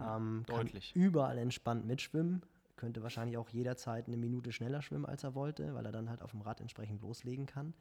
Ähm, 0.00 0.44
Deutlich. 0.46 0.94
überall 0.94 1.38
entspannt 1.38 1.86
mitschwimmen. 1.86 2.42
Könnte 2.76 3.02
wahrscheinlich 3.02 3.36
auch 3.36 3.48
jederzeit 3.50 4.08
eine 4.08 4.16
Minute 4.16 4.52
schneller 4.52 4.82
schwimmen, 4.82 5.06
als 5.06 5.22
er 5.22 5.34
wollte, 5.34 5.74
weil 5.74 5.84
er 5.86 5.92
dann 5.92 6.10
halt 6.10 6.22
auf 6.22 6.32
dem 6.32 6.40
Rad 6.40 6.60
entsprechend 6.60 7.00
loslegen 7.02 7.46
kann. 7.46 7.74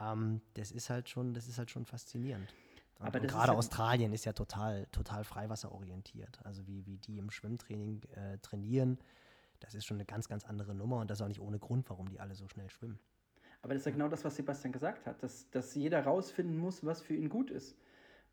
Ähm, 0.00 0.42
das 0.54 0.72
ist 0.72 0.90
halt 0.90 1.08
schon, 1.08 1.32
das 1.32 1.48
ist 1.48 1.58
halt 1.58 1.70
schon 1.70 1.86
faszinierend. 1.86 2.52
Und, 2.98 3.06
Aber 3.06 3.20
und 3.20 3.28
gerade 3.28 3.52
ist 3.52 3.58
Australien 3.58 4.12
ist 4.12 4.24
ja 4.24 4.32
total, 4.32 4.86
total 4.86 5.24
freiwasserorientiert. 5.24 6.44
Also 6.44 6.66
wie, 6.66 6.84
wie 6.86 6.98
die 6.98 7.18
im 7.18 7.30
Schwimmtraining 7.30 8.02
äh, 8.14 8.38
trainieren, 8.38 8.98
das 9.60 9.74
ist 9.74 9.86
schon 9.86 9.96
eine 9.96 10.04
ganz, 10.04 10.28
ganz 10.28 10.44
andere 10.44 10.74
Nummer 10.74 10.98
und 11.00 11.10
das 11.10 11.18
ist 11.18 11.22
auch 11.22 11.28
nicht 11.28 11.40
ohne 11.40 11.58
Grund, 11.58 11.88
warum 11.88 12.08
die 12.08 12.20
alle 12.20 12.34
so 12.34 12.48
schnell 12.48 12.68
schwimmen. 12.68 12.98
Aber 13.62 13.72
das 13.72 13.82
ist 13.82 13.86
ja 13.86 13.92
genau 13.92 14.08
das, 14.08 14.24
was 14.24 14.36
Sebastian 14.36 14.72
gesagt 14.72 15.06
hat, 15.06 15.22
dass, 15.22 15.50
dass 15.50 15.74
jeder 15.74 16.04
rausfinden 16.04 16.58
muss, 16.58 16.84
was 16.84 17.00
für 17.00 17.14
ihn 17.14 17.28
gut 17.28 17.50
ist. 17.50 17.76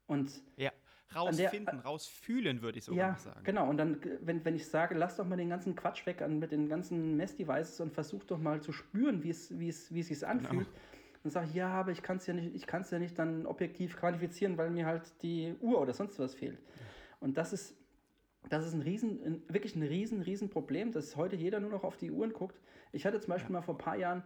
Und 0.06 0.44
ja 0.58 0.72
rausfinden, 1.16 1.78
der, 1.78 1.86
rausfühlen, 1.86 2.62
würde 2.62 2.80
ich 2.80 2.86
sogar 2.86 3.10
ja, 3.10 3.16
sagen. 3.18 3.42
Genau, 3.44 3.70
und 3.70 3.78
dann, 3.78 4.00
wenn, 4.22 4.44
wenn 4.46 4.56
ich 4.56 4.68
sage, 4.68 4.96
lass 4.96 5.18
doch 5.18 5.28
mal 5.28 5.38
den 5.38 5.50
ganzen 5.50 5.76
Quatsch 5.76 6.06
weg 6.06 6.22
an, 6.22 6.40
mit 6.40 6.52
den 6.52 6.70
ganzen 6.70 7.16
Mess-Devices 7.18 7.80
und 7.82 7.94
versuch 7.94 8.24
doch 8.24 8.40
mal 8.40 8.62
zu 8.62 8.72
spüren, 8.72 9.24
wie 9.24 9.30
es, 9.30 9.58
wie 9.60 9.70
es, 9.70 9.94
wie 9.94 10.00
es 10.00 10.08
sich 10.08 10.26
anfühlt. 10.26 10.68
Genau. 10.68 10.80
Dann 11.24 11.32
sage 11.32 11.48
ich, 11.48 11.54
ja, 11.54 11.70
aber 11.70 11.92
ich 11.92 12.02
kann 12.02 12.18
es 12.18 12.28
ja 12.28 12.34
nicht, 12.34 12.54
ich 12.54 12.68
kann 12.68 12.82
es 12.82 12.92
ja 12.92 13.00
nicht 13.00 13.18
dann 13.18 13.46
objektiv 13.46 13.96
quantifizieren, 13.96 14.58
weil 14.58 14.70
mir 14.70 14.86
halt 14.86 15.04
die 15.22 15.56
Uhr 15.62 15.80
oder 15.80 15.94
sonst 15.94 16.20
was 16.20 16.36
fehlt. 16.36 16.60
Und 17.22 17.38
das 17.38 17.54
ist, 17.54 17.76
das 18.50 18.66
ist 18.68 18.74
ein 18.74 18.82
riesen, 18.82 19.24
ein, 19.24 19.42
wirklich 19.48 19.76
ein 19.76 19.84
riesen, 19.84 20.22
riesen 20.22 20.50
Problem, 20.50 20.92
dass 20.92 21.16
heute 21.16 21.38
jeder 21.38 21.62
nur 21.62 21.70
noch 21.70 21.84
auf 21.84 21.96
die 21.96 22.12
Uhren 22.12 22.34
guckt. 22.34 22.60
Ich 22.92 23.06
hatte 23.06 23.20
zum 23.22 23.30
Beispiel 23.30 23.54
ja. 23.54 23.60
mal 23.60 23.62
vor 23.62 23.76
ein 23.76 23.80
paar 23.80 23.96
Jahren 23.96 24.24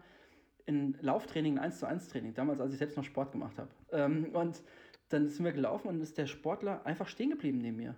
ein 0.67 0.97
Lauftraining, 1.01 1.57
ein 1.57 1.65
1 1.65 1.79
zu 1.79 1.85
1 1.85 2.09
Training, 2.09 2.33
damals, 2.33 2.59
als 2.59 2.73
ich 2.73 2.79
selbst 2.79 2.97
noch 2.97 3.03
Sport 3.03 3.31
gemacht 3.31 3.57
habe. 3.57 3.69
Ähm, 3.91 4.31
und 4.33 4.61
dann 5.09 5.29
sind 5.29 5.45
wir 5.45 5.51
gelaufen 5.51 5.87
und 5.87 6.01
ist 6.01 6.17
der 6.17 6.27
Sportler 6.27 6.85
einfach 6.85 7.07
stehen 7.07 7.29
geblieben 7.29 7.59
neben 7.59 7.77
mir. 7.77 7.95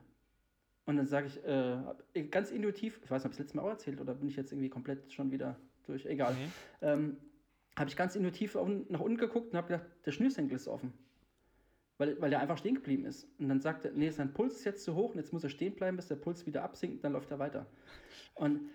Und 0.86 0.98
dann 0.98 1.08
sage 1.08 1.28
ich, 1.28 1.44
äh, 1.46 2.24
ganz 2.24 2.52
intuitiv, 2.52 3.00
ich 3.04 3.12
weiß 3.12 3.24
nicht, 3.24 3.28
ob 3.28 3.32
ich 3.34 3.38
das 3.38 3.46
letzte 3.46 3.58
Mal 3.58 3.64
auch 3.64 3.70
erzählt 3.70 4.02
oder 4.02 4.16
bin 4.16 4.28
ich 4.28 4.36
jetzt 4.36 4.52
irgendwie 4.52 4.70
komplett 4.70 5.12
schon 5.14 5.32
wieder 5.32 5.56
durch, 5.86 6.06
egal. 6.06 6.34
Okay. 6.34 6.50
Ähm, 6.82 7.18
habe 7.78 7.90
ich 7.90 7.96
ganz 7.96 8.16
intuitiv 8.16 8.56
nach 8.56 9.00
unten 9.00 9.18
geguckt 9.18 9.52
und 9.52 9.58
habe 9.58 9.68
gedacht, 9.68 9.86
der 10.06 10.12
Schnürsenkel 10.12 10.56
ist 10.56 10.68
offen. 10.68 10.94
Weil, 11.98 12.20
weil 12.22 12.30
der 12.30 12.40
einfach 12.40 12.58
stehen 12.58 12.76
geblieben 12.76 13.06
ist. 13.06 13.28
Und 13.40 13.50
dann 13.50 13.62
sagt 13.62 13.86
er, 13.86 13.92
nee, 13.92 14.10
sein 14.10 14.34
Puls 14.34 14.56
ist 14.56 14.64
jetzt 14.66 14.84
zu 14.84 14.96
hoch 14.96 15.12
und 15.12 15.18
jetzt 15.18 15.34
muss 15.34 15.44
er 15.44 15.50
stehen 15.50 15.76
bleiben, 15.76 15.98
bis 15.98 16.08
der 16.08 16.16
Puls 16.16 16.46
wieder 16.46 16.64
absinkt, 16.64 17.04
dann 17.04 17.14
läuft 17.14 17.30
er 17.30 17.40
weiter. 17.40 17.66
Und 18.36 18.70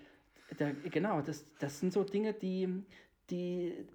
der, 0.58 0.74
genau, 0.74 1.20
das, 1.20 1.46
das 1.58 1.80
sind 1.80 1.92
so 1.92 2.04
Dinge, 2.04 2.32
die, 2.32 2.82
die, 3.30 3.86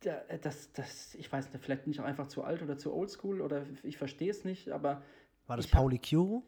das, 0.00 0.72
das, 0.72 1.14
ich 1.14 1.30
weiß 1.30 1.52
nicht, 1.52 1.64
vielleicht 1.64 1.84
bin 1.84 1.92
ich 1.92 2.00
auch 2.00 2.04
einfach 2.04 2.28
zu 2.28 2.44
alt 2.44 2.62
oder 2.62 2.76
zu 2.76 2.92
oldschool 2.92 3.40
oder 3.40 3.64
ich 3.82 3.96
verstehe 3.96 4.30
es 4.30 4.44
nicht, 4.44 4.70
aber. 4.70 5.02
War 5.46 5.56
das 5.56 5.68
Pauli 5.68 5.98
Curo? 5.98 6.42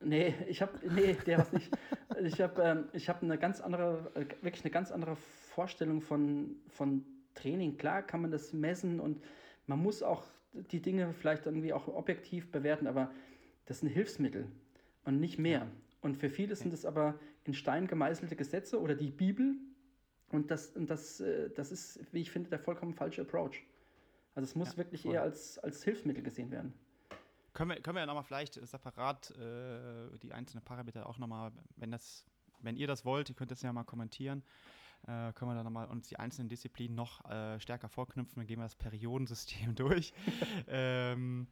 Nee, 0.00 0.34
ich 0.48 0.60
habe, 0.60 0.78
nee, 0.94 1.16
der 1.26 1.38
war 1.38 1.46
nicht. 1.52 1.70
ich 2.22 2.40
habe 2.40 2.62
ähm, 2.62 3.00
hab 3.08 3.22
eine 3.22 3.38
ganz 3.38 3.60
andere, 3.60 4.10
äh, 4.14 4.26
wirklich 4.42 4.64
eine 4.64 4.70
ganz 4.70 4.92
andere 4.92 5.16
Vorstellung 5.16 6.00
von, 6.00 6.56
von 6.68 7.04
Training. 7.34 7.76
Klar 7.76 8.02
kann 8.02 8.22
man 8.22 8.30
das 8.30 8.52
messen 8.52 9.00
und 9.00 9.22
man 9.66 9.82
muss 9.82 10.02
auch 10.02 10.24
die 10.52 10.80
Dinge 10.80 11.12
vielleicht 11.12 11.46
irgendwie 11.46 11.72
auch 11.72 11.88
objektiv 11.88 12.50
bewerten, 12.50 12.86
aber 12.86 13.10
das 13.66 13.80
sind 13.80 13.88
Hilfsmittel 13.88 14.46
und 15.04 15.20
nicht 15.20 15.38
mehr. 15.38 15.66
Und 16.02 16.16
für 16.16 16.30
viele 16.30 16.54
sind 16.56 16.72
es 16.72 16.84
aber 16.84 17.18
in 17.44 17.54
Stein 17.54 17.86
gemeißelte 17.86 18.36
Gesetze 18.36 18.80
oder 18.80 18.94
die 18.94 19.10
Bibel, 19.10 19.56
und 20.30 20.50
das, 20.50 20.70
und 20.70 20.90
das, 20.90 21.20
äh, 21.20 21.50
das 21.50 21.72
ist, 21.72 22.00
wie 22.12 22.20
ich 22.20 22.30
finde, 22.30 22.50
der 22.50 22.58
vollkommen 22.58 22.94
falsche 22.94 23.22
Approach. 23.22 23.62
Also 24.34 24.44
es 24.44 24.54
muss 24.54 24.72
ja, 24.72 24.76
wirklich 24.78 25.02
voll. 25.02 25.14
eher 25.14 25.22
als, 25.22 25.58
als 25.58 25.82
Hilfsmittel 25.82 26.22
gesehen 26.22 26.50
werden. 26.50 26.74
Können 27.54 27.70
wir, 27.70 27.80
können 27.80 27.96
wir 27.96 28.00
ja 28.00 28.06
nochmal 28.06 28.24
vielleicht 28.24 28.54
separat 28.54 29.30
äh, 29.30 30.18
die 30.18 30.32
einzelnen 30.32 30.62
Parameter 30.62 31.08
auch 31.08 31.16
nochmal, 31.16 31.52
wenn 31.76 31.90
das, 31.90 32.26
wenn 32.60 32.76
ihr 32.76 32.86
das 32.86 33.04
wollt, 33.06 33.30
ihr 33.30 33.34
könnt 33.34 33.50
das 33.50 33.62
ja 33.62 33.72
mal 33.72 33.84
kommentieren, 33.84 34.42
äh, 35.06 35.32
können 35.32 35.50
wir 35.50 35.54
dann 35.54 35.64
nochmal 35.64 35.86
uns 35.86 36.08
die 36.08 36.18
einzelnen 36.18 36.48
Disziplinen 36.50 36.94
noch 36.94 37.24
äh, 37.30 37.58
stärker 37.60 37.88
vorknüpfen. 37.88 38.34
Dann 38.36 38.46
gehen 38.46 38.58
wir 38.58 38.64
das 38.64 38.74
Periodensystem 38.74 39.74
durch. 39.76 40.12
ähm, 40.68 41.46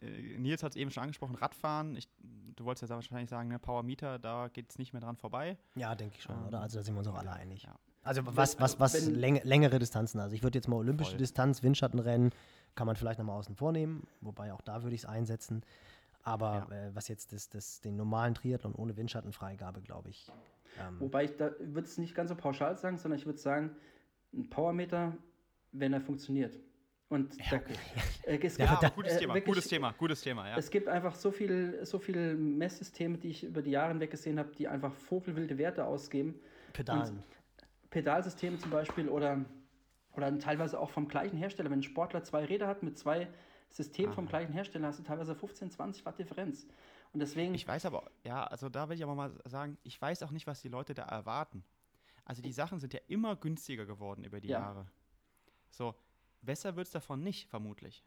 äh, 0.00 0.38
Nils 0.38 0.62
hat 0.62 0.72
es 0.72 0.76
eben 0.76 0.90
schon 0.90 1.02
angesprochen, 1.02 1.34
Radfahren. 1.34 1.96
Ich, 1.96 2.08
du 2.54 2.64
wolltest 2.64 2.88
ja 2.88 2.94
wahrscheinlich 2.94 3.30
sagen, 3.30 3.48
ne, 3.48 3.58
Power 3.58 3.82
Meter, 3.82 4.18
da 4.20 4.48
geht 4.48 4.70
es 4.70 4.78
nicht 4.78 4.92
mehr 4.92 5.00
dran 5.00 5.16
vorbei. 5.16 5.58
Ja, 5.74 5.94
denke 5.94 6.16
ich 6.18 6.22
schon, 6.22 6.36
ähm, 6.36 6.46
oder? 6.46 6.60
Also 6.60 6.78
da 6.78 6.84
sind 6.84 6.94
wir 6.94 6.98
uns 6.98 7.08
auch 7.08 7.18
alle 7.18 7.32
einig. 7.32 7.64
Ja. 7.64 7.78
Also 8.02 8.22
was, 8.24 8.58
was, 8.60 8.80
was 8.80 9.06
wenn, 9.06 9.14
läng 9.14 9.40
längere 9.44 9.78
Distanzen. 9.78 10.20
Also 10.20 10.34
ich 10.34 10.42
würde 10.42 10.58
jetzt 10.58 10.68
mal 10.68 10.76
olympische 10.76 11.12
voll. 11.12 11.18
Distanz, 11.18 11.62
Windschattenrennen, 11.62 12.30
kann 12.74 12.86
man 12.86 12.96
vielleicht 12.96 13.18
nochmal 13.18 13.38
außen 13.38 13.54
vornehmen, 13.54 14.06
wobei 14.20 14.52
auch 14.52 14.60
da 14.60 14.82
würde 14.82 14.94
ich 14.94 15.02
es 15.02 15.06
einsetzen. 15.06 15.62
Aber 16.24 16.66
ja. 16.70 16.76
äh, 16.76 16.94
was 16.94 17.08
jetzt 17.08 17.32
das, 17.32 17.48
das, 17.48 17.80
den 17.80 17.96
normalen 17.96 18.34
Triathlon 18.34 18.74
ohne 18.74 18.96
Windschattenfreigabe, 18.96 19.82
glaube 19.82 20.10
ich. 20.10 20.30
Ähm 20.78 21.00
wobei 21.00 21.24
ich 21.24 21.36
da 21.36 21.50
würde 21.58 21.86
es 21.86 21.98
nicht 21.98 22.14
ganz 22.14 22.30
so 22.30 22.36
pauschal 22.36 22.76
sagen, 22.78 22.98
sondern 22.98 23.18
ich 23.18 23.26
würde 23.26 23.38
sagen, 23.38 23.76
ein 24.32 24.48
Powermeter, 24.48 25.16
wenn 25.72 25.92
er 25.92 26.00
funktioniert. 26.00 26.58
Und 27.08 27.36
ja, 27.36 27.58
okay. 27.58 27.74
da, 28.24 28.30
äh, 28.30 28.38
es 28.40 28.56
ja, 28.56 28.74
gibt, 28.76 28.94
gutes, 28.94 29.12
äh, 29.12 29.18
Thema, 29.18 29.34
wirklich, 29.34 29.54
gutes 29.54 29.68
Thema, 29.68 29.92
gutes 29.92 30.20
Thema, 30.22 30.48
ja. 30.48 30.56
Es 30.56 30.70
gibt 30.70 30.88
einfach 30.88 31.14
so 31.14 31.30
viele 31.30 31.84
so 31.84 31.98
viel 31.98 32.36
Messsysteme, 32.36 33.18
die 33.18 33.28
ich 33.28 33.44
über 33.44 33.60
die 33.60 33.72
Jahre 33.72 33.90
hinweg 33.90 34.10
gesehen 34.10 34.38
habe, 34.38 34.50
die 34.56 34.66
einfach 34.66 34.94
vogelwilde 34.94 35.58
Werte 35.58 35.84
ausgeben. 35.84 36.40
Pedalen. 36.72 37.16
Und 37.16 37.24
Pedalsysteme 37.92 38.58
zum 38.58 38.70
Beispiel 38.70 39.08
oder, 39.08 39.44
oder 40.16 40.36
teilweise 40.38 40.80
auch 40.80 40.90
vom 40.90 41.06
gleichen 41.06 41.36
Hersteller. 41.36 41.70
Wenn 41.70 41.78
ein 41.78 41.84
Sportler 41.84 42.24
zwei 42.24 42.44
Räder 42.44 42.66
hat 42.66 42.82
mit 42.82 42.98
zwei 42.98 43.28
Systemen 43.68 44.12
vom 44.12 44.26
gleichen 44.26 44.52
Hersteller, 44.52 44.88
hast 44.88 44.98
du 44.98 45.04
teilweise 45.04 45.34
15, 45.34 45.70
20 45.70 46.04
Watt 46.04 46.18
Differenz. 46.18 46.66
Und 47.12 47.20
deswegen. 47.20 47.54
Ich 47.54 47.68
weiß 47.68 47.86
aber, 47.86 48.10
ja, 48.24 48.44
also 48.44 48.68
da 48.68 48.88
will 48.88 48.96
ich 48.96 49.04
aber 49.04 49.14
mal 49.14 49.32
sagen, 49.44 49.78
ich 49.84 50.00
weiß 50.00 50.22
auch 50.22 50.30
nicht, 50.30 50.46
was 50.46 50.62
die 50.62 50.68
Leute 50.68 50.94
da 50.94 51.04
erwarten. 51.04 51.62
Also 52.24 52.42
die 52.42 52.52
Sachen 52.52 52.80
sind 52.80 52.94
ja 52.94 53.00
immer 53.08 53.36
günstiger 53.36 53.86
geworden 53.86 54.24
über 54.24 54.40
die 54.40 54.48
ja. 54.48 54.60
Jahre. 54.60 54.86
So, 55.70 55.94
besser 56.40 56.76
wird 56.76 56.86
es 56.86 56.92
davon 56.92 57.22
nicht, 57.22 57.48
vermutlich. 57.48 58.04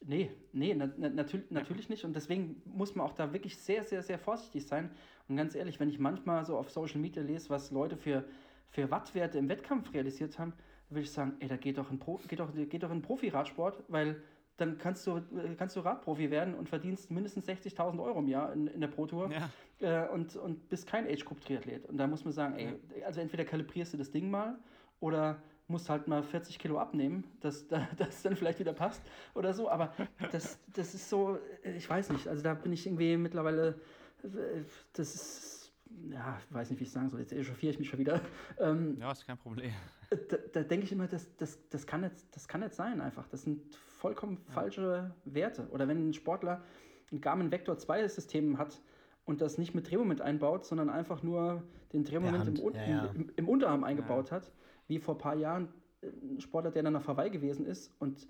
Nee, 0.00 0.30
nee, 0.52 0.74
na, 0.74 0.92
na, 0.96 1.08
natürlich, 1.08 1.50
natürlich 1.50 1.88
nicht. 1.88 2.04
Und 2.04 2.14
deswegen 2.14 2.62
muss 2.64 2.94
man 2.94 3.06
auch 3.06 3.14
da 3.14 3.32
wirklich 3.32 3.56
sehr, 3.56 3.84
sehr, 3.84 4.02
sehr 4.02 4.18
vorsichtig 4.18 4.66
sein. 4.66 4.90
Und 5.28 5.36
ganz 5.36 5.54
ehrlich, 5.54 5.80
wenn 5.80 5.88
ich 5.88 5.98
manchmal 5.98 6.44
so 6.44 6.56
auf 6.56 6.70
Social 6.70 7.00
Media 7.00 7.22
lese, 7.22 7.50
was 7.50 7.70
Leute 7.70 7.96
für 7.96 8.24
für 8.68 8.90
Wattwerte 8.90 9.38
im 9.38 9.48
Wettkampf 9.48 9.92
realisiert 9.92 10.38
haben, 10.38 10.52
würde 10.88 11.02
ich 11.02 11.10
sagen, 11.10 11.34
ey, 11.40 11.48
da 11.48 11.56
geht 11.56 11.78
doch 11.78 11.90
ein, 11.90 11.98
Pro, 11.98 12.20
geht 12.28 12.40
doch, 12.40 12.52
geht 12.54 12.82
doch 12.82 12.90
ein 12.90 13.02
Profi-Radsport, 13.02 13.82
weil 13.88 14.22
dann 14.56 14.78
kannst 14.78 15.06
du, 15.06 15.20
kannst 15.58 15.76
du 15.76 15.80
Radprofi 15.80 16.30
werden 16.30 16.54
und 16.54 16.68
verdienst 16.68 17.10
mindestens 17.10 17.46
60.000 17.46 18.02
Euro 18.02 18.20
im 18.20 18.28
Jahr 18.28 18.52
in, 18.52 18.68
in 18.68 18.80
der 18.80 18.88
Pro 18.88 19.06
Tour 19.06 19.30
ja. 19.30 19.50
äh, 19.80 20.08
und, 20.08 20.36
und 20.36 20.68
bist 20.68 20.86
kein 20.86 21.06
Age-Group-Triathlet. 21.06 21.86
Und 21.86 21.98
da 21.98 22.06
muss 22.06 22.24
man 22.24 22.32
sagen, 22.32 22.54
ey, 22.56 22.80
also 23.04 23.20
entweder 23.20 23.44
kalibrierst 23.44 23.92
du 23.92 23.98
das 23.98 24.10
Ding 24.10 24.30
mal 24.30 24.58
oder 25.00 25.42
musst 25.68 25.90
halt 25.90 26.08
mal 26.08 26.22
40 26.22 26.58
Kilo 26.58 26.78
abnehmen, 26.78 27.24
dass 27.40 27.66
das 27.96 28.22
dann 28.22 28.36
vielleicht 28.36 28.58
wieder 28.58 28.72
passt 28.72 29.02
oder 29.34 29.52
so. 29.52 29.68
Aber 29.68 29.92
das, 30.32 30.58
das 30.72 30.94
ist 30.94 31.10
so, 31.10 31.38
ich 31.62 31.88
weiß 31.88 32.10
nicht, 32.10 32.26
also 32.28 32.42
da 32.42 32.54
bin 32.54 32.72
ich 32.72 32.86
irgendwie 32.86 33.16
mittlerweile, 33.16 33.80
äh, 34.22 34.62
das 34.94 35.14
ist 35.14 35.65
ja, 36.10 36.38
ich 36.38 36.54
weiß 36.54 36.70
nicht, 36.70 36.80
wie 36.80 36.84
ich 36.84 36.90
sagen 36.90 37.08
soll, 37.10 37.20
jetzt 37.20 37.32
echauffiere 37.32 37.72
ich 37.72 37.78
mich 37.78 37.88
schon 37.88 37.98
wieder. 37.98 38.20
Ähm, 38.58 38.96
ja, 39.00 39.10
ist 39.12 39.26
kein 39.26 39.38
Problem. 39.38 39.72
Da, 40.28 40.36
da 40.52 40.62
denke 40.62 40.86
ich 40.86 40.92
immer, 40.92 41.08
das, 41.08 41.36
das, 41.36 41.68
das, 41.68 41.84
kann 41.84 42.02
nicht, 42.02 42.14
das 42.30 42.46
kann 42.46 42.60
nicht 42.60 42.74
sein 42.74 43.00
einfach. 43.00 43.26
Das 43.26 43.42
sind 43.42 43.74
vollkommen 43.74 44.38
ja. 44.46 44.52
falsche 44.54 45.10
Werte. 45.24 45.68
Oder 45.72 45.88
wenn 45.88 46.10
ein 46.10 46.12
Sportler 46.12 46.62
ein 47.10 47.20
Garmin 47.20 47.50
Vector 47.50 47.76
2 47.76 48.06
System 48.06 48.56
hat 48.56 48.80
und 49.24 49.40
das 49.40 49.58
nicht 49.58 49.74
mit 49.74 49.90
Drehmoment 49.90 50.20
einbaut, 50.20 50.64
sondern 50.64 50.90
einfach 50.90 51.24
nur 51.24 51.64
den 51.92 52.04
Drehmoment 52.04 52.60
im, 52.60 52.74
ja, 52.74 52.86
ja. 52.86 53.06
im, 53.06 53.32
im, 53.34 53.48
Unterarm 53.48 53.82
eingebaut 53.82 54.30
hat, 54.30 54.52
wie 54.86 55.00
vor 55.00 55.16
ein 55.16 55.18
paar 55.18 55.34
Jahren 55.34 55.68
ein 56.02 56.40
Sportler, 56.40 56.70
der 56.70 56.84
dann 56.84 56.94
auf 56.94 57.08
Hawaii 57.08 57.30
gewesen 57.30 57.66
ist 57.66 57.92
und 57.98 58.28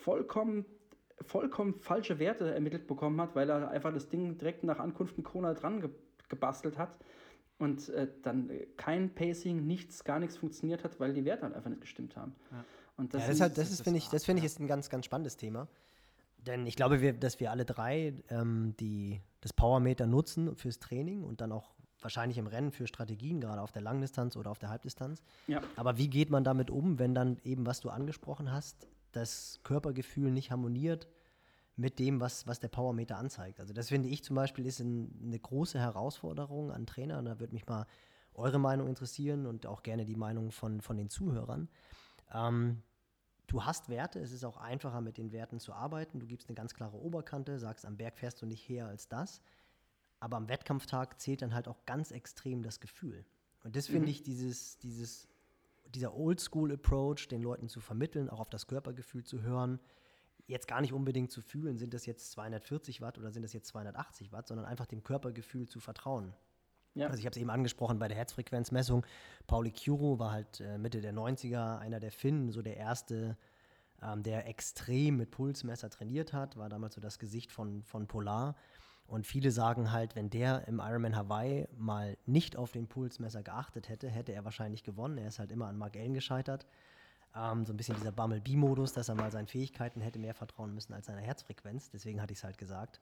vollkommen, 0.00 0.64
vollkommen 1.20 1.74
falsche 1.74 2.18
Werte 2.18 2.52
ermittelt 2.54 2.86
bekommen 2.86 3.20
hat, 3.20 3.34
weil 3.34 3.50
er 3.50 3.70
einfach 3.70 3.92
das 3.92 4.08
Ding 4.08 4.38
direkt 4.38 4.64
nach 4.64 4.78
Ankunft 4.78 5.18
in 5.18 5.24
Kona 5.24 5.52
dran 5.52 5.80
ge 5.82 5.90
gebastelt 6.30 6.78
hat 6.78 6.96
und 7.58 7.90
äh, 7.90 8.08
dann 8.22 8.50
kein 8.78 9.14
Pacing, 9.14 9.66
nichts, 9.66 10.02
gar 10.04 10.18
nichts 10.18 10.38
funktioniert 10.38 10.82
hat, 10.82 10.98
weil 10.98 11.12
die 11.12 11.26
Werte 11.26 11.42
halt 11.42 11.54
einfach 11.54 11.68
nicht 11.68 11.82
gestimmt 11.82 12.16
haben. 12.16 12.34
Ja. 12.50 12.64
Und 12.96 13.14
das, 13.14 13.22
ja, 13.22 13.28
das, 13.28 13.40
halt, 13.40 13.58
das, 13.58 13.70
ist, 13.70 13.82
finde 13.82 13.98
ich, 13.98 14.08
das 14.08 14.24
finde 14.24 14.40
ich 14.40 14.46
ist 14.46 14.60
ein 14.60 14.66
ganz, 14.66 14.88
ganz 14.88 15.04
spannendes 15.04 15.36
Thema. 15.36 15.68
Denn 16.38 16.66
ich 16.66 16.74
glaube, 16.74 17.02
wir, 17.02 17.12
dass 17.12 17.38
wir 17.38 17.50
alle 17.50 17.66
drei 17.66 18.14
ähm, 18.30 18.74
die, 18.80 19.20
das 19.42 19.52
Powermeter 19.52 20.06
nutzen 20.06 20.56
fürs 20.56 20.78
Training 20.78 21.22
und 21.22 21.42
dann 21.42 21.52
auch 21.52 21.74
wahrscheinlich 22.00 22.38
im 22.38 22.46
Rennen 22.46 22.72
für 22.72 22.86
Strategien, 22.86 23.40
gerade 23.40 23.60
auf 23.60 23.72
der 23.72 23.82
Langdistanz 23.82 24.36
oder 24.36 24.50
auf 24.50 24.58
der 24.58 24.70
Halbdistanz. 24.70 25.22
Ja. 25.46 25.60
Aber 25.76 25.98
wie 25.98 26.08
geht 26.08 26.30
man 26.30 26.44
damit 26.44 26.70
um, 26.70 26.98
wenn 26.98 27.14
dann 27.14 27.38
eben, 27.44 27.66
was 27.66 27.80
du 27.80 27.90
angesprochen 27.90 28.50
hast, 28.50 28.88
das 29.12 29.60
Körpergefühl 29.64 30.30
nicht 30.30 30.50
harmoniert 30.50 31.08
mit 31.80 31.98
dem, 31.98 32.20
was, 32.20 32.46
was 32.46 32.60
der 32.60 32.68
Powermeter 32.68 33.16
anzeigt? 33.16 33.58
Also 33.58 33.72
das 33.72 33.88
finde 33.88 34.08
ich 34.08 34.22
zum 34.22 34.36
Beispiel 34.36 34.66
ist 34.66 34.80
ein, 34.80 35.18
eine 35.24 35.38
große 35.38 35.78
Herausforderung 35.78 36.70
an 36.70 36.86
Trainer. 36.86 37.18
Und 37.18 37.24
da 37.24 37.40
würde 37.40 37.54
mich 37.54 37.66
mal 37.66 37.86
eure 38.34 38.58
Meinung 38.58 38.86
interessieren 38.86 39.46
und 39.46 39.64
auch 39.66 39.82
gerne 39.82 40.04
die 40.04 40.14
Meinung 40.14 40.52
von, 40.52 40.82
von 40.82 40.98
den 40.98 41.08
Zuhörern. 41.08 41.70
Ähm, 42.34 42.82
du 43.46 43.64
hast 43.64 43.88
Werte, 43.88 44.20
es 44.20 44.32
ist 44.32 44.44
auch 44.44 44.58
einfacher 44.58 45.00
mit 45.00 45.16
den 45.16 45.32
Werten 45.32 45.58
zu 45.58 45.72
arbeiten. 45.72 46.20
Du 46.20 46.26
gibst 46.26 46.48
eine 46.48 46.54
ganz 46.54 46.74
klare 46.74 46.98
Oberkante, 46.98 47.58
sagst, 47.58 47.86
am 47.86 47.96
Berg 47.96 48.18
fährst 48.18 48.42
du 48.42 48.46
nicht 48.46 48.68
her 48.68 48.86
als 48.86 49.08
das. 49.08 49.40
Aber 50.20 50.36
am 50.36 50.50
Wettkampftag 50.50 51.18
zählt 51.18 51.40
dann 51.40 51.54
halt 51.54 51.66
auch 51.66 51.86
ganz 51.86 52.10
extrem 52.10 52.62
das 52.62 52.80
Gefühl. 52.80 53.24
Und 53.64 53.74
das 53.74 53.86
finde 53.86 54.02
mhm. 54.02 54.10
ich 54.10 54.22
dieses, 54.22 54.76
dieses, 54.78 55.28
dieser 55.94 56.14
Oldschool-Approach, 56.14 57.28
den 57.28 57.40
Leuten 57.40 57.70
zu 57.70 57.80
vermitteln, 57.80 58.28
auch 58.28 58.40
auf 58.40 58.50
das 58.50 58.66
Körpergefühl 58.66 59.24
zu 59.24 59.40
hören, 59.40 59.80
jetzt 60.50 60.68
gar 60.68 60.80
nicht 60.80 60.92
unbedingt 60.92 61.30
zu 61.30 61.40
fühlen, 61.40 61.78
sind 61.78 61.94
das 61.94 62.06
jetzt 62.06 62.32
240 62.32 63.00
Watt 63.00 63.18
oder 63.18 63.30
sind 63.30 63.42
das 63.42 63.52
jetzt 63.52 63.68
280 63.68 64.32
Watt, 64.32 64.48
sondern 64.48 64.66
einfach 64.66 64.86
dem 64.86 65.02
Körpergefühl 65.02 65.68
zu 65.68 65.80
vertrauen. 65.80 66.34
Ja. 66.94 67.06
Also 67.06 67.18
ich 67.18 67.26
habe 67.26 67.34
es 67.34 67.40
eben 67.40 67.50
angesprochen 67.50 67.98
bei 67.98 68.08
der 68.08 68.16
Herzfrequenzmessung. 68.16 69.06
Pauli 69.46 69.72
Kuro 69.72 70.18
war 70.18 70.32
halt 70.32 70.60
äh, 70.60 70.76
Mitte 70.76 71.00
der 71.00 71.14
90er 71.14 71.78
einer 71.78 72.00
der 72.00 72.10
Finnen, 72.10 72.50
so 72.50 72.62
der 72.62 72.76
erste, 72.76 73.36
ähm, 74.02 74.22
der 74.22 74.46
extrem 74.46 75.16
mit 75.16 75.30
Pulsmesser 75.30 75.88
trainiert 75.88 76.32
hat, 76.32 76.56
war 76.56 76.68
damals 76.68 76.94
so 76.94 77.00
das 77.00 77.18
Gesicht 77.18 77.52
von, 77.52 77.84
von 77.84 78.08
Polar. 78.08 78.56
Und 79.06 79.26
viele 79.26 79.50
sagen 79.50 79.90
halt, 79.90 80.14
wenn 80.14 80.30
der 80.30 80.68
im 80.68 80.78
Ironman 80.78 81.16
Hawaii 81.16 81.68
mal 81.76 82.16
nicht 82.26 82.56
auf 82.56 82.72
den 82.72 82.86
Pulsmesser 82.86 83.42
geachtet 83.42 83.88
hätte, 83.88 84.08
hätte 84.08 84.32
er 84.32 84.44
wahrscheinlich 84.44 84.84
gewonnen. 84.84 85.18
Er 85.18 85.28
ist 85.28 85.38
halt 85.38 85.50
immer 85.50 85.66
an 85.66 85.76
Mark 85.76 85.96
Allen 85.96 86.14
gescheitert. 86.14 86.66
Ähm, 87.34 87.64
so 87.64 87.72
ein 87.72 87.76
bisschen 87.76 87.96
dieser 87.96 88.12
Bumblebee-Modus, 88.12 88.92
dass 88.92 89.08
er 89.08 89.14
mal 89.14 89.30
seinen 89.30 89.46
Fähigkeiten 89.46 90.00
hätte 90.00 90.18
mehr 90.18 90.34
vertrauen 90.34 90.74
müssen 90.74 90.92
als 90.92 91.06
seiner 91.06 91.20
Herzfrequenz. 91.20 91.90
Deswegen 91.90 92.20
hatte 92.20 92.32
ich 92.32 92.38
es 92.38 92.44
halt 92.44 92.58
gesagt. 92.58 93.00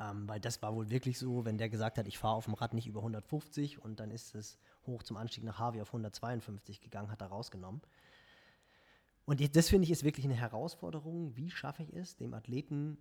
Ähm, 0.00 0.28
weil 0.28 0.40
das 0.40 0.62
war 0.62 0.74
wohl 0.74 0.90
wirklich 0.90 1.18
so, 1.18 1.44
wenn 1.44 1.58
der 1.58 1.68
gesagt 1.68 1.98
hat, 1.98 2.06
ich 2.06 2.18
fahre 2.18 2.36
auf 2.36 2.44
dem 2.44 2.54
Rad 2.54 2.72
nicht 2.72 2.86
über 2.86 3.00
150 3.00 3.82
und 3.82 3.98
dann 4.00 4.10
ist 4.10 4.34
es 4.34 4.58
hoch 4.86 5.02
zum 5.02 5.16
Anstieg 5.16 5.44
nach 5.44 5.58
Harvey 5.58 5.80
auf 5.80 5.88
152 5.88 6.80
gegangen, 6.80 7.10
hat 7.10 7.20
er 7.20 7.28
rausgenommen. 7.28 7.80
Und 9.24 9.56
das 9.56 9.68
finde 9.68 9.84
ich 9.84 9.90
ist 9.90 10.04
wirklich 10.04 10.24
eine 10.24 10.34
Herausforderung. 10.34 11.36
Wie 11.36 11.50
schaffe 11.50 11.82
ich 11.82 11.92
es, 11.92 12.16
dem 12.16 12.32
Athleten 12.32 12.96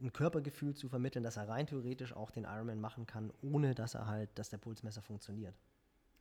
ein 0.00 0.12
Körpergefühl 0.12 0.74
zu 0.74 0.88
vermitteln, 0.88 1.22
dass 1.22 1.36
er 1.36 1.48
rein 1.48 1.66
theoretisch 1.66 2.14
auch 2.14 2.30
den 2.30 2.44
Ironman 2.44 2.80
machen 2.80 3.06
kann, 3.06 3.32
ohne 3.40 3.74
dass 3.74 3.94
er 3.94 4.06
halt, 4.06 4.30
dass 4.38 4.50
der 4.50 4.58
Pulsmesser 4.58 5.02
funktioniert. 5.02 5.54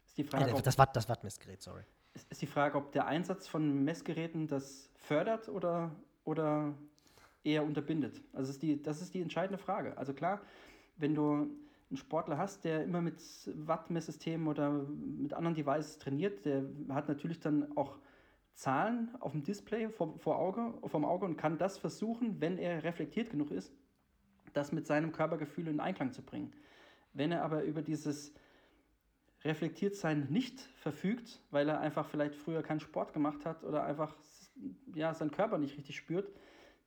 Ist 0.05 0.17
die 0.17 0.23
Frage, 0.23 0.51
äh, 0.51 0.61
das, 0.61 0.77
Watt, 0.77 0.95
das 0.95 1.09
Wattmessgerät, 1.09 1.61
sorry. 1.61 1.83
Ist, 2.13 2.29
ist 2.31 2.41
die 2.41 2.47
Frage, 2.47 2.77
ob 2.77 2.91
der 2.91 3.07
Einsatz 3.07 3.47
von 3.47 3.83
Messgeräten 3.83 4.47
das 4.47 4.89
fördert 4.95 5.49
oder, 5.49 5.91
oder 6.23 6.73
eher 7.43 7.63
unterbindet? 7.63 8.21
Also 8.33 8.51
ist 8.51 8.61
die, 8.61 8.81
das 8.81 9.01
ist 9.01 9.13
die 9.13 9.21
entscheidende 9.21 9.57
Frage. 9.57 9.97
Also 9.97 10.13
klar, 10.13 10.41
wenn 10.97 11.15
du 11.15 11.49
einen 11.89 11.97
Sportler 11.97 12.37
hast, 12.37 12.63
der 12.63 12.83
immer 12.83 13.01
mit 13.01 13.21
Wattmesssystemen 13.53 14.47
oder 14.47 14.71
mit 14.71 15.33
anderen 15.33 15.55
Devices 15.55 15.99
trainiert, 15.99 16.45
der 16.45 16.63
hat 16.89 17.07
natürlich 17.09 17.39
dann 17.39 17.75
auch 17.75 17.97
Zahlen 18.53 19.09
auf 19.19 19.31
dem 19.31 19.43
Display 19.43 19.89
vor, 19.89 20.17
vor 20.19 20.37
Auge, 20.37 20.73
vom 20.85 21.03
Auge 21.05 21.25
und 21.25 21.37
kann 21.37 21.57
das 21.57 21.77
versuchen, 21.77 22.39
wenn 22.39 22.57
er 22.57 22.83
reflektiert 22.83 23.29
genug 23.29 23.51
ist, 23.51 23.73
das 24.53 24.71
mit 24.71 24.87
seinem 24.87 25.11
Körpergefühl 25.11 25.67
in 25.67 25.79
Einklang 25.79 26.11
zu 26.13 26.21
bringen. 26.21 26.53
Wenn 27.13 27.31
er 27.31 27.43
aber 27.43 27.63
über 27.63 27.81
dieses 27.81 28.33
Reflektiertsein 29.43 30.27
nicht 30.29 30.59
verfügt, 30.75 31.41
weil 31.49 31.67
er 31.69 31.79
einfach 31.79 32.07
vielleicht 32.07 32.35
früher 32.35 32.61
keinen 32.61 32.79
Sport 32.79 33.13
gemacht 33.13 33.45
hat 33.45 33.63
oder 33.63 33.83
einfach 33.83 34.15
ja, 34.93 35.13
seinen 35.13 35.31
Körper 35.31 35.57
nicht 35.57 35.77
richtig 35.77 35.95
spürt, 35.95 36.31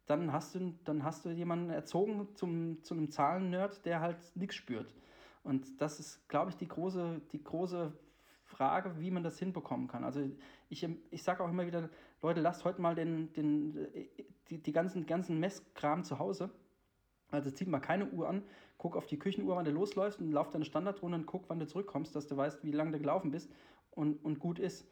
dann 0.06 0.32
hast 0.32 0.54
du, 0.54 0.74
dann 0.84 1.02
hast 1.02 1.24
du 1.24 1.30
jemanden 1.30 1.70
erzogen 1.70 2.28
zum, 2.34 2.82
zu 2.82 2.94
einem 2.94 3.10
Zahlen-Nerd, 3.10 3.84
der 3.84 4.00
halt 4.00 4.18
nichts 4.34 4.54
spürt. 4.54 4.94
Und 5.42 5.80
das 5.80 5.98
ist, 5.98 6.28
glaube 6.28 6.50
ich, 6.50 6.56
die 6.56 6.68
große, 6.68 7.20
die 7.32 7.42
große 7.42 7.92
Frage, 8.44 9.00
wie 9.00 9.10
man 9.10 9.22
das 9.22 9.38
hinbekommen 9.38 9.88
kann. 9.88 10.04
Also 10.04 10.20
ich, 10.68 10.86
ich 11.10 11.22
sage 11.22 11.42
auch 11.42 11.48
immer 11.48 11.66
wieder, 11.66 11.90
Leute, 12.22 12.40
lasst 12.40 12.64
heute 12.64 12.80
mal 12.80 12.94
den, 12.94 13.32
den, 13.32 13.88
die, 14.48 14.58
die 14.62 14.72
ganzen, 14.72 15.06
ganzen 15.06 15.40
Messkram 15.40 16.04
zu 16.04 16.18
Hause. 16.18 16.50
Also 17.30 17.50
zieht 17.50 17.68
mal 17.68 17.80
keine 17.80 18.10
Uhr 18.10 18.28
an, 18.28 18.44
guck 18.78 18.96
auf 18.96 19.06
die 19.06 19.18
Küchenuhr, 19.18 19.56
wann 19.56 19.64
du 19.64 19.70
losläufst 19.70 20.20
und 20.20 20.32
lauf 20.32 20.50
deine 20.50 20.64
Standardrunde 20.64 21.18
und 21.18 21.26
guck, 21.26 21.48
wann 21.48 21.58
du 21.58 21.66
zurückkommst, 21.66 22.14
dass 22.14 22.26
du 22.26 22.36
weißt, 22.36 22.64
wie 22.64 22.72
lange 22.72 22.92
du 22.92 22.98
gelaufen 22.98 23.30
bist 23.30 23.50
und, 23.90 24.24
und 24.24 24.38
gut 24.38 24.58
ist. 24.58 24.86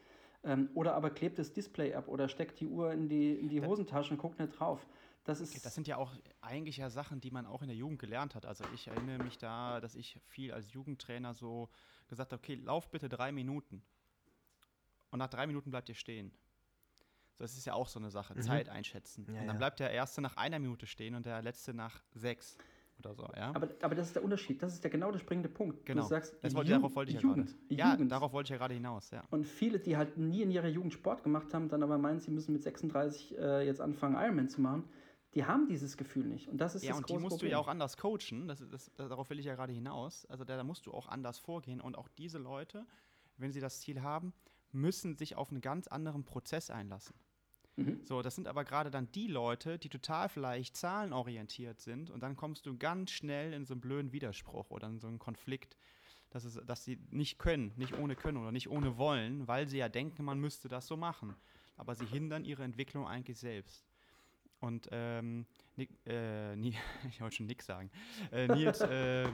Ähm, 0.44 0.70
oder 0.74 0.94
aber 0.94 1.10
klebt 1.10 1.38
das 1.38 1.52
Display 1.52 1.94
ab 1.94 2.08
oder 2.08 2.28
steckt 2.28 2.60
die 2.60 2.66
Uhr 2.66 2.92
in 2.92 3.08
die, 3.08 3.32
in 3.32 3.48
die 3.48 3.62
Hosentasche 3.62 4.12
und 4.12 4.18
guckt 4.18 4.38
nicht 4.38 4.58
drauf. 4.58 4.86
Das, 5.24 5.40
ist 5.40 5.64
das 5.64 5.74
sind 5.74 5.86
ja 5.86 5.98
auch 5.98 6.12
eigentlich 6.40 6.78
ja 6.78 6.90
Sachen, 6.90 7.20
die 7.20 7.30
man 7.30 7.46
auch 7.46 7.62
in 7.62 7.68
der 7.68 7.76
Jugend 7.76 8.00
gelernt 8.00 8.34
hat. 8.34 8.44
Also 8.44 8.64
ich 8.74 8.88
erinnere 8.88 9.22
mich 9.22 9.38
da, 9.38 9.80
dass 9.80 9.94
ich 9.94 10.18
viel 10.26 10.52
als 10.52 10.72
Jugendtrainer 10.72 11.32
so 11.32 11.68
gesagt 12.08 12.32
habe, 12.32 12.40
okay, 12.40 12.56
lauf 12.56 12.90
bitte 12.90 13.08
drei 13.08 13.30
Minuten. 13.30 13.84
Und 15.10 15.20
nach 15.20 15.28
drei 15.28 15.46
Minuten 15.46 15.70
bleibt 15.70 15.88
ihr 15.88 15.94
stehen. 15.94 16.32
So, 17.34 17.44
das 17.44 17.56
ist 17.56 17.64
ja 17.64 17.74
auch 17.74 17.86
so 17.86 18.00
eine 18.00 18.10
Sache, 18.10 18.34
mhm. 18.34 18.42
Zeit 18.42 18.68
einschätzen. 18.68 19.26
Ja, 19.28 19.40
und 19.40 19.46
dann 19.46 19.56
ja. 19.56 19.58
bleibt 19.58 19.78
der 19.78 19.90
Erste 19.90 20.20
nach 20.20 20.36
einer 20.36 20.58
Minute 20.58 20.86
stehen 20.86 21.14
und 21.14 21.24
der 21.24 21.40
Letzte 21.40 21.72
nach 21.72 22.02
sechs 22.14 22.56
oder 23.04 23.14
so, 23.14 23.28
ja. 23.36 23.52
Aber, 23.54 23.68
aber 23.82 23.94
das 23.94 24.08
ist 24.08 24.16
der 24.16 24.24
Unterschied, 24.24 24.62
das 24.62 24.74
ist 24.74 24.84
der 24.84 24.90
genau 24.90 25.10
der 25.10 25.18
springende 25.18 25.48
Punkt. 25.48 25.84
Genau. 25.84 26.02
Du 26.02 26.08
sagst, 26.08 26.36
das 26.42 26.54
wollte, 26.54 26.70
darauf 26.70 26.94
wollte 26.94 27.12
ich 27.12 27.20
Jugend, 27.20 27.56
ja 27.68 27.86
gerade. 27.86 28.02
Ja, 28.02 28.08
darauf 28.08 28.32
wollte 28.32 28.46
ich 28.46 28.50
ja 28.50 28.56
gerade 28.58 28.74
hinaus, 28.74 29.10
ja. 29.10 29.24
Und 29.30 29.46
viele, 29.46 29.78
die 29.78 29.96
halt 29.96 30.16
nie 30.16 30.42
in 30.42 30.50
ihrer 30.50 30.68
Jugend 30.68 30.92
Sport 30.92 31.22
gemacht 31.22 31.52
haben, 31.54 31.68
dann 31.68 31.82
aber 31.82 31.98
meinen, 31.98 32.20
sie 32.20 32.30
müssen 32.30 32.52
mit 32.52 32.62
36 32.62 33.38
äh, 33.38 33.66
jetzt 33.66 33.80
anfangen, 33.80 34.16
Ironman 34.16 34.48
zu 34.48 34.60
machen, 34.60 34.84
die 35.34 35.44
haben 35.44 35.66
dieses 35.66 35.96
Gefühl 35.96 36.26
nicht. 36.26 36.48
Und 36.48 36.58
das 36.58 36.74
ist 36.74 36.82
ja, 36.82 36.90
das 36.90 36.98
und 36.98 37.08
die 37.08 37.14
musst 37.14 37.30
Problem. 37.30 37.48
du 37.48 37.52
ja 37.52 37.58
auch 37.58 37.68
anders 37.68 37.96
coachen. 37.96 38.48
Das, 38.48 38.62
das, 38.68 38.90
darauf 38.96 39.30
will 39.30 39.38
ich 39.38 39.46
ja 39.46 39.54
gerade 39.54 39.72
hinaus. 39.72 40.26
Also 40.26 40.44
da, 40.44 40.56
da 40.56 40.64
musst 40.64 40.86
du 40.86 40.92
auch 40.92 41.08
anders 41.08 41.38
vorgehen. 41.38 41.80
Und 41.80 41.96
auch 41.96 42.08
diese 42.08 42.38
Leute, 42.38 42.86
wenn 43.38 43.52
sie 43.52 43.60
das 43.60 43.80
Ziel 43.80 44.02
haben, 44.02 44.34
müssen 44.72 45.16
sich 45.16 45.36
auf 45.36 45.50
einen 45.50 45.60
ganz 45.60 45.86
anderen 45.86 46.24
Prozess 46.24 46.70
einlassen. 46.70 47.14
Mhm. 47.76 48.00
So, 48.04 48.22
das 48.22 48.34
sind 48.34 48.48
aber 48.48 48.64
gerade 48.64 48.90
dann 48.90 49.10
die 49.12 49.26
Leute, 49.26 49.78
die 49.78 49.88
total 49.88 50.28
vielleicht 50.28 50.76
zahlenorientiert 50.76 51.80
sind 51.80 52.10
und 52.10 52.22
dann 52.22 52.36
kommst 52.36 52.66
du 52.66 52.76
ganz 52.76 53.10
schnell 53.10 53.52
in 53.52 53.64
so 53.64 53.74
einen 53.74 53.80
blöden 53.80 54.12
Widerspruch 54.12 54.70
oder 54.70 54.88
in 54.88 54.98
so 54.98 55.08
einen 55.08 55.18
Konflikt, 55.18 55.76
dass, 56.30 56.44
es, 56.44 56.60
dass 56.66 56.84
sie 56.84 56.98
nicht 57.10 57.38
können, 57.38 57.72
nicht 57.76 57.94
ohne 57.98 58.14
können 58.14 58.38
oder 58.38 58.52
nicht 58.52 58.68
ohne 58.68 58.98
wollen, 58.98 59.48
weil 59.48 59.68
sie 59.68 59.78
ja 59.78 59.88
denken, 59.88 60.24
man 60.24 60.38
müsste 60.38 60.68
das 60.68 60.86
so 60.86 60.96
machen. 60.96 61.34
Aber 61.76 61.94
sie 61.94 62.06
hindern 62.06 62.44
ihre 62.44 62.62
Entwicklung 62.62 63.06
eigentlich 63.06 63.38
selbst. 63.38 63.86
Und 64.60 64.88
ähm, 64.92 65.46
Nick, 65.76 65.90
äh, 66.06 66.54
nie, 66.54 66.76
ich 67.08 67.20
wollte 67.20 67.36
schon 67.36 67.46
Nick 67.46 67.62
sagen. 67.62 67.90
Äh, 68.30 68.46
Nils, 68.48 68.80
äh, 68.80 69.28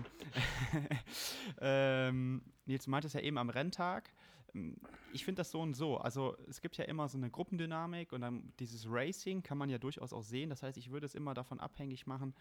ähm, 1.60 2.42
Nils 2.64 2.86
meinte 2.86 3.08
es 3.08 3.12
ja 3.12 3.20
eben 3.20 3.36
am 3.36 3.50
Renntag. 3.50 4.10
Ähm, 4.54 4.76
ich 5.12 5.24
finde 5.24 5.40
das 5.40 5.50
so 5.50 5.60
und 5.60 5.74
so. 5.74 5.96
Also 5.96 6.36
es 6.48 6.60
gibt 6.60 6.76
ja 6.76 6.84
immer 6.84 7.08
so 7.08 7.16
eine 7.18 7.30
Gruppendynamik 7.30 8.12
und 8.12 8.20
dann 8.20 8.52
dieses 8.58 8.86
Racing 8.88 9.42
kann 9.42 9.58
man 9.58 9.70
ja 9.70 9.78
durchaus 9.78 10.12
auch 10.12 10.22
sehen. 10.22 10.50
Das 10.50 10.62
heißt, 10.62 10.76
ich 10.76 10.90
würde 10.90 11.06
es 11.06 11.14
immer 11.14 11.34
davon 11.34 11.60
abhängig 11.60 12.06
machen, 12.06 12.34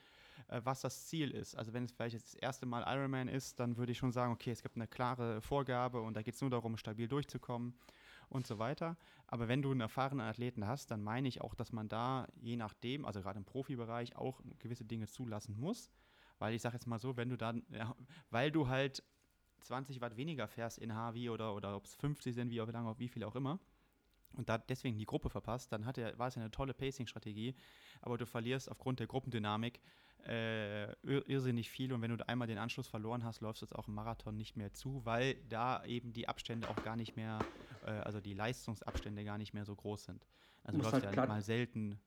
äh, 0.48 0.62
was 0.64 0.82
das 0.82 1.08
Ziel 1.08 1.32
ist. 1.32 1.56
Also 1.56 1.74
wenn 1.74 1.86
es 1.86 1.92
vielleicht 1.92 2.14
jetzt 2.14 2.34
das 2.34 2.36
erste 2.36 2.66
Mal 2.66 2.84
Ironman 2.88 3.28
ist, 3.28 3.60
dann 3.60 3.78
würde 3.78 3.92
ich 3.92 3.98
schon 3.98 4.12
sagen, 4.12 4.34
okay, 4.34 4.52
es 4.52 4.62
gibt 4.62 4.76
eine 4.76 4.88
klare 4.88 5.42
Vorgabe 5.42 6.02
und 6.02 6.16
da 6.16 6.22
geht 6.22 6.36
es 6.36 6.42
nur 6.42 6.50
darum, 6.50 6.78
stabil 6.78 7.08
durchzukommen 7.08 7.74
und 8.30 8.46
so 8.46 8.60
weiter. 8.60 8.98
Aber 9.28 9.48
wenn 9.48 9.62
du 9.62 9.72
einen 9.72 9.82
erfahrenen 9.82 10.26
Athleten 10.26 10.68
hast, 10.68 10.92
dann 10.92 11.02
meine 11.02 11.28
ich 11.28 11.42
auch, 11.42 11.56
dass 11.56 11.72
man 11.72 11.88
da 11.88 12.28
je 12.42 12.58
nachdem, 12.58 13.06
also 13.06 13.22
gerade 13.22 13.40
im 13.40 13.46
Profibereich, 13.46 14.16
auch 14.16 14.42
gewisse 14.60 14.86
Dinge 14.86 15.08
zulassen 15.08 15.58
muss. 15.60 15.92
Weil 16.40 16.54
ich 16.54 16.62
sage 16.62 16.76
jetzt 16.76 16.86
mal 16.86 17.00
so, 17.00 17.18
wenn 17.18 17.30
du 17.30 17.38
dann, 17.38 17.64
ja, 17.70 17.96
weil 18.30 18.52
du 18.52 18.68
halt 18.68 19.04
20 19.62 20.02
Watt 20.02 20.18
weniger 20.18 20.48
fährst 20.48 20.78
in 20.78 20.94
HW 20.94 21.30
oder, 21.30 21.56
oder 21.56 21.76
ob 21.76 21.86
es 21.86 21.96
50 21.96 22.34
sind, 22.34 22.50
wie, 22.50 22.58
lange, 22.58 22.98
wie 23.00 23.10
viel 23.10 23.24
auch 23.24 23.36
immer, 23.36 23.60
und 24.34 24.50
da 24.50 24.58
deswegen 24.58 24.98
die 24.98 25.06
Gruppe 25.06 25.30
verpasst, 25.30 25.72
dann 25.72 25.86
hat 25.86 25.98
er, 25.98 26.18
war 26.18 26.28
es 26.28 26.36
ja 26.36 26.42
eine 26.42 26.52
tolle 26.52 26.74
Pacing-Strategie, 26.74 27.56
aber 28.02 28.18
du 28.18 28.26
verlierst 28.26 28.70
aufgrund 28.70 29.00
der 29.00 29.08
Gruppendynamik 29.08 29.80
äh, 30.26 30.92
irrsinnig 31.04 31.70
viel 31.70 31.94
und 31.94 32.02
wenn 32.02 32.16
du 32.16 32.28
einmal 32.28 32.48
den 32.48 32.58
Anschluss 32.58 32.88
verloren 32.88 33.24
hast, 33.24 33.42
läufst 33.42 33.62
du 33.62 33.66
jetzt 33.66 33.76
auch 33.76 33.88
im 33.88 33.96
Marathon 33.96 34.36
nicht 34.36 34.58
mehr 34.58 34.74
zu, 34.74 35.06
weil 35.06 35.36
da 35.50 35.84
eben 35.86 36.14
die 36.14 36.28
Abstände 36.28 36.70
auch 36.70 36.84
gar 36.84 36.96
nicht 36.96 37.16
mehr, 37.16 37.40
äh, 37.84 37.92
also 37.92 38.20
die 38.20 38.34
Leistungsabstände 38.34 39.24
gar 39.24 39.38
nicht 39.38 39.54
mehr 39.54 39.66
so 39.66 39.76
groß 39.76 40.04
sind. 40.06 40.26
Also 40.64 40.80
du 40.80 40.84
läufst 40.84 41.06
halt 41.06 41.16
ja 41.16 41.26
mal 41.26 41.42
selten. 41.42 42.00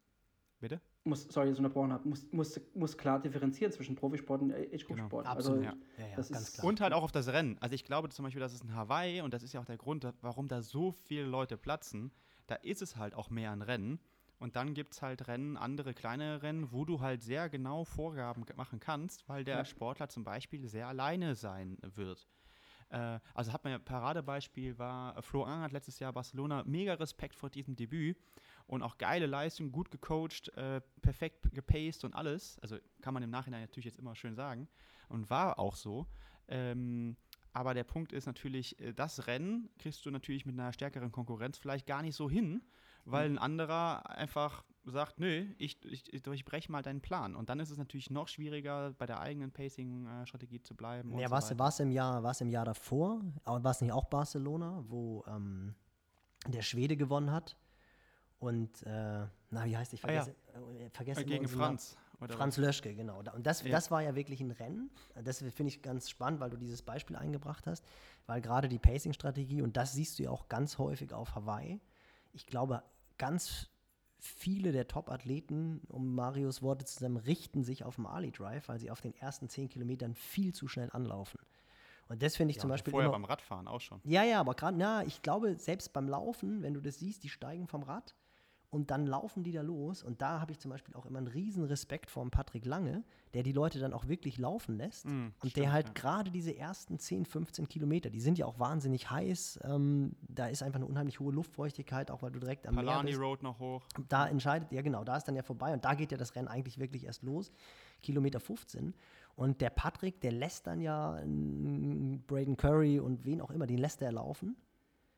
Bitte? 0.60 0.80
Muss, 1.04 1.24
sorry, 1.24 1.46
dass 1.48 1.54
ich 1.54 1.58
unterbrochen 1.64 1.92
habe, 1.92 2.06
muss, 2.08 2.30
muss, 2.30 2.60
muss 2.74 2.96
klar 2.98 3.20
differenzieren 3.20 3.72
zwischen 3.72 3.96
Profisport 3.96 4.42
und 4.42 4.52
Age-Group-Sport. 4.52 5.26
Absolut. 5.26 5.58
Also, 5.66 5.70
ja. 5.70 5.74
Ja, 5.96 6.06
ja, 6.10 6.16
das 6.16 6.30
ganz 6.30 6.48
ist- 6.48 6.54
klar. 6.54 6.66
Und 6.66 6.80
halt 6.82 6.92
auch 6.92 7.02
auf 7.02 7.12
das 7.12 7.28
Rennen. 7.28 7.56
Also 7.60 7.74
ich 7.74 7.84
glaube 7.84 8.10
zum 8.10 8.24
Beispiel, 8.26 8.40
dass 8.40 8.52
es 8.52 8.60
in 8.60 8.74
Hawaii, 8.74 9.22
und 9.22 9.32
das 9.32 9.42
ist 9.42 9.54
ja 9.54 9.60
auch 9.60 9.64
der 9.64 9.78
Grund, 9.78 10.06
warum 10.20 10.46
da 10.48 10.60
so 10.60 10.92
viele 10.92 11.24
Leute 11.24 11.56
platzen, 11.56 12.12
da 12.46 12.56
ist 12.56 12.82
es 12.82 12.96
halt 12.96 13.14
auch 13.14 13.30
mehr 13.30 13.50
ein 13.50 13.62
Rennen. 13.62 13.98
Und 14.38 14.56
dann 14.56 14.74
gibt 14.74 14.92
es 14.94 15.02
halt 15.02 15.26
Rennen, 15.28 15.56
andere 15.56 15.92
kleine 15.94 16.42
Rennen, 16.42 16.72
wo 16.72 16.84
du 16.84 17.00
halt 17.00 17.22
sehr 17.22 17.48
genau 17.48 17.84
Vorgaben 17.84 18.44
machen 18.56 18.80
kannst, 18.80 19.28
weil 19.28 19.44
der 19.44 19.56
Ja. 19.58 19.64
Sportler 19.64 20.08
zum 20.08 20.24
Beispiel 20.24 20.66
sehr 20.66 20.88
alleine 20.88 21.34
sein 21.34 21.78
wird. 21.94 22.26
Äh, 22.90 23.20
also 23.34 23.52
hat 23.52 23.64
man 23.64 23.72
ja, 23.72 23.78
Paradebeispiel 23.78 24.78
war, 24.78 25.22
Flo 25.22 25.44
Ang 25.44 25.60
hat 25.62 25.72
letztes 25.72 25.98
Jahr 26.00 26.12
Barcelona 26.12 26.64
mega 26.64 26.94
Respekt 26.94 27.36
vor 27.36 27.48
diesem 27.50 27.76
Debüt 27.76 28.18
und 28.70 28.82
auch 28.82 28.98
geile 28.98 29.26
Leistung, 29.26 29.72
gut 29.72 29.90
gecoacht, 29.90 30.48
äh, 30.56 30.80
perfekt 31.02 31.52
gepaced 31.52 32.04
und 32.04 32.14
alles. 32.14 32.58
Also 32.60 32.76
kann 33.02 33.14
man 33.14 33.22
im 33.22 33.30
Nachhinein 33.30 33.62
natürlich 33.62 33.86
jetzt 33.86 33.98
immer 33.98 34.14
schön 34.14 34.36
sagen 34.36 34.68
und 35.08 35.28
war 35.28 35.58
auch 35.58 35.74
so. 35.74 36.06
Ähm, 36.46 37.16
aber 37.52 37.74
der 37.74 37.82
Punkt 37.82 38.12
ist 38.12 38.26
natürlich, 38.26 38.78
äh, 38.80 38.92
das 38.94 39.26
Rennen 39.26 39.70
kriegst 39.78 40.06
du 40.06 40.10
natürlich 40.10 40.46
mit 40.46 40.58
einer 40.58 40.72
stärkeren 40.72 41.10
Konkurrenz 41.10 41.58
vielleicht 41.58 41.86
gar 41.86 42.02
nicht 42.02 42.14
so 42.14 42.30
hin, 42.30 42.62
weil 43.04 43.28
ein 43.28 43.38
anderer 43.38 44.08
einfach 44.08 44.64
sagt, 44.84 45.18
nö, 45.18 45.46
ich, 45.58 45.84
ich, 45.84 46.22
durchbreche 46.22 46.70
mal 46.70 46.82
deinen 46.82 47.00
Plan. 47.00 47.34
Und 47.34 47.48
dann 47.48 47.58
ist 47.58 47.70
es 47.70 47.78
natürlich 47.78 48.08
noch 48.08 48.28
schwieriger, 48.28 48.92
bei 48.92 49.06
der 49.06 49.18
eigenen 49.20 49.50
Pacing-Strategie 49.50 50.60
zu 50.62 50.76
bleiben. 50.76 51.18
Ja, 51.18 51.30
war 51.30 51.40
es 51.40 51.80
im 51.80 51.90
Jahr, 51.90 52.40
im 52.40 52.48
Jahr 52.50 52.64
davor, 52.64 53.20
war 53.44 53.70
es 53.70 53.80
nicht 53.80 53.92
auch 53.92 54.04
Barcelona, 54.04 54.84
wo 54.86 55.24
ähm, 55.26 55.74
der 56.46 56.62
Schwede 56.62 56.96
gewonnen 56.96 57.32
hat? 57.32 57.56
Und, 58.40 58.82
äh, 58.84 59.26
na, 59.50 59.64
wie 59.66 59.76
heißt 59.76 59.92
ich? 59.92 60.04
Ah 60.04 60.10
ja. 60.12 60.22
Vergesse, 60.24 60.36
äh, 60.84 60.90
vergesse 60.90 61.20
Äh, 61.20 61.24
gegen. 61.24 61.46
Franz. 61.48 61.96
Oder 62.20 62.34
Franz 62.36 62.56
Löschke, 62.58 62.94
genau. 62.94 63.18
Und 63.34 63.46
das, 63.46 63.62
Ja. 63.62 63.70
das 63.70 63.90
war 63.90 64.02
ja 64.02 64.14
wirklich 64.14 64.40
ein 64.42 64.50
Rennen. 64.50 64.90
Das 65.24 65.38
finde 65.38 65.68
ich 65.68 65.80
ganz 65.80 66.10
spannend, 66.10 66.40
weil 66.40 66.50
du 66.50 66.58
dieses 66.58 66.82
Beispiel 66.82 67.16
eingebracht 67.16 67.66
hast, 67.66 67.82
weil 68.26 68.42
gerade 68.42 68.68
die 68.68 68.78
Pacing-Strategie, 68.78 69.62
und 69.62 69.76
das 69.78 69.92
siehst 69.94 70.18
du 70.18 70.24
ja 70.24 70.30
auch 70.30 70.48
ganz 70.50 70.76
häufig 70.76 71.14
auf 71.14 71.34
Hawaii, 71.34 71.80
ich 72.32 72.46
glaube, 72.46 72.82
ganz 73.16 73.70
viele 74.18 74.70
der 74.72 74.86
Top-Athleten, 74.86 75.80
um 75.88 76.14
Marius 76.14 76.60
Worte 76.60 76.84
zu 76.84 76.98
sagen, 76.98 77.16
richten 77.16 77.64
sich 77.64 77.84
auf 77.84 77.96
den 77.96 78.04
Ali 78.04 78.30
Drive, 78.32 78.68
weil 78.68 78.78
sie 78.78 78.90
auf 78.90 79.00
den 79.00 79.14
ersten 79.14 79.48
zehn 79.48 79.70
Kilometern 79.70 80.14
viel 80.14 80.52
zu 80.54 80.68
schnell 80.68 80.90
anlaufen. 80.92 81.40
Und 82.10 82.22
das 82.22 82.36
finde 82.36 82.50
ich 82.50 82.56
Ja, 82.56 82.62
zum 82.62 82.70
Beispiel 82.70 82.90
vorher 82.90 83.06
immer, 83.08 83.12
beim 83.18 83.24
Radfahren 83.24 83.66
auch 83.66 83.80
schon. 83.80 84.00
ja, 84.04 84.22
ja, 84.24 84.40
aber 84.40 84.54
gerade, 84.54 84.76
na, 84.76 85.04
ich 85.04 85.22
glaube, 85.22 85.56
selbst 85.56 85.94
beim 85.94 86.06
Laufen, 86.06 86.60
wenn 86.62 86.74
du 86.74 86.80
das 86.82 86.98
siehst, 86.98 87.22
die 87.22 87.30
steigen 87.30 87.66
vom 87.66 87.82
Rad 87.82 88.14
und 88.70 88.92
dann 88.92 89.04
laufen 89.06 89.42
die 89.42 89.50
da 89.50 89.62
los. 89.62 90.02
Und 90.02 90.22
da 90.22 90.40
habe 90.40 90.52
ich 90.52 90.60
zum 90.60 90.70
Beispiel 90.70 90.94
auch 90.94 91.04
immer 91.04 91.18
einen 91.18 91.26
riesen 91.26 91.64
Respekt 91.64 92.08
vor 92.08 92.22
dem 92.22 92.30
Patrick 92.30 92.64
Lange, 92.64 93.02
der 93.34 93.42
die 93.42 93.52
Leute 93.52 93.80
dann 93.80 93.92
auch 93.92 94.06
wirklich 94.06 94.38
laufen 94.38 94.76
lässt. 94.76 95.06
Mm, 95.06 95.08
und 95.08 95.34
stimmt, 95.38 95.56
der 95.56 95.72
halt 95.72 95.88
ja. 95.88 95.92
gerade 95.94 96.30
diese 96.30 96.56
ersten 96.56 96.98
10, 96.98 97.26
15 97.26 97.68
Kilometer, 97.68 98.10
die 98.10 98.20
sind 98.20 98.38
ja 98.38 98.46
auch 98.46 98.60
wahnsinnig 98.60 99.10
heiß. 99.10 99.60
Ähm, 99.64 100.14
da 100.28 100.46
ist 100.46 100.62
einfach 100.62 100.76
eine 100.76 100.86
unheimlich 100.86 101.18
hohe 101.18 101.32
Luftfeuchtigkeit, 101.32 102.12
auch 102.12 102.22
weil 102.22 102.30
du 102.30 102.38
direkt 102.38 102.66
am 102.68 102.76
Meer 102.76 102.84
Palani 102.84 103.10
bist. 103.10 103.20
Road 103.20 103.42
noch 103.42 103.58
hoch. 103.58 103.82
Da 104.08 104.28
entscheidet, 104.28 104.70
ja 104.70 104.82
genau, 104.82 105.02
da 105.02 105.16
ist 105.16 105.24
dann 105.24 105.34
ja 105.34 105.42
vorbei 105.42 105.72
und 105.72 105.84
da 105.84 105.94
geht 105.94 106.12
ja 106.12 106.18
das 106.18 106.36
Rennen 106.36 106.48
eigentlich 106.48 106.78
wirklich 106.78 107.04
erst 107.04 107.24
los, 107.24 107.50
Kilometer 108.02 108.38
15. 108.38 108.94
Und 109.34 109.60
der 109.60 109.70
Patrick, 109.70 110.20
der 110.20 110.32
lässt 110.32 110.68
dann 110.68 110.80
ja 110.80 111.20
mm, 111.24 112.22
Braden 112.28 112.56
Curry 112.56 113.00
und 113.00 113.24
wen 113.24 113.40
auch 113.40 113.50
immer, 113.50 113.66
den 113.66 113.78
lässt 113.78 114.00
er 114.00 114.12
laufen, 114.12 114.56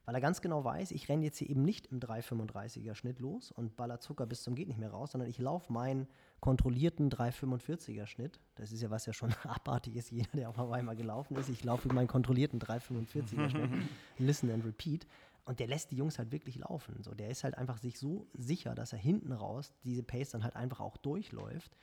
weil 0.05 0.15
er 0.15 0.21
ganz 0.21 0.41
genau 0.41 0.65
weiß, 0.65 0.91
ich 0.91 1.09
renne 1.09 1.25
jetzt 1.25 1.39
hier 1.39 1.49
eben 1.49 1.63
nicht 1.63 1.87
im 1.87 2.01
3,35er 2.01 2.95
Schnitt 2.95 3.21
los 3.21 3.53
und 3.53 3.77
baller 3.77 4.01
Zucker 4.01 4.27
bis 4.27 4.43
zum 4.43 4.55
geht 4.55 4.69
nicht 4.69 4.81
mehr 4.81 4.91
raus, 4.91 5.13
sondern 5.13 5.31
ich 5.31 5.39
laufe 5.39 5.73
meinen 5.73 6.09
kontrollierten 6.41 7.11
3,45er 7.11 8.07
Schnitt. 8.07 8.41
Das 8.57 8.73
ist 8.73 8.83
ja 8.83 8.91
was 8.91 9.07
ja 9.07 9.13
schon 9.13 9.33
abartig 9.45 9.97
ist, 9.97 10.11
jeder, 10.11 10.31
der 10.35 10.49
auf 10.49 10.57
Hawaii 10.57 10.83
mal 10.83 10.97
gelaufen 10.97 11.37
ist. 11.37 11.49
Ich 11.49 11.63
laufe 11.63 11.89
meinen 11.93 12.09
kontrollierten 12.09 12.61
3,45er 12.61 13.51
Schnitt. 13.51 13.71
Listen 14.19 14.51
and 14.51 14.65
repeat. 14.65 15.07
Und 15.45 15.61
der 15.61 15.67
lässt 15.67 15.91
die 15.91 15.97
Jungs 15.97 16.19
halt 16.19 16.31
wirklich 16.31 16.57
laufen. 16.57 17.03
So, 17.03 17.15
der 17.15 17.29
ist 17.29 17.45
halt 17.45 17.57
einfach 17.59 17.79
sich 17.79 17.99
so 17.99 18.27
sicher, 18.33 18.75
dass 18.75 18.93
er 18.93 18.99
hinten 18.99 19.33
raus 19.33 19.73
diese 19.85 20.03
Pace 20.03 20.31
dann 20.31 20.45
halt 20.45 20.57
einfach 20.57 20.81
auch 20.81 20.97
durchläuft. 20.97 21.77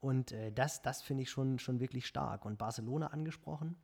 Und 0.00 0.32
äh, 0.32 0.52
das, 0.52 0.82
das 0.82 1.02
finde 1.02 1.22
ich 1.22 1.30
schon, 1.30 1.58
schon 1.58 1.80
wirklich 1.80 2.06
stark. 2.06 2.44
Und 2.44 2.58
Barcelona 2.58 3.08
angesprochen, 3.08 3.76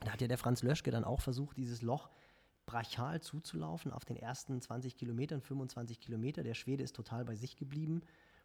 da 0.00 0.12
hat 0.12 0.20
ja 0.20 0.28
der 0.28 0.38
Franz 0.38 0.62
Löschke 0.62 0.90
dann 0.90 1.04
auch 1.04 1.20
versucht, 1.20 1.56
dieses 1.56 1.82
Loch 1.82 2.10
brachial 2.68 3.22
zuzulaufen 3.22 3.92
auf 3.92 4.04
den 4.04 4.16
ersten 4.16 4.60
20 4.60 4.94
Kilometern, 4.94 5.40
25 5.40 6.00
Kilometer. 6.00 6.42
Der 6.42 6.52
Schwede 6.52 6.84
ist 6.84 6.94
total 6.94 7.24
bei 7.24 7.34
sich 7.34 7.56
geblieben 7.56 8.02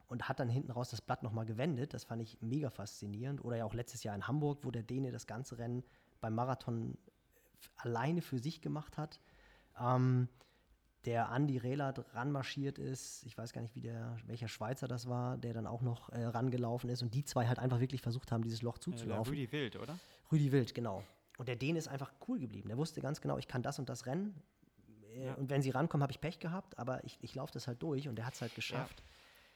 und 0.07 0.29
hat 0.29 0.39
dann 0.39 0.47
hinten 0.47 0.71
raus 0.71 0.89
das 0.89 1.01
Blatt 1.01 1.23
nochmal 1.23 1.45
gewendet. 1.45 1.93
Das 1.93 2.05
fand 2.05 2.21
ich 2.21 2.37
mega 2.41 2.69
faszinierend. 2.69 3.43
Oder 3.43 3.57
ja 3.57 3.65
auch 3.65 3.73
letztes 3.73 4.01
Jahr 4.03 4.15
in 4.15 4.25
Hamburg, 4.25 4.59
wo 4.61 4.71
der 4.71 4.81
Däne 4.81 5.11
das 5.11 5.27
ganze 5.27 5.57
Rennen 5.57 5.83
beim 6.21 6.35
Marathon 6.35 6.97
alleine 7.75 8.21
für 8.21 8.39
sich 8.39 8.61
gemacht 8.61 8.97
hat. 8.97 9.19
Ähm, 9.77 10.29
der 11.03 11.29
Andi 11.29 11.57
Rehlert 11.57 12.05
ranmarschiert 12.15 12.77
ist, 12.77 13.25
ich 13.25 13.37
weiß 13.37 13.51
gar 13.51 13.61
nicht, 13.61 13.75
wie 13.75 13.81
der, 13.81 14.15
welcher 14.25 14.47
Schweizer 14.47 14.87
das 14.87 15.09
war, 15.09 15.37
der 15.37 15.51
dann 15.53 15.67
auch 15.67 15.81
noch 15.81 16.07
äh, 16.09 16.23
rangelaufen 16.23 16.89
ist 16.89 17.01
und 17.01 17.13
die 17.13 17.25
zwei 17.25 17.45
halt 17.45 17.59
einfach 17.59 17.81
wirklich 17.81 18.01
versucht 18.01 18.31
haben, 18.31 18.41
dieses 18.41 18.61
Loch 18.61 18.77
Ja, 18.77 18.81
zuzulaufen. 18.83 19.33
Rüdi 19.33 19.51
Wild, 19.51 19.75
oder? 19.75 19.99
Rüdi 20.31 20.53
Wild, 20.53 20.73
genau. 20.73 21.03
Und 21.37 21.47
der 21.47 21.55
Däne 21.55 21.79
ist 21.79 21.87
einfach 21.87 22.11
cool 22.27 22.39
geblieben. 22.39 22.69
Der 22.69 22.77
wusste 22.77 23.01
ganz 23.01 23.21
genau, 23.21 23.37
ich 23.37 23.47
kann 23.47 23.63
das 23.63 23.79
und 23.79 23.89
das 23.89 24.05
rennen. 24.05 24.35
Äh, 25.15 25.27
Ja. 25.27 25.33
Und 25.35 25.49
wenn 25.49 25.61
sie 25.61 25.69
rankommen, 25.71 26.03
habe 26.03 26.11
ich 26.11 26.21
Pech 26.21 26.39
gehabt, 26.39 26.77
aber 26.77 27.03
ich, 27.03 27.17
ich 27.21 27.35
laufe 27.35 27.53
das 27.53 27.67
halt 27.67 27.81
durch 27.81 28.07
und 28.07 28.15
der 28.15 28.25
hat 28.25 28.33
es 28.33 28.41
halt 28.41 28.55
geschafft. 28.55 29.03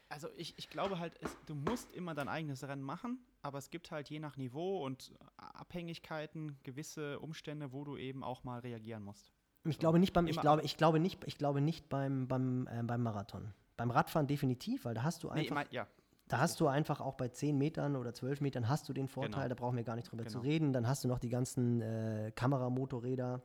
Also 0.09 0.29
ich, 0.37 0.57
ich 0.57 0.69
glaube 0.69 0.99
halt, 0.99 1.13
es, 1.21 1.35
du 1.47 1.53
musst 1.55 1.91
immer 1.93 2.13
dein 2.15 2.29
eigenes 2.29 2.63
Rennen 2.65 2.81
machen, 2.83 3.19
aber 3.41 3.57
es 3.57 3.69
gibt 3.69 3.91
halt 3.91 4.09
je 4.09 4.19
nach 4.19 4.37
Niveau 4.37 4.85
und 4.85 5.13
Abhängigkeiten 5.35 6.57
gewisse 6.63 7.19
Umstände, 7.19 7.73
wo 7.73 7.83
du 7.83 7.97
eben 7.97 8.23
auch 8.23 8.43
mal 8.43 8.59
reagieren 8.59 9.03
musst. 9.03 9.33
Ich 9.65 9.79
glaube 9.79 9.99
nicht 9.99 10.13
beim, 10.13 10.27
ich 10.27 10.39
glaube, 10.39 10.61
ich 10.63 10.77
glaube 10.77 10.99
nicht, 10.99 11.23
ich 11.25 11.37
glaube 11.37 11.59
nicht 11.59 11.89
beim, 11.89 12.27
beim, 12.27 12.67
äh, 12.67 12.83
beim 12.83 13.03
Marathon. 13.03 13.53
Beim 13.75 13.91
Radfahren 13.91 14.27
definitiv, 14.27 14.85
weil 14.85 14.93
da 14.93 15.03
hast 15.03 15.23
du 15.23 15.27
Nee, 15.27 15.41
einfach, 15.41 15.55
mein, 15.55 15.67
ja, 15.71 15.87
da 16.27 16.39
hast 16.39 16.59
du 16.59 16.67
einfach 16.67 16.99
auch 17.01 17.15
bei 17.15 17.29
10 17.29 17.57
Metern 17.57 17.95
oder 17.95 18.13
12 18.13 18.41
Metern 18.41 18.67
hast 18.67 18.87
du 18.89 18.93
den 18.93 19.07
Vorteil, 19.07 19.43
Genau. 19.43 19.49
da 19.49 19.55
brauchen 19.55 19.77
wir 19.77 19.83
gar 19.83 19.95
nicht 19.95 20.11
drüber 20.11 20.25
zu 20.25 20.39
Genau. 20.39 20.43
reden. 20.43 20.73
Dann 20.73 20.87
hast 20.87 21.03
du 21.03 21.07
noch 21.07 21.19
die 21.19 21.29
ganzen 21.29 21.81
äh, 21.81 22.31
Kameramotorräder, 22.35 23.41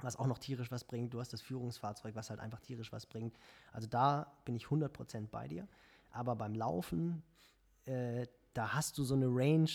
was 0.00 0.16
auch 0.16 0.26
noch 0.26 0.38
tierisch 0.38 0.70
was 0.70 0.84
bringt. 0.84 1.14
Du 1.14 1.20
hast 1.20 1.32
das 1.32 1.40
Führungsfahrzeug, 1.42 2.14
was 2.14 2.30
halt 2.30 2.40
einfach 2.40 2.60
tierisch 2.60 2.92
was 2.92 3.06
bringt. 3.06 3.36
Also 3.72 3.86
da 3.88 4.32
bin 4.44 4.54
ich 4.56 4.66
100% 4.66 5.28
bei 5.30 5.48
dir. 5.48 5.68
Aber 6.10 6.34
beim 6.36 6.54
Laufen, 6.54 7.22
äh, 7.84 8.26
da 8.54 8.74
hast 8.74 8.98
du 8.98 9.04
so 9.04 9.14
eine 9.14 9.26
Range 9.28 9.70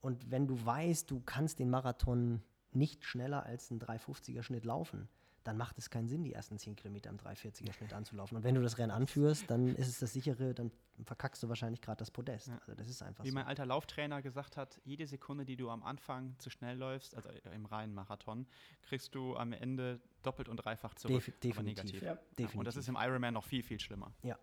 und 0.00 0.30
wenn 0.30 0.46
du 0.46 0.64
weißt, 0.64 1.10
du 1.10 1.20
kannst 1.20 1.58
den 1.58 1.70
Marathon 1.70 2.42
nicht 2.72 3.04
schneller 3.04 3.44
als 3.44 3.70
einen 3.70 3.80
350er 3.80 4.42
Schnitt 4.42 4.64
laufen, 4.64 5.08
dann 5.48 5.56
macht 5.56 5.78
es 5.78 5.88
keinen 5.88 6.08
Sinn, 6.08 6.24
die 6.24 6.34
ersten 6.34 6.58
10 6.58 6.76
Kilometer 6.76 7.08
im 7.08 7.16
340er 7.16 7.72
Schnitt 7.72 7.94
anzulaufen. 7.94 8.36
Und 8.36 8.44
wenn 8.44 8.54
du 8.54 8.60
das 8.60 8.76
Rennen 8.76 8.90
anführst, 8.90 9.50
dann 9.50 9.74
ist 9.76 9.88
es 9.88 9.98
das 9.98 10.12
sichere, 10.12 10.52
dann 10.52 10.70
verkackst 11.04 11.42
du 11.42 11.48
wahrscheinlich 11.48 11.80
gerade 11.80 12.00
das 12.00 12.10
Podest. 12.10 12.48
Ja. 12.48 12.58
Also 12.58 12.74
das 12.74 12.86
ist 12.86 13.00
einfach 13.02 13.24
wie 13.24 13.30
so. 13.30 13.34
mein 13.34 13.46
alter 13.46 13.64
Lauftrainer 13.64 14.20
gesagt 14.20 14.58
hat, 14.58 14.78
jede 14.84 15.06
Sekunde, 15.06 15.46
die 15.46 15.56
du 15.56 15.70
am 15.70 15.82
Anfang 15.82 16.38
zu 16.38 16.50
schnell 16.50 16.76
läufst, 16.76 17.14
also 17.14 17.30
im 17.54 17.64
reinen 17.64 17.94
Marathon, 17.94 18.46
kriegst 18.82 19.14
du 19.14 19.36
am 19.36 19.54
Ende 19.54 20.02
doppelt 20.22 20.50
und 20.50 20.58
dreifach 20.58 20.92
zurück. 20.96 21.22
Aber 21.26 21.38
definitiv. 21.42 21.84
negativ. 21.84 22.02
Ja. 22.02 22.08
Ja, 22.08 22.12
und 22.12 22.18
das 22.18 22.36
Definitiv. 22.36 22.76
ist 22.76 22.88
im 22.88 22.96
Ironman 22.96 23.32
noch 23.32 23.44
viel, 23.44 23.62
viel 23.62 23.80
schlimmer. 23.80 24.12
Ja. 24.22 24.36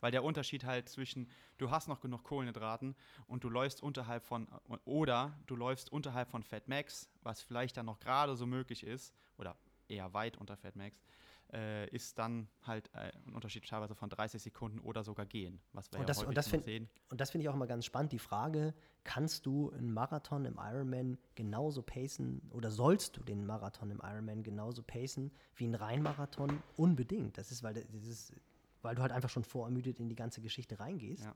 Weil 0.00 0.10
der 0.10 0.24
Unterschied 0.24 0.64
halt 0.64 0.88
zwischen, 0.88 1.28
du 1.58 1.70
hast 1.70 1.86
noch 1.86 2.00
genug 2.00 2.24
Kohlenhydraten 2.24 2.96
und 3.28 3.44
du 3.44 3.48
läufst 3.48 3.80
unterhalb 3.80 4.24
von, 4.24 4.48
oder 4.86 5.38
du 5.46 5.54
läufst 5.54 5.92
unterhalb 5.92 6.30
von 6.30 6.42
Fat 6.42 6.66
Max, 6.66 7.08
was 7.22 7.42
vielleicht 7.42 7.76
dann 7.76 7.86
noch 7.86 8.00
gerade 8.00 8.34
so 8.34 8.44
möglich 8.44 8.82
ist, 8.84 9.14
oder 9.38 9.56
eher 9.92 10.12
weit 10.14 10.36
unter 10.36 10.56
Fat 10.56 10.74
Max, 10.76 11.04
äh, 11.52 11.86
ist 11.90 12.18
dann 12.18 12.48
halt 12.62 12.88
äh, 12.94 13.12
ein 13.26 13.34
Unterschied 13.34 13.68
teilweise 13.68 13.94
von 13.94 14.08
30 14.08 14.42
Sekunden 14.42 14.78
oder 14.80 15.04
sogar 15.04 15.26
gehen, 15.26 15.60
was 15.72 15.92
wir 15.92 15.98
Und 15.98 16.02
ja 16.02 16.06
das- 16.06 16.16
häufig 16.18 16.28
und 16.28 16.36
das 16.36 16.48
find- 16.48 16.64
sehen. 16.64 16.88
Und 17.10 17.20
das 17.20 17.30
finde 17.30 17.42
ich 17.42 17.48
auch 17.50 17.54
immer 17.54 17.66
ganz 17.66 17.84
spannend, 17.84 18.12
die 18.12 18.18
Frage, 18.18 18.72
kannst 19.04 19.44
du 19.44 19.70
einen 19.70 19.92
Marathon 19.92 20.44
im 20.46 20.58
Ironman 20.58 21.18
genauso 21.34 21.82
pacen 21.82 22.40
oder 22.52 22.70
sollst 22.70 23.16
du 23.18 23.22
den 23.22 23.44
Marathon 23.44 23.90
im 23.90 24.00
Ironman 24.02 24.42
genauso 24.42 24.82
pacen 24.82 25.30
wie 25.56 25.66
ein 25.66 25.74
Rheinmarathon? 25.74 26.62
Unbedingt. 26.76 27.36
Das 27.36 27.50
ist, 27.52 27.62
weil, 27.62 27.74
das 27.74 28.04
ist, 28.06 28.32
weil 28.80 28.94
du 28.94 29.02
halt 29.02 29.12
einfach 29.12 29.28
schon 29.30 29.44
vorermüdet 29.44 30.00
in 30.00 30.08
die 30.08 30.16
ganze 30.16 30.40
Geschichte 30.40 30.80
reingehst. 30.80 31.24
Ja. 31.24 31.34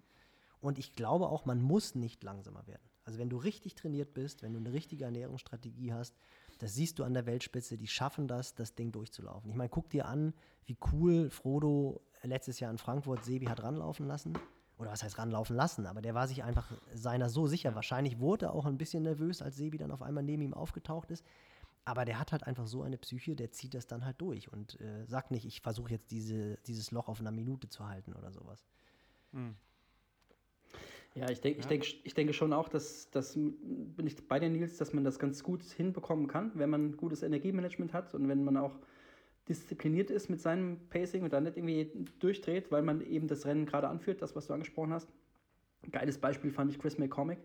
Und 0.61 0.79
ich 0.79 0.95
glaube 0.95 1.29
auch, 1.29 1.45
man 1.45 1.61
muss 1.61 1.95
nicht 1.95 2.23
langsamer 2.25 2.67
werden. 2.67 2.89
Also 3.05 3.19
wenn 3.19 3.29
du 3.29 3.37
richtig 3.37 3.75
trainiert 3.75 4.15
bist, 4.15 4.43
wenn 4.43 4.53
du 4.55 4.59
eine 4.59 4.73
richtige 4.73 5.05
Ernährungsstrategie 5.05 5.93
hast, 5.93 6.17
das 6.59 6.75
siehst 6.75 6.99
du 6.99 7.05
an 7.05 7.15
der 7.15 7.27
Weltspitze, 7.27 7.77
die 7.77 7.87
schaffen 7.87 8.29
das, 8.29 8.55
das 8.55 8.75
Ding 8.75 8.93
durchzulaufen. 8.93 9.51
Ich 9.51 9.57
meine, 9.57 9.69
guck 9.69 9.91
dir 9.91 10.07
an, 10.07 10.35
wie 10.65 10.77
cool 10.93 11.31
Frodo 11.31 12.01
letztes 12.23 12.61
Jahr 12.61 12.71
in 12.71 12.79
Frankfurt 12.79 13.25
Sebi 13.25 13.47
hat 13.47 13.63
ranlaufen 13.63 14.07
lassen. 14.07 14.35
oder 14.79 14.91
was 14.91 15.03
heißt 15.03 15.19
ranlaufen 15.19 15.57
lassen, 15.57 15.87
aber 15.87 16.03
der 16.03 16.15
war 16.15 16.29
sich 16.29 16.45
einfach 16.45 16.71
seiner 16.93 17.31
so 17.31 17.47
sicher. 17.47 17.75
Wahrscheinlich 17.75 18.19
wurde 18.19 18.47
er 18.47 18.53
auch 18.53 18.67
ein 18.67 18.77
bisschen 18.77 19.03
nervös, 19.03 19.41
als 19.41 19.57
Sebi 19.57 19.79
dann 19.79 19.91
auf 19.91 20.03
einmal 20.03 20.23
neben 20.23 20.43
ihm 20.43 20.55
aufgetaucht 20.55 21.11
ist. 21.11 21.25
Aber 21.87 22.05
der 22.05 22.19
hat 22.19 22.33
halt 22.33 22.45
einfach 22.45 22.67
so 22.67 22.83
eine 22.83 22.99
Psyche, 22.99 23.37
der 23.37 23.53
zieht 23.53 23.73
das 23.73 23.87
dann 23.87 24.05
halt 24.05 24.21
durch 24.21 24.53
und 24.53 24.79
äh, 24.81 25.07
sagt 25.07 25.31
nicht, 25.31 25.47
ich 25.47 25.61
versuche 25.61 25.93
jetzt 25.93 26.11
diese, 26.11 26.57
dieses 26.67 26.91
Loch 26.91 27.09
auf 27.09 27.21
einer 27.21 27.31
Minute 27.31 27.69
zu 27.69 27.87
halten 27.87 28.13
oder 28.13 28.33
sowas. 28.33 28.67
Hm. 29.33 29.57
Ja, 31.17 31.31
ich, 31.31 31.41
denk, 31.41 31.57
ja. 31.57 31.61
ich, 31.61 31.67
denk, 31.67 31.85
ich 32.05 32.14
denke 32.14 32.33
schon 32.33 32.53
auch, 32.53 32.69
dass, 32.69 33.11
dass 33.11 33.35
bin 33.35 34.07
ich 34.07 34.29
bei 34.29 34.39
dir, 34.39 34.51
Nils, 34.51 34.77
dass 34.77 34.93
man 34.93 35.03
das 35.03 35.19
ganz 35.19 35.43
gut 35.43 35.62
hinbekommen 35.62 36.27
kann, 36.27 36.53
wenn 36.55 36.71
man 36.71 36.97
gutes 36.97 37.23
Energiemanagement 37.23 37.93
hat 37.93 38.14
und 38.14 38.29
wenn 38.29 38.45
man 38.45 38.57
auch 38.57 38.79
diszipliniert 39.49 40.11
ist 40.11 40.29
mit 40.29 40.41
seinem 40.41 40.89
Pacing 40.91 41.23
und 41.23 41.33
dann 41.33 41.45
nicht 41.45 41.57
irgendwie 41.57 41.91
durchdreht, 42.19 42.71
weil 42.71 42.83
man 42.83 43.01
eben 43.01 43.29
das 43.29 43.47
Rennen 43.47 43.64
gerade 43.64 43.89
anführt, 43.89 44.21
das, 44.21 44.37
was 44.37 44.47
du 44.47 44.53
angesprochen 44.53 44.93
hast. 44.93 45.09
Geiles 45.91 46.19
Beispiel 46.19 46.51
fand 46.51 46.71
ich 46.71 46.79
Chris 46.79 46.99
McCormick 46.99 47.39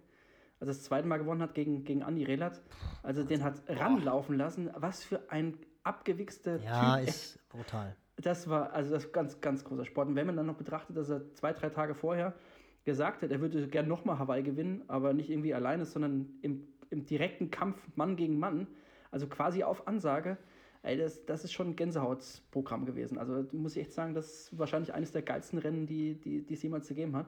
als 0.61 0.69
er 0.69 0.73
das 0.73 0.83
zweite 0.83 1.07
Mal 1.07 1.17
gewonnen 1.17 1.41
hat 1.41 1.55
gegen, 1.55 1.83
gegen 1.83 2.01
Andy 2.01 2.23
Relat. 2.23 2.61
Also 3.01 3.23
den 3.23 3.43
hat 3.43 3.63
ranlaufen 3.67 4.37
lassen. 4.37 4.69
Was 4.75 5.03
für 5.03 5.31
ein 5.31 5.57
abgewichster 5.83 6.57
ja, 6.57 6.59
Typ. 6.59 6.71
Ja, 6.71 6.97
ist 6.99 7.49
brutal. 7.49 7.95
Das 8.17 8.47
war 8.47 8.71
also 8.71 8.91
das 8.91 9.11
ganz, 9.11 9.41
ganz 9.41 9.63
großer 9.63 9.85
Sport. 9.85 10.09
Und 10.09 10.15
wenn 10.15 10.27
man 10.27 10.35
dann 10.35 10.45
noch 10.45 10.57
betrachtet, 10.57 10.95
dass 10.95 11.09
er 11.09 11.33
zwei, 11.33 11.53
drei 11.53 11.69
Tage 11.69 11.95
vorher 11.95 12.35
gesagt 12.83 13.21
hat, 13.21 13.31
er 13.31 13.41
würde 13.41 13.67
gerne 13.67 13.87
nochmal 13.87 14.19
Hawaii 14.19 14.43
gewinnen, 14.43 14.83
aber 14.87 15.13
nicht 15.13 15.29
irgendwie 15.29 15.53
alleine, 15.53 15.85
sondern 15.85 16.29
im, 16.41 16.67
im 16.89 17.05
direkten 17.05 17.51
Kampf 17.51 17.77
Mann 17.95 18.15
gegen 18.15 18.39
Mann, 18.39 18.67
also 19.11 19.27
quasi 19.27 19.63
auf 19.63 19.87
Ansage, 19.87 20.37
ey, 20.83 20.97
das, 20.97 21.25
das 21.25 21.43
ist 21.43 21.53
schon 21.53 21.69
ein 21.69 21.75
Gänsehautprogramm 21.75 22.85
gewesen. 22.85 23.17
Also 23.17 23.45
muss 23.51 23.75
ich 23.75 23.83
echt 23.83 23.93
sagen, 23.93 24.13
das 24.13 24.25
ist 24.25 24.57
wahrscheinlich 24.57 24.93
eines 24.93 25.11
der 25.11 25.21
geilsten 25.21 25.59
Rennen, 25.59 25.85
die, 25.85 26.19
die, 26.19 26.45
die 26.45 26.53
es 26.53 26.63
jemals 26.63 26.87
gegeben 26.87 27.15
hat. 27.15 27.27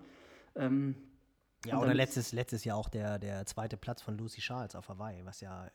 Ähm, 0.56 0.96
ja, 1.66 1.80
oder 1.80 1.94
letztes, 1.94 2.34
letztes 2.34 2.66
Jahr 2.66 2.78
auch 2.78 2.90
der, 2.90 3.20
der 3.20 3.46
zweite 3.46 3.78
Platz 3.78 4.02
von 4.02 4.18
Lucy 4.18 4.42
Charles 4.42 4.76
auf 4.76 4.90
Hawaii, 4.90 5.24
was 5.24 5.40
ja 5.42 5.70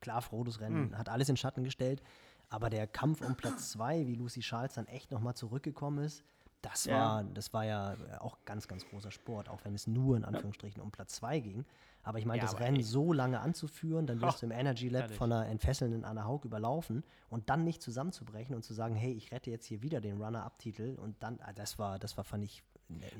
klar, 0.00 0.20
Frodos 0.22 0.60
Rennen 0.60 0.88
mhm. 0.88 0.98
hat 0.98 1.08
alles 1.08 1.28
in 1.28 1.36
Schatten 1.36 1.64
gestellt. 1.64 2.02
Aber 2.50 2.68
der 2.68 2.86
Kampf 2.86 3.22
um 3.22 3.36
Platz 3.36 3.70
zwei, 3.72 4.06
wie 4.06 4.14
Lucy 4.14 4.40
Charles 4.40 4.74
dann 4.74 4.86
echt 4.86 5.10
nochmal 5.10 5.34
zurückgekommen 5.34 6.04
ist, 6.04 6.24
das 6.64 6.88
war, 6.88 7.22
ja. 7.22 7.28
das 7.34 7.52
war 7.52 7.64
ja 7.64 7.96
auch 8.20 8.38
ganz, 8.44 8.68
ganz 8.68 8.86
großer 8.88 9.10
Sport, 9.10 9.48
auch 9.48 9.64
wenn 9.64 9.74
es 9.74 9.86
nur 9.86 10.16
in 10.16 10.24
Anführungsstrichen 10.24 10.80
um 10.80 10.90
Platz 10.90 11.16
zwei 11.16 11.40
ging. 11.40 11.64
Aber 12.02 12.18
ich 12.18 12.26
meine, 12.26 12.38
ja, 12.38 12.44
das 12.44 12.58
Rennen 12.58 12.76
ey. 12.76 12.82
so 12.82 13.12
lange 13.12 13.40
anzuführen, 13.40 14.06
dann 14.06 14.20
wirst 14.20 14.42
du 14.42 14.46
im 14.46 14.52
Energy 14.52 14.88
Lab 14.88 15.02
ehrlich. 15.02 15.16
von 15.16 15.32
einer 15.32 15.46
entfesselnden 15.46 16.04
Anna 16.04 16.24
Haug 16.24 16.40
überlaufen 16.44 17.04
und 17.28 17.50
dann 17.50 17.64
nicht 17.64 17.82
zusammenzubrechen 17.82 18.54
und 18.54 18.62
zu 18.62 18.74
sagen, 18.74 18.94
hey, 18.94 19.12
ich 19.12 19.32
rette 19.32 19.50
jetzt 19.50 19.66
hier 19.66 19.82
wieder 19.82 20.00
den 20.00 20.20
Runner-Up-Titel 20.20 20.96
und 21.00 21.22
dann, 21.22 21.38
ah, 21.42 21.52
das 21.52 21.78
war, 21.78 21.98
das 21.98 22.16
war, 22.16 22.24
fand 22.24 22.44
ich. 22.44 22.62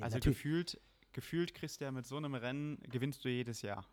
Also 0.01 0.19
gefühlt, 0.21 0.81
gefühlt 1.13 1.55
kriegst 1.55 1.81
du 1.81 1.85
ja 1.85 1.93
mit 1.93 2.07
so 2.07 2.17
einem 2.17 2.35
Rennen, 2.35 2.79
gewinnst 2.91 3.25
du 3.25 3.29
jedes 3.29 3.63
Jahr. 3.63 3.85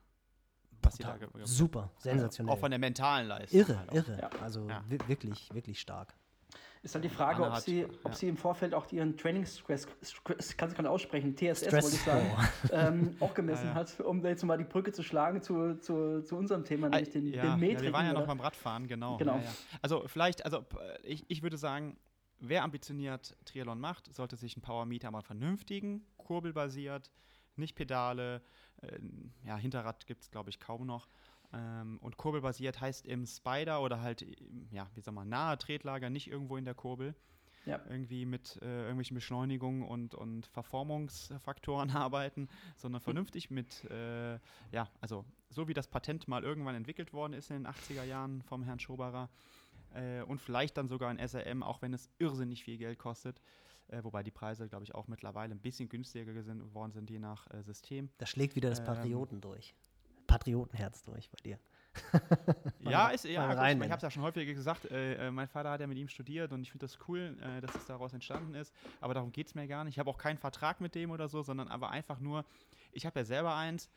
Super, 1.45 1.91
sensationell. 1.99 2.53
Auch 2.53 2.59
von 2.59 2.71
der 2.71 2.79
mentalen 2.79 3.27
Leistung. 3.27 3.59
Irre, 3.59 3.79
halt 3.79 3.93
irre. 3.93 4.29
Also 4.41 4.67
wirklich, 5.07 5.53
wirklich 5.53 5.79
stark. 5.79 6.15
Ist 6.83 6.95
halt 6.95 7.03
die 7.03 7.09
Frage, 7.09 7.43
ob, 7.43 7.51
hat, 7.51 7.61
sie, 7.61 7.85
ob 7.85 8.11
ja. 8.11 8.13
sie 8.13 8.27
im 8.27 8.37
Vorfeld 8.37 8.73
auch 8.73 8.91
ihren 8.91 9.15
Trainingsstress, 9.15 9.87
kannst 10.57 10.73
du 10.73 10.75
gerade 10.77 10.89
aussprechen, 10.89 11.35
TSS 11.35 11.67
Stress 11.67 11.83
wollte 11.83 11.95
ich 11.95 12.01
sagen, 12.01 12.31
ähm, 12.71 13.15
auch 13.19 13.35
gemessen 13.35 13.67
ja, 13.67 13.71
ja. 13.71 13.75
hat, 13.75 13.99
um 13.99 14.25
jetzt 14.25 14.43
mal 14.43 14.57
die 14.57 14.63
Brücke 14.63 14.91
zu 14.91 15.03
schlagen 15.03 15.43
zu, 15.43 15.75
zu, 15.79 16.23
zu 16.23 16.35
unserem 16.35 16.65
Thema, 16.65 16.89
nämlich 16.89 17.11
den, 17.11 17.27
ja, 17.27 17.43
den 17.43 17.59
Metriken. 17.59 17.83
wir 17.83 17.93
waren 17.93 18.07
ja 18.07 18.13
noch 18.13 18.25
beim 18.25 18.39
Radfahren, 18.39 18.87
genau. 18.87 19.17
genau. 19.17 19.39
Also 19.83 20.07
vielleicht, 20.07 20.43
also 20.43 20.65
ich, 21.03 21.23
ich 21.27 21.43
würde 21.43 21.57
sagen, 21.57 21.97
wer 22.39 22.63
ambitioniert 22.63 23.37
Triathlon 23.45 23.79
macht, 23.79 24.11
sollte 24.11 24.35
sich 24.35 24.57
ein 24.57 24.61
Power 24.61 24.85
Meter 24.85 25.11
mal 25.11 25.21
vernünftigen, 25.21 26.03
kurbelbasiert, 26.17 27.11
nicht 27.55 27.75
Pedale, 27.75 28.41
äh, 28.81 28.99
ja, 29.45 29.55
Hinterrad 29.55 30.07
gibt 30.07 30.23
es, 30.23 30.31
glaube 30.31 30.49
ich, 30.49 30.59
kaum 30.59 30.85
noch. 30.85 31.07
Ähm, 31.53 31.99
und 32.01 32.17
kurbelbasiert 32.17 32.79
heißt 32.79 33.05
im 33.05 33.25
Spider 33.25 33.81
oder 33.81 34.01
halt, 34.01 34.25
ja, 34.71 34.87
wie 34.95 35.01
sag 35.01 35.13
mal, 35.13 35.25
nahe 35.25 35.57
Tretlager, 35.57 36.09
nicht 36.09 36.27
irgendwo 36.27 36.57
in 36.57 36.65
der 36.65 36.75
Kurbel. 36.75 37.15
Ja. 37.65 37.79
Irgendwie 37.89 38.25
mit 38.25 38.59
äh, 38.63 38.81
irgendwelchen 38.81 39.13
Beschleunigungen 39.13 39.83
und, 39.83 40.15
und 40.15 40.47
Verformungsfaktoren 40.47 41.91
arbeiten, 41.95 42.49
sondern 42.75 43.01
vernünftig 43.01 43.51
mit, 43.51 43.83
äh, 43.85 44.39
ja, 44.71 44.89
also 44.99 45.25
so 45.49 45.67
wie 45.67 45.75
das 45.75 45.87
Patent 45.87 46.27
mal 46.27 46.43
irgendwann 46.43 46.73
entwickelt 46.73 47.13
worden 47.13 47.33
ist 47.33 47.51
in 47.51 47.57
den 47.57 47.67
80er 47.67 48.03
Jahren 48.03 48.41
vom 48.41 48.63
Herrn 48.63 48.79
Schoberer 48.79 49.29
äh, 49.93 50.23
und 50.23 50.41
vielleicht 50.41 50.77
dann 50.77 50.87
sogar 50.87 51.09
ein 51.09 51.19
SRM, 51.19 51.61
auch 51.61 51.83
wenn 51.83 51.93
es 51.93 52.09
irrsinnig 52.17 52.63
viel 52.63 52.77
Geld 52.77 52.97
kostet. 52.97 53.39
Äh, 53.89 54.03
wobei 54.03 54.23
die 54.23 54.31
Preise, 54.31 54.67
glaube 54.69 54.85
ich, 54.85 54.95
auch 54.95 55.07
mittlerweile 55.07 55.53
ein 55.53 55.59
bisschen 55.59 55.89
günstiger 55.89 56.33
geworden 56.33 56.93
sind, 56.93 57.09
je 57.09 57.19
nach 57.19 57.47
äh, 57.51 57.61
System. 57.61 58.09
Da 58.17 58.25
schlägt 58.25 58.55
wieder 58.55 58.69
das 58.69 58.79
ähm, 58.79 58.85
Patrioten 58.85 59.35
ähm, 59.35 59.41
durch. 59.41 59.75
Patriotenherz 60.31 61.03
durch 61.03 61.29
bei 61.29 61.37
dir. 61.43 61.59
ja, 62.79 63.09
ist, 63.09 63.25
ja 63.25 63.45
rein, 63.51 63.77
ich, 63.77 63.85
ich 63.85 63.91
habe 63.91 63.97
es 63.97 64.03
ja 64.03 64.09
schon 64.09 64.23
häufiger 64.23 64.53
gesagt, 64.53 64.85
äh, 64.85 65.27
äh, 65.27 65.31
mein 65.31 65.49
Vater 65.49 65.71
hat 65.71 65.81
ja 65.81 65.87
mit 65.87 65.97
ihm 65.97 66.07
studiert 66.07 66.53
und 66.53 66.61
ich 66.61 66.71
finde 66.71 66.85
das 66.85 66.97
cool, 67.07 67.37
äh, 67.41 67.59
dass 67.59 67.75
es 67.75 67.85
daraus 67.85 68.13
entstanden 68.13 68.55
ist, 68.55 68.73
aber 69.01 69.13
darum 69.13 69.33
geht 69.33 69.47
es 69.47 69.55
mir 69.55 69.67
gar 69.67 69.83
nicht. 69.83 69.95
Ich 69.95 69.99
habe 69.99 70.09
auch 70.09 70.17
keinen 70.17 70.37
Vertrag 70.37 70.79
mit 70.79 70.95
dem 70.95 71.11
oder 71.11 71.27
so, 71.27 71.41
sondern 71.41 71.67
aber 71.67 71.89
einfach 71.89 72.21
nur, 72.21 72.45
ich 72.93 73.05
habe 73.05 73.19
ja 73.19 73.25
selber 73.25 73.55
eins 73.55 73.89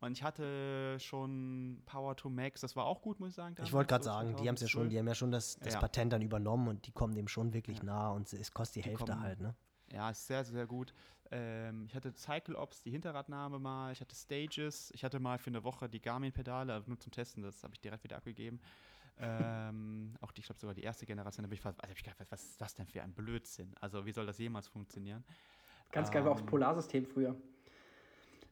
und 0.00 0.12
ich 0.12 0.22
hatte 0.22 1.00
schon 1.00 1.82
Power 1.86 2.16
to 2.16 2.28
Max, 2.28 2.60
das 2.60 2.76
war 2.76 2.84
auch 2.84 3.00
gut, 3.00 3.18
muss 3.18 3.30
ich 3.30 3.36
sagen. 3.36 3.56
Ich 3.62 3.72
wollte 3.72 3.88
gerade 3.88 4.04
so 4.04 4.10
sagen, 4.10 4.36
die 4.36 4.46
haben 4.46 4.56
ja 4.56 4.68
schon, 4.68 4.90
die 4.90 4.98
haben 4.98 5.08
ja 5.08 5.14
schon 5.14 5.32
das, 5.32 5.56
das 5.56 5.72
ja. 5.72 5.80
Patent 5.80 6.12
dann 6.12 6.22
übernommen 6.22 6.68
und 6.68 6.86
die 6.86 6.92
kommen 6.92 7.14
dem 7.14 7.28
schon 7.28 7.54
wirklich 7.54 7.78
ja. 7.78 7.84
nah 7.84 8.10
und 8.10 8.30
es 8.30 8.52
kostet 8.52 8.76
die, 8.76 8.82
die 8.82 8.90
Hälfte 8.90 9.06
kommen, 9.06 9.22
halt, 9.22 9.40
ne? 9.40 9.54
Ja, 9.92 10.10
ist 10.10 10.26
sehr, 10.26 10.44
sehr 10.44 10.66
gut. 10.66 10.92
Ähm, 11.30 11.86
ich 11.86 11.94
hatte 11.94 12.12
Cycle 12.14 12.56
Ops, 12.56 12.82
die 12.82 12.90
Hinterradnahme 12.90 13.58
mal, 13.58 13.92
ich 13.92 14.00
hatte 14.00 14.14
Stages, 14.14 14.90
ich 14.94 15.04
hatte 15.04 15.20
mal 15.20 15.38
für 15.38 15.50
eine 15.50 15.62
Woche 15.64 15.88
die 15.88 16.00
Garmin-Pedale, 16.00 16.82
nur 16.86 16.98
zum 16.98 17.12
Testen, 17.12 17.42
das 17.42 17.62
habe 17.62 17.74
ich 17.74 17.80
direkt 17.80 18.04
wieder 18.04 18.16
abgegeben. 18.16 18.60
ähm, 19.20 20.14
auch 20.20 20.30
die, 20.30 20.40
ich 20.40 20.46
glaube 20.46 20.60
sogar 20.60 20.74
die 20.74 20.82
erste 20.82 21.04
Generation, 21.04 21.42
da 21.42 21.48
bin 21.48 21.54
ich 21.54 21.60
fast, 21.60 21.82
also 21.82 21.92
ich 21.92 22.02
gedacht, 22.02 22.18
was 22.30 22.42
ist 22.42 22.60
das 22.60 22.74
denn 22.74 22.86
für 22.86 23.02
ein 23.02 23.12
Blödsinn? 23.12 23.74
Also 23.80 24.06
wie 24.06 24.12
soll 24.12 24.26
das 24.26 24.38
jemals 24.38 24.68
funktionieren? 24.68 25.24
Ganz 25.90 26.10
geil 26.10 26.24
war 26.24 26.32
auch 26.32 26.36
das 26.36 26.42
ähm, 26.42 26.50
Polarsystem 26.50 27.06
früher. 27.06 27.34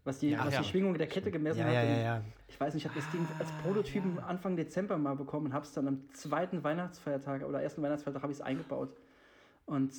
Was 0.05 0.21
die, 0.21 0.31
ja, 0.31 0.45
was 0.45 0.55
ja. 0.55 0.63
die 0.63 0.69
Schwingung 0.69 0.97
der 0.97 1.09
Kette 1.09 1.31
gemessen 1.33 1.59
ja, 1.61 1.65
hat. 1.67 1.73
Ja, 1.75 1.83
ja, 1.83 2.25
ich 2.47 2.61
weiß 2.61 2.75
nicht, 2.75 2.85
ich 2.85 2.91
habe 2.91 3.01
das 3.01 3.11
Ding 3.11 3.27
als 3.41 3.51
Prototypen 3.63 4.21
Anfang 4.21 4.57
Dezember 4.57 4.97
mal 4.99 5.17
bekommen 5.17 5.47
und 5.47 5.53
habe 5.53 5.65
es 5.65 5.73
dann 5.73 5.89
am 5.89 6.15
zweiten 6.15 6.63
Weihnachtsfeiertag 6.63 7.43
oder 7.43 7.61
ersten 7.61 7.83
Weihnachtsfeiertag 7.83 8.23
habe 8.23 8.33
ich 8.33 8.39
es 8.39 8.45
eingebaut. 8.45 8.97
Und 9.67 9.93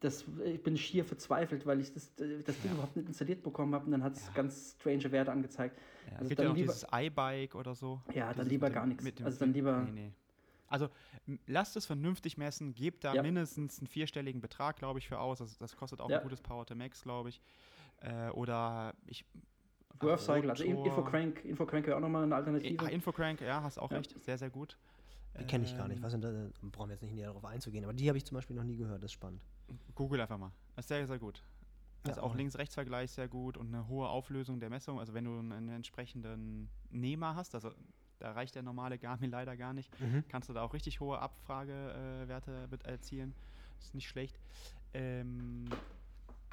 das, 0.00 0.24
ich 0.44 0.62
bin 0.62 0.76
schier 0.76 1.04
verzweifelt, 1.04 1.66
weil 1.66 1.80
ich 1.80 1.92
das, 1.92 2.14
das 2.14 2.60
Ding 2.60 2.72
überhaupt 2.72 2.96
nicht 2.96 3.08
installiert 3.08 3.42
bekommen 3.42 3.74
habe 3.74 3.86
und 3.86 3.92
dann 3.92 4.02
hat 4.02 4.14
es 4.14 4.32
ganz 4.32 4.76
strange 4.78 5.10
Werte 5.10 5.32
angezeigt. 5.32 5.78
Ja, 6.06 6.16
also 6.16 6.28
gibt 6.28 6.38
dann 6.38 6.46
ja 6.46 6.50
noch 6.50 6.56
lieber, 6.56 6.72
dieses 6.72 6.86
iBike 6.92 7.54
oder 7.54 7.74
so. 7.74 8.00
Ja, 8.14 8.32
dann 8.32 8.48
lieber 8.48 8.70
gar 8.70 8.86
nichts. 8.86 9.04
also 9.22 9.38
dann 9.40 9.52
lieber. 9.52 9.82
Nee, 9.82 9.90
nee. 9.90 10.12
Also 10.68 10.88
lasst 11.46 11.76
es 11.76 11.86
vernünftig 11.86 12.36
messen, 12.36 12.74
gebt 12.74 13.04
da 13.04 13.14
ja. 13.14 13.22
mindestens 13.22 13.78
einen 13.78 13.86
vierstelligen 13.86 14.40
Betrag, 14.40 14.76
glaube 14.76 14.98
ich, 14.98 15.08
für 15.08 15.18
aus. 15.18 15.40
Also, 15.40 15.56
das 15.58 15.76
kostet 15.76 16.00
auch 16.00 16.10
ja. 16.10 16.18
ein 16.18 16.22
gutes 16.22 16.40
Power 16.40 16.66
to 16.66 16.74
Max, 16.74 17.02
glaube 17.02 17.30
ich. 17.30 17.40
Äh, 18.00 18.30
oder 18.30 18.94
ich. 19.06 19.24
Worth 20.00 20.20
Cycle, 20.20 20.50
also 20.50 20.62
Infocrank, 20.62 21.44
Infocrank 21.44 21.86
wäre 21.86 21.96
auch 21.96 22.00
nochmal 22.00 22.22
eine 22.22 22.36
Alternative. 22.36 22.84
Ah, 22.84 22.88
Infocrank, 22.88 23.40
ja, 23.40 23.62
hast 23.62 23.78
auch 23.78 23.90
recht, 23.90 24.14
sehr, 24.22 24.38
sehr 24.38 24.50
gut. 24.50 24.78
Die 25.38 25.44
kenne 25.44 25.64
ich 25.64 25.76
gar 25.76 25.88
nicht. 25.88 25.98
Ähm, 25.98 26.02
Was 26.02 26.12
sind 26.12 26.24
da, 26.24 26.30
brauchen 26.72 26.88
wir 26.88 26.94
jetzt 26.94 27.02
nicht 27.02 27.14
näher 27.14 27.26
darauf 27.26 27.44
einzugehen, 27.44 27.84
aber 27.84 27.92
die 27.92 28.08
habe 28.08 28.18
ich 28.18 28.24
zum 28.24 28.36
Beispiel 28.36 28.56
noch 28.56 28.64
nie 28.64 28.76
gehört, 28.76 29.02
das 29.02 29.10
ist 29.10 29.12
spannend. 29.12 29.40
Google 29.94 30.20
einfach 30.20 30.38
mal. 30.38 30.52
Das 30.74 30.84
ist 30.84 30.88
sehr, 30.88 31.06
sehr 31.06 31.18
gut. 31.18 31.42
Also 32.04 32.20
ja, 32.20 32.26
auch 32.26 32.34
Links-Rechts-Vergleich 32.34 33.10
sehr 33.10 33.28
gut 33.28 33.56
und 33.56 33.74
eine 33.74 33.88
hohe 33.88 34.08
Auflösung 34.08 34.60
der 34.60 34.70
Messung. 34.70 34.98
Also 34.98 35.14
wenn 35.14 35.24
du 35.24 35.38
einen 35.38 35.68
entsprechenden 35.68 36.70
Nehmer 36.90 37.34
hast, 37.34 37.54
also 37.54 37.72
da 38.18 38.32
reicht 38.32 38.54
der 38.54 38.62
normale 38.62 38.98
Garmin 38.98 39.30
leider 39.30 39.56
gar 39.56 39.72
nicht, 39.72 39.90
mhm. 40.00 40.24
kannst 40.28 40.48
du 40.48 40.52
da 40.52 40.62
auch 40.62 40.74
richtig 40.74 41.00
hohe 41.00 41.18
Abfragewerte 41.18 42.68
äh, 42.84 42.90
erzielen. 42.90 43.34
Ist 43.80 43.94
nicht 43.94 44.08
schlecht. 44.08 44.38
Ähm, 44.94 45.68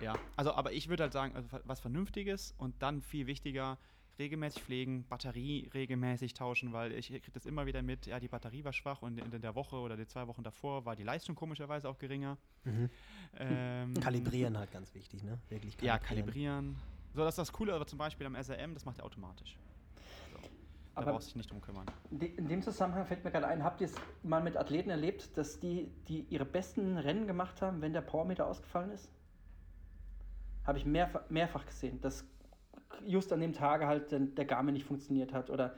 ja, 0.02 0.16
also 0.36 0.54
aber 0.54 0.74
ich 0.74 0.90
würde 0.90 1.04
halt 1.04 1.14
sagen, 1.14 1.36
also 1.36 1.48
was 1.64 1.80
Vernünftiges 1.80 2.54
und 2.58 2.76
dann 2.82 3.02
viel 3.02 3.28
wichtiger, 3.28 3.78
regelmäßig 4.20 4.62
pflegen, 4.64 5.04
Batterie 5.08 5.70
regelmäßig 5.74 6.34
tauschen, 6.34 6.74
weil 6.74 6.92
ich 6.94 7.08
kriege 7.08 7.32
das 7.32 7.46
immer 7.46 7.66
wieder 7.66 7.82
mit, 7.82 8.06
ja, 8.06 8.20
die 8.20 8.28
Batterie 8.28 8.64
war 8.64 8.74
schwach 8.74 9.02
und 9.02 9.18
in 9.18 9.42
der 9.42 9.56
Woche 9.56 9.76
oder 9.78 9.98
die 9.98 10.08
zwei 10.08 10.28
Wochen 10.28 10.44
davor 10.44 10.86
war 10.86 10.96
die 10.96 11.04
Leistung 11.04 11.36
komischerweise 11.36 11.90
auch 11.90 11.98
geringer. 11.98 12.38
Mhm. 12.64 12.90
Ähm, 13.38 13.94
kalibrieren 13.96 14.58
halt 14.58 14.72
ganz 14.72 14.94
wichtig, 14.94 15.24
ne? 15.24 15.40
Wirklich 15.50 15.78
kalibrieren. 15.78 16.02
Ja, 16.02 16.08
kalibrieren. 16.08 16.76
So, 17.14 17.22
das 17.22 17.34
ist 17.34 17.40
das 17.40 17.54
Coole, 17.54 17.74
aber 17.74 17.88
zum 17.88 17.98
Beispiel 17.98 18.28
am 18.28 18.36
SRM, 18.36 18.74
das 18.74 18.86
macht 18.86 19.00
er 19.00 19.06
automatisch. 19.06 19.58
Also, 20.26 20.50
da 20.96 21.02
aber 21.02 21.12
brauchst 21.14 21.28
du 21.28 21.30
dich 21.30 21.36
nicht 21.38 21.52
drum 21.52 21.62
kümmern. 21.62 21.86
In 22.12 22.48
dem 22.48 22.62
Zusammenhang 22.62 23.06
fällt 23.06 23.24
mir 23.24 23.32
gerade 23.32 23.48
ein, 23.48 23.64
habt 23.64 23.82
ihr 23.82 23.88
es 23.88 23.96
mal 24.24 24.42
mit 24.42 24.58
Athleten 24.58 24.90
erlebt, 24.90 25.38
dass 25.38 25.60
die, 25.60 25.90
die 26.08 26.26
ihre 26.30 26.46
besten 26.46 26.98
Rennen 26.98 27.28
gemacht 27.28 27.62
haben, 27.62 27.82
wenn 27.82 27.94
der 27.94 28.02
Powermeter 28.02 28.48
ausgefallen 28.48 28.92
ist? 28.92 29.10
Habe 30.66 30.78
ich 30.78 30.86
mehrfach, 30.86 31.30
mehrfach 31.30 31.66
gesehen. 31.66 32.02
Das 32.02 32.26
just 33.06 33.32
an 33.34 33.40
dem 33.40 33.54
Tage 33.54 33.88
halt 33.88 34.12
der 34.12 34.46
Garmin 34.46 34.74
nicht 34.74 34.86
funktioniert 34.86 35.34
hat. 35.34 35.50
Oder 35.50 35.76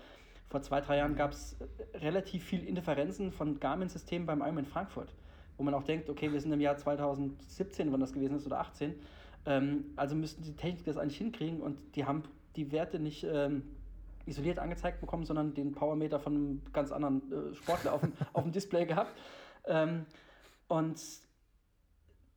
vor 0.49 0.61
zwei, 0.61 0.81
drei 0.81 0.97
Jahren 0.97 1.15
gab 1.15 1.31
es 1.31 1.57
äh, 1.59 1.97
relativ 1.97 2.43
viel 2.43 2.63
Interferenzen 2.63 3.31
von 3.31 3.59
Garmin-Systemen 3.59 4.25
beim 4.25 4.41
Ironman 4.41 4.65
Frankfurt, 4.65 5.13
wo 5.57 5.63
man 5.63 5.73
auch 5.73 5.83
denkt, 5.83 6.09
okay, 6.09 6.31
wir 6.31 6.39
sind 6.39 6.51
im 6.53 6.61
Jahr 6.61 6.77
2017, 6.77 7.91
wann 7.91 7.99
das 7.99 8.13
gewesen 8.13 8.35
ist, 8.35 8.45
oder 8.45 8.59
18. 8.59 8.95
Ähm, 9.45 9.85
also 9.95 10.15
müssen 10.15 10.43
die 10.43 10.55
Technik 10.55 10.85
das 10.85 10.97
eigentlich 10.97 11.17
hinkriegen 11.17 11.61
und 11.61 11.77
die 11.95 12.05
haben 12.05 12.23
die 12.55 12.71
Werte 12.71 12.99
nicht 12.99 13.25
ähm, 13.29 13.63
isoliert 14.25 14.59
angezeigt 14.59 15.01
bekommen, 15.01 15.25
sondern 15.25 15.53
den 15.53 15.73
Powermeter 15.73 16.19
von 16.19 16.35
einem 16.35 16.61
ganz 16.73 16.91
anderen 16.91 17.21
äh, 17.31 17.55
Sportler 17.55 17.93
auf, 17.93 18.01
dem, 18.01 18.13
auf 18.33 18.43
dem 18.43 18.51
Display 18.51 18.85
gehabt. 18.85 19.11
Ähm, 19.65 20.05
und 20.67 20.99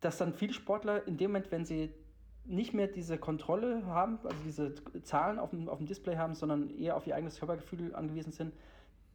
dass 0.01 0.19
dann 0.19 0.33
viele 0.35 0.53
Sportler 0.53 1.07
in 1.07 1.17
dem 1.17 1.31
Moment, 1.31 1.51
wenn 1.53 1.65
sie 1.65 1.91
nicht 2.45 2.75
mehr 2.75 2.89
diese 2.89 3.19
Kontrolle 3.19 3.87
haben, 3.87 4.19
also 4.25 4.37
diese 4.45 4.75
Zahlen 5.03 5.39
auf 5.39 5.51
dem, 5.51 5.69
auf 5.69 5.79
dem 5.79 5.87
Display 5.87 6.17
haben, 6.17 6.35
sondern 6.35 6.71
eher 6.71 6.97
auf 6.97 7.07
ihr 7.07 7.15
eigenes 7.15 7.39
Körpergefühl 7.39 7.95
angewiesen 7.95 8.33
sind, 8.33 8.53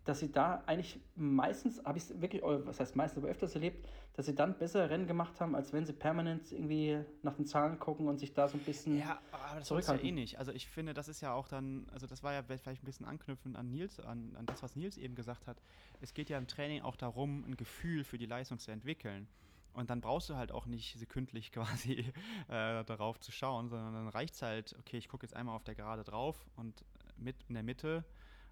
dass 0.06 0.20
sie 0.20 0.32
da 0.32 0.64
eigentlich 0.68 1.00
meistens, 1.16 1.84
habe 1.84 1.98
ich 1.98 2.06
es 2.06 2.22
wirklich, 2.22 2.44
was 2.44 2.80
heißt 2.80 2.96
meistens, 2.96 3.24
aber 3.24 3.32
öfters 3.32 3.56
erlebt, 3.56 3.88
dass 4.14 4.28
sie 4.28 4.36
dann 4.36 4.58
bessere 4.58 4.90
Rennen 4.90 5.08
gemacht 5.08 5.42
haben, 5.42 5.56
als 5.56 5.74
wenn 5.74 5.86
sie 5.86 5.94
permanent 5.94 6.52
irgendwie 6.52 7.00
nach 7.24 7.34
den 7.34 7.46
Zahlen 7.46 7.80
gucken 7.80 8.08
und 8.08 8.20
sich 8.20 8.34
da 8.34 8.48
so 8.48 8.58
ein 8.58 8.64
bisschen 8.64 9.00
Ja, 9.00 9.20
aber 9.32 9.60
das 9.60 9.70
ist 9.70 9.88
ja 9.90 9.96
eh 9.96 10.12
nicht. 10.12 10.38
Also 10.38 10.52
ich 10.52 10.68
finde, 10.68 10.94
das 10.94 11.08
ist 11.08 11.22
ja 11.22 11.34
auch 11.34 11.48
dann, 11.48 11.88
also 11.92 12.06
das 12.06 12.22
war 12.24 12.34
ja 12.34 12.44
vielleicht 12.44 12.84
ein 12.84 12.86
bisschen 12.86 13.08
anknüpfend 13.08 13.58
an 13.58 13.72
Nils, 13.72 14.00
an, 14.00 14.36
an 14.38 14.46
das, 14.46 14.62
was 14.62 14.76
Nils 14.76 14.98
eben 14.98 15.16
gesagt 15.16 15.48
hat. 15.48 15.58
Es 16.02 16.14
geht 16.14 16.30
ja 16.30 16.38
im 16.38 16.48
Training 16.48 16.84
auch 16.84 16.96
darum, 16.96 17.44
ein 17.48 17.58
Gefühl 17.58 18.04
für 18.04 18.20
die 18.20 18.28
Leistung 18.28 18.60
zu 18.60 18.72
entwickeln. 18.72 19.28
Und 19.76 19.90
dann 19.90 20.02
brauchst 20.02 20.30
du 20.30 20.36
halt 20.36 20.52
auch 20.52 20.66
nicht 20.66 20.98
sekündlich 20.98 21.52
quasi 21.92 22.12
äh, 22.48 22.84
darauf 22.86 23.20
zu 23.20 23.32
schauen, 23.32 23.70
sondern 23.70 23.94
dann 23.94 24.08
reicht 24.08 24.34
es 24.36 24.42
halt, 24.42 24.76
okay, 24.80 24.98
ich 24.98 25.08
gucke 25.10 25.26
jetzt 25.26 25.36
einmal 25.36 25.56
auf 25.56 25.64
der 25.64 25.76
Gerade 25.76 26.04
drauf 26.04 26.46
und 26.56 26.84
mit 27.18 27.36
in 27.48 27.54
der 27.56 27.64
Mitte, 27.64 28.04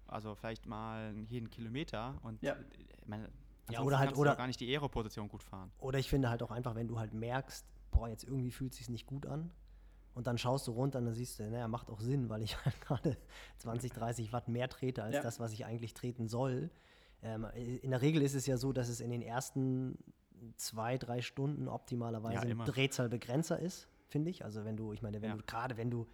also 0.06 0.34
vielleicht 0.34 0.66
mal 0.66 1.14
jeden 1.26 1.50
Kilometer 1.50 2.18
und 2.22 2.42
Ja. 2.42 2.56
meine, 3.06 3.24
Ja, 3.24 3.30
ansonsten 3.80 3.86
oder 3.86 3.98
halt- 3.98 4.16
oder- 4.16 4.36
gar 4.36 4.46
nicht 4.46 4.60
die 4.60 4.68
Aero-Position 4.70 5.28
gut 5.28 5.42
fahren. 5.42 5.72
Oder 5.78 5.98
ich 5.98 6.08
finde 6.10 6.28
halt 6.28 6.42
auch 6.42 6.50
einfach, 6.50 6.74
wenn 6.74 6.88
du 6.88 6.98
halt 6.98 7.14
merkst, 7.14 7.64
boah, 7.90 8.08
jetzt 8.08 8.24
irgendwie 8.24 8.50
fühlt 8.50 8.72
es 8.72 8.78
sich 8.78 8.88
nicht 8.90 9.06
gut 9.06 9.24
an. 9.26 9.50
Und 10.12 10.26
dann 10.26 10.36
schaust 10.38 10.66
du 10.68 10.72
runter 10.72 10.98
und 11.00 11.06
dann 11.06 11.14
siehst 11.14 11.38
du, 11.40 11.50
naja, 11.50 11.66
macht 11.68 11.90
auch 11.90 12.00
Sinn, 12.00 12.28
weil 12.28 12.42
ich 12.42 12.56
halt 12.64 12.80
gerade 12.82 13.16
20, 13.58 13.92
30 13.92 14.32
Watt 14.32 14.48
mehr 14.48 14.68
trete 14.68 15.02
als 15.02 15.14
Ja. 15.16 15.22
das, 15.22 15.40
was 15.40 15.52
ich 15.52 15.64
eigentlich 15.64 15.94
treten 15.94 16.28
soll. 16.28 16.70
Ähm, 17.22 17.44
in 17.54 17.90
der 17.90 18.02
Regel 18.02 18.20
ist 18.22 18.34
es 18.34 18.46
ja 18.46 18.56
so, 18.58 18.72
dass 18.74 18.88
es 18.88 19.00
in 19.00 19.10
den 19.10 19.22
ersten 19.22 19.96
zwei, 20.56 20.98
drei 20.98 21.20
Stunden 21.22 21.68
optimalerweise 21.68 22.48
Ja, 22.48 22.54
ein. 22.54 22.64
Drehzahlbegrenzer 22.64 23.58
ist, 23.58 23.88
finde 24.08 24.30
ich. 24.30 24.44
Also 24.44 24.64
wenn 24.64 24.76
du, 24.76 24.92
ich 24.92 25.02
meine, 25.02 25.22
wenn 25.22 25.30
Ja. 25.30 25.36
du 25.36 25.42
gerade 25.44 25.76
wenn 25.76 25.90
du 25.90 26.06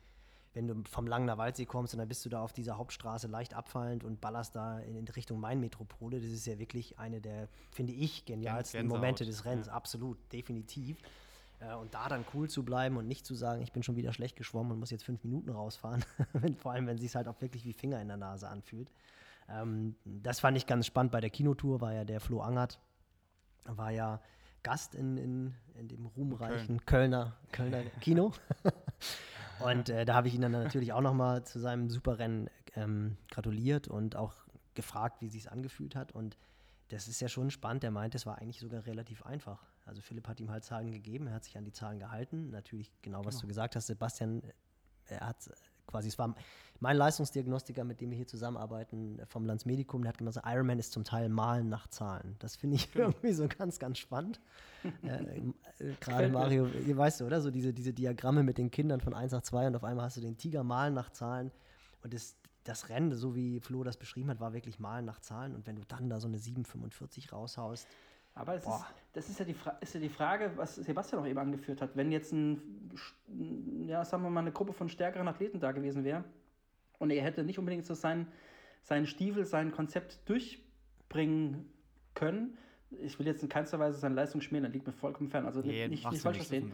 wenn 0.52 0.66
du 0.66 0.82
vom 0.90 1.06
Langener 1.06 1.38
Waldsee 1.38 1.64
kommst 1.64 1.94
und 1.94 1.98
dann 1.98 2.09
bist 2.09 2.24
du 2.24 2.28
da 2.28 2.42
auf 2.42 2.52
dieser 2.52 2.76
Hauptstraße 2.76 3.28
leicht 3.28 3.55
abfallend 3.55 4.02
und 4.02 4.20
ballerst 4.20 4.56
da 4.56 4.80
in, 4.80 4.97
in 4.97 5.06
Richtung 5.06 5.38
Main-Metropole, 5.38 6.20
das 6.20 6.28
ist 6.30 6.44
ja 6.44 6.59
wirklich 6.59 6.98
eine 6.98 7.20
der, 7.20 7.48
finde 7.70 7.92
ich, 7.92 8.24
genialsten 8.24 8.80
Gänsehaut, 8.80 8.98
Momente 9.01 9.24
des 9.24 9.44
Rennens. 9.44 9.68
ja. 9.68 9.74
Absolut, 9.74 10.18
definitiv. 10.32 10.98
Äh, 11.60 11.76
und 11.76 11.94
da 11.94 12.09
dann 12.09 12.24
cool 12.34 12.51
zu 12.51 12.64
bleiben 12.64 12.97
und 12.97 13.06
nicht 13.06 13.26
zu 13.26 13.36
sagen, 13.36 13.62
ich 13.62 13.70
bin 13.70 13.84
schon 13.84 13.94
wieder 13.94 14.12
schlecht 14.12 14.34
geschwommen 14.34 14.72
und 14.72 14.80
muss 14.80 14.90
jetzt 14.90 15.05
fünf 15.05 15.22
Minuten 15.22 15.51
rausfahren, 15.51 16.05
vor 16.59 16.72
allem 16.72 16.88
wenn 16.88 16.97
es 16.97 17.02
sich 17.02 17.14
halt 17.14 17.28
auch 17.28 17.40
wirklich 17.40 17.64
wie 17.64 17.72
Finger 17.72 18.01
in 18.02 18.09
der 18.09 18.16
Nase 18.16 18.48
anfühlt. 18.48 18.90
Ähm, 19.48 19.94
das 20.05 20.40
fand 20.40 20.56
ich 20.56 20.66
ganz 20.66 20.84
spannend 20.84 21.12
bei 21.12 21.20
der 21.20 21.30
Kinotour, 21.30 21.80
war 21.80 21.92
ja 21.94 22.05
der 22.05 22.18
Flo 22.18 22.40
Angert, 22.40 22.80
war 23.76 23.90
ja 23.90 24.20
Gast 24.62 24.94
in, 24.94 25.16
in, 25.16 25.55
in 25.74 25.88
dem 25.88 26.06
ruhmreichen 26.06 26.84
Kölner, 26.84 27.36
Kölner 27.52 27.82
Kino. 28.01 28.32
und 29.60 29.88
äh, 29.88 30.05
da 30.05 30.14
habe 30.14 30.28
ich 30.28 30.34
ihn 30.34 30.42
dann 30.42 30.52
natürlich 30.52 30.92
auch 30.92 31.01
nochmal 31.01 31.44
zu 31.44 31.59
seinem 31.59 31.88
Superrennen 31.90 32.51
ähm, 32.74 33.16
gratuliert 33.30 33.88
und 33.88 34.16
auch 34.16 34.34
gefragt, 34.74 35.20
wie 35.20 35.26
es 35.26 35.32
sich 35.32 35.51
angefühlt 35.51 35.97
hat. 35.97 36.12
Und 36.12 36.36
das 36.88 37.09
ist 37.09 37.20
ja 37.20 37.28
schon 37.28 37.51
spannend. 37.51 37.82
Der 37.82 37.90
meint, 37.90 38.14
es 38.14 38.26
war 38.26 38.38
eigentlich 38.38 38.60
sogar 38.60 38.84
relativ 38.86 39.24
einfach. 39.24 39.64
Also 39.86 40.02
Philipp 40.02 40.28
hat 40.28 40.40
ihm 40.40 40.51
halt 40.51 40.64
Zahlen 40.64 40.92
gegeben, 40.92 41.26
er 41.26 41.34
hat 41.34 41.44
sich 41.44 41.56
an 41.56 41.64
die 41.64 41.72
Zahlen 41.72 41.98
gehalten. 41.98 42.51
Natürlich 42.51 42.92
genau, 43.02 43.24
was 43.24 43.36
Genau. 43.36 43.42
du 43.42 43.48
gesagt 43.48 43.76
hast, 43.76 43.86
Sebastian, 43.86 44.42
äh, 45.06 45.14
er 45.14 45.28
hat 45.28 45.51
quasi, 45.86 46.09
es 46.09 46.18
war 46.18 46.34
mein 46.81 46.97
Leistungsdiagnostiker, 46.97 47.85
mit 47.85 48.01
dem 48.01 48.11
wir 48.11 48.16
hier 48.16 48.27
zusammenarbeiten, 48.27 49.19
äh, 49.19 49.27
vom 49.27 49.44
Landsmedikum, 49.44 50.02
der 50.02 50.11
hat 50.11 50.19
gesagt, 50.19 50.47
Ironman 50.48 50.78
ist 50.78 50.93
zum 50.93 51.05
Teil 51.05 51.28
Malen 51.28 51.69
nach 51.69 51.86
Zahlen. 51.89 52.36
Das 52.39 52.57
finde 52.57 52.77
ich 52.77 52.89
irgendwie 52.94 53.32
so 53.32 53.47
ganz, 53.47 53.78
ganz 53.78 53.98
spannend. 53.98 54.40
äh, 55.02 55.09
äh, 55.09 55.94
Gerade. 56.01 56.31
Mario, 56.31 56.66
ihr 56.66 56.97
weißt 56.97 57.20
du, 57.20 57.27
oder? 57.27 57.40
So 57.43 57.51
diese, 57.51 57.73
diese 57.73 57.93
Diagramme 57.93 58.43
mit 58.43 58.59
den 58.59 58.70
Kindern 58.70 59.01
von 59.01 59.15
1 59.15 59.32
nach 59.32 59.43
2 59.43 59.69
und 59.69 59.77
auf 59.77 59.85
einmal 59.85 60.07
hast 60.07 60.16
du 60.16 60.23
den 60.23 60.39
Tiger 60.39 60.65
malen 60.65 60.94
nach 60.94 61.11
Zahlen. 61.11 61.52
Und 62.02 62.15
das, 62.15 62.35
das 62.65 62.89
Rennen, 62.89 63.15
so 63.15 63.36
wie 63.36 63.61
Flo 63.61 63.85
das 63.85 63.98
beschrieben 63.98 64.31
hat, 64.31 64.40
war 64.40 64.55
wirklich 64.55 64.78
malen 64.78 65.05
nach 65.05 65.20
Zahlen. 65.20 65.55
Und 65.55 65.66
wenn 65.66 65.77
du 65.77 65.82
dann 65.86 66.09
da 66.09 66.19
so 66.19 66.28
eine 66.28 66.39
7,45 66.39 67.31
raushaust, 67.31 67.86
Aber 68.35 68.55
ist, 68.55 68.66
das 69.12 69.28
ist 69.28 69.39
ja, 69.39 69.44
die 69.44 69.52
Fra 69.52 69.73
ist 69.82 69.93
ja 69.93 70.01
die 70.01 70.09
Frage, 70.09 70.52
was 70.57 70.77
Sebastian 70.77 71.20
auch 71.20 71.27
eben 71.27 71.39
angeführt 71.39 71.82
hat. 71.82 71.94
Wenn 71.94 72.11
jetzt 72.11 72.32
ein, 72.32 72.90
ja, 73.86 74.02
sagen 74.02 74.23
wir 74.23 74.31
mal, 74.31 74.40
eine 74.40 74.52
Gruppe 74.52 74.73
von 74.73 74.89
stärkeren 74.89 75.28
Athleten 75.28 75.61
da 75.61 75.73
gewesen 75.73 76.05
wäre 76.05 76.24
und 77.01 77.10
er 77.10 77.22
hätte 77.22 77.43
nicht 77.43 77.59
unbedingt 77.59 77.85
so 77.85 77.94
sein, 77.94 78.28
seinen 78.82 79.06
Stiefel, 79.06 79.44
sein 79.44 79.72
Konzept 79.72 80.20
durchbringen 80.28 81.68
können, 82.14 82.56
ich 83.02 83.18
will 83.18 83.27
jetzt 83.27 83.43
in 83.43 83.48
keinster 83.48 83.78
Weise 83.78 83.98
seine 83.98 84.14
Leistung 84.14 84.40
schmälen, 84.40 84.64
das 84.64 84.72
liegt 84.72 84.86
mir 84.86 84.93
vollkommen 84.93 85.28
fern. 85.28 85.47
Also 85.47 85.60
Nee, 85.60 85.89
nicht, 85.89 86.09
nicht 86.10 86.22
falsch 86.22 86.39
verstehen. 86.39 86.72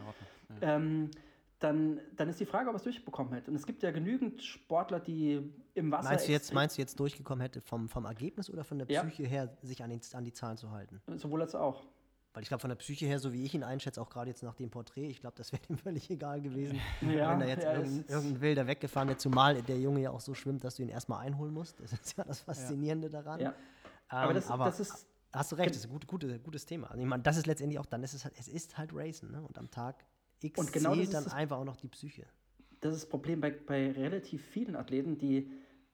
Ja. 0.61 0.75
Ähm, 0.75 1.11
dann, 1.59 1.99
dann 2.15 2.29
ist 2.29 2.39
die 2.39 2.45
Frage, 2.45 2.69
ob 2.69 2.75
er 2.75 2.77
es 2.77 2.83
durchbekommen 2.83 3.33
hätte. 3.33 3.49
Und 3.49 3.57
es 3.57 3.65
gibt 3.65 3.81
ja 3.83 3.91
genügend 3.91 4.43
Sportler, 4.43 4.99
die 4.99 5.41
im 5.73 5.91
Wasser. 5.91 6.09
meinst 6.09 6.27
du 6.27 6.31
jetzt, 6.31 6.53
meinst 6.53 6.77
du 6.77 6.81
jetzt 6.81 6.99
durchgekommen 6.99 7.41
hätte 7.41 7.61
vom, 7.61 7.87
vom 7.87 8.05
Ergebnis 8.05 8.49
oder 8.49 8.63
von 8.63 8.77
der 8.79 8.87
Ja. 8.89 9.03
Psyche 9.03 9.23
her, 9.27 9.55
sich 9.61 9.83
an, 9.83 9.89
den, 9.89 10.01
an 10.13 10.23
die 10.23 10.33
Zahlen 10.33 10.57
zu 10.57 10.71
halten? 10.71 11.01
Sowohl 11.15 11.41
als 11.41 11.55
auch. 11.55 11.83
Weil 12.33 12.43
ich 12.43 12.49
glaube, 12.49 12.61
von 12.61 12.69
der 12.69 12.75
Psyche 12.75 13.05
her, 13.07 13.17
so 13.19 13.33
wie 13.33 13.43
ich 13.43 13.55
ihn 13.55 13.63
einschätze, 13.63 13.99
auch 14.01 14.09
gerade 14.09 14.29
jetzt 14.29 14.43
nach 14.43 14.53
dem 14.55 14.69
Porträt, 14.69 15.07
ich 15.07 15.21
glaube, 15.21 15.35
das 15.37 15.51
wäre 15.51 15.61
ihm 15.69 15.77
völlig 15.77 16.09
egal 16.09 16.41
gewesen, 16.41 16.79
Ja, 17.01 17.31
wenn 17.31 17.39
da 17.39 17.45
jetzt 17.45 17.63
ja, 17.63 17.73
irgendein, 17.73 18.05
irgendein 18.07 18.41
Wilder 18.41 18.67
weggefahren 18.67 19.07
wäre, 19.09 19.17
zumal 19.17 19.61
der 19.63 19.79
Junge 19.79 20.01
ja 20.01 20.11
auch 20.11 20.19
so 20.21 20.33
schwimmt, 20.33 20.63
dass 20.63 20.75
du 20.75 20.83
ihn 20.83 20.89
erstmal 20.89 21.25
einholen 21.25 21.53
musst. 21.53 21.79
Das 21.79 21.91
ist 21.93 22.15
ja 22.17 22.23
das 22.23 22.41
Faszinierende 22.41 23.09
daran. 23.09 23.39
Ähm, 23.41 23.53
Aber, 24.09 24.33
das, 24.33 24.47
das 24.47 24.79
ist. 24.79 25.07
hast 25.33 25.51
du 25.51 25.55
recht, 25.55 25.71
das 25.71 25.77
ist 25.77 25.85
ein 25.85 25.89
gut, 25.91 26.05
gute, 26.07 26.39
gutes 26.39 26.65
Thema. 26.65 26.87
Also 26.91 27.01
ich 27.01 27.07
meine, 27.07 27.23
das 27.23 27.37
ist 27.37 27.47
letztendlich 27.47 27.79
auch, 27.79 27.85
dann 27.85 28.03
ist 28.03 28.13
es 28.13 28.23
halt, 28.23 28.35
es 28.37 28.47
ist 28.47 28.77
halt 28.77 28.91
Racen, 28.93 29.31
ne? 29.31 29.41
Und 29.41 29.57
am 29.57 29.69
Tag 29.71 30.05
X 30.41 30.59
Und 30.59 30.71
genau 30.71 30.93
zählt 30.93 31.13
dann 31.13 31.23
das- 31.23 31.33
einfach 31.33 31.57
auch 31.57 31.65
noch 31.65 31.75
die 31.77 31.87
Psyche. 31.87 32.25
das 32.81 32.93
ist 32.93 33.03
das 33.03 33.09
Problem 33.09 33.41
bei, 33.41 33.49
bei 33.51 33.91
relativ 33.91 34.45
vielen 34.45 34.75
Athleten, 34.75 35.17
die 35.17 35.51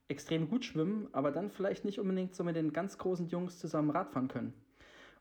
extrem 0.08 0.50
gut 0.50 0.66
schwimmen, 0.66 1.08
aber 1.12 1.32
dann 1.32 1.50
vielleicht 1.50 1.86
nicht 1.86 1.98
unbedingt 1.98 2.34
so 2.34 2.44
mit 2.44 2.56
den 2.56 2.74
ganz 2.74 2.98
großen 2.98 3.26
Jungs 3.28 3.58
zusammen 3.58 3.88
Rad 3.90 4.10
fahren 4.12 4.28
können. 4.28 4.52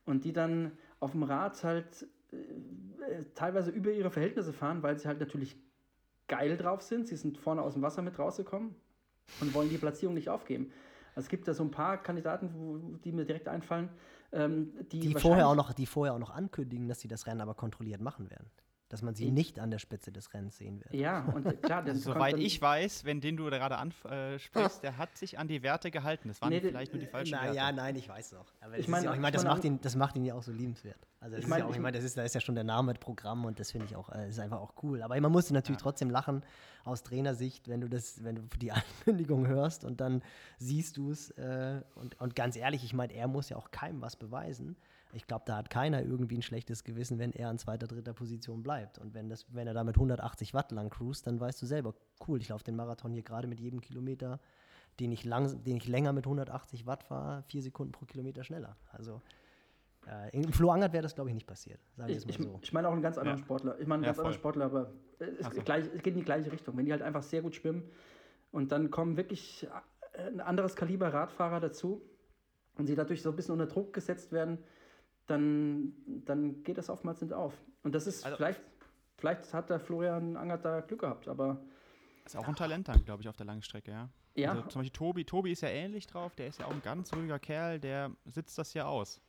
Und 0.06 0.26
die 0.26 0.34
dann 0.34 0.74
auf 1.04 1.12
dem 1.12 1.24
Rad 1.24 1.62
halt 1.64 2.08
äh, 2.32 2.36
äh, 2.36 3.26
teilweise 3.36 3.72
über 3.72 3.92
ihre 3.92 4.10
Verhältnisse 4.10 4.54
fahren, 4.54 4.82
weil 4.82 4.98
sie 4.98 5.08
halt 5.08 5.20
natürlich 5.20 5.58
geil 6.28 6.58
drauf 6.58 6.82
sind. 6.82 7.08
Sie 7.08 7.18
sind 7.18 7.38
vorne 7.38 7.62
aus 7.62 7.74
dem 7.74 7.82
Wasser 7.82 8.02
mit 8.02 8.18
rausgekommen 8.18 8.74
und 9.42 9.54
wollen 9.54 9.70
die 9.70 9.78
Platzierung 9.78 10.16
nicht 10.16 10.30
aufgeben. 10.30 10.72
Also 11.10 11.26
es 11.26 11.30
gibt 11.30 11.48
da 11.48 11.54
so 11.54 11.64
ein 11.64 11.72
paar 11.72 12.02
Kandidaten, 12.02 12.50
wo, 12.54 12.98
die 13.04 13.12
mir 13.12 13.26
direkt 13.26 13.48
einfallen, 13.48 13.90
ähm, 14.32 14.74
die, 14.92 15.00
Die 15.02 15.14
vorher, 15.14 15.48
auch 15.48 15.56
noch, 15.56 15.74
die 15.74 15.86
vorher 15.86 16.14
auch 16.14 16.20
noch 16.20 16.32
ankündigen, 16.32 16.88
dass 16.88 17.02
sie 17.02 17.08
das 17.08 17.28
Rennen 17.28 17.42
aber 17.42 17.54
kontrolliert 17.54 18.02
machen 18.02 18.30
werden. 18.32 18.50
Dass 18.94 19.02
man 19.02 19.16
sie 19.16 19.26
Ich- 19.26 19.32
nicht 19.32 19.58
an 19.60 19.72
der 19.72 19.80
Spitze 19.80 20.12
des 20.12 20.36
Rennens 20.36 20.56
sehen 20.60 20.80
wird. 20.80 20.94
Ja, 20.94 21.24
und 21.34 21.48
äh, 21.48 21.54
klar, 21.54 21.80
Also, 21.84 21.92
kommt 22.12 22.16
soweit 22.20 22.38
ich 22.38 22.62
weiß, 22.62 23.06
wenn 23.06 23.22
den 23.22 23.36
du 23.38 23.46
gerade 23.46 23.76
ansprichst, 23.80 24.84
der 24.84 25.00
hat 25.00 25.18
sich 25.18 25.40
an 25.40 25.48
die 25.48 25.64
Werte 25.64 25.90
gehalten. 25.90 26.28
Das 26.28 26.40
waren 26.44 26.50
Nee, 26.52 26.62
vielleicht 26.62 26.94
nur 26.94 27.00
die 27.00 27.08
Äh, 27.08 27.10
falschen 27.10 27.32
na, 27.36 27.42
Werte. 27.46 27.58
ja, 27.58 27.72
nein, 27.72 27.96
ich 27.96 28.08
weiß 28.08 28.34
noch. 28.34 28.46
Aber 28.62 28.78
Ich 28.78 28.88
meine- 28.88 29.06
ja, 29.06 29.12
ich 29.12 29.16
ich 29.18 29.22
mein, 29.24 29.34
das, 29.34 29.44
meine, 29.44 29.56
macht 29.56 29.66
ihn, 29.66 29.82
das 29.82 29.96
macht 29.96 30.16
ihn 30.16 30.26
ja 30.26 30.36
auch 30.36 30.44
so 30.44 30.52
liebenswert. 30.52 31.08
Also 31.20 31.32
das 31.32 31.40
Ich 31.40 31.46
ist 31.46 31.50
meine, 31.50 31.64
ja 31.64 31.70
auch, 31.70 31.74
ich 31.74 31.80
meine, 31.82 31.98
das 31.98 32.06
ist, 32.06 32.18
da 32.18 32.22
ist 32.22 32.36
ja 32.36 32.42
schon 32.42 32.54
der 32.54 32.66
Name 32.66 32.86
mit 32.92 33.00
Programm 33.00 33.46
und 33.46 33.60
das 33.60 33.72
finde 33.72 33.88
ich 33.88 33.96
auch, 33.96 34.10
äh, 34.10 34.30
ist 34.30 34.38
einfach 34.40 34.60
auch 34.60 34.74
cool. 34.84 35.02
Aber 35.02 35.20
man 35.20 35.32
muss 35.32 35.50
natürlich 35.50 35.80
Ja. 35.80 35.84
trotzdem 35.86 36.12
lachen 36.12 36.44
aus 36.86 37.02
Trainersicht, 37.02 37.68
wenn 37.68 37.82
du 37.82 37.90
das, 37.90 38.24
wenn 38.24 38.36
du 38.36 38.42
die 38.62 38.72
Ankündigung 39.08 39.48
hörst 39.48 39.86
und 39.86 40.02
dann 40.02 40.22
siehst 40.60 40.98
du 40.98 41.10
es. 41.10 41.32
Äh, 41.32 41.82
und, 41.96 42.20
und 42.22 42.36
ganz 42.36 42.56
ehrlich, 42.58 42.84
ich 42.84 42.94
meine, 42.94 43.12
er 43.14 43.28
muss 43.28 43.50
ja 43.50 43.58
auch 43.58 43.72
keinem 43.72 44.02
was 44.04 44.16
beweisen. 44.18 44.76
Ich 45.14 45.28
glaube, 45.28 45.44
da 45.46 45.58
hat 45.58 45.70
keiner 45.70 46.02
irgendwie 46.04 46.38
ein 46.38 46.42
schlechtes 46.42 46.84
Gewissen, 46.84 47.20
wenn 47.20 47.32
er 47.32 47.50
an 47.50 47.60
zweiter, 47.60 47.88
dritter 47.88 48.14
Position 48.14 48.64
bleibt. 48.64 48.98
Und 48.98 49.14
wenn, 49.14 49.30
das, 49.30 49.46
wenn 49.54 49.68
er 49.68 49.74
da 49.74 49.84
mit 49.84 49.96
180 49.96 50.54
Watt 50.54 50.72
lang 50.72 50.90
cruist, 50.90 51.28
dann 51.28 51.40
weißt 51.40 51.62
du 51.62 51.66
selber, 51.66 51.94
cool, 52.28 52.40
ich 52.42 52.50
laufe 52.50 52.64
den 52.64 52.76
Marathon 52.76 53.12
hier 53.14 53.24
gerade 53.24 53.48
mit 53.48 53.60
jedem 53.60 53.80
Kilometer, 53.82 54.40
den 55.00 55.12
ich, 55.12 55.24
lang, 55.24 55.64
den 55.64 55.78
ich 55.78 55.88
länger 55.88 56.14
mit 56.14 56.26
180 56.26 56.86
Watt 56.86 57.04
fahre, 57.04 57.44
vier 57.44 57.62
Sekunden 57.62 57.92
pro 57.92 58.06
Kilometer 58.06 58.44
schneller. 58.44 58.76
Also 58.92 59.22
äh, 60.08 60.36
im 60.36 60.52
Flo 60.52 60.70
Angert 60.72 60.94
wäre 60.94 61.04
das, 61.04 61.16
glaube 61.16 61.30
ich, 61.30 61.34
nicht 61.34 61.48
passiert. 61.48 61.80
Sagen 61.96 62.10
wir 62.10 62.18
es 62.18 62.26
Ich, 62.26 62.40
mal 62.40 62.46
ich, 62.46 62.52
so. 62.52 62.60
ich 62.62 62.74
meine 62.74 62.88
auch 62.88 62.94
einen 62.94 63.02
ganz 63.02 63.18
anderen 63.18 63.38
Ja. 63.38 63.44
Sportler. 63.44 63.80
Ich 63.80 63.88
meine 63.88 63.96
einen 63.96 64.04
Ja, 64.04 64.08
ganz 64.10 64.20
anderen. 64.20 64.34
Sportler, 64.34 64.66
aber 64.66 64.92
es, 65.20 65.46
so. 65.46 65.62
gleich, 65.62 65.86
es 65.94 66.02
geht 66.04 66.14
in 66.14 66.20
die 66.20 66.26
gleiche 66.26 66.52
Richtung. 66.52 66.76
Wenn 66.78 66.86
die 66.86 66.92
halt 66.92 67.02
einfach 67.02 67.24
sehr 67.24 67.42
gut 67.42 67.56
schwimmen 67.56 67.84
und 68.52 68.72
dann 68.72 68.92
kommen 68.92 69.16
wirklich 69.18 69.68
äh, 70.14 70.28
ein 70.28 70.42
anderes 70.42 70.76
Kaliber 70.76 71.14
Radfahrer 71.14 71.60
dazu 71.60 72.02
und 72.78 72.88
sie 72.88 72.96
dadurch 72.96 73.22
so 73.22 73.30
ein 73.30 73.36
bisschen 73.36 73.54
unter 73.54 73.68
Druck 73.68 73.94
gesetzt 73.94 74.32
werden, 74.32 74.58
dann, 75.28 75.94
dann 76.26 76.64
geht 76.64 76.78
das 76.78 76.90
oftmals 76.90 77.22
nicht 77.22 77.34
auf. 77.34 77.54
Und 77.84 77.94
das 77.96 78.08
ist 78.08 78.24
Also- 78.26 78.38
vielleicht, 78.38 78.62
vielleicht 79.18 79.54
hat 79.54 79.70
der 79.70 79.80
Florian 79.80 80.36
Angert 80.38 80.66
da 80.66 80.82
Glück 80.82 81.02
gehabt, 81.02 81.28
aber 81.28 81.62
Ist 82.26 82.36
auch 82.38 82.48
ein 82.48 82.56
Talent 82.56 82.88
dann, 82.88 83.04
glaube 83.06 83.22
ich, 83.22 83.30
auf 83.30 83.36
der 83.38 83.46
Langstrecke, 83.46 83.92
ja. 83.92 84.10
ja, 84.36 84.52
Also 84.52 84.64
zum 84.64 84.80
Beispiel 84.82 84.92
Tobi, 84.98 85.26
Tobi 85.26 85.52
ist 85.52 85.62
ja 85.62 85.70
ähnlich 85.70 86.08
drauf, 86.08 86.36
der 86.36 86.48
ist 86.48 86.60
ja 86.60 86.66
auch 86.68 86.72
ein 86.72 86.82
ganz 86.82 87.14
ruhiger 87.14 87.40
Kerl, 87.40 87.80
der 87.80 88.12
sitzt 88.26 88.58
das 88.58 88.74
ja 88.74 88.86
aus. 88.86 89.22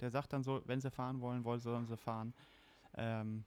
Der 0.00 0.10
sagt 0.10 0.32
dann 0.32 0.42
so, 0.42 0.62
wenn 0.66 0.80
sie 0.80 0.90
fahren 0.90 1.20
wollen, 1.20 1.44
wollen 1.44 1.60
sollen 1.60 1.86
sie 1.86 1.96
fahren. 1.96 2.32
Ähm, 2.94 3.44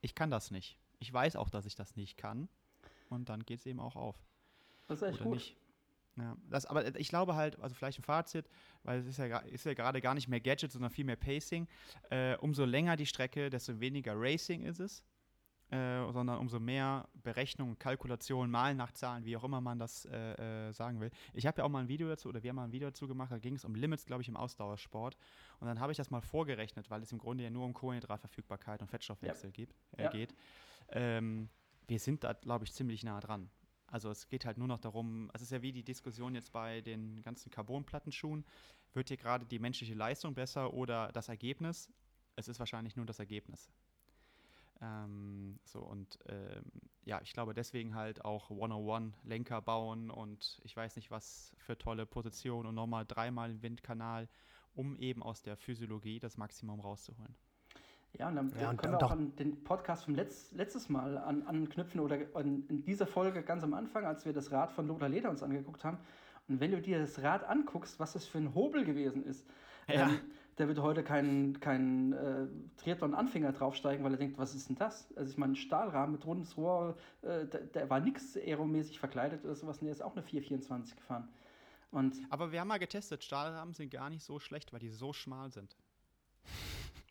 ich 0.00 0.14
kann 0.14 0.30
das 0.30 0.50
nicht. 0.50 0.78
ich 1.00 1.12
weiß 1.12 1.34
auch, 1.36 1.50
dass 1.50 1.66
ich 1.66 1.74
das 1.74 1.96
nicht 1.96 2.16
kann. 2.16 2.48
Und 3.10 3.28
dann 3.28 3.42
geht 3.44 3.58
es 3.58 3.66
eben 3.66 3.80
auch 3.80 3.96
auf. 3.96 4.16
Das 4.86 5.02
ist 5.02 5.08
echt 5.08 5.14
Oder 5.16 5.24
gut. 5.24 5.34
nicht. 5.34 5.56
Ja, 6.16 6.36
das, 6.50 6.66
aber 6.66 6.94
ich 6.96 7.08
glaube 7.08 7.34
halt, 7.36 7.58
also 7.60 7.74
vielleicht 7.74 7.98
ein 7.98 8.02
Fazit, 8.02 8.46
weil 8.82 9.00
es 9.00 9.06
ist 9.06 9.18
ja, 9.18 9.38
ist 9.38 9.64
ja 9.64 9.72
gerade 9.72 10.00
gar 10.02 10.14
nicht 10.14 10.28
mehr 10.28 10.40
Gadget, 10.40 10.70
sondern 10.70 10.90
viel 10.90 11.06
mehr 11.06 11.16
Pacing. 11.16 11.66
Äh, 12.10 12.36
umso 12.36 12.64
länger 12.66 12.96
die 12.96 13.06
Strecke, 13.06 13.48
desto 13.48 13.80
weniger 13.80 14.12
Racing 14.14 14.62
ist 14.62 14.78
es, 14.78 15.02
äh, 15.70 16.12
sondern 16.12 16.38
umso 16.38 16.60
mehr 16.60 17.08
Berechnung, 17.14 17.78
Kalkulation, 17.78 18.50
Malen 18.50 18.76
nach 18.76 18.92
Zahlen, 18.92 19.24
wie 19.24 19.34
auch 19.38 19.44
immer 19.44 19.62
man 19.62 19.78
das 19.78 20.04
äh, 20.04 20.68
äh, 20.68 20.72
sagen 20.72 21.00
will. 21.00 21.10
Ich 21.32 21.46
habe 21.46 21.58
ja 21.58 21.64
auch 21.64 21.70
mal 21.70 21.80
ein 21.80 21.88
Video 21.88 22.08
dazu, 22.08 22.28
oder 22.28 22.42
wir 22.42 22.50
haben 22.50 22.56
mal 22.56 22.64
ein 22.64 22.72
Video 22.72 22.88
dazu 22.88 23.08
gemacht, 23.08 23.32
da 23.32 23.38
ging 23.38 23.54
es 23.54 23.64
um 23.64 23.74
Limits, 23.74 24.04
glaube 24.04 24.20
ich, 24.20 24.28
im 24.28 24.36
Ausdauersport. 24.36 25.16
Und 25.60 25.66
dann 25.66 25.80
habe 25.80 25.92
ich 25.92 25.96
das 25.96 26.10
mal 26.10 26.20
vorgerechnet, 26.20 26.90
weil 26.90 27.00
es 27.02 27.10
im 27.10 27.18
Grunde 27.18 27.44
ja 27.44 27.48
nur 27.48 27.64
um 27.64 27.72
Kohlenhydratverfügbarkeit 27.72 28.82
und 28.82 28.88
Fettstoffwechsel 28.88 29.50
gibt, 29.50 29.80
äh, 29.96 30.02
Ja. 30.04 30.10
geht. 30.10 30.34
Ähm, 30.90 31.48
wir 31.86 31.98
sind 31.98 32.22
da, 32.22 32.34
glaube 32.34 32.66
ich, 32.66 32.72
ziemlich 32.74 33.02
nah 33.02 33.18
dran. 33.20 33.48
Also 33.92 34.10
es 34.10 34.26
geht 34.26 34.46
halt 34.46 34.56
nur 34.56 34.68
noch 34.68 34.78
darum, 34.78 35.30
es 35.34 35.42
ist 35.42 35.52
ja 35.52 35.60
wie 35.60 35.70
die 35.70 35.84
Diskussion 35.84 36.34
jetzt 36.34 36.50
bei 36.50 36.80
den 36.80 37.20
ganzen 37.20 37.50
Carbonplattenschuhen, 37.50 38.42
wird 38.94 39.08
hier 39.08 39.18
gerade 39.18 39.44
die 39.44 39.58
menschliche 39.58 39.92
Leistung 39.92 40.34
besser 40.34 40.72
oder 40.72 41.12
das 41.12 41.28
Ergebnis? 41.28 41.90
Es 42.34 42.48
ist 42.48 42.58
wahrscheinlich 42.58 42.96
nur 42.96 43.04
das 43.04 43.18
Ergebnis. 43.18 43.70
Ähm, 44.80 45.60
so 45.64 45.80
und 45.80 46.18
ähm, 46.26 46.64
ja, 47.04 47.20
ich 47.20 47.34
glaube 47.34 47.52
deswegen 47.52 47.94
halt 47.94 48.24
auch 48.24 48.50
101 48.50 49.14
Lenker 49.24 49.60
bauen 49.60 50.10
und 50.10 50.58
ich 50.64 50.74
weiß 50.74 50.96
nicht 50.96 51.10
was 51.10 51.54
für 51.58 51.76
tolle 51.76 52.06
Positionen 52.06 52.70
und 52.70 52.74
nochmal 52.74 53.04
dreimal 53.04 53.50
den 53.50 53.60
Windkanal, 53.60 54.26
um 54.74 54.96
eben 54.96 55.22
aus 55.22 55.42
der 55.42 55.58
Physiologie 55.58 56.18
das 56.18 56.38
Maximum 56.38 56.80
rauszuholen. 56.80 57.36
Ja, 58.18 58.28
und 58.28 58.36
dann 58.36 58.52
Ja, 58.60 58.70
und- 58.70 58.76
können 58.76 58.94
und 58.94 59.00
wir 59.00 59.06
auch 59.06 59.10
an 59.10 59.34
den 59.36 59.64
Podcast 59.64 60.04
vom 60.04 60.14
Letz, 60.14 60.52
letztes 60.52 60.88
Mal 60.88 61.16
an, 61.18 61.42
anknüpfen 61.44 61.98
oder 62.00 62.18
an, 62.34 62.64
in 62.68 62.82
dieser 62.84 63.06
Folge 63.06 63.42
ganz 63.42 63.62
am 63.64 63.72
Anfang, 63.74 64.04
als 64.04 64.24
wir 64.26 64.32
das 64.32 64.52
Rad 64.52 64.70
von 64.72 64.86
Lothar 64.86 65.08
Leder 65.08 65.30
uns 65.30 65.42
angeguckt 65.42 65.82
haben. 65.84 65.98
Und 66.48 66.60
wenn 66.60 66.72
du 66.72 66.80
dir 66.82 66.98
das 66.98 67.22
Rad 67.22 67.44
anguckst, 67.44 67.98
was 68.00 68.12
das 68.12 68.26
für 68.26 68.38
ein 68.38 68.54
Hobel 68.54 68.84
gewesen 68.84 69.24
ist, 69.24 69.46
Ja. 69.88 70.08
ähm, 70.08 70.20
der 70.58 70.68
wird 70.68 70.80
heute 70.80 71.02
kein, 71.02 71.58
kein 71.60 72.12
äh, 72.12 72.46
Triathlon-Anfänger 72.76 73.52
draufsteigen, 73.52 74.04
weil 74.04 74.12
er 74.12 74.18
denkt, 74.18 74.36
was 74.36 74.54
ist 74.54 74.68
denn 74.68 74.76
das? 74.76 75.10
Also 75.16 75.30
ich 75.30 75.38
meine, 75.38 75.52
ein 75.54 75.56
Stahlrahmen 75.56 76.12
mit 76.12 76.26
rundes 76.26 76.56
Rohr, 76.58 76.96
äh, 77.22 77.46
der, 77.46 77.60
der 77.62 77.88
war 77.90 77.98
nichts 78.00 78.36
aeromäßig 78.36 78.98
verkleidet 79.00 79.42
oder 79.44 79.54
sowas, 79.54 79.78
und 79.78 79.86
der 79.86 79.92
ist 79.92 80.02
auch 80.02 80.12
eine 80.12 80.22
424 80.22 80.94
gefahren. 80.96 81.28
Und 81.90 82.16
Aber 82.28 82.52
wir 82.52 82.60
haben 82.60 82.68
mal 82.68 82.78
getestet, 82.78 83.24
Stahlrahmen 83.24 83.72
sind 83.72 83.90
gar 83.90 84.10
nicht 84.10 84.22
so 84.22 84.38
schlecht, 84.38 84.72
weil 84.74 84.80
die 84.80 84.90
so 84.90 85.12
schmal 85.14 85.50
sind. 85.50 85.74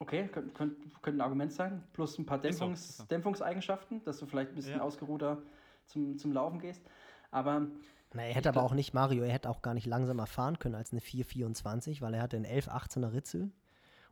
Okay, 0.01 0.27
könnte 0.29 0.51
könnt, 0.53 1.03
könnte 1.03 1.19
ein 1.19 1.21
Argument 1.21 1.53
sein. 1.53 1.83
Plus 1.93 2.17
ein 2.17 2.25
paar 2.25 2.37
Ist 2.37 2.43
so, 2.43 2.49
Dämpfungs 2.49 2.89
ist 2.89 2.97
so. 2.97 3.03
Dämpfungseigenschaften, 3.03 4.03
dass 4.03 4.17
du 4.17 4.25
vielleicht 4.25 4.49
ein 4.49 4.55
bisschen 4.55 4.77
Ja. 4.77 4.81
ausgeruhter 4.81 5.37
zum, 5.85 6.17
zum 6.17 6.33
Laufen 6.33 6.59
gehst. 6.59 6.81
Aber 7.29 7.67
Na, 8.13 8.23
er 8.23 8.33
hätte 8.33 8.49
aber 8.49 8.63
auch 8.63 8.73
nicht, 8.73 8.95
Mario, 8.95 9.23
er 9.23 9.31
hätte 9.31 9.47
auch 9.47 9.61
gar 9.61 9.75
nicht 9.75 9.85
langsamer 9.85 10.25
fahren 10.25 10.57
können 10.57 10.73
als 10.73 10.91
eine 10.91 11.01
424, 11.01 12.01
weil 12.01 12.15
er 12.15 12.23
hatte 12.23 12.35
einen 12.35 12.47
1118er 12.47 13.13
Ritzel. 13.13 13.51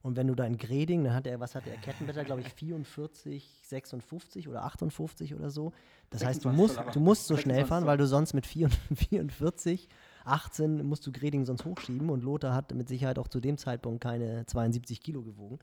Und 0.03 0.15
wenn 0.15 0.27
du 0.27 0.35
da 0.35 0.45
in 0.45 0.57
Greding, 0.57 1.03
dann 1.03 1.13
hat 1.13 1.25
er, 1.25 1.39
was 1.39 1.55
hatte 1.55 1.71
er, 1.71 1.77
Kettenwetter, 1.77 2.23
glaube 2.23 2.41
ich, 2.41 2.53
44, 2.53 3.61
56 3.65 4.47
oder 4.47 4.63
58 4.63 5.33
oder 5.33 5.49
so. 5.49 5.73
Das 6.11 6.23
heißt, 6.23 6.45
du 6.45 6.49
26 6.49 6.85
musst, 6.85 6.95
du 6.95 6.99
musst 7.01 7.27
so 7.27 7.35
schnell 7.35 7.57
26 7.57 7.67
fahren, 7.67 7.85
weil 7.87 7.97
du 7.97 8.05
sonst 8.05 8.33
mit 8.33 8.45
44, 8.45 9.89
18 10.29 10.85
musst 10.85 11.05
du 11.05 11.11
Greding 11.11 11.45
sonst 11.45 11.65
hochschieben. 11.65 12.09
Und 12.09 12.23
Lothar 12.23 12.53
hat 12.53 12.73
mit 12.73 12.87
Sicherheit 12.87 13.19
auch 13.19 13.27
zu 13.27 13.39
dem 13.39 13.57
Zeitpunkt 13.57 14.01
keine 14.01 14.45
72 14.45 15.01
Kilo 15.01 15.21
gewogen. 15.21 15.59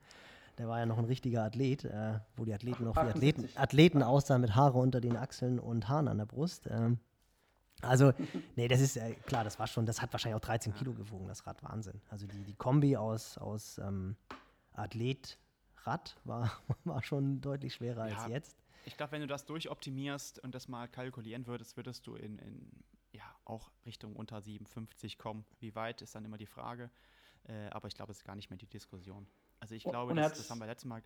Der 0.59 0.69
war 0.69 0.79
ja 0.79 0.87
noch 0.87 0.99
ein 0.99 1.05
richtiger 1.05 1.45
Athlet, 1.45 1.85
äh, 1.85 2.19
wo 2.37 2.45
die 2.45 2.55
Athleten 2.55 2.85
noch 2.85 2.97
wie 2.97 3.01
Athleten, 3.01 3.41
78. 3.43 3.59
Athleten 3.59 4.03
aussahen 4.03 4.41
mit 4.41 4.55
Haare 4.55 4.79
unter 4.79 5.01
den 5.01 5.17
Achseln 5.17 5.59
und 5.59 5.89
Haaren 5.89 6.09
an 6.09 6.19
der 6.19 6.25
Brust. 6.25 6.67
Ähm, 6.71 6.99
also, 7.83 8.13
nee, 8.57 8.69
das 8.69 8.81
ist 8.81 8.97
äh, 8.97 9.15
klar, 9.27 9.45
das 9.45 9.59
war 9.59 9.67
schon, 9.67 9.85
das 9.85 10.01
hat 10.01 10.13
wahrscheinlich 10.13 10.37
auch 10.37 10.47
13 10.47 10.75
Kilo 10.75 10.95
gewogen, 10.95 11.29
das 11.29 11.47
Rad, 11.47 11.63
Wahnsinn. 11.63 12.01
Also 12.09 12.27
die, 12.27 12.43
die 12.43 12.55
Kombi 12.55 12.97
aus, 12.97 13.37
aus 13.37 13.79
ähm, 13.79 14.17
Athlet, 14.73 15.39
Rad 15.85 16.17
war, 16.25 16.51
war 16.85 17.03
schon 17.03 17.41
deutlich 17.43 17.75
schwerer 17.75 18.05
als 18.05 18.25
Ja. 18.25 18.29
jetzt. 18.29 18.57
Ich 18.87 18.97
glaube, 18.97 19.13
wenn 19.13 19.21
du 19.21 19.27
das 19.27 19.45
durchoptimierst 19.47 20.39
und 20.39 20.55
das 20.55 20.69
mal 20.69 20.87
kalkulieren 20.87 21.47
würdest, 21.47 21.77
würdest 21.77 22.07
du 22.07 22.15
in, 22.15 22.39
in 22.39 22.71
ja, 23.17 23.25
auch 23.45 23.71
Richtung 23.85 24.15
unter 24.15 24.41
57 24.41 25.19
kommen. 25.19 25.45
Wie 25.59 25.75
weit 25.75 26.03
ist 26.03 26.15
dann 26.15 26.25
immer 26.25 26.39
die 26.39 26.47
Frage. 26.47 26.91
Äh, 27.49 27.69
aber 27.71 27.89
ich 27.89 27.95
glaube, 27.95 28.13
es 28.13 28.19
ist 28.19 28.25
gar 28.25 28.37
nicht 28.37 28.51
mehr 28.51 28.59
die 28.59 28.67
Diskussion. 28.67 29.27
Also 29.61 29.75
ich 29.75 29.85
glaube, 29.85 30.15
das, 30.15 30.35
das 30.35 30.51
haben 30.51 30.59
wir 30.59 30.67
letztes 30.67 30.89
Mal. 30.89 31.03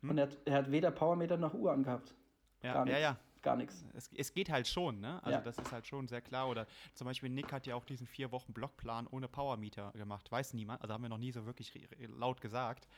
Hm? 0.00 0.10
und 0.10 0.18
er, 0.18 0.26
hat, 0.26 0.38
er 0.44 0.54
hat 0.54 0.70
weder 0.70 0.90
Powermeter 0.90 1.36
noch 1.36 1.54
Uhr 1.54 1.72
angehabt. 1.72 2.14
Ja, 2.62 2.74
gar 2.74 2.88
ja, 2.88 2.98
ja. 2.98 3.18
Gar 3.40 3.56
nichts. 3.56 3.84
Es, 3.94 4.10
es 4.16 4.34
geht 4.34 4.50
halt 4.50 4.66
schon, 4.66 5.00
ne? 5.00 5.22
Also 5.22 5.38
Ja. 5.38 5.40
das 5.40 5.58
ist 5.58 5.70
halt 5.70 5.86
schon 5.86 6.08
sehr 6.08 6.20
klar. 6.20 6.48
Oder 6.48 6.66
zum 6.94 7.04
Beispiel 7.04 7.30
Nick 7.30 7.52
hat 7.52 7.66
ja 7.66 7.76
auch 7.76 7.84
diesen 7.84 8.06
vier 8.06 8.32
Wochen 8.32 8.52
Blockplan 8.52 9.06
ohne 9.06 9.28
Powermeter 9.28 9.92
gemacht. 9.92 10.30
Weiß 10.32 10.54
niemand. 10.54 10.82
Also 10.82 10.92
haben 10.92 11.02
wir 11.02 11.08
noch 11.08 11.18
nie 11.18 11.30
so 11.30 11.46
wirklich 11.46 11.72
laut 12.00 12.40
gesagt. 12.40 12.88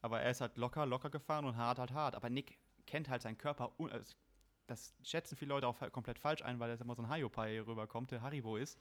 Aber 0.00 0.20
er 0.20 0.30
ist 0.30 0.40
halt 0.40 0.56
locker, 0.56 0.86
locker 0.86 1.10
gefahren 1.10 1.44
und 1.44 1.56
hart, 1.56 1.78
halt 1.78 1.92
hart. 1.92 2.14
Aber 2.14 2.30
Nick 2.30 2.58
kennt 2.86 3.08
halt 3.08 3.22
seinen 3.22 3.36
Körper. 3.36 3.72
Das 4.70 4.94
schätzen 5.02 5.36
viele 5.36 5.50
Leute 5.50 5.66
auch 5.66 5.76
komplett 5.90 6.18
falsch 6.18 6.42
ein, 6.42 6.60
weil 6.60 6.70
er 6.70 6.80
immer 6.80 6.94
so 6.94 7.02
ein 7.02 7.08
Hayopai 7.08 7.60
rüberkommt, 7.60 8.12
der 8.12 8.22
Haribo 8.22 8.56
ist. 8.56 8.78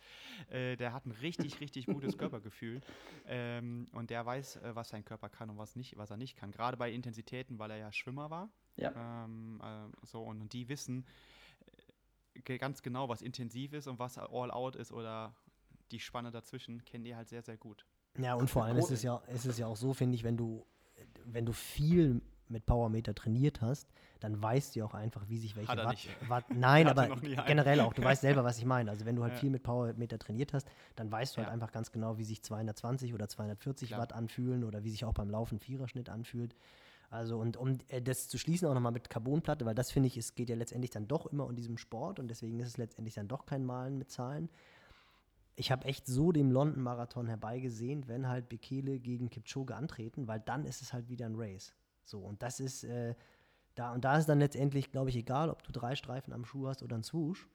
Äh, 0.50 0.76
der 0.78 0.94
hat 0.94 1.06
ein 1.06 1.12
richtig, 1.12 1.60
richtig 1.62 1.88
gutes 1.88 2.18
Körpergefühl. 2.18 2.82
Ähm, 3.26 3.88
und 3.94 4.12
der 4.12 4.26
weiß, 4.26 4.58
äh, 4.58 4.76
was 4.76 4.90
sein 4.90 5.04
Körper 5.04 5.30
kann 5.30 5.50
und 5.50 5.58
was 5.58 5.76
nicht, 5.76 5.98
was 5.98 6.12
er 6.12 6.18
nicht 6.18 6.38
kann. 6.38 6.52
Gerade 6.52 6.78
bei 6.78 6.92
Intensitäten, 6.92 7.58
weil 7.58 7.72
er 7.72 7.78
ja 7.78 7.92
Schwimmer 7.92 8.30
war. 8.30 8.50
Ja. 8.76 9.24
Ähm, 9.26 9.60
äh, 9.64 10.06
so, 10.06 10.22
und, 10.22 10.42
und 10.42 10.54
die 10.54 10.70
wissen 10.70 11.06
äh, 12.46 12.58
ganz 12.58 12.84
genau, 12.84 13.10
was 13.10 13.22
intensiv 13.22 13.74
ist 13.74 13.88
und 13.88 13.98
was 13.98 14.18
all 14.18 14.52
out 14.52 14.76
ist 14.76 14.92
oder 14.92 15.34
die 15.92 16.00
Spanne 16.00 16.30
dazwischen, 16.30 16.86
kennen 16.86 17.04
die 17.04 17.16
halt 17.16 17.30
sehr, 17.30 17.42
sehr 17.42 17.58
gut. 17.58 17.86
Ja, 18.18 18.36
und 18.36 18.48
vor 18.48 18.64
allem 18.64 18.78
ist 18.78 18.92
es 18.92 19.02
ja, 19.02 19.18
ist 19.28 19.46
es 19.46 19.58
ja 19.58 19.66
auch 19.66 19.76
so, 19.76 19.94
finde 19.94 20.16
ich, 20.16 20.24
wenn 20.24 20.38
du, 20.38 20.66
wenn 21.26 21.46
du 21.46 21.54
viel 21.54 22.22
mit 22.50 22.66
Powermeter 22.66 23.14
trainiert 23.16 23.62
hast, 23.62 23.88
dann 24.20 24.42
weißt 24.42 24.76
du 24.76 24.84
auch 24.84 24.94
einfach, 24.94 25.28
wie 25.30 25.38
sich 25.38 25.56
welche 25.56 25.78
Watt. 25.78 25.98
Watt 26.28 26.46
nein, 26.56 26.88
Er 26.88 26.92
aber 26.92 27.16
generell 27.48 27.80
auch, 27.82 27.94
du 27.94 28.04
weißt 28.04 28.22
selber, 28.22 28.44
was 28.44 28.58
ich 28.58 28.66
meine. 28.66 28.90
Also 28.92 29.06
wenn 29.06 29.16
du 29.16 29.24
halt 29.24 29.34
Ja. 29.34 29.40
viel 29.40 29.50
mit 29.50 29.64
Powermeter 29.64 30.20
trainiert 30.20 30.54
hast, 30.54 30.68
dann 30.96 31.12
weißt 31.12 31.36
du 31.36 31.38
halt 31.40 31.48
Ja. 31.48 31.54
einfach 31.54 31.72
ganz 31.72 31.92
genau, 31.92 32.18
wie 32.18 32.24
sich 32.26 32.42
220 32.44 33.14
oder 33.14 33.28
240 33.28 33.90
Klar. 33.90 34.02
Watt 34.02 34.14
anfühlen 34.14 34.64
oder 34.64 34.84
wie 34.84 34.90
sich 34.92 35.06
auch 35.06 35.14
beim 35.14 35.30
Laufen 35.30 35.60
Viererschnitt 35.60 36.10
anfühlt. 36.10 36.56
Also 37.12 37.40
und 37.40 37.58
um 37.58 37.80
äh, 37.88 38.02
das 38.02 38.28
zu 38.30 38.38
schließen 38.38 38.68
auch 38.68 38.74
nochmal 38.76 38.92
mit 38.92 39.10
Carbonplatte, 39.10 39.66
weil 39.66 39.74
das 39.76 39.90
finde 39.92 40.08
ich, 40.08 40.18
es 40.18 40.36
geht 40.36 40.50
ja 40.50 40.56
letztendlich 40.56 40.92
dann 40.92 41.08
doch 41.08 41.26
immer 41.26 41.46
um 41.48 41.56
diesem 41.56 41.78
Sport 41.78 42.20
und 42.20 42.28
deswegen 42.28 42.60
ist 42.60 42.68
es 42.68 42.78
letztendlich 42.78 43.16
dann 43.16 43.28
doch 43.28 43.46
kein 43.48 43.66
Malen 43.66 43.98
mit 43.98 44.12
Zahlen. 44.12 44.50
Ich 45.56 45.72
habe 45.72 45.86
echt 45.86 46.06
so 46.08 46.32
dem 46.32 46.52
London-Marathon 46.52 47.28
herbeigesehnt, 47.28 48.08
wenn 48.08 48.28
halt 48.30 48.48
Bekele 48.48 49.00
gegen 49.00 49.30
Kipchoge 49.30 49.76
antreten, 49.76 50.28
weil 50.28 50.40
dann 50.40 50.64
ist 50.66 50.82
es 50.82 50.94
halt 50.94 51.10
wieder 51.10 51.26
ein 51.26 51.36
Race. 51.36 51.74
So, 52.10 52.20
und 52.20 52.42
das 52.42 52.60
ist, 52.60 52.84
äh, 52.84 53.14
da, 53.76 53.94
und 53.94 54.04
da 54.04 54.18
ist 54.18 54.28
dann 54.28 54.40
letztendlich, 54.40 54.92
glaube 54.92 55.10
ich, 55.10 55.16
egal, 55.16 55.50
ob 55.50 55.64
du 55.64 55.72
drei 55.72 55.96
Streifen 55.96 56.34
am 56.34 56.44
Schuh 56.44 56.68
hast 56.68 56.82
oder 56.84 56.96
einen 56.96 57.04
Swoosh. 57.04 57.48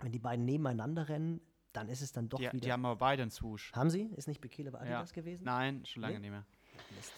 Wenn 0.00 0.12
die 0.12 0.18
beiden 0.18 0.44
nebeneinander 0.44 1.08
rennen, 1.08 1.40
dann 1.72 1.88
ist 1.88 2.02
es 2.02 2.12
dann 2.12 2.28
doch 2.28 2.38
Die, 2.38 2.46
wieder. 2.46 2.58
die 2.58 2.72
haben 2.72 2.84
aber 2.84 2.96
beide 2.96 3.22
einen 3.22 3.30
Swoosh. 3.30 3.72
haben 3.72 3.90
sie? 3.90 4.02
Ist 4.16 4.28
nicht 4.28 4.40
Bekele 4.40 4.70
bei 4.70 4.78
Ja. 4.86 4.98
Adidas 4.98 5.12
gewesen? 5.12 5.44
Nein, 5.44 5.84
schon 5.86 6.02
lange 6.02 6.14
Nee? 6.14 6.20
nicht 6.20 6.30
mehr. 6.30 6.44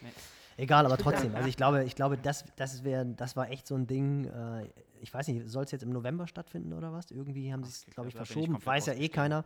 Nee. 0.03 0.09
Egal, 0.57 0.87
aber 0.87 0.97
trotzdem. 0.97 1.35
Also 1.35 1.49
ich 1.49 1.57
glaube, 1.57 1.85
ich 1.85 1.95
glaube, 1.95 2.17
das, 2.17 2.45
das 2.57 2.83
wäre, 2.85 3.05
das 3.07 3.37
war 3.37 3.51
echt 3.51 3.67
so 3.67 3.75
ein 3.75 3.87
Ding. 3.87 4.25
Äh, 4.27 4.69
ich 5.01 5.13
weiß 5.13 5.29
nicht, 5.29 5.49
soll 5.49 5.65
es 5.65 5.71
jetzt 5.73 5.83
im 5.83 5.91
November 5.91 6.27
stattfinden 6.27 6.73
oder 6.73 6.93
was? 6.93 7.11
Irgendwie 7.11 7.53
haben 7.53 7.65
sie 7.65 7.71
es, 7.71 7.87
glaube 7.87 8.09
ich, 8.09 8.15
ich 8.15 8.17
verschoben. 8.17 8.53
komplett 8.53 8.67
Weiß 8.67 8.87
ja 8.87 8.95
eh 8.95 9.09
keiner. 9.09 9.45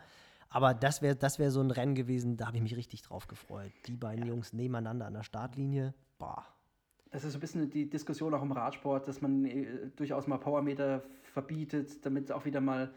Aber 0.50 0.72
das 0.74 1.02
wäre, 1.02 1.16
das 1.16 1.38
wäre 1.38 1.50
so 1.50 1.60
ein 1.60 1.70
Rennen 1.70 1.94
gewesen, 1.94 2.36
da 2.36 2.46
habe 2.46 2.56
ich 2.58 2.62
mich 2.62 2.76
richtig 2.76 3.02
drauf 3.02 3.26
gefreut. 3.26 3.72
Die 3.88 3.96
beiden 3.96 4.26
Jungs 4.26 4.52
nebeneinander 4.52 5.06
an 5.06 5.14
der 5.14 5.22
Startlinie. 5.24 5.94
Boah. 6.18 6.46
Das 7.14 7.22
ist 7.22 7.30
so 7.34 7.38
ein 7.38 7.40
bisschen 7.40 7.70
die 7.70 7.88
Diskussion 7.88 8.34
auch 8.34 8.42
im 8.42 8.50
Radsport, 8.50 9.06
dass 9.06 9.20
man 9.20 9.44
äh, 9.44 9.66
durchaus 9.94 10.26
mal 10.26 10.38
Powermeter 10.38 11.04
verbietet, 11.22 12.04
damit 12.04 12.32
auch 12.32 12.44
wieder 12.44 12.60
mal 12.60 12.92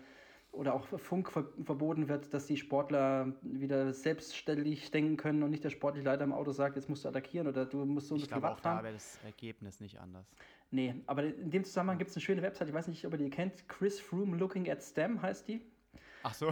oder 0.51 0.73
auch 0.73 0.87
Funk 0.97 1.31
ver 1.31 1.45
verboten 1.63 2.07
wird, 2.07 2.33
dass 2.33 2.47
die 2.47 2.57
Sportler 2.57 3.33
wieder 3.43 3.93
selbstständig 3.93 4.89
denken 4.89 5.17
können 5.17 5.43
und 5.43 5.51
nicht 5.51 5.63
der 5.63 5.69
sportliche 5.69 6.03
Leiter 6.07 6.23
im 6.23 6.33
Auto 6.33 6.51
sagt, 6.51 6.77
jetzt 6.77 6.89
musst 6.89 7.05
du 7.05 7.09
attackieren 7.09 7.47
oder 7.47 7.67
du 7.67 7.85
musst 7.85 8.07
so 8.07 8.15
und 8.15 8.21
Ich 8.21 8.27
glaube, 8.27 8.41
Watt 8.41 8.53
auch 8.53 8.59
da 8.61 8.71
fahren. 8.71 8.85
wäre 8.85 8.93
das 8.95 9.19
Ergebnis 9.23 9.79
nicht 9.81 9.99
anders. 9.99 10.25
Nee, 10.71 10.95
aber 11.05 11.23
in 11.23 11.51
dem 11.51 11.63
Zusammenhang 11.63 11.99
gibt 11.99 12.09
es 12.09 12.17
eine 12.17 12.23
schöne 12.23 12.41
Website, 12.41 12.69
ich 12.69 12.73
weiß 12.73 12.87
nicht, 12.87 13.05
ob 13.05 13.11
ihr 13.11 13.19
die 13.19 13.29
kennt, 13.29 13.69
Chris 13.69 13.99
Froome 13.99 14.35
Looking 14.35 14.67
at 14.67 14.81
STEM 14.81 15.21
heißt 15.21 15.47
die. 15.47 15.61
Ach 16.23 16.33
so. 16.33 16.49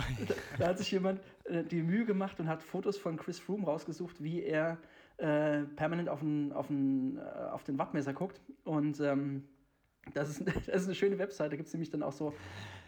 Da 0.59 0.67
hat 0.67 0.77
sich 0.77 0.91
jemand 0.91 1.19
äh, 1.45 1.63
die 1.63 1.81
Mühe 1.81 2.05
gemacht 2.05 2.39
und 2.39 2.47
hat 2.47 2.61
Fotos 2.61 2.99
von 2.99 3.17
Chris 3.17 3.39
Froome 3.39 3.65
rausgesucht, 3.65 4.21
wie 4.23 4.43
er 4.43 4.77
äh, 5.17 5.63
permanent 5.75 6.09
auf 6.09 6.19
den, 6.19 6.51
auf, 6.51 6.67
den, 6.67 7.17
äh, 7.17 7.21
auf 7.21 7.63
den 7.63 7.77
Wattmesser 7.77 8.13
guckt. 8.13 8.41
Und 8.63 8.99
ähm, 8.99 9.43
das, 10.13 10.29
ist, 10.29 10.47
das 10.67 10.81
ist 10.81 10.85
eine 10.85 10.95
schöne 10.95 11.17
Website. 11.17 11.51
Da 11.51 11.55
gibt 11.55 11.67
es 11.67 11.73
nämlich 11.73 11.89
dann 11.89 12.03
auch 12.03 12.11
so 12.11 12.33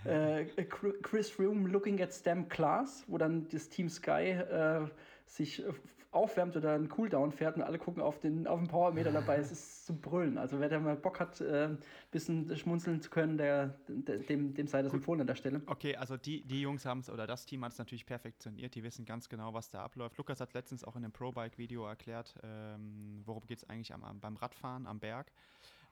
äh, 0.06 0.46
Chris 0.46 1.30
Froome 1.30 1.68
Looking 1.70 2.02
at 2.02 2.14
STEM 2.14 2.50
Class, 2.50 3.04
wo 3.08 3.18
dann 3.18 3.48
das 3.50 3.70
Team 3.70 3.90
Sky 3.90 4.32
äh, 4.32 4.88
sich 5.26 5.66
äh, 5.66 5.72
aufwärmt 6.12 6.56
oder 6.56 6.74
einen 6.74 6.90
Cooldown 6.90 7.32
fährt 7.32 7.58
und 7.58 7.62
alle 7.62 7.78
gucken 7.78 8.02
auf 8.02 8.20
den, 8.20 8.48
auf 8.48 8.60
den 8.60 8.68
Powermeter 8.68 9.12
dabei. 9.12 9.38
es 9.38 9.52
ist 9.52 9.86
zu 9.86 9.96
brüllen. 9.96 10.38
Also 10.38 10.60
wer 10.60 10.70
da 10.70 10.80
mal 10.80 10.96
Bock 10.96 11.20
hat, 11.20 11.42
ein 11.42 11.76
äh, 11.76 11.78
bisschen 12.12 12.56
schmunzeln 12.58 13.02
zu 13.02 13.10
können, 13.10 13.38
der, 13.38 13.76
der, 13.88 14.20
dem, 14.20 14.54
dem 14.54 14.68
sei 14.68 14.82
das 14.82 14.94
empfohlen 14.94 15.22
an 15.22 15.28
der 15.28 15.36
Stelle. 15.36 15.62
Okay, 15.66 15.96
also 15.96 16.18
die, 16.18 16.44
die 16.44 16.62
Jungs 16.62 16.86
haben 16.86 17.00
es, 17.00 17.10
oder 17.10 17.28
das 17.28 17.46
Team 17.46 17.64
hat 17.66 17.74
es 17.74 17.78
natürlich 17.78 18.06
perfektioniert. 18.06 18.76
Die 18.76 18.84
wissen 18.84 19.06
ganz 19.06 19.28
genau, 19.28 19.54
was 19.54 19.70
da 19.70 19.84
abläuft. 19.84 20.18
Lukas 20.18 20.40
hat 20.40 20.54
letztens 20.54 20.84
auch 20.84 20.96
in 20.96 21.04
dem 21.04 21.12
Pro-Bike-Video 21.12 21.86
erklärt, 21.86 22.36
ähm, 22.44 23.22
worum 23.26 23.46
geht 23.46 23.58
es 23.58 23.70
eigentlich 23.70 23.94
am, 23.94 24.04
am, 24.04 24.20
beim 24.20 24.38
Radfahren 24.38 24.88
am 24.88 25.00
Berg. 25.00 25.32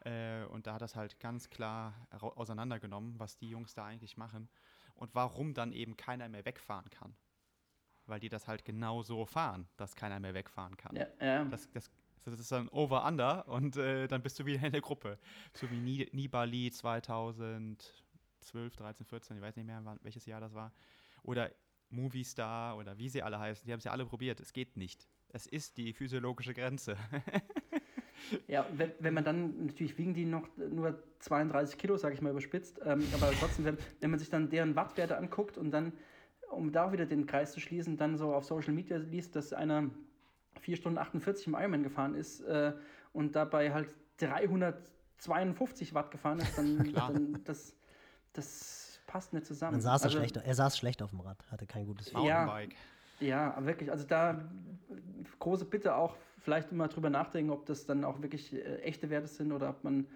Äh, 0.05 0.45
und 0.45 0.67
da 0.67 0.75
hat 0.75 0.81
das 0.81 0.95
halt 0.95 1.19
ganz 1.19 1.49
klar 1.49 1.93
auseinandergenommen, 2.19 3.15
was 3.19 3.37
die 3.37 3.49
Jungs 3.49 3.73
da 3.73 3.85
eigentlich 3.85 4.17
machen 4.17 4.47
und 4.95 5.13
warum 5.13 5.53
dann 5.53 5.73
eben 5.73 5.97
keiner 5.97 6.29
mehr 6.29 6.45
wegfahren 6.45 6.89
kann 6.89 7.15
weil 8.07 8.19
die 8.19 8.29
das 8.29 8.47
halt 8.47 8.65
genau 8.65 9.03
so 9.03 9.25
fahren, 9.25 9.67
dass 9.77 9.95
keiner 9.95 10.19
mehr 10.19 10.33
wegfahren 10.33 10.77
kann. 10.77 10.95
Ja, 10.95 11.07
ja. 11.19 11.45
Das, 11.45 11.69
das, 11.71 11.91
das 12.23 12.39
ist 12.39 12.51
dann 12.51 12.67
Over-Under 12.69 13.47
und 13.47 13.77
äh, 13.77 14.07
dann 14.07 14.21
bist 14.21 14.39
du 14.39 14.45
wieder 14.45 14.63
in 14.63 14.71
der 14.71 14.81
Gruppe. 14.81 15.17
So 15.53 15.69
wie 15.69 16.09
Nibali 16.11 16.71
2012, 16.71 18.75
13, 18.75 19.05
14, 19.05 19.37
ich 19.37 19.43
weiß 19.43 19.55
nicht 19.55 19.65
mehr, 19.65 19.81
welches 20.01 20.25
Jahr 20.25 20.41
das 20.41 20.53
war. 20.53 20.71
Oder 21.23 21.51
Movistar 21.89 22.77
oder 22.77 22.97
wie 22.97 23.09
sie 23.09 23.21
alle 23.21 23.39
heißen, 23.39 23.65
die 23.65 23.71
haben 23.71 23.79
es 23.79 23.85
ja 23.85 23.91
alle 23.91 24.05
probiert. 24.05 24.39
Es 24.39 24.53
geht 24.53 24.77
nicht. 24.77 25.07
Es 25.29 25.47
ist 25.47 25.77
die 25.77 25.93
physiologische 25.93 26.53
Grenze. 26.53 26.97
ja, 28.47 28.65
wenn, 28.73 28.91
wenn, 28.99 29.13
man 29.13 29.23
dann, 29.23 29.67
natürlich 29.67 29.97
wiegen 29.97 30.13
die 30.13 30.25
noch 30.25 30.47
nur 30.57 31.01
32 31.19 31.77
Kilo, 31.77 31.97
sage 31.97 32.15
ich 32.15 32.21
mal 32.21 32.31
überspitzt, 32.31 32.79
ähm, 32.83 33.05
aber 33.13 33.31
trotzdem, 33.39 33.65
wenn, 33.65 33.77
wenn 33.99 34.11
man 34.11 34.19
sich 34.19 34.29
dann 34.29 34.49
deren 34.49 34.75
Wattwerte 34.75 35.17
anguckt 35.17 35.57
und 35.57 35.71
dann 35.71 35.93
um 36.51 36.71
da 36.71 36.91
wieder 36.91 37.05
den 37.05 37.25
Kreis 37.25 37.51
zu 37.51 37.59
schließen, 37.59 37.97
dann 37.97 38.17
so 38.17 38.33
auf 38.33 38.45
Social 38.45 38.73
Media 38.73 38.97
liest, 38.97 39.35
dass 39.35 39.53
einer 39.53 39.89
4 40.59 40.77
Stunden 40.77 40.97
48 40.97 41.47
im 41.47 41.53
Ironman 41.53 41.83
gefahren 41.83 42.15
ist 42.15 42.41
äh, 42.41 42.73
und 43.13 43.35
dabei 43.35 43.73
halt 43.73 43.93
352 44.17 45.93
Watt 45.93 46.11
gefahren 46.11 46.39
ist, 46.39 46.57
dann, 46.57 46.93
dann 46.93 47.41
das, 47.43 47.75
das 48.33 48.99
passt 49.07 49.33
nicht 49.33 49.45
zusammen. 49.45 49.73
Dann 49.73 49.81
saß 49.81 50.03
also, 50.03 50.17
er, 50.17 50.21
schlecht, 50.21 50.37
er 50.37 50.55
saß 50.55 50.77
schlecht 50.77 51.01
auf 51.01 51.11
dem 51.11 51.19
Rad, 51.19 51.37
hatte 51.51 51.65
kein 51.65 51.85
gutes 51.85 52.11
Mountainbike. 52.13 52.75
Ja, 53.19 53.55
ja, 53.55 53.65
wirklich. 53.65 53.91
Also 53.91 54.05
da 54.05 54.43
große 55.39 55.65
Bitte 55.65 55.95
auch 55.95 56.15
vielleicht 56.39 56.71
immer 56.71 56.87
drüber 56.87 57.09
nachdenken, 57.09 57.51
ob 57.51 57.65
das 57.65 57.85
dann 57.85 58.03
auch 58.03 58.21
wirklich 58.21 58.53
äh, 58.53 58.81
echte 58.81 59.09
Werte 59.09 59.27
sind 59.27 59.51
oder 59.51 59.69
ob 59.69 59.83
man 59.83 60.07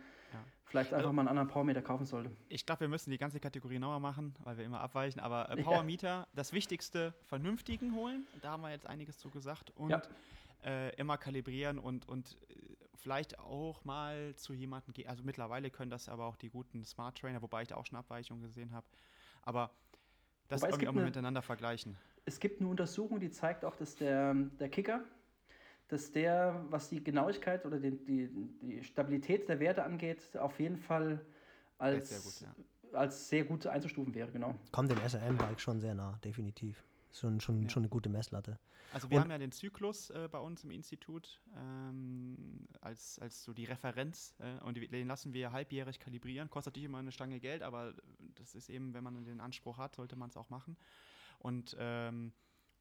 vielleicht 0.69 0.93
einfach 0.93 1.05
also, 1.05 1.13
mal 1.13 1.23
einen 1.23 1.29
anderen 1.29 1.47
Powermeter 1.47 1.81
kaufen 1.81 2.05
sollte. 2.05 2.31
Ich 2.47 2.65
glaube, 2.65 2.81
wir 2.81 2.87
müssen 2.87 3.11
die 3.11 3.17
ganze 3.17 3.39
Kategorie 3.39 3.75
genauer 3.75 3.99
machen, 3.99 4.35
weil 4.43 4.57
wir 4.57 4.65
immer 4.65 4.81
abweichen. 4.81 5.19
Aber 5.19 5.49
äh, 5.49 5.61
Powermeter, 5.61 6.07
ja. 6.07 6.27
das 6.35 6.53
Wichtigste, 6.53 7.13
vernünftigen 7.25 7.95
holen. 7.95 8.25
Da 8.41 8.51
haben 8.51 8.61
wir 8.61 8.71
jetzt 8.71 8.85
einiges 8.85 9.17
zu 9.17 9.29
gesagt. 9.29 9.71
Und 9.75 9.89
ja. 9.89 10.01
äh, 10.63 10.95
immer 10.95 11.17
kalibrieren 11.17 11.79
und, 11.79 12.07
und 12.07 12.37
äh, 12.49 12.53
vielleicht 12.95 13.39
auch 13.39 13.83
mal 13.83 14.35
zu 14.35 14.53
jemandem 14.53 14.93
gehen. 14.93 15.09
Also 15.09 15.23
mittlerweile 15.23 15.69
können 15.69 15.89
das 15.89 16.07
aber 16.07 16.25
auch 16.25 16.35
die 16.35 16.49
guten 16.49 16.83
Smart 16.83 17.17
Trainer, 17.17 17.41
wobei 17.41 17.63
ich 17.63 17.67
da 17.69 17.75
auch 17.75 17.85
schon 17.85 17.97
Abweichungen 17.97 18.41
gesehen 18.43 18.71
habe. 18.71 18.85
Aber 19.41 19.71
das 20.47 20.61
wobei 20.61 20.71
irgendwie 20.71 20.87
auch 20.87 20.93
mal 20.93 21.05
miteinander 21.05 21.41
vergleichen. 21.41 21.97
Es 22.25 22.39
gibt 22.39 22.59
eine 22.59 22.69
Untersuchung, 22.69 23.19
die 23.19 23.31
zeigt 23.31 23.65
auch, 23.65 23.75
dass 23.75 23.95
der, 23.95 24.33
der 24.33 24.69
Kicker 24.69 25.03
dass 25.89 26.11
der, 26.11 26.65
was 26.69 26.89
die 26.89 27.03
Genauigkeit 27.03 27.65
oder 27.65 27.79
die, 27.79 27.91
die, 27.91 28.29
die 28.61 28.83
Stabilität 28.83 29.49
der 29.49 29.59
Werte 29.59 29.83
angeht, 29.83 30.37
auf 30.37 30.59
jeden 30.59 30.77
Fall 30.77 31.25
als 31.77 32.09
sehr 32.09 32.19
gut, 32.19 32.57
ja. 32.93 32.99
als 32.99 33.29
sehr 33.29 33.43
gut 33.43 33.67
einzustufen 33.67 34.13
wäre, 34.13 34.31
genau. 34.31 34.55
Kommt 34.71 34.91
dem 34.91 34.99
SRM-Bike 34.99 35.59
schon 35.59 35.81
sehr 35.81 35.95
nah, 35.95 36.17
definitiv. 36.23 36.83
Schon, 37.11 37.41
schon, 37.41 37.63
ja. 37.63 37.69
schon 37.69 37.81
eine 37.81 37.89
gute 37.89 38.07
Messlatte. 38.07 38.59
Also 38.93 39.09
wir 39.09 39.17
und 39.17 39.23
haben 39.23 39.31
ja 39.31 39.37
den 39.39 39.51
Zyklus 39.51 40.11
äh, 40.11 40.27
bei 40.31 40.39
uns 40.39 40.63
im 40.63 40.71
Institut 40.71 41.41
ähm, 41.55 42.67
als, 42.81 43.19
als 43.19 43.43
so 43.43 43.53
die 43.53 43.65
Referenz 43.65 44.35
äh, 44.39 44.63
und 44.63 44.77
den 44.77 45.07
lassen 45.07 45.33
wir 45.33 45.51
halbjährig 45.51 45.99
kalibrieren. 45.99 46.49
Kostet 46.49 46.73
natürlich 46.73 46.85
immer 46.85 46.99
eine 46.99 47.11
Stange 47.11 47.39
Geld, 47.39 47.61
aber 47.63 47.93
das 48.35 48.55
ist 48.55 48.69
eben, 48.69 48.93
wenn 48.93 49.03
man 49.03 49.23
den 49.25 49.41
Anspruch 49.41 49.77
hat, 49.77 49.95
sollte 49.95 50.15
man 50.15 50.29
es 50.29 50.37
auch 50.37 50.49
machen. 50.49 50.77
Und 51.39 51.75
ähm, 51.79 52.31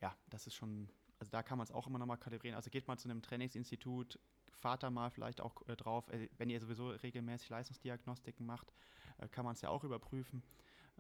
ja, 0.01 0.15
das 0.29 0.47
ist 0.47 0.55
schon 0.55 0.89
also 1.19 1.31
da 1.31 1.43
kann 1.43 1.59
man 1.59 1.65
es 1.65 1.73
auch 1.73 1.87
immer 1.87 1.99
nochmal 1.99 2.19
kalibrieren. 2.19 2.57
Also 2.57 2.71
geht 2.71 2.87
mal 2.87 2.97
zu 2.97 3.09
einem 3.09 3.23
Trainingsinstitut, 3.23 4.19
fahrt 4.53 4.83
da 4.83 4.91
mal 4.91 5.11
vielleicht 5.11 5.41
auch 5.41 5.67
äh, 5.69 5.77
drauf. 5.77 6.09
Äh, 6.11 6.29
wenn 6.39 6.51
ihr 6.51 6.61
sowieso 6.61 6.91
regelmäßig 6.91 7.49
Leistungsdiagnostiken 7.49 8.47
macht, 8.47 8.73
äh, 9.19 9.29
kann 9.29 9.45
man 9.45 9.55
es 9.55 9.61
ja 9.61 9.69
auch 9.69 9.85
überprüfen. 9.85 10.43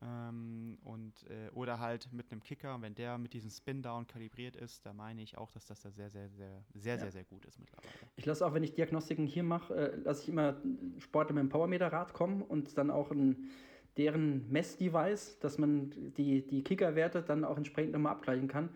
Ähm, 0.01 0.79
und, 0.85 1.25
äh, 1.29 1.51
oder 1.55 1.81
halt 1.81 2.13
mit 2.13 2.31
einem 2.31 2.43
Kicker, 2.43 2.81
wenn 2.81 2.95
der 2.95 3.19
mit 3.19 3.33
diesem 3.33 3.51
Spin-Down 3.51 4.07
kalibriert 4.07 4.55
ist, 4.55 4.87
da 4.87 4.93
meine 4.93 5.23
ich 5.23 5.37
auch, 5.37 5.51
dass 5.51 5.67
das 5.67 5.81
da 5.81 5.91
sehr, 5.91 6.09
sehr, 6.09 6.29
sehr, 6.29 6.63
sehr, 6.75 6.95
ja. 6.95 7.01
sehr, 7.01 7.11
sehr 7.11 7.25
gut 7.25 7.45
ist 7.47 7.59
mittlerweile. 7.59 7.89
Ich 8.15 8.25
lasse 8.25 8.47
auch, 8.47 8.55
wenn 8.55 8.63
ich 8.63 8.75
Diagnostiken 8.75 9.27
hier 9.27 9.43
mache, 9.43 9.75
äh, 9.75 9.97
lasse 9.97 10.23
ich 10.23 10.29
immer 10.29 10.57
Sportler 10.99 11.35
mit 11.35 11.43
dem 11.43 11.49
Powermeter-Rad 11.49 12.13
kommen 12.13 12.43
und 12.43 12.79
dann 12.79 12.91
auch 12.93 13.11
ein 13.11 13.51
deren 13.97 14.49
Messdevice, 14.51 15.41
dass 15.41 15.59
man 15.59 15.91
die, 16.17 16.47
die 16.47 16.63
Kickerwerte 16.63 17.21
dann 17.23 17.45
auch 17.45 17.57
entsprechend 17.57 17.93
nochmal 17.93 18.13
abgleichen 18.13 18.47
kann. 18.47 18.71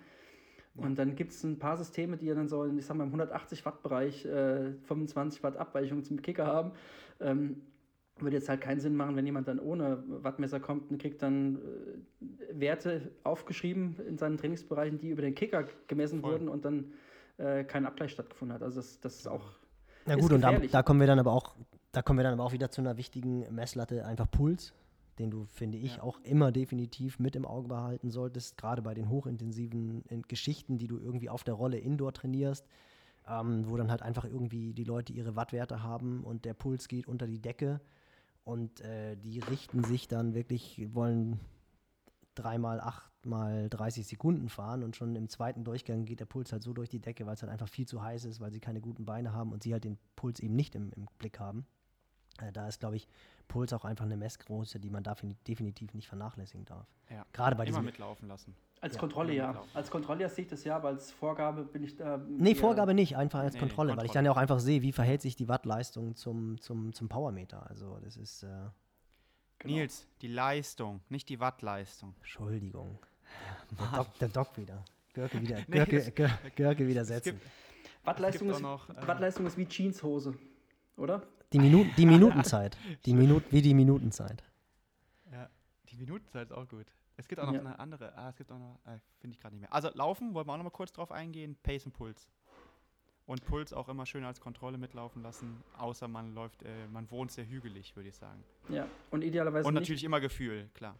Und 0.74 0.98
dann 0.98 1.16
gibt 1.16 1.32
es 1.32 1.44
ein 1.44 1.58
paar 1.58 1.76
Systeme, 1.76 2.16
die 2.16 2.26
ja 2.26 2.34
dann 2.34 2.48
so, 2.48 2.64
ich 2.64 2.86
sag 2.86 2.96
mal, 2.96 3.04
im 3.04 3.10
180 3.10 3.64
Watt 3.66 3.82
Bereich 3.82 4.24
äh, 4.24 4.72
25 4.84 5.42
Watt 5.42 5.56
Abweichung 5.56 6.02
zum 6.02 6.22
Kicker 6.22 6.46
haben. 6.46 6.72
Ähm, 7.20 7.62
würde 8.18 8.36
jetzt 8.36 8.48
halt 8.48 8.60
keinen 8.60 8.80
Sinn 8.80 8.94
machen, 8.94 9.16
wenn 9.16 9.26
jemand 9.26 9.48
dann 9.48 9.58
ohne 9.58 10.02
Wattmesser 10.06 10.60
kommt 10.60 10.90
und 10.90 11.00
kriegt 11.00 11.22
dann 11.22 11.56
äh, 11.56 12.60
Werte 12.60 13.10
aufgeschrieben 13.24 13.96
in 14.08 14.16
seinen 14.16 14.38
Trainingsbereichen, 14.38 14.98
die 14.98 15.10
über 15.10 15.22
den 15.22 15.34
Kicker 15.34 15.64
gemessen 15.88 16.20
Voll. 16.20 16.32
wurden 16.32 16.48
und 16.48 16.64
dann 16.64 16.92
äh, 17.38 17.64
kein 17.64 17.84
Abgleich 17.84 18.12
stattgefunden 18.12 18.54
hat. 18.54 18.62
Also 18.62 18.80
das, 18.80 19.00
das 19.00 19.16
ist 19.16 19.26
auch. 19.26 19.44
Ja 20.06 20.16
gut, 20.16 20.32
und 20.32 20.40
da, 20.40 20.58
da, 20.58 20.82
kommen 20.82 21.00
wir 21.00 21.06
dann 21.06 21.18
aber 21.18 21.32
auch, 21.32 21.54
da 21.92 22.02
kommen 22.02 22.18
wir 22.18 22.24
dann 22.24 22.34
aber 22.34 22.44
auch 22.44 22.52
wieder 22.52 22.70
zu 22.70 22.80
einer 22.80 22.96
wichtigen 22.96 23.46
Messlatte, 23.54 24.04
einfach 24.04 24.30
Puls 24.30 24.72
den 25.22 25.30
du, 25.30 25.46
finde 25.46 25.78
ich, 25.78 25.96
ja. 25.96 26.02
auch 26.02 26.20
immer 26.22 26.52
definitiv 26.52 27.18
mit 27.18 27.36
im 27.36 27.46
Auge 27.46 27.68
behalten 27.68 28.10
solltest, 28.10 28.58
gerade 28.58 28.82
bei 28.82 28.94
den 28.94 29.08
hochintensiven 29.08 30.04
äh, 30.08 30.20
Geschichten, 30.28 30.78
die 30.78 30.88
du 30.88 30.98
irgendwie 30.98 31.30
auf 31.30 31.44
der 31.44 31.54
Rolle 31.54 31.78
indoor 31.78 32.12
trainierst, 32.12 32.66
ähm, 33.26 33.68
wo 33.68 33.76
dann 33.76 33.90
halt 33.90 34.02
einfach 34.02 34.24
irgendwie 34.24 34.74
die 34.74 34.84
Leute 34.84 35.12
ihre 35.12 35.36
Wattwerte 35.36 35.82
haben 35.82 36.24
und 36.24 36.44
der 36.44 36.54
Puls 36.54 36.88
geht 36.88 37.08
unter 37.08 37.26
die 37.26 37.40
Decke 37.40 37.80
und 38.44 38.80
äh, 38.80 39.16
die 39.16 39.38
richten 39.38 39.84
sich 39.84 40.08
dann 40.08 40.34
wirklich, 40.34 40.88
wollen 40.92 41.40
dreimal 42.34 42.80
acht 42.80 43.12
mal 43.24 43.68
30 43.68 44.06
Sekunden 44.06 44.48
fahren 44.48 44.82
und 44.82 44.96
schon 44.96 45.14
im 45.14 45.28
zweiten 45.28 45.64
Durchgang 45.64 46.04
geht 46.04 46.20
der 46.20 46.26
Puls 46.26 46.52
halt 46.52 46.62
so 46.62 46.72
durch 46.72 46.88
die 46.88 47.00
Decke, 47.00 47.26
weil 47.26 47.34
es 47.34 47.42
halt 47.42 47.52
einfach 47.52 47.68
viel 47.68 47.86
zu 47.86 48.02
heiß 48.02 48.24
ist, 48.24 48.40
weil 48.40 48.52
sie 48.52 48.60
keine 48.60 48.80
guten 48.80 49.04
Beine 49.04 49.32
haben 49.32 49.52
und 49.52 49.62
sie 49.62 49.72
halt 49.72 49.84
den 49.84 49.98
Puls 50.16 50.40
eben 50.40 50.56
nicht 50.56 50.74
im, 50.74 50.90
im 50.96 51.06
Blick 51.18 51.38
haben. 51.38 51.66
Äh, 52.42 52.52
da 52.52 52.68
ist, 52.68 52.80
glaube 52.80 52.96
ich, 52.96 53.08
Puls 53.48 53.72
auch 53.72 53.84
einfach 53.84 54.04
eine 54.04 54.16
Messgröße, 54.16 54.80
die 54.80 54.90
man 54.90 55.04
definitiv 55.46 55.94
nicht 55.94 56.08
vernachlässigen 56.08 56.64
darf. 56.64 56.86
Ja. 57.10 57.24
Gerade 57.32 57.56
bei 57.56 57.66
Immer 57.66 57.82
mitlaufen 57.82 58.28
lassen. 58.28 58.54
Als 58.80 58.94
ja. 58.94 59.00
Kontrolle 59.00 59.34
ja. 59.34 59.62
Als 59.74 59.90
Kontrolle 59.90 60.28
sehe 60.28 60.44
ich 60.44 60.50
das 60.50 60.64
ja, 60.64 60.76
aber 60.76 60.88
als 60.88 61.12
Vorgabe 61.12 61.62
bin 61.62 61.84
ich 61.84 61.96
da. 61.96 62.18
Nee, 62.18 62.54
Vorgabe 62.54 62.94
nicht, 62.94 63.16
einfach 63.16 63.40
als 63.40 63.54
nee, 63.54 63.60
Kontrolle, 63.60 63.90
Kontrolle, 63.90 63.96
weil 63.98 64.06
ich 64.06 64.12
dann 64.12 64.24
ja 64.24 64.32
auch 64.32 64.36
einfach 64.36 64.58
sehe, 64.58 64.82
wie 64.82 64.92
verhält 64.92 65.22
sich 65.22 65.36
die 65.36 65.48
Wattleistung 65.48 66.16
zum, 66.16 66.60
zum, 66.60 66.92
zum 66.92 67.08
Powermeter. 67.08 67.68
Also 67.68 67.98
das 68.02 68.16
ist. 68.16 68.42
Äh 68.42 68.48
genau. 69.60 69.74
Nils, 69.74 70.08
die 70.20 70.28
Leistung, 70.28 71.00
nicht 71.08 71.28
die 71.28 71.38
Wattleistung. 71.38 72.14
Entschuldigung. 72.18 72.98
Der 73.78 73.98
Doc, 73.98 74.18
der 74.18 74.28
Doc 74.28 74.58
wieder. 74.58 74.84
Görke 75.14 75.40
wieder, 75.40 75.56
nee, 75.68 75.84
Görke, 75.86 76.30
Görke 76.54 76.86
widersetzen. 76.86 77.40
Wattleistung, 78.04 78.50
ist, 78.50 78.60
noch, 78.60 78.90
äh, 78.90 79.06
Wattleistung 79.06 79.46
ist 79.46 79.56
wie 79.56 79.64
Jeanshose, 79.66 80.34
oder? 80.98 81.22
Die, 81.52 81.58
Minu 81.58 81.84
die 81.96 82.06
Minutenzeit. 82.06 82.76
Die 83.04 83.14
Minut 83.14 83.44
wie 83.50 83.62
die 83.62 83.74
Minutenzeit. 83.74 84.42
Ja, 85.30 85.48
die 85.90 85.96
Minutenzeit 85.96 86.50
ist 86.50 86.52
auch 86.52 86.68
gut. 86.68 86.86
Es 87.16 87.28
gibt 87.28 87.40
auch 87.40 87.46
noch 87.46 87.54
ja. 87.54 87.60
eine 87.60 87.78
andere. 87.78 88.16
Ah, 88.16 88.30
es 88.30 88.36
gibt 88.36 88.50
auch 88.50 88.58
noch. 88.58 88.78
Ah, 88.84 88.96
Finde 89.20 89.34
ich 89.34 89.40
gerade 89.40 89.54
nicht 89.54 89.62
mehr. 89.62 89.72
Also, 89.72 89.90
Laufen, 89.94 90.34
wollen 90.34 90.46
wir 90.46 90.52
auch 90.52 90.56
noch 90.56 90.64
mal 90.64 90.70
kurz 90.70 90.92
drauf 90.92 91.12
eingehen. 91.12 91.56
Pace 91.62 91.86
und 91.86 91.92
Puls. 91.92 92.28
Und 93.26 93.44
Puls 93.44 93.72
auch 93.72 93.88
immer 93.88 94.04
schön 94.04 94.24
als 94.24 94.40
Kontrolle 94.40 94.78
mitlaufen 94.78 95.22
lassen, 95.22 95.62
außer 95.78 96.08
man 96.08 96.34
läuft, 96.34 96.64
äh, 96.64 96.88
man 96.92 97.08
wohnt 97.10 97.30
sehr 97.30 97.46
hügelig, 97.46 97.94
würde 97.94 98.08
ich 98.08 98.16
sagen. 98.16 98.42
Ja, 98.68 98.88
und 99.10 99.22
idealerweise. 99.22 99.68
Und 99.68 99.74
natürlich 99.74 100.02
immer 100.02 100.20
Gefühl, 100.20 100.68
klar. 100.74 100.96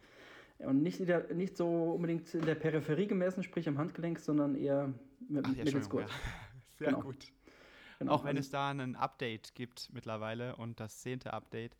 Und 0.59 0.81
nicht, 0.81 1.01
nicht 1.33 1.57
so 1.57 1.91
unbedingt 1.91 2.33
in 2.33 2.45
der 2.45 2.55
Peripherie 2.55 3.07
gemessen, 3.07 3.43
sprich 3.43 3.67
am 3.67 3.77
Handgelenk, 3.77 4.19
sondern 4.19 4.55
eher 4.55 4.93
mit, 5.27 5.45
Ach, 5.45 5.55
ja, 5.55 5.63
mittels 5.65 5.89
Ja. 5.93 6.05
Sehr 6.77 6.87
genau. 6.87 7.01
gut. 7.01 7.27
Genau. 8.03 8.15
Auch 8.15 8.23
wenn 8.25 8.37
es 8.37 8.49
da 8.49 8.69
ein 8.69 8.95
Update 8.95 9.55
gibt 9.55 9.89
mittlerweile 9.93 10.55
und 10.57 10.79
das 10.79 10.99
zehnte 10.99 11.31
Update 11.31 11.77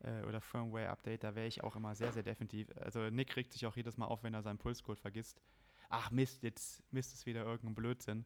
äh, 0.00 0.22
oder 0.26 0.40
Firmware-Update, 0.40 1.22
da 1.22 1.34
wäre 1.36 1.46
ich 1.46 1.62
auch 1.62 1.76
immer 1.76 1.94
sehr, 1.94 2.12
sehr 2.12 2.24
definitiv. 2.24 2.68
Also 2.76 3.10
Nick 3.10 3.36
regt 3.36 3.52
sich 3.52 3.64
auch 3.66 3.76
jedes 3.76 3.96
Mal 3.96 4.06
auf, 4.06 4.24
wenn 4.24 4.34
er 4.34 4.42
seinen 4.42 4.58
Pulscode 4.58 4.98
vergisst. 4.98 5.40
Ach 5.88 6.10
Mist, 6.10 6.42
jetzt 6.42 6.82
Mist 6.92 7.14
ist 7.14 7.26
wieder 7.26 7.44
irgendein 7.44 7.76
Blödsinn. 7.76 8.24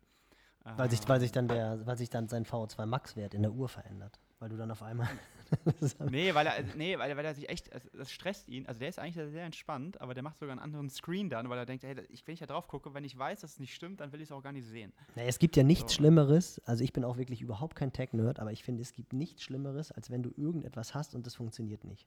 Weil 0.77 0.91
sich, 0.91 1.09
weil 1.09 1.21
sich 1.21 1.33
dann 1.33 1.49
der, 1.49 1.87
weil 1.87 1.97
sich 1.97 2.11
dann 2.11 2.29
sein 2.29 2.45
VO2 2.45 2.87
Max-Wert 2.87 3.35
in 3.35 3.43
der 3.43 3.53
Uhr 3.53 3.69
verändert. 3.69 4.19
Weil 4.39 4.51
du 4.51 4.57
dann 4.57 4.71
auf 4.71 4.83
einmal. 4.83 5.09
nee, 6.11 6.35
weil 6.35 6.47
er, 6.47 6.63
nee, 6.77 6.99
weil, 6.99 7.17
weil 7.17 7.25
er 7.25 7.35
sich 7.35 7.49
echt, 7.49 7.73
also 7.73 7.89
das 7.97 8.11
stresst 8.11 8.49
ihn. 8.49 8.67
Also 8.67 8.81
der 8.81 8.89
ist 8.89 8.99
eigentlich 8.99 9.15
sehr 9.15 9.45
entspannt, 9.45 10.01
aber 10.01 10.13
der 10.13 10.23
macht 10.23 10.39
sogar 10.39 10.53
einen 10.53 10.61
anderen 10.61 10.91
Screen 10.91 11.31
dann, 11.31 11.49
weil 11.49 11.57
er 11.57 11.67
denkt, 11.67 11.85
hey, 11.85 11.95
ich, 12.11 12.27
wenn 12.27 12.35
ich 12.35 12.41
da 12.41 12.47
drauf 12.47 12.69
gucke, 12.69 12.93
wenn 12.93 13.05
ich 13.05 13.17
weiß, 13.17 13.41
dass 13.41 13.53
es 13.53 13.59
nicht 13.61 13.75
stimmt, 13.75 14.01
dann 14.01 14.13
will 14.13 14.21
ich 14.21 14.29
es 14.29 14.33
auch 14.33 14.43
gar 14.43 14.53
nicht 14.53 14.67
sehen. 14.67 14.93
Nee, 15.15 15.27
es 15.27 15.39
gibt 15.39 15.57
ja 15.57 15.63
nichts 15.63 15.93
so. 15.93 15.99
Schlimmeres, 15.99 16.61
also 16.67 16.85
ich 16.85 16.93
bin 16.93 17.05
auch 17.05 17.17
wirklich 17.17 17.41
überhaupt 17.41 17.77
kein 17.77 17.93
Tech-Nerd, 17.93 18.41
aber 18.41 18.53
ich 18.53 18.65
finde, 18.65 18.83
es 18.83 18.93
gibt 18.93 19.13
nichts 19.13 19.43
Schlimmeres, 19.43 19.93
als 19.93 20.11
wenn 20.11 20.23
du 20.23 20.31
irgendetwas 20.37 20.95
hast 20.95 21.15
und 21.15 21.27
das 21.27 21.37
funktioniert 21.37 21.85
nicht. 21.85 22.07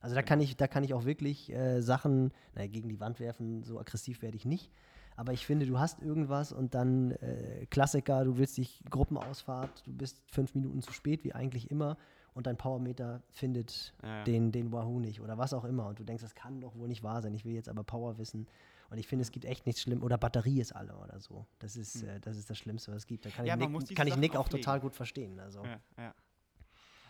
Also 0.00 0.14
da 0.14 0.22
kann 0.22 0.40
ich, 0.40 0.56
da 0.56 0.66
kann 0.66 0.84
ich 0.84 0.94
auch 0.94 1.04
wirklich 1.04 1.52
äh, 1.52 1.80
Sachen 1.80 2.32
na, 2.54 2.66
gegen 2.66 2.88
die 2.88 3.00
Wand 3.00 3.20
werfen, 3.20 3.64
so 3.64 3.78
aggressiv 3.78 4.22
werde 4.22 4.36
ich 4.36 4.44
nicht. 4.44 4.72
Aber 5.18 5.32
ich 5.32 5.44
finde, 5.44 5.66
du 5.66 5.80
hast 5.80 6.00
irgendwas 6.00 6.52
und 6.52 6.76
dann 6.76 7.10
äh, 7.10 7.66
Klassiker, 7.70 8.24
du 8.24 8.38
willst 8.38 8.56
dich 8.56 8.84
Gruppenausfahrt, 8.88 9.84
du 9.84 9.92
bist 9.92 10.22
fünf 10.30 10.54
Minuten 10.54 10.80
zu 10.80 10.92
spät, 10.92 11.24
wie 11.24 11.34
eigentlich 11.34 11.72
immer, 11.72 11.96
und 12.34 12.46
dein 12.46 12.56
Powermeter 12.56 13.20
findet 13.32 13.94
ja. 14.00 14.22
den, 14.22 14.52
den 14.52 14.70
Wahoo 14.70 15.00
nicht 15.00 15.20
oder 15.20 15.36
was 15.36 15.52
auch 15.54 15.64
immer. 15.64 15.88
Und 15.88 15.98
du 15.98 16.04
denkst, 16.04 16.22
das 16.22 16.36
kann 16.36 16.60
doch 16.60 16.76
wohl 16.76 16.86
nicht 16.86 17.02
wahr 17.02 17.20
sein. 17.20 17.34
Ich 17.34 17.44
will 17.44 17.52
jetzt 17.52 17.68
aber 17.68 17.82
Power 17.82 18.16
wissen. 18.16 18.46
Und 18.90 18.98
ich 18.98 19.08
finde, 19.08 19.22
es 19.22 19.32
gibt 19.32 19.44
echt 19.44 19.66
nichts 19.66 19.82
schlimm. 19.82 20.04
Oder 20.04 20.18
Batterie 20.18 20.60
ist 20.60 20.70
alle 20.70 20.96
oder 20.96 21.18
so. 21.18 21.46
Das 21.58 21.74
ist, 21.74 22.02
hm. 22.02 22.08
äh, 22.10 22.20
das, 22.20 22.36
ist 22.36 22.48
das 22.48 22.56
Schlimmste, 22.56 22.92
was 22.92 22.98
es 22.98 23.06
gibt. 23.08 23.26
Da 23.26 23.30
kann 23.30 23.44
ja, 23.44 23.58
ich 23.58 23.68
Nick, 23.68 23.96
kann 23.96 24.06
ich 24.06 24.16
Nick 24.16 24.36
auch 24.36 24.48
total 24.48 24.78
gut 24.78 24.94
verstehen. 24.94 25.40
Also. 25.40 25.64
Ja, 25.64 25.80
ja. 25.98 26.14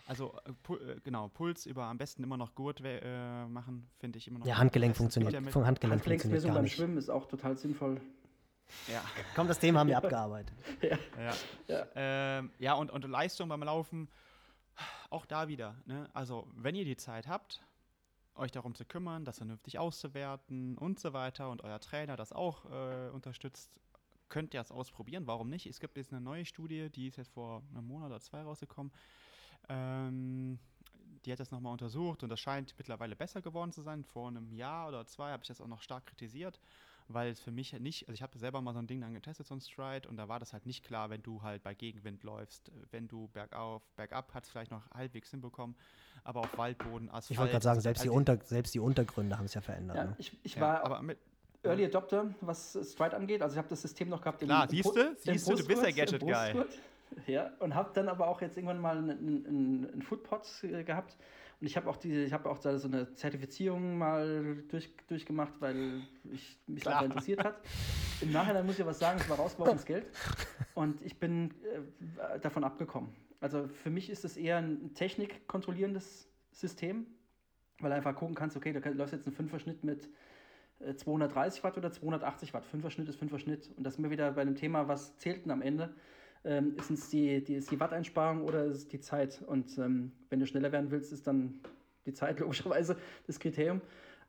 Also 0.09 0.33
äh, 0.43 0.53
pu 0.63 0.75
äh, 0.77 0.99
genau, 1.03 1.27
Puls 1.27 1.67
über 1.67 1.83
am 1.83 1.99
besten 1.99 2.23
immer 2.23 2.35
noch 2.35 2.55
Gurt 2.55 2.81
äh, 2.83 3.45
machen, 3.45 3.87
finde 3.99 4.17
ich 4.17 4.27
immer 4.27 4.39
noch. 4.39 4.45
Ja, 4.47 4.57
Handgelenk 4.57 4.97
funktioniert. 4.97 5.33
Ja 5.33 5.41
Von 5.51 5.67
Handgelenk 5.67 5.97
Handgelenksmessung 5.97 6.51
beim 6.51 6.65
Schwimmen 6.65 6.97
ist 6.97 7.09
auch 7.09 7.27
total 7.27 7.55
sinnvoll. 7.55 8.01
Ja. 8.87 9.03
Komm, 9.35 9.47
das 9.47 9.59
Thema 9.59 9.81
haben 9.81 9.89
wir 9.89 9.97
abgearbeitet. 9.97 10.51
ja. 10.81 10.97
Ja, 11.15 11.33
ja. 11.67 11.87
Ähm, 11.95 12.51
ja 12.57 12.73
und, 12.73 12.89
und 12.89 13.07
Leistung 13.07 13.49
beim 13.49 13.61
Laufen, 13.61 14.09
auch 15.11 15.27
da 15.27 15.47
wieder. 15.47 15.75
Ne? 15.85 16.09
Also, 16.13 16.47
wenn 16.55 16.73
ihr 16.73 16.85
die 16.85 16.97
Zeit 16.97 17.27
habt, 17.27 17.61
euch 18.33 18.51
darum 18.51 18.73
zu 18.73 18.85
kümmern, 18.85 19.25
das 19.25 19.37
vernünftig 19.37 19.77
auszuwerten 19.77 20.75
und 20.79 20.99
so 20.99 21.13
weiter 21.13 21.51
und 21.51 21.63
euer 21.63 21.79
Trainer 21.79 22.15
das 22.15 22.33
auch 22.33 22.65
äh, 22.65 23.09
unterstützt, 23.09 23.69
könnt 24.27 24.55
ihr 24.55 24.61
es 24.61 24.71
ausprobieren. 24.71 25.27
Warum 25.27 25.51
nicht? 25.51 25.67
Es 25.67 25.79
gibt 25.79 25.97
jetzt 25.97 26.11
eine 26.11 26.21
neue 26.21 26.45
Studie, 26.45 26.89
die 26.89 27.09
ist 27.09 27.17
jetzt 27.17 27.31
vor 27.31 27.61
einem 27.75 27.87
Monat 27.87 28.09
oder 28.09 28.19
zwei 28.19 28.41
rausgekommen. 28.41 28.91
Ähm, 29.69 30.59
die 31.25 31.31
hat 31.31 31.39
das 31.39 31.51
nochmal 31.51 31.73
untersucht 31.73 32.23
und 32.23 32.29
das 32.29 32.39
scheint 32.39 32.73
mittlerweile 32.77 33.15
besser 33.15 33.41
geworden 33.41 33.71
zu 33.71 33.81
sein. 33.81 34.03
Vor 34.03 34.29
einem 34.29 34.53
Jahr 34.53 34.87
oder 34.87 35.05
zwei 35.05 35.31
habe 35.31 35.43
ich 35.43 35.47
das 35.47 35.61
auch 35.61 35.67
noch 35.67 35.81
stark 35.81 36.05
kritisiert, 36.05 36.59
weil 37.07 37.29
es 37.29 37.39
für 37.39 37.51
mich 37.51 37.73
nicht, 37.73 38.07
also 38.07 38.13
ich 38.13 38.21
habe 38.21 38.37
selber 38.37 38.61
mal 38.61 38.73
so 38.73 38.79
ein 38.79 38.87
Ding 38.87 39.01
dann 39.01 39.13
getestet, 39.13 39.45
so 39.47 39.55
ein 39.55 39.61
Stride, 39.61 40.07
und 40.07 40.17
da 40.17 40.27
war 40.27 40.39
das 40.39 40.53
halt 40.53 40.65
nicht 40.65 40.83
klar, 40.83 41.09
wenn 41.09 41.21
du 41.21 41.41
halt 41.41 41.61
bei 41.63 41.73
Gegenwind 41.73 42.23
läufst. 42.23 42.71
Wenn 42.91 43.07
du 43.07 43.27
bergauf, 43.29 43.83
bergab 43.95 44.33
hat 44.33 44.45
es 44.45 44.49
vielleicht 44.49 44.71
noch 44.71 44.89
halbwegs 44.91 45.31
hinbekommen, 45.31 45.75
aber 46.23 46.41
auf 46.41 46.57
Waldboden, 46.57 47.09
Asphalt. 47.09 47.31
Ich 47.31 47.37
wollte 47.37 47.51
gerade 47.51 47.63
sagen, 47.63 47.81
selbst, 47.81 47.99
halt 47.99 48.05
die 48.05 48.15
Unter, 48.15 48.37
selbst 48.43 48.73
die 48.73 48.79
Untergründe 48.79 49.37
haben 49.37 49.45
es 49.45 49.53
ja 49.53 49.61
verändert. 49.61 49.97
Ja, 49.97 50.05
ne? 50.05 50.15
Ich, 50.17 50.37
ich 50.43 50.55
ja, 50.55 50.61
war 50.61 50.85
aber 50.85 51.01
mit, 51.01 51.17
Early 51.63 51.85
Adopter, 51.85 52.33
was 52.41 52.77
Stride 52.93 53.17
angeht. 53.17 53.41
Also 53.41 53.55
ich 53.55 53.57
habe 53.57 53.67
das 53.67 53.81
System 53.81 54.07
noch 54.07 54.21
gehabt. 54.21 54.39
Klar, 54.39 54.69
siehst 54.69 54.95
du? 54.95 55.15
Siehst 55.17 55.49
du, 55.49 55.55
du 55.55 55.67
bist 55.67 55.83
der 55.83 55.91
Gadget-Guy. 55.91 56.63
Ja, 57.27 57.51
und 57.59 57.75
habe 57.75 57.91
dann 57.93 58.07
aber 58.07 58.27
auch 58.27 58.41
jetzt 58.41 58.57
irgendwann 58.57 58.79
mal 58.79 58.97
einen, 58.97 59.11
einen, 59.11 59.87
einen 59.91 60.01
Foodpot 60.01 60.45
äh, 60.63 60.83
gehabt. 60.83 61.17
Und 61.61 61.67
ich 61.67 61.75
habe 61.75 61.89
auch 61.89 61.97
diese, 61.97 62.23
ich 62.23 62.31
habe 62.31 62.49
auch 62.49 62.57
da 62.59 62.77
so 62.77 62.87
eine 62.87 63.13
Zertifizierung 63.15 63.97
mal 63.97 64.63
durch, 64.69 64.95
durchgemacht, 65.07 65.53
weil 65.59 66.01
ich, 66.31 66.57
mich 66.67 66.81
Klar. 66.81 66.95
einfach 66.95 67.05
interessiert 67.05 67.43
hat. 67.43 67.61
Im 68.21 68.31
Nachhinein 68.31 68.65
muss 68.65 68.79
ich 68.79 68.85
was 68.85 68.99
sagen, 68.99 69.19
es 69.19 69.29
war 69.29 69.37
rausgeworfenes 69.37 69.85
Geld. 69.85 70.05
Und 70.73 71.01
ich 71.01 71.19
bin 71.19 71.51
äh, 71.63 72.39
davon 72.39 72.63
abgekommen. 72.63 73.13
Also 73.41 73.67
für 73.67 73.89
mich 73.89 74.09
ist 74.09 74.23
es 74.23 74.37
eher 74.37 74.57
ein 74.57 74.93
technikkontrollierendes 74.93 76.29
System, 76.51 77.07
weil 77.79 77.89
du 77.89 77.95
einfach 77.95 78.15
gucken 78.15 78.35
kannst, 78.35 78.55
okay, 78.55 78.73
du 78.73 78.79
läufst 78.91 79.13
jetzt 79.13 79.25
einen 79.25 79.35
Fünferschnitt 79.35 79.83
mit 79.83 80.09
230 80.95 81.59
äh, 81.59 81.63
Watt 81.63 81.77
oder 81.77 81.91
280 81.91 82.53
Watt. 82.53 82.65
Fünferschnitt 82.65 83.09
ist 83.09 83.17
Fünferschnitt. 83.17 83.69
Und 83.75 83.83
das 83.83 83.95
sind 83.95 84.03
wir 84.03 84.11
wieder 84.11 84.31
bei 84.31 84.45
dem 84.45 84.55
Thema, 84.55 84.87
was 84.87 85.17
zählt 85.17 85.43
denn 85.43 85.51
am 85.51 85.61
Ende? 85.61 85.93
Ähm, 86.43 86.75
ist 86.77 86.89
es 86.89 87.09
die, 87.09 87.43
die, 87.43 87.55
ist 87.55 87.71
die 87.71 87.79
Watteinsparung 87.79 88.43
oder 88.43 88.65
ist 88.65 88.77
es 88.77 88.87
die 88.87 88.99
Zeit? 88.99 89.41
Und 89.45 89.77
ähm, 89.77 90.11
wenn 90.29 90.39
du 90.39 90.45
schneller 90.45 90.71
werden 90.71 90.91
willst, 90.91 91.11
ist 91.11 91.27
dann 91.27 91.59
die 92.05 92.13
Zeit 92.13 92.39
logischerweise 92.39 92.97
das 93.27 93.39
Kriterium. 93.39 93.81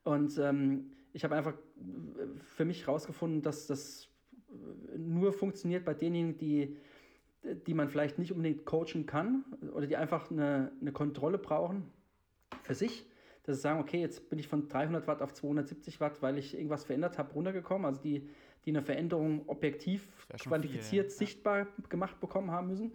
Und 0.05 0.39
ähm, 0.39 0.93
ich 1.13 1.25
habe 1.25 1.37
einfach 1.37 1.55
für 2.55 2.65
mich 2.65 2.87
herausgefunden, 2.87 3.43
dass 3.43 3.67
das 3.67 4.09
nur 4.97 5.33
funktioniert 5.33 5.85
bei 5.85 5.95
denjenigen, 5.95 6.39
die, 6.39 6.77
die 7.67 7.75
man 7.75 7.89
vielleicht 7.89 8.19
nicht 8.19 8.33
unbedingt 8.33 8.65
coachen 8.65 9.07
kann 9.07 9.45
oder 9.73 9.87
die 9.87 9.97
einfach 9.97 10.31
eine, 10.31 10.73
eine 10.81 10.93
Kontrolle 10.93 11.39
brauchen 11.39 11.85
für 12.63 12.75
sich. 12.75 13.07
Dass 13.45 13.57
sie 13.57 13.63
sagen, 13.63 13.81
okay, 13.81 14.01
jetzt 14.01 14.29
bin 14.29 14.39
ich 14.39 14.49
von 14.49 14.69
300 14.69 15.07
Watt 15.07 15.23
auf 15.23 15.33
270 15.33 16.01
Watt, 16.01 16.21
weil 16.23 16.39
ich 16.39 16.55
irgendwas 16.55 16.85
verändert 16.85 17.19
habe, 17.19 17.33
runtergekommen. 17.33 17.87
Also 17.87 18.01
die 18.01 18.29
die 18.65 18.71
eine 18.71 18.83
Veränderung 18.83 19.49
objektiv 19.49 20.09
quantifiziert, 20.39 21.07
viel, 21.07 21.13
ja. 21.13 21.19
sichtbar 21.19 21.67
gemacht 21.89 22.21
bekommen 22.21 22.51
haben 22.51 22.69
müssen. 22.69 22.93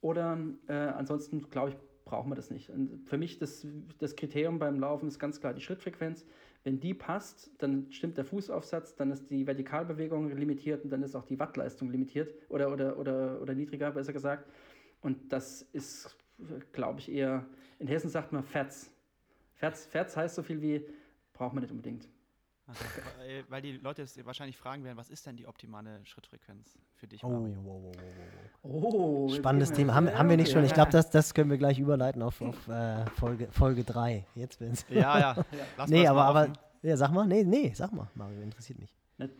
Oder 0.00 0.38
äh, 0.68 0.72
ansonsten, 0.72 1.48
glaube 1.50 1.70
ich, 1.70 1.76
brauchen 2.04 2.30
wir 2.30 2.36
das 2.36 2.50
nicht. 2.50 2.70
Und 2.70 3.06
für 3.06 3.18
mich 3.18 3.38
das, 3.38 3.66
das 3.98 4.16
Kriterium 4.16 4.58
beim 4.58 4.78
Laufen 4.78 5.08
ist 5.08 5.18
ganz 5.18 5.40
klar 5.40 5.52
die 5.52 5.60
Schrittfrequenz. 5.60 6.24
Wenn 6.64 6.80
die 6.80 6.94
passt, 6.94 7.50
dann 7.58 7.90
stimmt 7.90 8.16
der 8.16 8.24
Fußaufsatz, 8.24 8.96
dann 8.96 9.10
ist 9.10 9.30
die 9.30 9.46
Vertikalbewegung 9.46 10.30
limitiert 10.36 10.84
und 10.84 10.90
dann 10.90 11.02
ist 11.02 11.14
auch 11.14 11.24
die 11.24 11.38
Wattleistung 11.38 11.90
limitiert 11.90 12.34
oder, 12.48 12.72
oder, 12.72 12.98
oder, 12.98 13.40
oder 13.40 13.54
niedriger, 13.54 13.90
besser 13.90 14.12
gesagt. 14.12 14.48
Und 15.00 15.32
das 15.32 15.62
ist, 15.62 16.16
glaube 16.72 17.00
ich, 17.00 17.10
eher, 17.10 17.44
in 17.78 17.86
Hessen 17.86 18.10
sagt 18.10 18.32
man 18.32 18.42
Ferz. 18.42 18.90
Ferz, 19.54 19.86
Ferz 19.86 20.16
heißt 20.16 20.34
so 20.34 20.42
viel 20.42 20.60
wie, 20.62 20.86
braucht 21.32 21.54
man 21.54 21.62
nicht 21.62 21.70
unbedingt. 21.70 22.08
Also, 23.18 23.44
weil 23.48 23.62
die 23.62 23.72
Leute 23.72 24.02
jetzt 24.02 24.24
wahrscheinlich 24.24 24.56
fragen 24.56 24.84
werden, 24.84 24.96
was 24.96 25.08
ist 25.08 25.26
denn 25.26 25.36
die 25.36 25.46
optimale 25.46 26.00
Schrittfrequenz 26.04 26.78
für 26.94 27.06
dich, 27.06 27.22
oh, 27.24 27.28
Mario? 27.28 27.56
Oh, 27.66 27.92
oh, 28.62 29.26
oh, 29.28 29.28
Spannendes 29.34 29.72
Thema. 29.72 29.94
Haben, 29.94 30.12
haben 30.12 30.28
wir 30.28 30.36
nicht 30.36 30.52
schon? 30.52 30.64
Ich 30.64 30.74
glaube, 30.74 30.90
das, 30.90 31.10
das 31.10 31.34
können 31.34 31.50
wir 31.50 31.58
gleich 31.58 31.78
überleiten 31.78 32.22
auf, 32.22 32.40
auf 32.40 32.68
äh, 32.68 33.06
Folge, 33.10 33.48
Folge 33.50 33.84
3. 33.84 34.24
Jetzt 34.34 34.58
bin's. 34.58 34.84
Ja, 34.88 35.18
ja. 35.18 35.44
Lass 35.76 35.90
nee, 35.90 36.06
aber, 36.06 36.24
aber 36.24 36.52
ja, 36.82 36.96
sag 36.96 37.12
mal. 37.12 37.26
Nee, 37.26 37.44
nee, 37.44 37.72
sag 37.74 37.92
mal, 37.92 38.08
Mario, 38.14 38.40
interessiert 38.40 38.78
mich. 38.78 38.94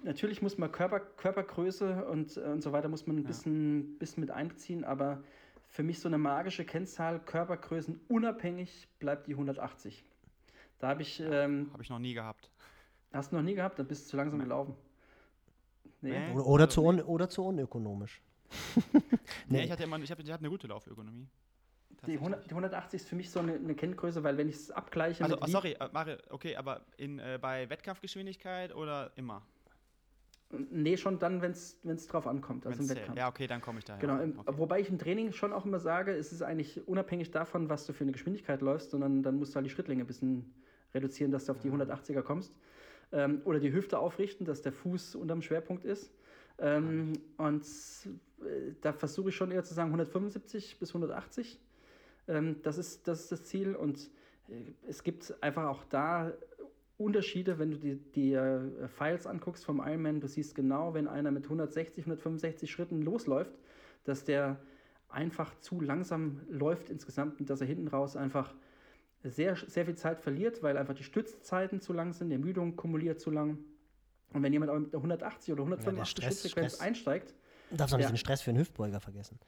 Natürlich 0.04 0.40
muss 0.40 0.56
man 0.56 0.72
Körper, 0.72 1.00
Körpergröße 1.00 2.06
und, 2.06 2.36
und 2.38 2.62
so 2.62 2.72
weiter 2.72 2.88
muss 2.88 3.06
man 3.06 3.18
ein 3.18 3.24
bisschen, 3.24 3.92
ja. 3.92 3.98
bisschen 3.98 4.22
mit 4.22 4.30
einbeziehen, 4.30 4.84
aber 4.84 5.22
für 5.68 5.82
mich 5.82 6.00
so 6.00 6.08
eine 6.08 6.16
magische 6.16 6.64
Kennzahl, 6.64 7.20
Körpergrößen 7.20 8.00
unabhängig, 8.08 8.88
bleibt 8.98 9.26
die 9.26 9.32
180. 9.32 10.04
Da 10.78 10.88
habe 10.88 11.02
ich. 11.02 11.20
Ähm, 11.20 11.70
habe 11.72 11.82
ich 11.82 11.90
noch 11.90 11.98
nie 11.98 12.14
gehabt. 12.14 12.50
Hast 13.16 13.32
du 13.32 13.36
noch 13.36 13.42
nie 13.42 13.54
gehabt? 13.54 13.78
Dann 13.78 13.86
bist 13.86 14.06
du 14.06 14.10
zu 14.10 14.16
langsam 14.16 14.40
gelaufen. 14.40 14.74
Nee. 16.00 16.32
Oder, 16.32 16.46
oder, 16.46 16.68
zu 16.68 16.84
un, 16.84 17.00
oder 17.00 17.28
zu 17.28 17.44
unökonomisch. 17.44 18.22
nee, 19.48 19.64
ich 19.64 19.70
hatte 19.70 19.84
immer, 19.84 19.98
ich 19.98 20.10
habe 20.10 20.22
ich 20.22 20.30
hab 20.30 20.40
eine 20.40 20.50
gute 20.50 20.66
Laufökonomie. 20.66 21.26
Die, 22.06 22.14
100, 22.14 22.44
die 22.44 22.50
180 22.50 23.00
ist 23.00 23.08
für 23.08 23.16
mich 23.16 23.30
so 23.30 23.40
eine, 23.40 23.54
eine 23.54 23.74
Kenngröße, 23.74 24.22
weil 24.22 24.36
wenn 24.36 24.48
ich 24.48 24.56
es 24.56 24.70
abgleiche. 24.70 25.24
Also, 25.24 25.38
oh, 25.40 25.46
sorry, 25.46 25.72
äh, 25.72 25.88
Mario, 25.92 26.16
okay, 26.30 26.54
aber 26.54 26.82
in, 26.98 27.18
äh, 27.18 27.38
bei 27.40 27.68
Wettkampfgeschwindigkeit 27.68 28.74
oder 28.74 29.10
immer? 29.16 29.42
Nee, 30.70 30.96
schon 30.96 31.18
dann, 31.18 31.42
wenn 31.42 31.50
es 31.50 32.06
drauf 32.06 32.28
ankommt, 32.28 32.66
also 32.66 32.80
im 32.80 32.88
Wettkampf. 32.88 33.18
Ja, 33.18 33.28
okay, 33.28 33.48
dann 33.48 33.60
komme 33.60 33.80
ich 33.80 33.84
daher. 33.84 34.00
Genau, 34.00 34.20
im, 34.20 34.38
okay. 34.38 34.52
wobei 34.56 34.80
ich 34.80 34.88
im 34.88 34.98
Training 34.98 35.32
schon 35.32 35.52
auch 35.52 35.64
immer 35.64 35.80
sage, 35.80 36.12
es 36.12 36.32
ist 36.32 36.42
eigentlich 36.42 36.86
unabhängig 36.86 37.32
davon, 37.32 37.68
was 37.68 37.86
du 37.86 37.92
für 37.92 38.04
eine 38.04 38.12
Geschwindigkeit 38.12 38.60
läufst, 38.60 38.90
sondern 38.90 39.24
dann 39.24 39.38
musst 39.38 39.52
du 39.52 39.56
halt 39.56 39.66
die 39.66 39.70
Schrittlänge 39.70 40.04
ein 40.04 40.06
bisschen 40.06 40.54
reduzieren, 40.94 41.32
dass 41.32 41.46
du 41.46 41.52
auf 41.52 41.58
die 41.58 41.70
180er 41.70 42.22
kommst 42.22 42.54
ähm, 43.12 43.42
oder 43.44 43.60
die 43.60 43.72
Hüfte 43.72 43.98
aufrichten, 43.98 44.44
dass 44.44 44.62
der 44.62 44.72
Fuß 44.72 45.14
unterm 45.14 45.42
Schwerpunkt 45.42 45.84
ist. 45.84 46.12
Ähm, 46.58 47.12
und 47.36 47.64
äh, 48.40 48.72
da 48.80 48.92
versuche 48.92 49.28
ich 49.30 49.36
schon 49.36 49.50
eher 49.50 49.64
zu 49.64 49.74
sagen 49.74 49.88
175 49.88 50.78
bis 50.78 50.90
180. 50.90 51.58
Ähm, 52.28 52.56
das, 52.62 52.78
ist, 52.78 53.06
das 53.08 53.22
ist 53.22 53.32
das 53.32 53.44
Ziel. 53.44 53.74
Und 53.74 54.10
äh, 54.48 54.72
es 54.86 55.02
gibt 55.02 55.34
einfach 55.42 55.64
auch 55.64 55.84
da 55.84 56.32
Unterschiede, 56.98 57.58
wenn 57.58 57.72
du 57.72 57.76
die, 57.76 57.96
die 57.96 58.32
äh, 58.32 58.88
Files 58.88 59.26
anguckst 59.26 59.64
vom 59.64 59.80
Ironman. 59.80 60.20
Du 60.20 60.28
siehst 60.28 60.54
genau, 60.54 60.94
wenn 60.94 61.08
einer 61.08 61.30
mit 61.30 61.44
160, 61.44 62.04
165 62.04 62.70
Schritten 62.70 63.02
losläuft, 63.02 63.52
dass 64.04 64.24
der 64.24 64.58
einfach 65.08 65.58
zu 65.60 65.80
langsam 65.80 66.40
läuft 66.48 66.90
insgesamt 66.90 67.38
und 67.38 67.50
dass 67.50 67.60
er 67.60 67.66
hinten 67.66 67.88
raus 67.88 68.16
einfach 68.16 68.54
sehr, 69.30 69.56
sehr 69.56 69.84
viel 69.86 69.96
Zeit 69.96 70.20
verliert, 70.20 70.62
weil 70.62 70.76
einfach 70.76 70.94
die 70.94 71.04
Stützzeiten 71.04 71.80
zu 71.80 71.92
lang 71.92 72.12
sind, 72.12 72.28
die 72.30 72.34
Ermüdung 72.34 72.76
kumuliert 72.76 73.20
zu 73.20 73.30
lang. 73.30 73.58
Und 74.32 74.42
wenn 74.42 74.52
jemand 74.52 74.72
mit 74.72 74.94
180 74.94 75.52
oder 75.52 75.62
185 75.62 76.24
ja, 76.24 76.30
Schrittfrequenz 76.30 76.80
einsteigt. 76.80 77.34
Darfst 77.70 77.92
du 77.92 77.96
auch 77.96 77.98
nicht 77.98 78.10
den 78.10 78.16
Stress 78.16 78.42
für 78.42 78.50
einen 78.50 78.58
Hüftbeuger 78.58 79.00
vergessen. 79.00 79.38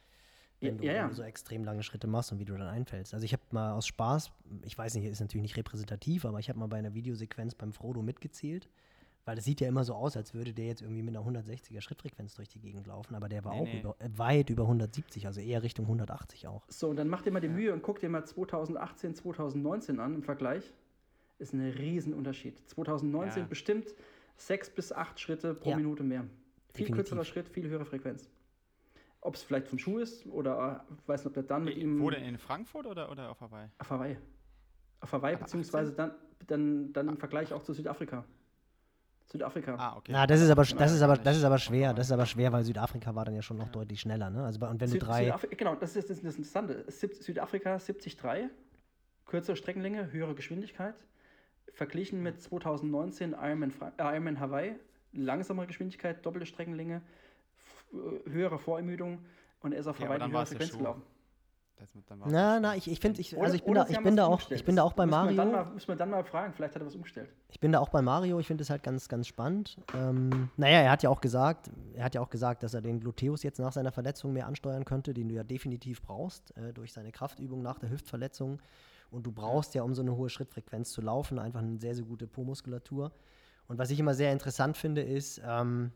Wenn, 0.60 0.74
ja, 0.74 0.80
du, 0.80 0.86
ja. 0.86 1.02
wenn 1.02 1.08
du 1.10 1.14
so 1.14 1.22
extrem 1.22 1.64
lange 1.64 1.82
Schritte 1.82 2.06
machst 2.06 2.32
und 2.32 2.38
wie 2.38 2.44
du 2.44 2.56
dann 2.56 2.66
einfällst. 2.68 3.14
Also 3.14 3.24
ich 3.24 3.32
habe 3.32 3.42
mal 3.50 3.72
aus 3.72 3.86
Spaß, 3.86 4.32
ich 4.64 4.76
weiß 4.76 4.94
nicht, 4.94 5.04
ist 5.04 5.20
natürlich 5.20 5.42
nicht 5.42 5.56
repräsentativ, 5.56 6.24
aber 6.24 6.40
ich 6.40 6.48
habe 6.48 6.58
mal 6.58 6.66
bei 6.66 6.78
einer 6.78 6.94
Videosequenz 6.94 7.54
beim 7.54 7.72
Frodo 7.72 8.02
mitgezählt, 8.02 8.68
Weil 9.28 9.36
das 9.36 9.44
sieht 9.44 9.60
ja 9.60 9.68
immer 9.68 9.84
so 9.84 9.92
aus, 9.94 10.16
als 10.16 10.32
würde 10.32 10.54
der 10.54 10.68
jetzt 10.68 10.80
irgendwie 10.80 11.02
mit 11.02 11.14
einer 11.14 11.22
160er 11.26 11.82
Schrittfrequenz 11.82 12.34
durch 12.34 12.48
die 12.48 12.60
Gegend 12.60 12.86
laufen, 12.86 13.14
aber 13.14 13.28
der 13.28 13.44
war 13.44 13.52
Nee, 13.52 13.60
auch 13.60 13.64
nee. 13.66 13.80
Über, 13.80 13.94
äh, 13.98 14.08
weit 14.16 14.48
über 14.48 14.62
170, 14.62 15.26
also 15.26 15.42
eher 15.42 15.62
Richtung 15.62 15.84
180 15.84 16.46
auch. 16.48 16.64
So, 16.68 16.88
und 16.88 16.96
dann 16.96 17.08
mach 17.08 17.20
dir 17.20 17.30
mal 17.30 17.40
die 17.42 17.50
Mühe 17.50 17.74
und 17.74 17.82
guck 17.82 18.00
dir 18.00 18.08
mal 18.08 18.24
2018, 18.24 19.14
2019 19.14 20.00
an 20.00 20.14
im 20.14 20.22
Vergleich. 20.22 20.72
Ist 21.38 21.52
ein 21.52 21.60
Riesenunterschied. 21.60 22.66
2019 22.70 23.42
Ja. 23.42 23.46
bestimmt 23.46 23.94
sechs 24.38 24.70
bis 24.70 24.92
acht 24.92 25.20
Schritte 25.20 25.52
pro 25.52 25.68
Ja. 25.72 25.76
Minute 25.76 26.04
mehr. 26.04 26.22
Viel 26.22 26.86
Definitiv. 26.86 26.94
kürzerer 26.94 27.24
Schritt, 27.26 27.50
viel 27.50 27.68
höhere 27.68 27.84
Frequenz. 27.84 28.30
Ob 29.20 29.34
es 29.34 29.42
vielleicht 29.42 29.68
vom 29.68 29.78
Schuh 29.78 29.98
ist 29.98 30.24
oder 30.24 30.86
äh, 30.88 30.92
weiß 31.06 31.20
nicht, 31.20 31.26
ob 31.26 31.34
der 31.34 31.42
dann 31.42 31.64
mit 31.64 31.76
ihm 31.76 32.00
Wo 32.00 32.08
denn 32.08 32.24
in 32.24 32.38
Frankfurt 32.38 32.86
oder, 32.86 33.10
oder 33.10 33.28
auf 33.30 33.42
Hawaii? 33.42 33.68
auf 33.78 33.90
Hawaii. 33.90 34.16
Auf 35.00 35.12
Hawaii, 35.12 35.34
Aber 35.34 35.44
beziehungsweise 35.44 35.92
dann, 35.92 36.12
dann, 36.46 36.94
dann 36.94 37.08
im 37.08 37.18
Vergleich 37.18 37.52
auch 37.52 37.62
zu 37.62 37.74
Südafrika. 37.74 38.24
Südafrika. 39.30 39.74
Ah, 39.76 39.96
okay. 39.96 40.12
Na, 40.12 40.26
das 40.26 40.40
ist 40.40 40.50
aber, 40.50 40.64
das 40.64 40.92
ist 40.92 41.02
aber, 41.02 41.16
das 41.16 41.36
ist 41.36 41.44
aber 41.44 41.58
schwer, 41.58 41.92
das 41.92 42.06
ist 42.06 42.12
aber 42.12 42.24
schwer, 42.24 42.50
weil 42.52 42.64
Südafrika 42.64 43.14
war 43.14 43.26
dann 43.26 43.34
ja 43.34 43.42
schon 43.42 43.58
noch 43.58 43.68
deutlich 43.68 44.00
schneller, 44.00 44.30
ne? 44.30 44.44
Also 44.44 44.58
und 44.66 44.80
wenn 44.80 44.86
du 44.88 44.92
Süd, 44.92 45.02
drei, 45.02 45.24
Südafri 45.24 45.48
genau, 45.54 45.74
das 45.74 45.96
ist 45.96 46.08
das, 46.08 46.16
ist 46.16 46.26
das 46.26 46.36
Interessante. 46.36 46.84
Südafrika 46.88 47.76
70,3, 47.76 48.48
kürzere 49.26 49.56
Streckenlänge, 49.56 50.10
höhere 50.12 50.34
Geschwindigkeit. 50.34 50.94
Verglichen 51.74 52.22
mit 52.22 52.40
2019 52.40 53.32
Ironman, 53.32 53.72
äh, 53.98 54.02
Ironman 54.02 54.40
Hawaii, 54.40 54.76
langsamere 55.12 55.66
Geschwindigkeit, 55.66 56.24
doppelte 56.24 56.46
Streckenlänge, 56.46 57.02
äh, 57.92 58.30
höhere 58.30 58.58
Vorermüdung 58.58 59.24
und 59.60 59.72
er 59.72 59.80
ist 59.80 59.86
auf 59.86 60.00
Ja, 60.00 60.06
Hawaii 60.06 60.18
dann 60.20 60.30
die 60.30 60.36
höhere 60.36 60.46
Frequenz 60.46 60.76
gelaufen. 60.76 61.02
Das, 61.78 61.90
dann 62.06 62.20
war's 62.20 62.32
na, 62.32 62.58
na, 62.58 62.76
ich, 62.76 62.90
ich 62.90 62.98
finde, 62.98 63.20
ich, 63.20 63.38
also 63.40 63.54
ich 63.54 63.64
bin 63.64 63.74
da, 63.74 63.86
ich 63.88 64.00
bin 64.00 64.16
da 64.16 64.26
auch, 64.26 64.32
umgestellt. 64.32 64.60
ich 64.60 64.66
bin 64.66 64.76
da 64.76 64.82
auch 64.82 64.92
bei 64.92 65.06
Müssen 65.06 65.28
wir 65.28 65.36
Dann 65.36 65.50
Mario. 65.50 65.64
mal, 65.64 65.72
müssen 65.74 65.88
wir 65.88 65.96
dann 65.96 66.10
mal 66.10 66.24
fragen, 66.24 66.52
vielleicht 66.52 66.74
hat 66.74 66.82
er 66.82 66.86
was 66.86 66.94
umgestellt. 66.94 67.30
Ich 67.48 67.60
bin 67.60 67.72
da 67.72 67.78
auch 67.78 67.88
bei 67.88 68.02
Mario, 68.02 68.40
ich 68.40 68.46
finde 68.46 68.62
es 68.62 68.70
halt 68.70 68.82
ganz, 68.82 69.08
ganz 69.08 69.28
spannend. 69.28 69.78
Ähm, 69.94 70.50
naja, 70.56 70.80
er 70.80 70.90
hat 70.90 71.02
ja 71.02 71.10
auch 71.10 71.20
gesagt, 71.20 71.70
er 71.94 72.04
hat 72.04 72.14
ja 72.14 72.20
auch 72.20 72.30
gesagt, 72.30 72.62
dass 72.62 72.74
er 72.74 72.80
den 72.80 73.00
Gluteus 73.00 73.42
jetzt 73.42 73.58
nach 73.60 73.72
seiner 73.72 73.92
Verletzung 73.92 74.32
mehr 74.32 74.46
ansteuern 74.46 74.84
könnte, 74.84 75.14
den 75.14 75.28
du 75.28 75.36
ja 75.36 75.44
definitiv 75.44 76.02
brauchst, 76.02 76.56
äh, 76.56 76.72
durch 76.72 76.92
seine 76.92 77.12
Kraftübung 77.12 77.62
nach 77.62 77.78
der 77.78 77.90
Hüftverletzung. 77.90 78.60
Und 79.10 79.26
du 79.26 79.32
brauchst 79.32 79.74
ja, 79.74 79.82
um 79.82 79.94
so 79.94 80.02
eine 80.02 80.16
hohe 80.16 80.28
Schrittfrequenz 80.28 80.90
zu 80.90 81.00
laufen, 81.00 81.38
einfach 81.38 81.60
eine 81.60 81.78
sehr, 81.78 81.94
sehr 81.94 82.04
gute 82.04 82.26
Po-Muskulatur. 82.26 83.12
Und 83.68 83.78
was 83.78 83.90
ich 83.90 84.00
immer 84.00 84.14
sehr 84.14 84.32
interessant 84.32 84.76
finde, 84.76 85.02
ist, 85.02 85.40
ähm, 85.46 85.92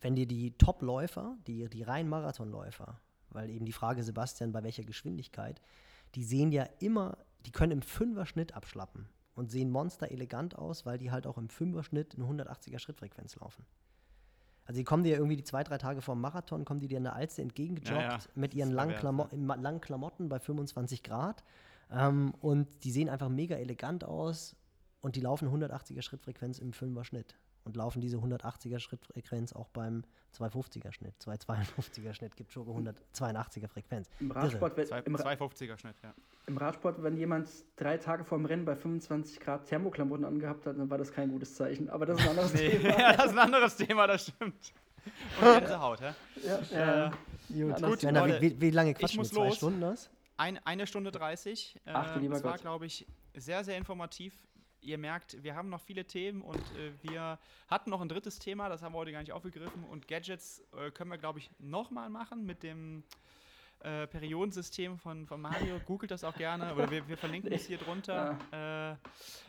wenn 0.00 0.14
dir 0.16 0.26
die 0.26 0.52
Top-Läufer, 0.56 1.36
die, 1.46 1.68
die 1.68 1.82
reinen 1.82 2.08
Marathonläufer, 2.08 2.98
weil 3.30 3.50
eben 3.50 3.64
die 3.64 3.72
Frage, 3.72 4.02
Sebastian, 4.02 4.52
bei 4.52 4.62
welcher 4.62 4.84
Geschwindigkeit, 4.84 5.60
die 6.14 6.24
sehen 6.24 6.52
ja 6.52 6.64
immer, 6.78 7.18
die 7.44 7.52
können 7.52 7.72
im 7.72 7.82
Fünfer-Schnitt 7.82 8.54
abschlappen 8.54 9.08
und 9.34 9.50
sehen 9.50 9.70
monster 9.70 10.10
elegant 10.10 10.56
aus, 10.56 10.86
weil 10.86 10.98
die 10.98 11.10
halt 11.10 11.26
auch 11.26 11.38
im 11.38 11.48
Fünfer-Schnitt 11.48 12.16
eine 12.16 12.24
180er 12.24 12.78
Schrittfrequenz 12.78 13.36
laufen. 13.36 13.64
Also 14.64 14.80
die 14.80 14.84
kommen 14.84 15.04
dir 15.04 15.14
irgendwie 15.16 15.36
die 15.36 15.44
zwei, 15.44 15.62
drei 15.62 15.78
Tage 15.78 16.02
vor 16.02 16.16
dem 16.16 16.22
Marathon, 16.22 16.64
kommen 16.64 16.80
die 16.80 16.88
dir 16.88 16.98
in 16.98 17.04
der 17.04 17.14
Alze 17.14 17.40
entgegengejoggt 17.42 17.90
Ja, 17.90 18.16
ja, 18.16 18.18
mit 18.34 18.52
ihren 18.52 18.72
langen, 18.72 18.96
Klamo 18.96 19.28
langen 19.32 19.80
Klamotten 19.80 20.28
bei 20.28 20.40
25 20.40 21.04
Grad. 21.04 21.44
Ähm, 21.90 22.34
und 22.40 22.66
die 22.82 22.90
sehen 22.90 23.08
einfach 23.08 23.28
mega 23.28 23.54
elegant 23.56 24.02
aus 24.02 24.56
und 25.02 25.14
die 25.14 25.20
laufen 25.20 25.48
180er 25.48 26.02
Schrittfrequenz 26.02 26.58
im 26.58 26.72
Fünfer-Schnitt. 26.72 27.36
Und 27.66 27.74
laufen 27.76 28.00
diese 28.00 28.18
180er 28.18 28.78
Schrittfrequenz 28.78 29.52
auch 29.52 29.68
beim 29.70 30.04
250er 30.38 30.92
Schnitt. 30.92 31.14
252er 31.20 32.14
Schnitt 32.14 32.36
gibt 32.36 32.52
schon 32.52 32.64
182er 32.64 33.66
Frequenz. 33.66 34.08
Im. 34.20 34.30
Radsport, 34.30 34.76
wenn, 34.76 34.86
im, 35.04 35.16
Ra- 35.16 35.32
250er 35.32 35.76
Schnitt, 35.76 35.96
ja. 36.04 36.14
im 36.46 36.58
Radsport, 36.58 37.02
wenn 37.02 37.16
jemand 37.16 37.48
drei 37.74 37.98
Tage 37.98 38.22
vorm 38.24 38.44
Rennen 38.44 38.64
bei 38.64 38.76
25 38.76 39.40
Grad 39.40 39.66
Thermoklamotten 39.66 40.24
angehabt 40.24 40.64
hat, 40.64 40.78
dann 40.78 40.88
war 40.88 40.96
das 40.98 41.10
kein 41.10 41.28
gutes 41.32 41.56
Zeichen. 41.56 41.90
Aber 41.90 42.06
das 42.06 42.18
ist 42.20 42.24
ein 42.24 42.30
anderes 42.30 42.52
Nee, 42.54 42.70
Thema. 42.70 42.88
ja, 43.00 43.12
das 43.16 43.26
ist 43.26 43.32
ein 43.32 43.38
anderes 43.40 43.76
Thema, 43.76 44.06
das 44.06 44.22
stimmt. 44.28 44.72
Und 45.40 45.58
Gänsehaut, 45.58 46.00
hä? 46.00 46.12
Ja, 46.46 46.58
Äh, 46.70 47.10
ja. 47.50 47.74
Gut, 47.78 47.82
Gut, 47.82 48.02
Leute, 48.02 48.40
wie, 48.42 48.60
wie 48.60 48.70
lange 48.70 48.94
quatschen 48.94 49.16
wir? 49.16 49.22
muss 49.22 49.30
Zwei 49.30 49.46
los. 49.46 49.56
Stunden 49.56 49.80
das? 49.80 50.08
Ein, 50.36 50.58
eine 50.64 50.86
Stunde 50.86 51.10
30. 51.10 51.76
Äh, 51.84 51.90
Ach 51.92 52.14
du 52.14 52.20
lieber 52.20 52.34
das 52.34 52.44
war, 52.44 52.58
glaube 52.58 52.86
ich, 52.86 53.06
sehr, 53.34 53.64
sehr 53.64 53.76
informativ. 53.76 54.34
Ihr 54.86 54.98
merkt, 54.98 55.42
wir 55.42 55.56
haben 55.56 55.68
noch 55.68 55.80
viele 55.80 56.04
Themen 56.04 56.42
und 56.42 56.60
äh, 56.76 56.92
wir 57.02 57.40
hatten 57.66 57.90
noch 57.90 58.00
ein 58.00 58.08
drittes 58.08 58.38
Thema, 58.38 58.68
das 58.68 58.82
haben 58.82 58.94
wir 58.94 58.98
heute 58.98 59.10
gar 59.10 59.18
nicht 59.18 59.32
aufgegriffen. 59.32 59.82
Und 59.82 60.06
Gadgets 60.06 60.62
äh, 60.76 60.92
können 60.92 61.10
wir, 61.10 61.18
glaube 61.18 61.40
ich, 61.40 61.50
nochmal 61.58 62.08
machen 62.08 62.46
mit 62.46 62.62
dem 62.62 63.02
äh, 63.80 64.06
Periodensystem 64.06 64.96
von, 64.96 65.26
von 65.26 65.40
Mario. 65.40 65.80
Googelt 65.80 66.12
das 66.12 66.22
auch 66.22 66.36
gerne 66.36 66.72
oder 66.72 66.88
wir, 66.88 67.08
wir 67.08 67.16
verlinken 67.16 67.50
es 67.52 67.66
hier 67.66 67.78
drunter. 67.78 68.38
Äh, 68.52 68.96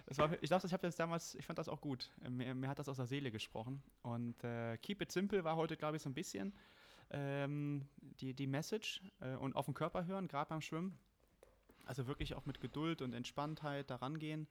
das 0.08 0.18
war, 0.18 0.32
ich 0.42 0.50
dachte, 0.50 0.66
ich 0.66 0.74
habe 0.74 0.82
das 0.82 0.96
damals, 0.96 1.36
ich 1.36 1.46
fand 1.46 1.60
das 1.60 1.70
auch 1.70 1.82
gut. 1.82 2.10
Äh, 2.26 2.32
Mir, 2.32 2.56
mir 2.56 2.68
hat 2.68 2.80
das 2.80 2.90
aus 2.90 2.98
der 2.98 3.06
Seele 3.06 3.30
gesprochen. 3.30 3.84
Und 4.02 4.44
äh, 4.44 4.78
Keep 4.78 5.04
It 5.04 5.12
Simple 5.12 5.44
war 5.44 5.56
heute, 5.56 5.78
glaube 5.78 5.98
ich, 5.98 6.02
so 6.02 6.10
ein 6.10 6.16
bisschen 6.16 6.52
ähm, 7.12 7.88
die, 8.22 8.34
die 8.34 8.48
Message 8.48 9.04
äh, 9.22 9.36
und 9.36 9.56
auf 9.56 9.66
den 9.66 9.76
Körper 9.76 10.08
hören, 10.08 10.28
gerade 10.28 10.50
beim 10.50 10.62
Schwimmen. 10.62 10.98
Also 11.86 12.08
wirklich 12.08 12.34
auch 12.34 12.48
mit 12.48 12.60
Geduld 12.60 13.04
und 13.04 13.14
Entspanntheit 13.14 13.92
daran 13.92 14.18
gehen, 14.18 14.48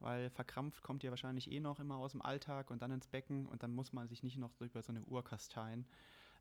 weil 0.00 0.30
verkrampft 0.30 0.82
kommt 0.82 1.02
ihr 1.04 1.10
wahrscheinlich 1.10 1.50
eh 1.50 1.60
noch 1.60 1.80
immer 1.80 1.96
aus 1.96 2.12
dem 2.12 2.22
Alltag 2.22 2.70
und 2.70 2.82
dann 2.82 2.90
ins 2.90 3.06
Becken 3.06 3.46
und 3.46 3.62
dann 3.62 3.74
muss 3.74 3.92
man 3.92 4.08
sich 4.08 4.22
nicht 4.22 4.38
noch 4.38 4.60
über 4.60 4.82
so 4.82 4.92
eine 4.92 5.02
Uhr 5.04 5.24
kasteien. 5.24 5.86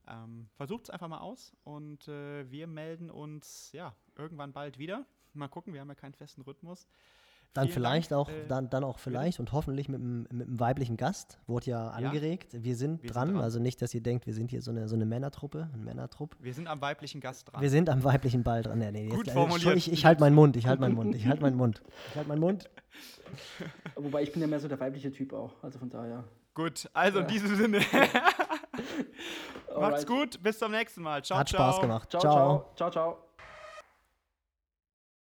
Ähm, 0.07 0.47
Versucht 0.55 0.85
es 0.85 0.89
einfach 0.89 1.07
mal 1.07 1.19
aus 1.19 1.55
und 1.63 2.07
äh, 2.07 2.49
wir 2.49 2.67
melden 2.67 3.09
uns 3.09 3.71
ja 3.73 3.95
irgendwann 4.15 4.53
bald 4.53 4.77
wieder. 4.77 5.05
Mal 5.33 5.47
gucken, 5.47 5.73
wir 5.73 5.81
haben 5.81 5.89
ja 5.89 5.95
keinen 5.95 6.13
festen 6.13 6.41
Rhythmus. 6.41 6.87
Dann 7.57 7.69
Vielen 7.69 7.73
vielleicht 7.73 8.11
Dank, 8.11 8.21
auch, 8.21 8.29
äh, 8.29 8.45
dann, 8.47 8.69
dann 8.69 8.83
auch 8.83 8.99
vielleicht 8.99 9.39
und 9.39 9.51
hoffentlich 9.51 9.89
mit 9.89 9.99
einem, 9.99 10.27
mit 10.29 10.47
einem 10.47 10.59
weiblichen 10.59 10.95
Gast. 10.95 11.39
Wurde 11.47 11.71
ja 11.71 11.89
angeregt. 11.89 12.49
Wir 12.53 12.75
sind 12.75 13.01
wir 13.01 13.07
sind 13.07 13.15
dran. 13.15 13.33
dran. 13.33 13.41
Also 13.41 13.57
nicht, 13.57 13.81
dass 13.81 13.95
ihr 13.95 14.03
denkt, 14.03 14.27
wir 14.27 14.35
sind 14.35 14.51
hier 14.51 14.61
so 14.61 14.69
eine, 14.69 14.87
so 14.87 14.95
eine 14.95 15.07
Männertruppe, 15.07 15.67
ein 15.73 15.83
Männertrupp. 15.83 16.35
Wir 16.39 16.53
sind 16.53 16.67
am 16.67 16.81
weiblichen 16.81 17.19
Gast 17.19 17.51
dran. 17.51 17.59
Wir 17.59 17.71
sind 17.71 17.89
am 17.89 18.03
weiblichen 18.03 18.43
Ball 18.43 18.61
dran. 18.61 18.77
Nee, 18.77 18.91
nee, 18.91 19.09
Gut 19.09 19.25
jetzt, 19.25 19.33
formuliert. 19.33 19.75
Ich, 19.75 19.91
ich 19.91 20.05
halte 20.05 20.21
meinen 20.21 20.35
Mund, 20.35 20.55
ich 20.55 20.67
halte 20.67 20.81
meinen 20.81 20.93
Mund, 20.93 21.15
ich 21.15 21.25
halte 21.25 21.41
meinen 21.41 21.57
Mund. 21.57 21.81
Ich 22.09 22.15
halte 22.15 22.29
meinen 22.29 22.41
Mund. 22.41 22.69
Wobei 23.95 24.21
ich 24.21 24.31
bin 24.31 24.43
ja 24.43 24.47
mehr 24.47 24.59
so 24.59 24.67
der 24.67 24.79
weibliche 24.79 25.11
Typ 25.11 25.33
auch. 25.33 25.55
Also 25.63 25.79
von 25.79 25.89
daher. 25.89 26.25
Gut, 26.53 26.87
also 26.93 27.21
in 27.21 27.27
diesem 27.27 27.55
Sinne. 27.55 27.79
Macht's 29.79 30.05
gut, 30.05 30.43
bis 30.43 30.59
zum 30.59 30.71
nächsten 30.71 31.01
Mal. 31.01 31.23
Ciao, 31.23 31.39
Hat 31.39 31.49
ciao. 31.49 31.71
Spaß 31.71 31.81
gemacht. 31.81 32.11
Ciao, 32.11 32.21
ciao. 32.21 32.71
Ciao, 32.75 32.91
ciao. 32.91 33.26